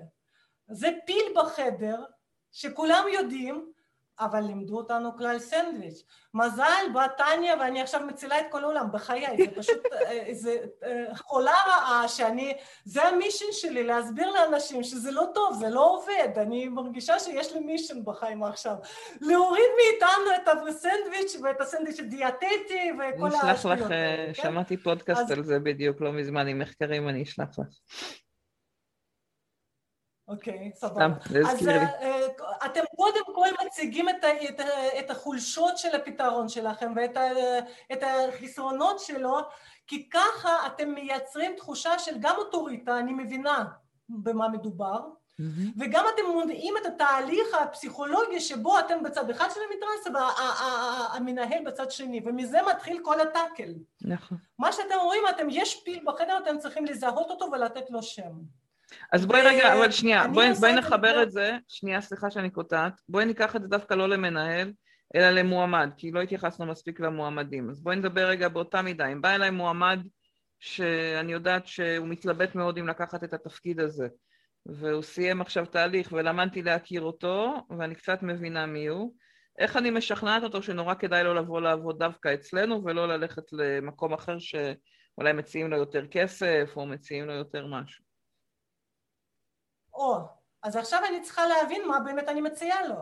זה 0.68 0.89
פיל 1.06 1.34
בחדר 1.35 2.03
שכולם 2.52 3.06
יודעים 3.14 3.72
אבל 4.19 4.41
לימדו 4.41 4.77
אותנו 4.77 5.18
כלל 5.18 5.39
סנדוויץ'. 5.39 6.03
מזל, 6.34 6.85
טניה 7.18 7.56
ואני 7.60 7.81
עכשיו 7.81 8.02
מצילה 8.07 8.39
את 8.39 8.45
כל 8.49 8.64
העולם, 8.64 8.91
בחיי, 8.91 9.38
זה 9.38 9.56
פשוט 9.56 9.85
איזה 10.10 10.57
אה, 10.84 10.89
אה, 10.89 11.15
חולה 11.15 11.56
רעה 11.68 12.07
שאני, 12.07 12.53
זה 12.85 13.03
המישן 13.03 13.45
שלי, 13.52 13.84
להסביר 13.84 14.31
לאנשים 14.31 14.84
שזה 14.84 15.11
לא 15.11 15.26
טוב, 15.34 15.53
זה 15.60 15.69
לא 15.69 15.91
עובד, 15.91 16.38
אני 16.38 16.68
מרגישה 16.68 17.19
שיש 17.19 17.53
לי 17.53 17.60
מישן 17.60 18.06
בחיים 18.06 18.44
עכשיו. 18.44 18.76
להוריד 19.22 19.69
מאיתנו 19.77 20.35
את 20.35 20.48
הסנדוויץ' 20.68 21.35
ואת 21.44 21.61
הסנדוויץ' 21.61 21.99
הדיאטטי 21.99 22.91
וכל 22.94 23.27
השטויות. 23.27 23.44
אני 23.44 23.53
אשלח 23.53 23.65
לך, 23.65 23.88
כן? 23.88 24.31
שמעתי 24.34 24.77
פודקאסט. 24.77 25.31
על 25.31 25.44
זה 25.44 25.60
בדיוק 25.60 26.02
לא 26.02 26.11
מזמן 26.11 26.48
עם 26.48 26.60
מחקרים, 26.60 27.10
אני 27.10 27.23
אשלח 27.23 27.60
לך. 27.60 27.68
אוקיי, 30.28 30.72
סבבה. 30.76 31.08
אז 31.49 31.68
אה, 31.68 31.84
אה, 32.02 32.28
אתם 32.66 32.82
קודם 32.95 33.24
כל 33.36 33.48
מציגים 33.66 34.10
את, 34.99 35.10
החולשות 35.10 35.78
של 35.78 35.95
הפתרון 35.95 36.49
שלכם 36.49 36.94
ואת 36.95 38.04
החסרונות 38.04 38.99
שלו, 38.99 39.38
כי 39.88 40.10
ככה 40.10 40.68
אתם 40.68 40.90
מייצרים 40.90 41.54
תחושה 41.58 41.99
של 41.99 42.16
גם 42.20 42.36
אוטוריטה, 42.38 42.99
אני 42.99 43.14
מבינה 43.14 43.66
במה 44.10 44.49
מדובר, 44.49 44.99
Mm-hmm. 45.41 45.80
וגם 45.80 46.06
אתם 46.16 46.32
מונעים 46.32 46.74
את 46.82 46.86
התהליך 46.86 47.48
הפסיכולוגי 47.62 48.40
שבו 48.40 48.80
אתם 48.80 49.04
בצד 49.04 49.30
אחד 49.30 49.48
של 49.54 49.60
המתרס 49.60 50.22
והמנהל 51.14 51.64
בצד 51.66 51.91
שני, 51.91 52.22
ומזה 52.26 52.58
מתחיל 52.70 52.99
כל 53.04 53.22
הטאקל. 53.22 53.74
נכון. 54.02 54.38
מה 54.60 54.72
שאתם 54.72 54.95
רואים, 55.04 55.24
אתם, 55.30 55.48
יש 55.49 55.84
פיל 55.84 56.04
בחדר, 56.06 56.38
אתם 56.38 56.58
צריכים 56.58 56.86
לזהות 56.86 57.30
אותו 57.30 57.49
ולתת 57.52 57.90
לו 57.90 58.04
שם. 58.04 58.32
אז 59.14 59.26
בואי 59.26 59.41
רגע, 59.41 59.74
אבל 59.74 59.91
שנייה, 59.91 60.28
בואי, 60.28 60.53
בואי 60.53 60.74
נחבר 60.74 61.24
את 61.24 61.32
זה, 61.32 61.57
שנייה, 61.68 62.02
סליחה 62.02 62.32
שאני 62.32 62.49
קוטעת, 62.49 63.02
בואי 63.10 63.26
ניקח 63.26 63.56
את 63.56 63.61
זה 63.61 63.68
דווקא 63.68 63.94
לא 63.94 64.10
למנהל, 64.10 64.74
אלא 65.15 65.30
למועמד, 65.30 65.90
כי 65.98 66.11
לא 66.11 66.22
התייחסנו 66.22 66.65
מספיק 66.65 66.99
למועמדים. 66.99 67.69
אז 67.69 67.84
בואי 67.84 67.95
נדבר 67.95 68.28
רגע 68.28 68.49
באותה 68.49 68.82
מידה. 68.82 69.07
אם 69.07 69.22
בא 69.22 69.36
אליי 69.36 69.49
מועמד 69.49 69.99
שאני 70.60 71.32
יודעת 71.32 71.68
שהוא 71.68 72.07
מתלבט 72.07 72.56
מאוד 72.56 72.78
אם 72.78 72.88
לקחת 72.88 73.24
את 73.24 73.34
התפקיד 73.34 73.80
הזה, 73.80 74.07
והוא 74.65 75.02
סיים 75.02 75.41
עכשיו 75.41 75.65
תהליך 75.65 76.11
ולמדתי 76.11 76.61
להכיר 76.61 77.02
אותו, 77.02 77.56
ואני 77.80 77.95
קצת 77.95 78.24
מבינה 78.24 78.65
מי 78.65 78.88
הוא, 78.88 79.14
איך 79.60 79.78
אני 79.78 79.90
משכנעת 79.90 80.44
אותו 80.44 80.64
שנורא 80.64 80.94
כדאי 80.94 81.24
לו 81.24 81.34
לבוא 81.34 81.61
לעבוד 81.61 81.99
דווקא 81.99 82.34
אצלנו 82.34 82.84
ולא 82.86 83.07
ללכת 83.07 83.44
למקום 83.52 84.14
אחר 84.14 84.38
שאולי 84.40 85.34
מציעים 85.34 85.69
לו 85.72 85.78
יותר 85.78 86.07
כסף 86.07 86.74
או 86.76 86.86
מציעים 86.86 87.26
לו 87.26 87.34
יותר 87.34 87.68
משהו. 87.68 88.07
או, 89.98 90.18
אז 90.64 90.76
עכשיו 90.76 91.02
אני 91.10 91.22
צריכה 91.22 91.48
להבין 91.48 91.88
מה 91.88 91.99
באמת 91.99 92.30
אני 92.30 92.41
מציעה 92.41 92.88
לו. 92.88 92.95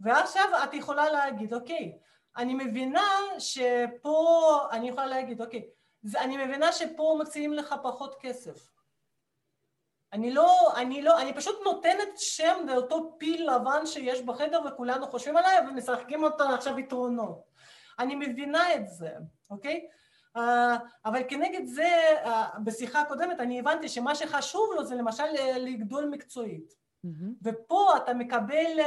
ועכשיו 0.00 0.44
את 0.64 0.74
יכולה 0.74 1.10
להגיד, 1.10 1.54
אוקיי, 1.54 1.98
אני 2.36 2.54
מבינה 2.54 3.08
שפה, 3.38 4.58
אני 4.70 4.88
יכולה 4.88 5.06
להגיד, 5.06 5.40
אוקיי, 5.40 5.66
אני 6.16 6.36
מבינה 6.36 6.72
שפה 6.72 7.18
מציעים 7.20 7.52
לך 7.52 7.74
פחות 7.82 8.16
כסף. 8.20 8.74
אני 10.12 10.30
לא, 10.30 10.72
אני 10.76 11.02
לא, 11.02 11.20
אני 11.20 11.34
פשוט 11.34 11.60
נותנת 11.64 12.08
שם 12.16 12.66
לאותו 12.66 13.16
פיל 13.18 13.50
לבן 13.50 13.86
שיש 13.86 14.22
בחדר 14.22 14.60
וכולנו 14.66 15.06
חושבים 15.06 15.36
עליי 15.36 15.58
ומשחקים 15.68 16.24
אותו 16.24 16.44
עכשיו 16.44 16.78
יתרונות. 16.78 17.50
אני 17.98 18.14
מבינה 18.14 18.74
את 18.74 18.88
זה, 18.88 19.10
אוקיי? 19.50 19.88
Uh, 20.36 20.40
אבל 21.04 21.22
כנגד 21.28 21.66
זה, 21.66 21.98
uh, 22.24 22.28
בשיחה 22.64 23.00
הקודמת 23.00 23.40
אני 23.40 23.60
הבנתי 23.60 23.88
שמה 23.88 24.14
שחשוב 24.14 24.70
לו 24.76 24.84
זה 24.84 24.94
למשל 24.94 25.24
לגדול 25.56 26.08
מקצועית. 26.10 26.84
ופה 27.42 27.96
אתה 27.96 28.14
מקבל, 28.14 28.80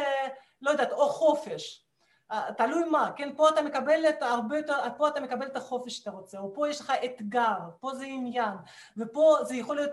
לא 0.61 0.72
יודעת, 0.72 0.91
או 0.91 1.10
חופש, 1.10 1.88
אה, 2.32 2.53
תלוי 2.57 2.84
מה, 2.84 3.11
כן, 3.15 3.30
פה 3.36 3.49
אתה 3.49 3.61
מקבל 3.61 4.10
את 4.10 4.22
הרבה 4.22 4.57
יותר, 4.57 4.74
פה 4.98 5.07
אתה 5.07 5.19
מקבל 5.19 5.45
את 5.45 5.56
החופש 5.56 5.98
שאתה 5.98 6.11
רוצה, 6.11 6.40
או 6.40 6.53
פה 6.53 6.69
יש 6.69 6.82
לך 6.82 6.94
אתגר, 7.06 7.57
פה 7.80 7.95
זה 7.95 8.06
עניין, 8.06 8.53
ופה 8.98 9.38
זה 9.41 9.56
יכול 9.56 9.76
להיות, 9.76 9.91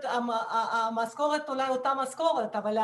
המשכורת 0.71 1.49
אולי 1.49 1.69
אותה 1.69 1.93
משכורת, 1.93 2.55
אבל 2.55 2.77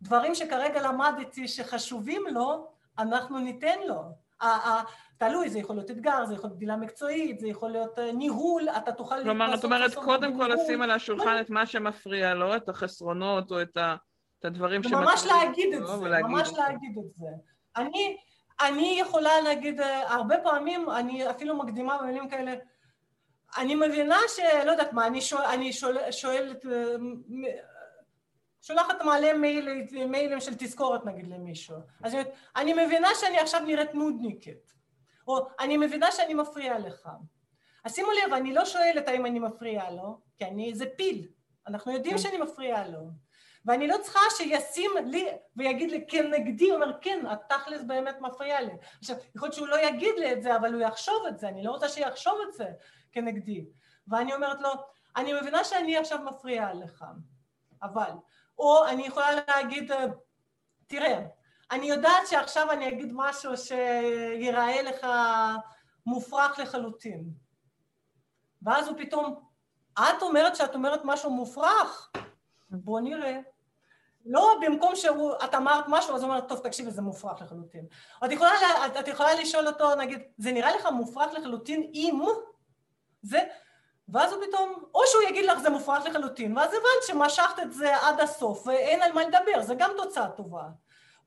הדברים 0.00 0.34
שכרגע 0.34 0.82
למדתי 0.82 1.48
שחשובים 1.48 2.22
לו, 2.30 2.68
אנחנו 2.98 3.38
ניתן 3.38 3.78
לו. 3.86 4.02
תלוי, 5.28 5.50
זה 5.50 5.58
יכול 5.58 5.76
להיות 5.76 5.90
אתגר, 5.90 6.24
זה 6.26 6.34
יכול 6.34 6.48
להיות 6.48 6.56
גדילה 6.56 6.76
מקצועית, 6.76 7.40
זה 7.40 7.48
יכול 7.48 7.70
להיות 7.70 7.98
אה, 7.98 8.12
ניהול, 8.12 8.68
אתה 8.76 8.92
תוכל... 8.92 9.22
כלומר, 9.22 9.54
את 9.54 9.64
אומרת, 9.64 9.94
קודם 9.94 10.36
כל 10.38 10.46
לשים 10.46 10.82
על 10.82 10.90
השולחן 10.90 11.40
את 11.40 11.50
מה 11.50 11.66
שמפריע 11.66 12.34
לו, 12.34 12.56
את 12.56 12.68
החסרונות 12.68 13.50
או 13.50 13.62
את 13.62 13.78
הדברים 14.44 14.82
שמטרידים. 14.82 15.08
ממש 15.08 15.26
להגיד 15.26 15.74
את 15.74 15.86
זה, 15.86 15.96
ממש 16.22 16.52
להגיד 16.52 16.98
את 16.98 17.14
זה. 17.14 17.26
אני... 17.76 18.16
אני 18.60 18.96
יכולה 19.00 19.40
להגיד, 19.40 19.80
אה, 19.80 20.14
הרבה 20.14 20.38
פעמים 20.38 20.90
אני 20.90 21.30
אפילו 21.30 21.56
מקדימה 21.56 21.98
במילים 21.98 22.28
כאלה, 22.28 22.54
אני 23.56 23.74
מבינה 23.74 24.16
שלא 24.28 24.70
יודעת 24.70 24.92
מה, 24.92 25.06
אני, 25.06 25.20
שואל, 25.20 25.44
אני 25.44 25.72
שואל, 25.72 26.10
שואלת, 26.10 26.66
אה, 26.66 26.96
שולחת 28.62 29.02
מלא 29.02 29.32
מייל, 29.32 29.68
מיילים 30.08 30.40
של 30.40 30.54
תזכורת 30.54 31.04
נגיד 31.04 31.26
למישהו, 31.26 31.76
אז 32.02 32.14
אני, 32.14 32.22
אני 32.56 32.84
מבינה 32.84 33.08
שאני 33.20 33.38
עכשיו 33.38 33.60
נראית 33.60 33.94
נודניקית, 33.94 34.71
או 35.28 35.46
אני 35.60 35.76
מבינה 35.76 36.12
שאני 36.12 36.34
מפריעה 36.34 36.78
לך. 36.78 37.08
אז 37.84 37.94
שימו 37.94 38.10
לב, 38.10 38.32
אני 38.32 38.54
לא 38.54 38.64
שואלת 38.64 39.08
האם 39.08 39.26
אני 39.26 39.38
מפריעה 39.38 39.90
לו, 39.90 40.18
כי 40.38 40.44
אני, 40.44 40.74
זה 40.74 40.84
פיל, 40.96 41.28
אנחנו 41.66 41.92
יודעים 41.92 42.16
כן. 42.16 42.22
שאני 42.22 42.38
מפריעה 42.38 42.88
לו. 42.88 43.00
ואני 43.64 43.86
לא 43.86 43.96
צריכה 44.02 44.20
שישים 44.36 44.90
לי 45.04 45.28
ויגיד 45.56 45.90
לי 45.90 46.04
כן 46.08 46.30
נגדי, 46.30 46.70
הוא 46.70 46.74
אומר 46.74 46.98
כן, 47.00 47.26
התכלס 47.30 47.82
באמת 47.82 48.20
מפריע 48.20 48.60
לי. 48.60 48.72
עכשיו, 48.98 49.16
יכול 49.34 49.46
להיות 49.46 49.54
שהוא 49.54 49.68
לא 49.68 49.86
יגיד 49.86 50.14
לי 50.18 50.32
את 50.32 50.42
זה, 50.42 50.56
אבל 50.56 50.74
הוא 50.74 50.82
יחשוב 50.82 51.26
את 51.28 51.38
זה, 51.38 51.48
אני 51.48 51.64
לא 51.64 51.70
רוצה 51.70 51.88
שיחשוב 51.88 52.34
את 52.48 52.52
זה 52.52 52.66
כנגדי. 53.12 53.66
ואני 54.08 54.34
אומרת 54.34 54.60
לו, 54.60 54.70
אני 55.16 55.32
מבינה 55.32 55.64
שאני 55.64 55.96
עכשיו 55.96 56.18
מפריעה 56.18 56.74
לך, 56.74 57.04
אבל, 57.82 58.10
או 58.58 58.86
אני 58.86 59.06
יכולה 59.06 59.28
להגיד, 59.48 59.92
תראה, 60.86 61.26
אני 61.72 61.86
יודעת 61.86 62.26
שעכשיו 62.26 62.70
אני 62.70 62.88
אגיד 62.88 63.12
משהו 63.12 63.52
שיראה 63.56 64.82
לך 64.82 65.06
מופרך 66.06 66.58
לחלוטין. 66.58 67.24
ואז 68.62 68.88
הוא 68.88 68.96
פתאום, 68.98 69.34
את 69.94 70.22
אומרת 70.22 70.56
שאת 70.56 70.74
אומרת 70.74 71.00
משהו 71.04 71.30
מופרך? 71.30 72.10
בוא 72.70 73.00
נראה. 73.00 73.38
לא 74.26 74.54
במקום 74.60 74.96
שאת 74.96 75.54
אמרת 75.54 75.84
משהו, 75.88 76.14
אז 76.14 76.22
הוא 76.22 76.30
אומר, 76.30 76.40
טוב, 76.40 76.58
תקשיבי, 76.58 76.90
זה 76.90 77.02
מופרך 77.02 77.42
לחלוטין. 77.42 77.86
את 78.24 78.32
יכולה, 78.32 78.50
את, 78.86 78.96
את 78.96 79.08
יכולה 79.08 79.34
לשאול 79.34 79.66
אותו, 79.66 79.94
נגיד, 79.94 80.22
זה 80.38 80.52
נראה 80.52 80.76
לך 80.76 80.86
מופרך 80.86 81.32
לחלוטין 81.32 81.90
אם 81.94 82.20
זה, 83.22 83.38
ואז 84.08 84.32
הוא 84.32 84.44
פתאום, 84.46 84.84
או 84.94 85.00
שהוא 85.06 85.22
יגיד 85.22 85.44
לך 85.44 85.58
זה 85.58 85.70
מופרך 85.70 86.06
לחלוטין, 86.06 86.56
ואז 86.56 86.70
הבנת 86.70 87.02
שמשכת 87.06 87.62
את 87.62 87.72
זה 87.72 87.96
עד 87.96 88.20
הסוף, 88.20 88.66
ואין 88.66 89.02
על 89.02 89.12
מה 89.12 89.22
לדבר, 89.24 89.62
זה 89.62 89.74
גם 89.74 89.90
תוצאה 89.96 90.28
טובה. 90.30 90.64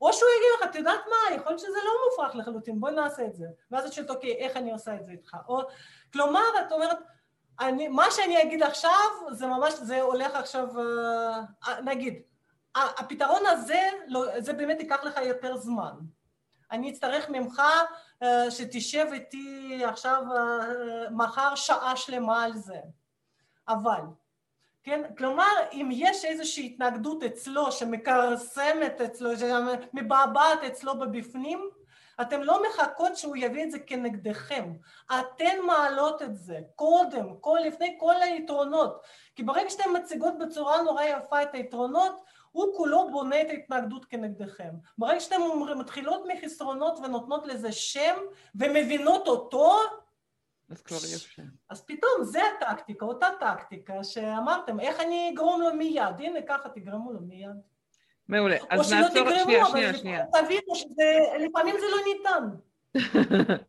או 0.00 0.12
שהוא 0.12 0.28
יגיד 0.36 0.48
לך, 0.58 0.70
את 0.70 0.74
יודעת 0.74 1.00
מה, 1.06 1.34
יכול 1.34 1.52
להיות 1.52 1.60
שזה 1.60 1.78
לא 1.84 1.92
מופרך 2.10 2.36
לחלוטין, 2.36 2.80
בואי 2.80 2.92
נעשה 2.92 3.26
את 3.26 3.36
זה. 3.36 3.46
ואז 3.70 3.86
את 3.86 3.92
שואלת, 3.92 4.10
אוקיי, 4.10 4.32
איך 4.32 4.56
אני 4.56 4.72
עושה 4.72 4.94
את 4.94 5.06
זה 5.06 5.12
איתך? 5.12 5.36
או, 5.48 5.60
כלומר, 6.12 6.44
את 6.66 6.72
אומרת, 6.72 6.98
אני, 7.60 7.88
מה 7.88 8.10
שאני 8.10 8.42
אגיד 8.42 8.62
עכשיו, 8.62 9.10
זה 9.30 9.46
ממש, 9.46 9.74
זה 9.74 10.00
הולך 10.00 10.34
עכשיו, 10.34 10.68
אה, 10.80 11.80
נגיד, 11.84 12.22
הפתרון 12.74 13.46
הזה, 13.46 13.88
לא, 14.06 14.40
זה 14.40 14.52
באמת 14.52 14.80
ייקח 14.80 15.04
לך 15.04 15.16
יותר 15.16 15.56
זמן. 15.56 15.92
אני 16.70 16.90
אצטרך 16.90 17.28
ממך 17.28 17.62
אה, 18.22 18.50
שתשב 18.50 19.06
איתי 19.12 19.82
עכשיו, 19.84 20.22
אה, 20.36 21.10
מחר 21.10 21.54
שעה 21.54 21.96
שלמה 21.96 22.44
על 22.44 22.52
זה. 22.52 22.78
אבל, 23.68 24.00
כן, 24.86 25.02
כלומר, 25.18 25.52
אם 25.72 25.88
יש 25.92 26.24
איזושהי 26.24 26.66
התנגדות 26.66 27.22
אצלו 27.22 27.72
שמכרסמת 27.72 29.00
אצלו, 29.00 29.30
שמבעבעת 29.36 30.64
אצלו 30.66 30.98
בבפנים, 30.98 31.70
אתן 32.20 32.40
לא 32.40 32.62
מחכות 32.68 33.16
שהוא 33.16 33.36
יביא 33.36 33.64
את 33.64 33.70
זה 33.70 33.78
כנגדכם, 33.78 34.72
אתן 35.06 35.56
מעלות 35.66 36.22
את 36.22 36.36
זה 36.36 36.58
קודם, 36.74 37.36
כל, 37.40 37.58
לפני 37.66 37.96
כל 37.98 38.14
היתרונות, 38.22 39.00
כי 39.34 39.42
ברגע 39.42 39.70
שאתן 39.70 39.90
מציגות 39.96 40.38
בצורה 40.38 40.82
נורא 40.82 41.02
יפה 41.04 41.42
את 41.42 41.54
היתרונות, 41.54 42.22
הוא 42.52 42.76
כולו 42.76 43.10
בונה 43.10 43.40
את 43.40 43.50
ההתנגדות 43.50 44.04
כנגדכם. 44.04 44.70
ברגע 44.98 45.20
שאתן 45.20 45.40
מתחילות 45.76 46.24
מחסרונות 46.28 46.98
ונותנות 46.98 47.46
לזה 47.46 47.72
שם 47.72 48.16
ומבינות 48.54 49.28
אותו, 49.28 49.78
אז 50.70 50.82
כבר 50.82 50.96
יש 50.96 51.34
שם. 51.34 51.42
אז 51.70 51.84
פתאום 51.86 52.12
זה 52.22 52.40
הטקטיקה, 52.44 53.04
אותה 53.04 53.26
טקטיקה 53.40 54.04
שאמרתם, 54.04 54.80
איך 54.80 55.00
אני 55.00 55.30
אגרום 55.34 55.60
לו 55.60 55.74
מיד? 55.74 56.02
הנה 56.18 56.38
ככה 56.48 56.68
תגרמו 56.68 57.12
לו 57.12 57.20
מיד. 57.20 57.56
מעולה. 58.28 58.56
אז 58.70 58.92
נעצור, 58.92 59.30
שנייה, 59.44 59.66
שנייה, 59.66 59.94
שנייה. 59.94 60.24
תבינו 60.32 60.74
שלפעמים 60.74 61.74
זה 61.78 61.86
לא 61.90 61.98
ניתן. 62.06 62.56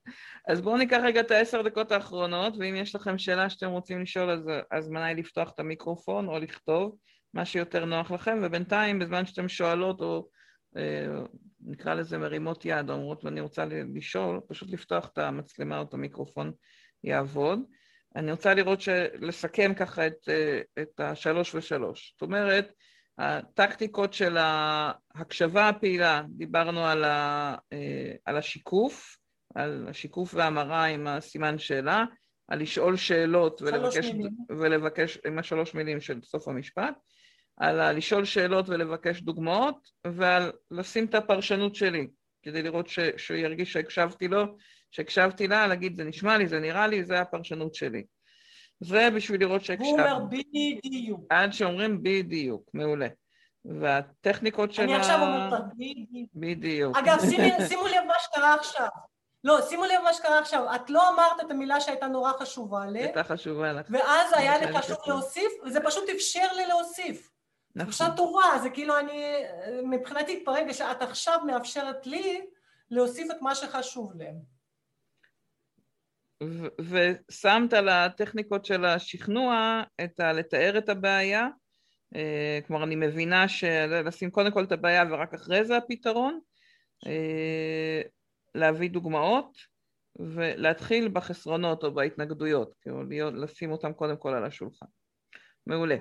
אז 0.49 0.61
בואו 0.61 0.78
ניקח 0.78 0.99
רגע 1.03 1.19
את 1.19 1.32
העשר 1.32 1.61
דקות 1.61 1.91
האחרונות, 1.91 2.53
ואם 2.60 2.76
יש 2.76 2.95
לכם 2.95 3.18
שאלה 3.18 3.49
שאתם 3.49 3.69
רוצים 3.69 4.02
לשאול, 4.02 4.30
אז 4.30 4.49
הזמנה 4.72 5.06
היא 5.06 5.15
לפתוח 5.15 5.52
את 5.52 5.60
המיקרופון 5.60 6.28
או 6.28 6.40
לכתוב. 6.40 6.95
מה 7.34 7.45
שיותר 7.45 7.86
נוח 7.86 8.11
לכם, 8.11 8.40
ובינתיים 8.44 8.99
בזמן 8.99 9.26
שאתם 9.26 9.49
שואלות 9.49 10.02
או 10.02 10.30
אה, 10.78 11.07
נקרא 11.61 11.94
לזה 11.94 12.18
מרימות 12.18 12.65
יד, 12.65 12.90
או 12.90 12.95
אומרות 12.95 13.26
אני 13.26 13.41
רוצה 13.41 13.65
לשאול, 13.95 14.40
פשוט 14.48 14.69
לפתוח 14.69 15.10
את 15.14 15.18
המצלמה 15.18 15.78
או 15.78 15.84
את 15.84 15.94
המיקרופון 15.94 16.52
יעבוד. 17.08 17.60
אני 18.16 18.32
רוצה 18.32 18.54
לראות, 18.54 18.82
ש... 18.82 18.90
לסכם 19.22 19.74
ככה 19.74 20.08
את, 20.08 20.30
אה, 20.30 20.62
את 20.82 21.00
השלוש 21.00 21.56
ושלוש. 21.56 22.14
זאת 22.14 22.22
אומרת, 22.22 22.74
הטקטיקות 23.18 24.14
של 24.14 24.38
ההקשבה 24.38 25.70
הפעילה, 25.70 26.22
דיברנו 26.30 26.86
על, 26.86 27.04
ה, 27.04 27.56
אה, 27.74 28.12
על 28.26 28.38
השיקוף, 28.38 29.18
על 29.56 29.88
השיקוף 29.90 30.34
והמראה 30.34 30.86
עם 30.86 31.08
הסימן 31.08 31.60
שאלה, 31.60 32.06
על 32.48 32.62
לשאול 32.62 32.98
שאלות 32.98 33.62
ולבקש, 33.62 34.06
ולבקש 34.50 35.18
עם 35.28 35.40
השלוש 35.40 35.74
מילים 35.74 36.02
של 36.02 36.20
סוף 36.24 36.48
המשפט, 36.48 36.94
על 37.58 37.92
לשאול 37.98 38.26
שאלות 38.26 38.70
ולבקש 38.70 39.22
דוגמאות, 39.22 39.90
ועל 40.08 40.52
לשים 40.72 41.06
את 41.06 41.16
הפרשנות 41.16 41.76
שלי, 41.76 42.08
כדי 42.44 42.62
לראות 42.62 42.88
ש, 42.88 43.00
שהוא 43.18 43.38
ירגיש 43.38 43.74
שהקשבתי 43.74 44.28
לו, 44.28 44.58
שהקשבתי 44.92 45.48
לה, 45.48 45.68
להגיד 45.68 45.96
זה 45.96 46.04
נשמע 46.04 46.38
לי, 46.38 46.48
זה 46.48 46.60
נראה 46.60 46.88
לי, 46.88 47.06
זה 47.06 47.20
הפרשנות 47.20 47.76
שלי. 47.76 48.04
זה 48.80 49.10
בשביל 49.16 49.42
לראות 49.42 49.64
שהקשבתי. 49.64 49.90
הוא 49.90 50.00
אומר 50.00 50.20
בדיוק. 50.30 51.22
עד 51.30 51.54
שאומרים 51.54 52.04
בדיוק, 52.04 52.70
מעולה. 52.74 53.08
והטכניקות 53.66 54.74
של 54.74 54.82
ה... 54.82 54.86
אני 54.86 54.96
עכשיו 54.96 55.22
אומרת 55.22 55.62
בדיוק. 55.74 56.30
בדיוק. 56.36 56.98
אגב, 56.98 57.18
שימו 57.68 57.88
לב 57.88 58.04
מה 58.08 58.14
שקרה 58.20 58.54
עכשיו. 58.54 58.88
לא, 59.44 59.62
שימו 59.62 59.86
לב 59.86 60.02
מה 60.04 60.14
שקרה 60.14 60.40
עכשיו, 60.40 60.76
את 60.76 60.90
לא 60.90 61.10
אמרת 61.10 61.46
את 61.46 61.52
המילה 61.52 61.82
שהייתה 61.82 62.08
נורא 62.08 62.32
חשובה 62.40 62.86
לי. 62.86 63.00
הייתה 63.00 63.24
חשובה 63.24 63.74
לך. 63.74 63.86
ואז 63.90 64.34
היה 64.34 64.58
לי 64.58 64.78
חשוב 64.78 64.98
להוסיף, 65.08 65.52
וזה 65.66 65.80
פשוט 65.86 66.10
אפשר 66.10 66.54
לי 66.56 66.68
להוסיף. 66.68 67.30
נכון. 67.76 67.92
תחושה 67.92 68.10
טובה, 68.18 68.60
זה 68.64 68.70
כאילו 68.70 69.00
אני, 69.00 69.34
מבחינתי 69.84 70.44
ברגע 70.46 70.74
שאת 70.74 71.02
עכשיו 71.02 71.40
מאפשרת 71.46 72.08
לי 72.08 72.46
להוסיף 72.92 73.32
את 73.32 73.42
מה 73.42 73.56
שחשוב 73.56 74.14
להם. 74.16 74.57
ושמת 76.80 77.74
על 77.74 77.90
הטכניקות 77.90 78.66
של 78.66 78.86
השכנוע 78.86 79.84
את 80.04 80.20
ה... 80.20 80.34
לתאר 80.34 80.78
את 80.78 80.90
הבעיה, 80.90 81.48
אה, 82.16 82.60
כלומר 82.68 82.84
אני 82.84 82.96
מבינה 82.96 83.48
שלשים 83.48 84.32
קודם 84.32 84.52
כל 84.52 84.64
את 84.64 84.72
הבעיה 84.72 85.04
ורק 85.10 85.34
אחרי 85.34 85.66
זה 85.66 85.78
הפתרון, 85.78 86.40
אה, 87.08 88.02
להביא 88.56 88.90
דוגמאות 88.90 89.58
ולהתחיל 90.20 91.08
בחסרונות 91.08 91.84
או 91.84 91.94
בהתנגדויות, 91.94 92.74
כאילו 92.82 93.04
לשים 93.32 93.72
אותם 93.72 93.94
קודם 93.94 94.18
כל 94.18 94.34
על 94.34 94.46
השולחן. 94.46 94.86
מעולה. 95.68 95.96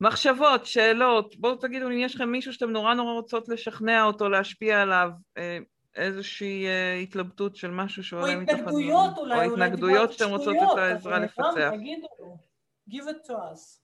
מחשבות, 0.00 0.66
שאלות, 0.66 1.36
בואו 1.36 1.56
תגידו 1.56 1.86
אם 1.86 1.98
יש 1.98 2.14
לכם 2.14 2.28
מישהו 2.28 2.52
שאתם 2.52 2.70
נורא 2.70 2.94
נורא 2.94 3.12
רוצות 3.12 3.48
לשכנע 3.48 4.04
אותו, 4.04 4.28
להשפיע 4.28 4.82
עליו, 4.82 5.10
אה, 5.38 5.58
איזושהי 5.94 6.66
אה, 6.66 6.94
התלבטות 6.94 7.56
של 7.56 7.70
משהו 7.70 8.04
שעולה 8.04 8.36
מתחת... 8.36 8.54
או 8.54 8.58
התנגדויות 8.58 9.18
אולי, 9.18 9.48
או 9.48 9.52
התנגדויות 9.52 10.12
שאתם 10.12 10.30
רוצות 10.30 10.56
את 10.56 10.78
העזרה 10.78 11.18
לפצח. 11.18 11.70
תגידו, 11.70 12.38
give 12.90 13.08
it 13.08 13.28
to 13.28 13.32
us. 13.32 13.82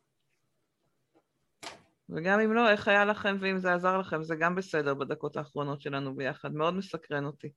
וגם 2.10 2.40
אם 2.40 2.52
לא, 2.52 2.70
איך 2.70 2.88
היה 2.88 3.04
לכם 3.04 3.36
ואם 3.40 3.58
זה 3.58 3.74
עזר 3.74 3.98
לכם, 3.98 4.22
זה 4.22 4.36
גם 4.36 4.54
בסדר 4.54 4.94
בדקות 4.94 5.36
האחרונות 5.36 5.80
שלנו 5.80 6.16
ביחד, 6.16 6.54
מאוד 6.54 6.74
מסקרן 6.74 7.24
אותי. 7.24 7.48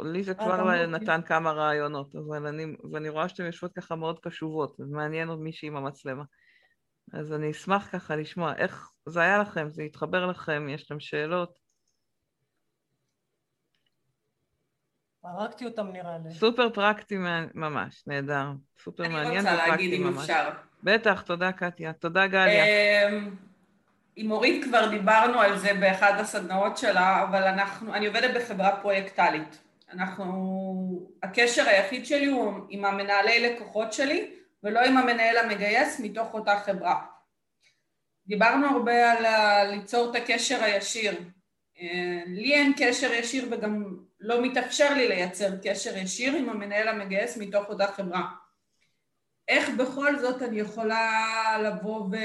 לי 0.00 0.22
זה 0.22 0.34
כבר 0.34 0.86
נתן 0.86 1.20
כמה 1.26 1.52
רעיונות, 1.52 2.14
אבל 2.16 2.46
אני, 2.46 2.76
ואני 2.92 3.08
רואה 3.08 3.28
שאתן 3.28 3.44
יושבות 3.44 3.72
ככה 3.72 3.96
מאוד 3.96 4.18
קשובות, 4.18 4.76
זה 4.78 4.96
מעניין 4.96 5.28
עוד 5.28 5.38
מישהי 5.38 5.68
עם 5.68 5.76
המצלמה. 5.76 6.24
אז 7.12 7.32
אני 7.32 7.50
אשמח 7.50 7.88
ככה 7.92 8.16
לשמוע 8.16 8.54
איך 8.56 8.90
זה 9.06 9.20
היה 9.20 9.38
לכם, 9.38 9.68
זה 9.68 9.82
התחבר 9.82 10.26
לכם, 10.26 10.68
יש 10.68 10.84
לכם 10.84 11.00
שאלות. 11.00 11.67
הרגתי 15.28 15.64
אותם 15.64 15.86
נראה 15.92 16.16
לי. 16.24 16.34
סופר 16.34 16.70
פרקטי 16.70 17.16
ממש, 17.54 18.02
נהדר. 18.06 18.46
סופר 18.84 19.08
מעניין 19.08 19.46
ופרקטי 19.46 19.48
ממש. 19.48 19.50
אני 19.50 19.54
רוצה 19.54 19.68
להגיד 19.68 19.92
אם 20.00 20.18
אפשר. 20.18 20.50
בטח, 20.82 21.22
תודה 21.22 21.52
קטיה. 21.52 21.92
תודה 21.92 22.26
גליה. 22.26 22.64
אמ, 23.08 23.34
עם 24.16 24.30
אורית 24.30 24.64
כבר 24.64 24.88
דיברנו 24.90 25.40
על 25.40 25.58
זה 25.58 25.74
באחד 25.74 26.12
הסדנאות 26.18 26.78
שלה, 26.78 27.22
אבל 27.22 27.42
אנחנו, 27.42 27.94
אני 27.94 28.06
עובדת 28.06 28.36
בחברה 28.36 28.76
פרויקטלית. 28.82 29.58
אנחנו, 29.92 31.08
הקשר 31.22 31.68
היחיד 31.68 32.06
שלי 32.06 32.26
הוא 32.26 32.52
עם 32.68 32.84
המנהלי 32.84 33.40
לקוחות 33.40 33.92
שלי, 33.92 34.30
ולא 34.62 34.80
עם 34.80 34.96
המנהל 34.96 35.36
המגייס 35.36 36.00
מתוך 36.00 36.34
אותה 36.34 36.58
חברה. 36.58 37.00
דיברנו 38.26 38.66
הרבה 38.66 39.12
על 39.12 39.26
ליצור 39.70 40.10
את 40.10 40.16
הקשר 40.22 40.62
הישיר. 40.62 41.14
לי 42.26 42.54
אין 42.54 42.72
קשר 42.76 43.12
ישיר 43.12 43.48
וגם 43.50 43.96
לא 44.20 44.42
מתאפשר 44.42 44.94
לי 44.94 45.08
לייצר 45.08 45.48
קשר 45.62 45.96
ישיר 45.96 46.36
עם 46.36 46.48
המנהל 46.48 46.88
המגייס 46.88 47.36
מתוך 47.36 47.68
אותה 47.68 47.86
חברה. 47.86 48.22
איך 49.48 49.70
בכל 49.78 50.18
זאת 50.18 50.42
אני 50.42 50.60
יכולה 50.60 51.22
לבוא 51.62 52.00
ו... 52.00 52.16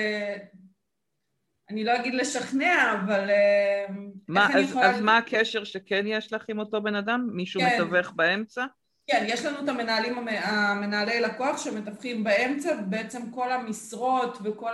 אני 1.70 1.84
לא 1.84 1.96
אגיד 1.96 2.14
לשכנע, 2.14 2.94
אבל... 2.94 3.30
אה, 3.30 3.86
מה, 4.28 4.48
אז, 4.56 4.70
יכולה... 4.70 4.90
אז 4.90 5.02
מה 5.02 5.18
הקשר 5.18 5.64
שכן 5.64 6.04
יש 6.08 6.34
לך 6.34 6.46
עם 6.50 6.60
אותו 6.60 6.82
בן 6.82 6.96
אדם? 6.96 7.30
מישהו 7.34 7.62
כן. 7.62 7.82
מתווך 7.82 8.12
באמצע? 8.16 8.66
כן, 9.08 9.26
יש 9.28 9.46
לנו 9.46 9.64
את 9.64 9.70
המנהלים, 9.70 10.28
המנהלי 10.28 11.22
לקוח 11.22 11.58
שמתווכים 11.58 12.24
באמצע, 12.24 12.76
ובעצם 12.80 13.32
כל 13.32 13.52
המשרות 13.52 14.38
וכל 14.44 14.72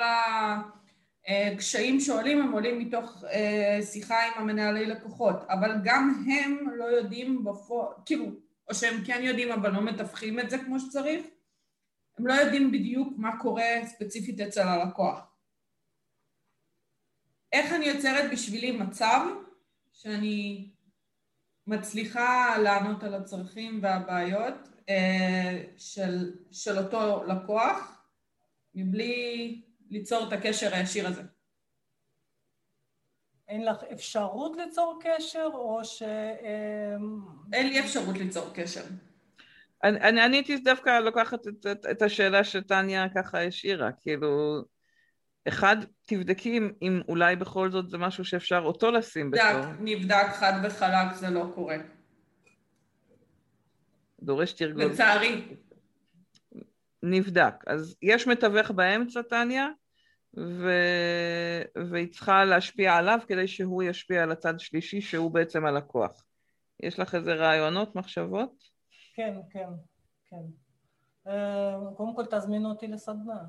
הקשיים 1.28 2.00
שעולים 2.00 2.42
הם 2.42 2.52
עולים 2.52 2.80
מתוך 2.80 3.24
אה, 3.24 3.80
שיחה 3.82 4.16
עם 4.28 4.34
המנהלי 4.42 4.86
לקוחות, 4.86 5.36
אבל 5.50 5.72
גם 5.84 6.26
הם 6.28 6.70
לא 6.76 6.86
יודעים 6.86 7.44
בפועל, 7.44 7.94
כאילו, 8.06 8.26
או 8.70 8.76
שהם 8.76 9.04
כן 9.06 9.20
יודעים 9.24 9.52
אבל 9.52 9.72
לא 9.72 9.82
מתווכים 9.82 10.40
את 10.40 10.50
זה 10.50 10.58
כמו 10.58 10.80
שצריך, 10.80 11.26
הם 12.18 12.28
לא 12.28 12.34
יודעים 12.34 12.72
בדיוק 12.72 13.14
מה 13.18 13.38
קורה 13.40 13.86
ספציפית 13.86 14.40
אצל 14.40 14.68
הלקוח. 14.68 15.20
איך 17.54 17.74
אני 17.74 17.86
יוצרת 17.86 18.32
בשבילי 18.32 18.72
מצב 18.72 19.26
שאני 19.94 20.70
מצליחה 21.68 22.58
לענות 22.58 23.04
על 23.04 23.14
הצרכים 23.14 23.80
והבעיות 23.84 24.70
אה, 24.90 25.64
של, 25.78 26.34
של 26.52 26.78
אותו 26.78 27.24
לקוח 27.24 28.02
מבלי 28.76 29.62
ליצור 29.90 30.28
את 30.28 30.34
הקשר 30.34 30.74
הישיר 30.74 31.08
הזה. 31.08 31.22
אין 33.48 33.66
לך 33.66 33.84
אפשרות 33.94 34.58
ליצור 34.58 35.00
קשר 35.04 35.50
או 35.54 35.80
ש... 35.84 36.02
אה, 36.02 36.96
אין 37.54 37.68
לי 37.68 37.80
אפשרות 37.80 38.18
ליצור 38.18 38.50
קשר. 38.54 38.84
אני, 39.84 40.26
אני 40.26 40.38
הייתי 40.38 40.58
דווקא 40.58 41.00
לוקחת 41.00 41.48
את, 41.48 41.66
את, 41.72 41.86
את 41.92 42.02
השאלה 42.02 42.44
שטניה 42.44 43.08
ככה 43.16 43.44
השאירה, 43.44 43.92
כאילו 43.92 44.62
אחד, 45.48 45.78
תבדקי 46.06 46.58
אם, 46.58 46.72
אם 46.82 47.02
אולי 47.08 47.36
בכל 47.36 47.72
זאת 47.72 47.90
זה 47.90 47.98
משהו 47.98 48.26
שאפשר 48.26 48.62
אותו 48.66 48.92
לשים 48.92 49.32
בתור. 49.32 49.46
נבדק, 49.46 49.78
נבדק 49.80 50.28
חד 50.34 50.54
וחלק, 50.64 51.14
זה 51.14 51.30
לא 51.30 51.52
קורה. 51.56 51.78
דורש 54.22 54.54
תרגול. 54.54 54.84
לצערי. 54.84 55.56
נבדק. 57.04 57.54
אז 57.68 57.96
יש 58.02 58.28
מתווך 58.28 58.72
באמצע, 58.72 59.22
טניה, 59.22 59.68
ו... 60.38 60.72
והיא 61.92 62.12
צריכה 62.12 62.46
להשפיע 62.46 62.96
עליו 62.96 63.20
כדי 63.28 63.48
שהוא 63.48 63.84
ישפיע 63.84 64.24
על 64.24 64.32
הצד 64.32 64.60
שלישי, 64.60 65.02
שהוא 65.02 65.32
בעצם 65.32 65.66
הלקוח. 65.66 66.24
יש 66.84 67.00
לך 67.00 67.16
איזה 67.16 67.34
רעיונות, 67.34 67.96
מחשבות? 67.96 68.64
כן, 69.16 69.36
כן, 69.52 69.70
כן. 70.30 70.36
אה, 71.28 71.78
קודם 71.98 72.16
כל 72.16 72.26
תזמינו 72.26 72.70
אותי 72.70 72.88
לסדנה. 72.88 73.40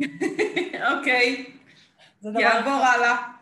אוקיי, 0.90 1.54
יעבור 2.22 2.72
הלאה. 2.72 3.32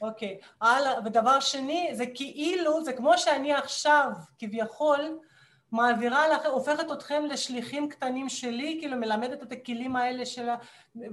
אוקיי, 0.00 0.38
הלאה, 0.60 0.92
ודבר 1.04 1.40
שני, 1.40 1.90
זה 1.92 2.04
כאילו, 2.14 2.84
זה 2.84 2.92
כמו 2.92 3.18
שאני 3.18 3.52
עכשיו, 3.52 4.10
כביכול, 4.38 5.18
מעבירה 5.72 6.28
לכם, 6.28 6.48
הופכת 6.48 6.92
אתכם 6.92 7.24
לשליחים 7.26 7.88
קטנים 7.88 8.28
שלי, 8.28 8.76
כאילו 8.80 8.96
מלמדת 8.96 9.42
את 9.42 9.52
הכלים 9.52 9.96
האלה 9.96 10.26
של 10.26 10.48
ה... 10.48 10.56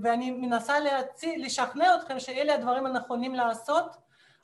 ואני 0.02 0.32
מנסה 0.32 0.80
להציא, 0.80 1.38
לשכנע 1.38 1.96
אתכם 1.96 2.20
שאלה 2.20 2.54
הדברים 2.56 2.86
הנכונים 2.86 3.36
לעשות, 3.36 3.98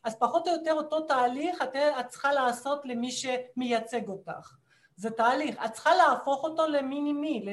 אז 0.03 0.19
פחות 0.19 0.48
או 0.48 0.53
יותר 0.53 0.73
אותו 0.73 1.02
תהליך 1.02 1.61
את, 1.61 1.76
את 1.76 2.07
צריכה 2.07 2.34
לעשות 2.34 2.85
למי 2.85 3.11
שמייצג 3.11 4.07
אותך. 4.07 4.56
זה 4.95 5.11
תהליך, 5.11 5.65
את 5.65 5.72
צריכה 5.72 5.95
להפוך 5.95 6.44
אותו 6.44 6.68
למיני-מי, 6.68 7.45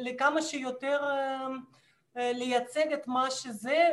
לכמה 0.00 0.42
שיותר 0.42 1.00
אמ, 1.12 1.58
לייצג 2.18 2.92
את 2.92 3.06
מה 3.06 3.30
שזה, 3.30 3.88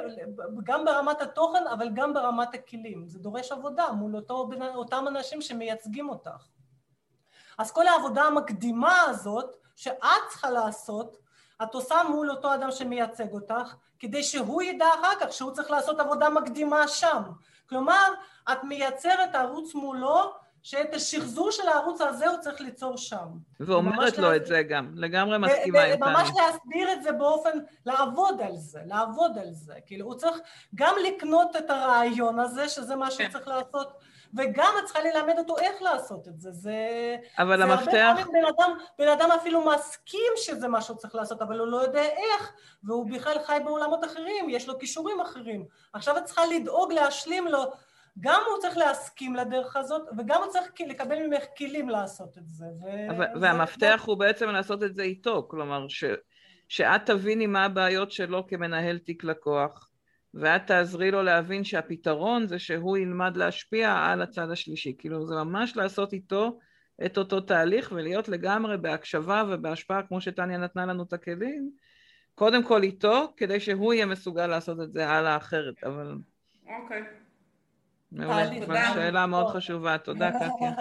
גם 0.63 0.85
ברמת 0.85 1.21
התוכן 1.21 1.67
אבל 1.67 1.89
גם 1.93 2.13
ברמת 2.13 2.53
הכלים. 2.53 3.07
זה 3.07 3.19
דורש 3.19 3.51
עבודה 3.51 3.91
מול 3.91 4.15
אותו, 4.15 4.49
אותם 4.75 5.05
אנשים 5.07 5.41
שמייצגים 5.41 6.09
אותך. 6.09 6.47
אז 7.57 7.71
כל 7.71 7.87
העבודה 7.87 8.23
המקדימה 8.23 9.01
הזאת 9.01 9.55
שאת 9.75 9.97
צריכה 10.29 10.49
לעשות, 10.49 11.17
את 11.63 11.73
עושה 11.73 11.95
מול 12.09 12.31
אותו 12.31 12.53
אדם 12.53 12.71
שמייצג 12.71 13.33
אותך, 13.33 13.75
כדי 13.99 14.23
שהוא 14.23 14.61
ידע 14.61 14.87
אחר 14.99 15.19
כך 15.19 15.33
שהוא 15.33 15.51
צריך 15.51 15.71
לעשות 15.71 15.99
עבודה 15.99 16.29
מקדימה 16.29 16.87
שם. 16.87 17.21
כלומר, 17.69 18.13
את 18.51 18.63
מייצרת 18.63 19.35
ערוץ 19.35 19.75
מולו 19.75 20.33
שאת 20.65 20.93
השחזור 20.93 21.51
של 21.51 21.67
הערוץ 21.67 22.01
הזה 22.01 22.27
הוא 22.27 22.37
צריך 22.37 22.61
ליצור 22.61 22.97
שם. 22.97 23.27
ואומרת 23.59 24.17
לו 24.17 24.35
את 24.35 24.45
זה 24.45 24.63
גם, 24.63 24.91
לגמרי 24.95 25.37
מסכימה 25.37 25.85
איתנו. 25.85 26.05
ממש 26.05 26.29
להסביר 26.35 26.93
את 26.93 27.03
זה 27.03 27.11
באופן, 27.11 27.59
לעבוד 27.85 28.41
על 28.41 28.55
זה, 28.55 28.79
לעבוד 28.85 29.37
על 29.37 29.51
זה. 29.51 29.73
כאילו, 29.85 30.05
הוא 30.05 30.15
צריך 30.15 30.37
גם 30.75 30.95
לקנות 31.07 31.55
את 31.55 31.69
הרעיון 31.69 32.39
הזה, 32.39 32.69
שזה 32.69 32.95
מה 32.95 33.11
שהוא 33.11 33.25
כן. 33.25 33.31
צריך 33.31 33.47
לעשות, 33.47 33.93
וגם 34.37 34.73
את 34.79 34.85
צריכה 34.85 34.99
ללמד 35.01 35.37
אותו 35.37 35.57
איך 35.57 35.81
לעשות 35.81 36.27
את 36.27 36.39
זה. 36.39 36.51
זה... 36.51 36.77
אבל 37.39 37.57
זה 37.57 37.63
המפתח... 37.63 37.93
הרבה 37.93 38.23
פעמים 38.23 38.27
בן 38.33 38.45
אדם, 38.57 38.77
בן 38.99 39.07
אדם 39.07 39.29
אפילו 39.31 39.65
מסכים 39.65 40.31
שזה 40.35 40.67
מה 40.67 40.81
שהוא 40.81 40.97
צריך 40.97 41.15
לעשות, 41.15 41.41
אבל 41.41 41.59
הוא 41.59 41.67
לא 41.67 41.77
יודע 41.77 42.03
איך, 42.03 42.53
והוא 42.83 43.09
בכלל 43.11 43.37
חי 43.45 43.57
בעולמות 43.65 44.05
אחרים, 44.05 44.49
יש 44.49 44.67
לו 44.67 44.79
כישורים 44.79 45.21
אחרים. 45.21 45.65
עכשיו 45.93 46.17
את 46.17 46.25
צריכה 46.25 46.41
לדאוג 46.45 46.93
להשלים 46.93 47.47
לו 47.47 47.71
גם 48.19 48.41
הוא 48.51 48.61
צריך 48.61 48.77
להסכים 48.77 49.35
לדרך 49.35 49.75
הזאת, 49.75 50.01
וגם 50.17 50.41
הוא 50.43 50.51
צריך 50.51 50.71
לקבל 50.87 51.27
ממך 51.27 51.43
כלים 51.57 51.89
לעשות 51.89 52.37
את 52.37 52.47
זה. 52.47 52.65
ו... 52.65 53.41
והמפתח 53.41 54.03
זה... 54.05 54.11
הוא 54.11 54.17
בעצם 54.17 54.49
לעשות 54.49 54.83
את 54.83 54.95
זה 54.95 55.03
איתו, 55.03 55.47
כלומר, 55.49 55.87
ש... 55.87 56.03
שאת 56.67 57.05
תביני 57.05 57.47
מה 57.47 57.65
הבעיות 57.65 58.11
שלו 58.11 58.47
כמנהל 58.47 58.97
תיק 58.97 59.23
לקוח, 59.23 59.89
ואת 60.33 60.67
תעזרי 60.67 61.11
לו 61.11 61.23
להבין 61.23 61.63
שהפתרון 61.63 62.47
זה 62.47 62.59
שהוא 62.59 62.97
ילמד 62.97 63.37
להשפיע 63.37 63.97
על 63.97 64.21
הצד 64.21 64.51
השלישי. 64.51 64.95
כאילו, 64.97 65.27
זה 65.27 65.35
ממש 65.35 65.77
לעשות 65.77 66.13
איתו 66.13 66.59
את 67.05 67.17
אותו 67.17 67.41
תהליך 67.41 67.91
ולהיות 67.95 68.29
לגמרי 68.29 68.77
בהקשבה 68.77 69.43
ובהשפעה, 69.49 70.03
כמו 70.03 70.21
שטניה 70.21 70.57
נתנה 70.57 70.85
לנו 70.85 71.03
את 71.03 71.13
הכלים, 71.13 71.71
קודם 72.35 72.63
כל 72.63 72.83
איתו, 72.83 73.33
כדי 73.37 73.59
שהוא 73.59 73.93
יהיה 73.93 74.05
מסוגל 74.05 74.47
לעשות 74.47 74.81
את 74.81 74.91
זה 74.91 75.09
הלאה 75.09 75.37
אחרת, 75.37 75.83
אבל... 75.83 76.15
אוקיי. 76.81 77.01
Okay. 77.01 77.24
מעולה, 78.15 78.93
שאלה 78.93 79.25
מאוד 79.25 79.47
חשובה, 79.47 79.97
תודה 79.97 80.31
קטיה. 80.39 80.71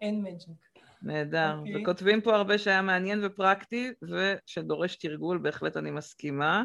אין 0.00 0.22
מג'יק. 0.22 0.68
נהדר. 1.02 1.54
Okay. 1.54 1.58
אוקיי. 1.58 1.82
וכותבים 1.82 2.20
פה 2.20 2.36
הרבה 2.36 2.58
שהיה 2.58 2.82
מעניין 2.82 3.20
ופרקטי, 3.24 3.92
ושדורש 4.02 4.96
תרגול, 4.96 5.38
בהחלט 5.38 5.76
אני 5.76 5.90
מסכימה. 5.90 6.64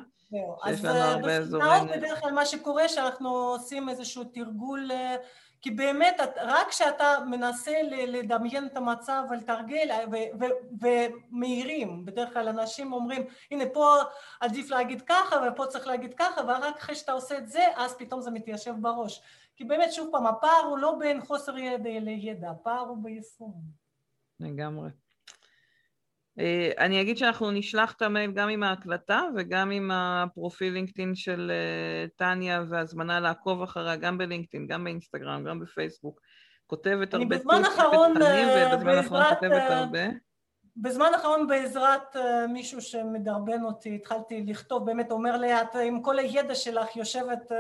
יש 0.69 0.83
לנו 0.83 0.99
הרבה 0.99 1.37
אזורים. 1.37 1.67
אז 1.67 1.81
בסדנאות 1.81 1.97
בדרך 1.97 2.19
כלל 2.19 2.31
מה 2.31 2.45
שקורה, 2.45 2.87
שאנחנו 2.87 3.29
עושים 3.29 3.89
איזשהו 3.89 4.23
תרגול, 4.23 4.91
אה, 4.91 5.15
כי 5.61 5.71
באמת 5.71 6.21
רק 6.41 6.69
כשאתה 6.69 7.17
מנסה 7.29 7.71
לדמיין 8.07 8.65
את 8.65 8.77
המצב 8.77 9.23
ולתרגל 9.29 9.89
ומהירים, 10.81 12.05
בדרך 12.05 12.33
כלל 12.33 12.47
אנשים 12.47 12.93
אומרים 12.93 13.25
הנה 13.51 13.63
פה 13.73 13.95
עדיף 14.39 14.69
להגיד 14.69 15.01
ככה 15.01 15.35
ופה 15.47 15.65
צריך 15.65 15.87
להגיד 15.87 16.13
ככה 16.13 16.41
ורק 16.47 16.77
אחרי 16.77 16.95
שאתה 16.95 17.11
עושה 17.11 17.37
את 17.37 17.49
זה 17.49 17.63
אז 17.75 17.95
פתאום 17.97 18.21
זה 18.21 18.31
מתיישב 18.31 18.73
בראש 18.81 19.21
כי 19.55 19.63
באמת 19.63 19.93
שוב 19.93 20.09
פעם 20.11 20.25
הפער 20.25 20.63
הוא 20.69 20.77
לא 20.77 20.95
בין 20.99 21.21
חוסר 21.21 21.57
ידע 21.57 21.99
לידע, 21.99 22.49
הפער 22.49 22.79
הוא 22.79 23.03
ביישום. 23.03 23.61
לגמרי. 24.39 24.89
אה, 26.39 26.71
אני 26.77 27.01
אגיד 27.01 27.17
שאנחנו 27.17 27.51
נשלח 27.51 27.93
את 27.93 28.01
המייל 28.01 28.31
גם 28.31 28.49
עם 28.49 28.63
ההקלטה 28.63 29.21
וגם 29.35 29.71
עם 29.71 29.91
הפרופיל 29.91 30.73
לינקדאין 30.73 31.15
של 31.15 31.51
אה, 31.51 32.07
טניה 32.15 32.63
והזמנה 32.69 33.19
לעקוב 33.19 33.61
אחריה 33.61 33.95
גם 33.95 34.17
בלינקדאין, 34.17 34.67
גם 34.67 34.83
באינסטגרם, 34.83 35.43
גם 35.43 35.59
בפייסבוק. 35.59 36.19
כותבת 36.67 37.13
הרבה 37.13 37.37
טיפים 37.37 37.49
ותכנים 37.49 38.13
ובזמן 38.73 38.91
האחרון 38.91 39.29
כותבת 39.29 39.63
הרבה. 39.69 39.99
בזמן 40.77 41.09
האחרון 41.13 41.47
בעזרת 41.47 42.15
uh, 42.15 42.19
מישהו 42.49 42.81
שמדרבן 42.81 43.63
אותי 43.63 43.95
התחלתי 43.95 44.43
לכתוב, 44.47 44.85
באמת 44.85 45.11
אומר 45.11 45.37
לי 45.37 45.61
את 45.61 45.75
עם 45.75 46.01
כל 46.01 46.19
הידע 46.19 46.55
שלך 46.55 46.95
יושבת 46.95 47.51
uh, 47.51 47.55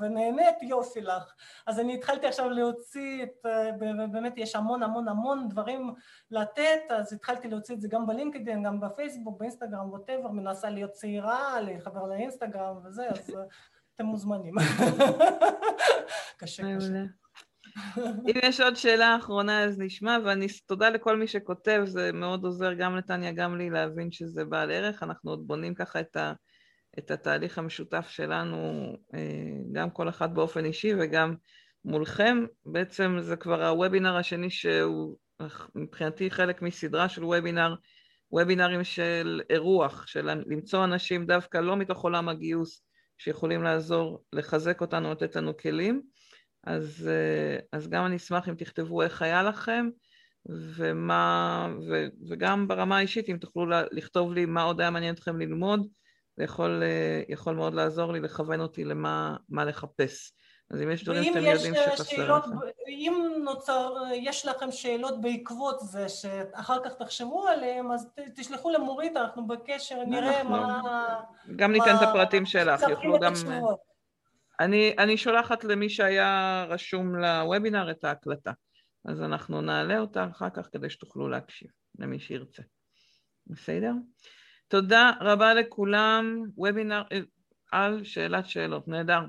ונהנית 0.00 0.62
יופי 0.62 1.00
לך. 1.00 1.34
אז 1.66 1.80
אני 1.80 1.94
התחלתי 1.94 2.26
עכשיו 2.26 2.48
להוציא 2.50 3.22
את, 3.22 3.46
uh, 3.46 3.76
באמת 4.12 4.32
יש 4.36 4.56
המון 4.56 4.82
המון 4.82 5.08
המון 5.08 5.48
דברים 5.48 5.94
לתת 6.30 6.80
אז 6.90 7.12
התחלתי 7.12 7.48
להוציא 7.48 7.74
את 7.74 7.80
זה 7.80 7.88
גם 7.88 8.06
בלינקדאין, 8.06 8.62
גם 8.62 8.80
בפייסבוק, 8.80 9.38
באינסטגרם, 9.38 9.90
ווטאבר, 9.90 10.30
מנסה 10.30 10.70
להיות 10.70 10.90
צעירה, 10.90 11.60
לחבר 11.60 12.06
לאינסטגרם 12.06 12.76
וזה 12.84 13.08
אז 13.08 13.36
אתם 13.94 14.06
מוזמנים. 14.06 14.54
קשה 16.38 16.62
קשה 16.76 17.04
אם 18.28 18.38
יש 18.42 18.60
עוד 18.60 18.76
שאלה 18.76 19.16
אחרונה 19.16 19.64
אז 19.64 19.78
נשמע, 19.78 20.18
ואני 20.24 20.46
תודה 20.66 20.90
לכל 20.90 21.16
מי 21.16 21.26
שכותב, 21.26 21.82
זה 21.86 22.12
מאוד 22.12 22.44
עוזר 22.44 22.72
גם 22.72 22.96
לטניה, 22.96 23.32
גם 23.32 23.58
לי 23.58 23.70
להבין 23.70 24.12
שזה 24.12 24.44
בעל 24.44 24.70
ערך, 24.70 25.02
אנחנו 25.02 25.30
עוד 25.30 25.46
בונים 25.46 25.74
ככה 25.74 26.00
את, 26.00 26.16
ה, 26.16 26.32
את 26.98 27.10
התהליך 27.10 27.58
המשותף 27.58 28.08
שלנו, 28.08 28.92
אה, 29.14 29.20
גם 29.72 29.90
כל 29.90 30.08
אחד 30.08 30.34
באופן 30.34 30.64
אישי 30.64 30.92
וגם 30.98 31.34
מולכם. 31.84 32.44
בעצם 32.66 33.16
זה 33.20 33.36
כבר 33.36 33.66
הוובינר 33.66 34.16
השני 34.16 34.50
שהוא 34.50 35.16
מבחינתי 35.74 36.30
חלק 36.30 36.62
מסדרה 36.62 37.08
של 37.08 37.24
וובינר, 37.24 37.74
וובינרים 38.32 38.84
של 38.84 39.40
אירוח, 39.50 40.06
של 40.06 40.30
למצוא 40.46 40.84
אנשים 40.84 41.26
דווקא 41.26 41.58
לא 41.58 41.76
מתוך 41.76 42.02
עולם 42.02 42.28
הגיוס, 42.28 42.82
שיכולים 43.18 43.62
לעזור, 43.62 44.24
לחזק 44.32 44.80
אותנו, 44.80 45.12
לתת 45.12 45.36
לנו 45.36 45.56
כלים. 45.56 46.02
אז, 46.66 47.08
אה, 47.08 47.58
אז 47.72 47.88
גם 47.88 48.06
אני 48.06 48.16
אשמח 48.16 48.48
אם 48.48 48.54
תכתבו 48.54 49.02
איך 49.02 49.22
היה 49.22 49.42
לכם, 49.42 49.88
ומה, 50.48 51.68
ו, 51.88 52.06
וגם 52.28 52.68
ברמה 52.68 52.96
האישית, 52.96 53.28
אם 53.28 53.36
תוכלו 53.36 53.66
לכתוב 53.92 54.32
לי 54.32 54.46
מה 54.46 54.62
עוד 54.62 54.80
היה 54.80 54.90
מעניין 54.90 55.14
אתכם 55.14 55.40
ללמוד, 55.40 55.86
זה 56.36 56.44
יכול, 56.44 56.82
אה, 56.82 57.22
יכול 57.28 57.54
מאוד 57.54 57.74
לעזור 57.74 58.12
לי, 58.12 58.20
לכוון 58.20 58.60
אותי 58.60 58.84
למה 58.84 59.64
לחפש. 59.66 60.32
אז 60.70 60.82
אם 60.82 60.90
יש 60.90 61.04
דברים 61.04 61.24
שאתם 61.24 61.44
יודעים 61.44 61.74
אה, 61.74 61.96
שחסר 61.96 62.36
לכם. 62.38 62.50
אם 62.88 63.32
נוצר, 63.44 63.94
יש 64.14 64.46
לכם 64.46 64.70
שאלות 64.70 65.20
בעקבות 65.20 65.80
זה, 65.80 66.08
שאחר 66.08 66.84
כך 66.84 66.92
תחשבו 66.92 67.46
עליהם, 67.48 67.92
אז 67.92 68.08
תשלחו 68.36 68.70
למורית, 68.70 69.16
אנחנו 69.16 69.46
בקשר, 69.46 70.04
נראה 70.06 70.44
מה... 70.44 70.80
גם 71.56 71.72
ניתן 71.72 71.92
מה, 71.92 72.02
את 72.02 72.08
הפרטים 72.08 72.46
שלך, 72.46 72.82
יוכלו 72.88 73.20
גם... 73.20 73.32
אני, 74.60 74.94
אני 74.98 75.16
שולחת 75.16 75.64
למי 75.64 75.88
שהיה 75.88 76.64
רשום 76.68 77.16
לוובינר 77.16 77.90
את 77.90 78.04
ההקלטה, 78.04 78.52
אז 79.04 79.22
אנחנו 79.22 79.60
נעלה 79.60 79.98
אותה 79.98 80.28
אחר 80.30 80.50
כך 80.50 80.68
כדי 80.72 80.90
שתוכלו 80.90 81.28
להקשיב, 81.28 81.70
למי 81.98 82.18
שירצה. 82.18 82.62
בסדר? 83.46 83.92
תודה 84.68 85.12
רבה 85.20 85.54
לכולם, 85.54 86.42
וובינר 86.56 87.02
אה, 87.12 87.20
על 87.72 88.04
שאלת 88.04 88.46
שאלות, 88.46 88.88
נהדר. 88.88 89.20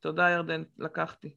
תודה 0.00 0.30
ירדן, 0.30 0.62
לקחתי. 0.78 1.34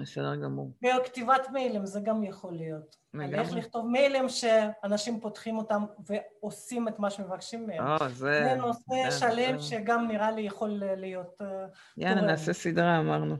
בסדר 0.00 0.36
גמור. 0.36 0.72
בכתיבת 0.82 1.48
מיילים 1.52 1.86
זה 1.86 2.00
גם 2.00 2.24
יכול 2.24 2.52
להיות. 2.52 2.96
על 3.14 3.34
איך 3.34 3.52
לכתוב 3.52 3.86
מיילים 3.86 4.28
שאנשים 4.28 5.20
פותחים 5.20 5.58
אותם 5.58 5.84
ועושים 6.06 6.88
את 6.88 6.98
מה 6.98 7.10
שמבקשים 7.10 7.66
מהם. 7.66 7.86
או, 7.86 8.08
זה... 8.08 8.44
זה 8.44 8.54
נושא 8.54 9.10
זה, 9.10 9.18
שלם 9.18 9.58
זה... 9.58 9.64
שגם 9.64 10.08
נראה 10.08 10.30
לי 10.30 10.42
יכול 10.42 10.70
להיות... 10.96 11.40
אה, 11.40 11.66
יאללה. 11.96 12.20
נעשה 12.20 12.52
סדרה, 12.52 12.98
אמרנו. 12.98 13.36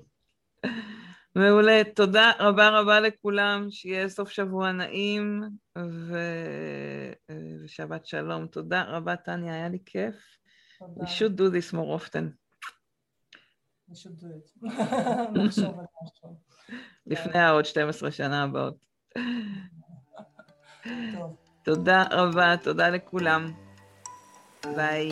מעולה, 1.36 1.82
תודה 1.94 2.32
רבה 2.38 2.68
רבה 2.68 3.00
לכולם, 3.00 3.66
שיהיה 3.70 4.08
סוף 4.08 4.30
שבוע 4.30 4.72
נעים 4.72 5.42
ו... 5.78 6.18
ושבת 7.64 8.06
שלום. 8.06 8.46
תודה 8.46 8.82
רבה, 8.82 9.16
טניה, 9.16 9.54
היה 9.54 9.68
לי 9.68 9.78
כיף. 9.86 10.14
תודה. 10.78 11.04
We 11.04 11.08
should 11.08 11.36
do 11.36 11.50
this 11.50 11.74
more 11.74 12.00
often. 12.00 12.43
We 13.90 13.94
should 13.94 14.20
do 14.20 14.26
it. 14.26 14.66
נחשוב 15.34 15.78
על 15.78 15.86
משהו. 16.02 16.36
לפני 17.06 17.38
העוד 17.38 17.64
12 17.64 18.10
שנה 18.10 18.42
הבאות. 18.42 18.86
תודה 21.62 22.04
רבה, 22.10 22.56
תודה 22.62 22.88
לכולם. 22.88 23.52
ביי. 24.76 25.08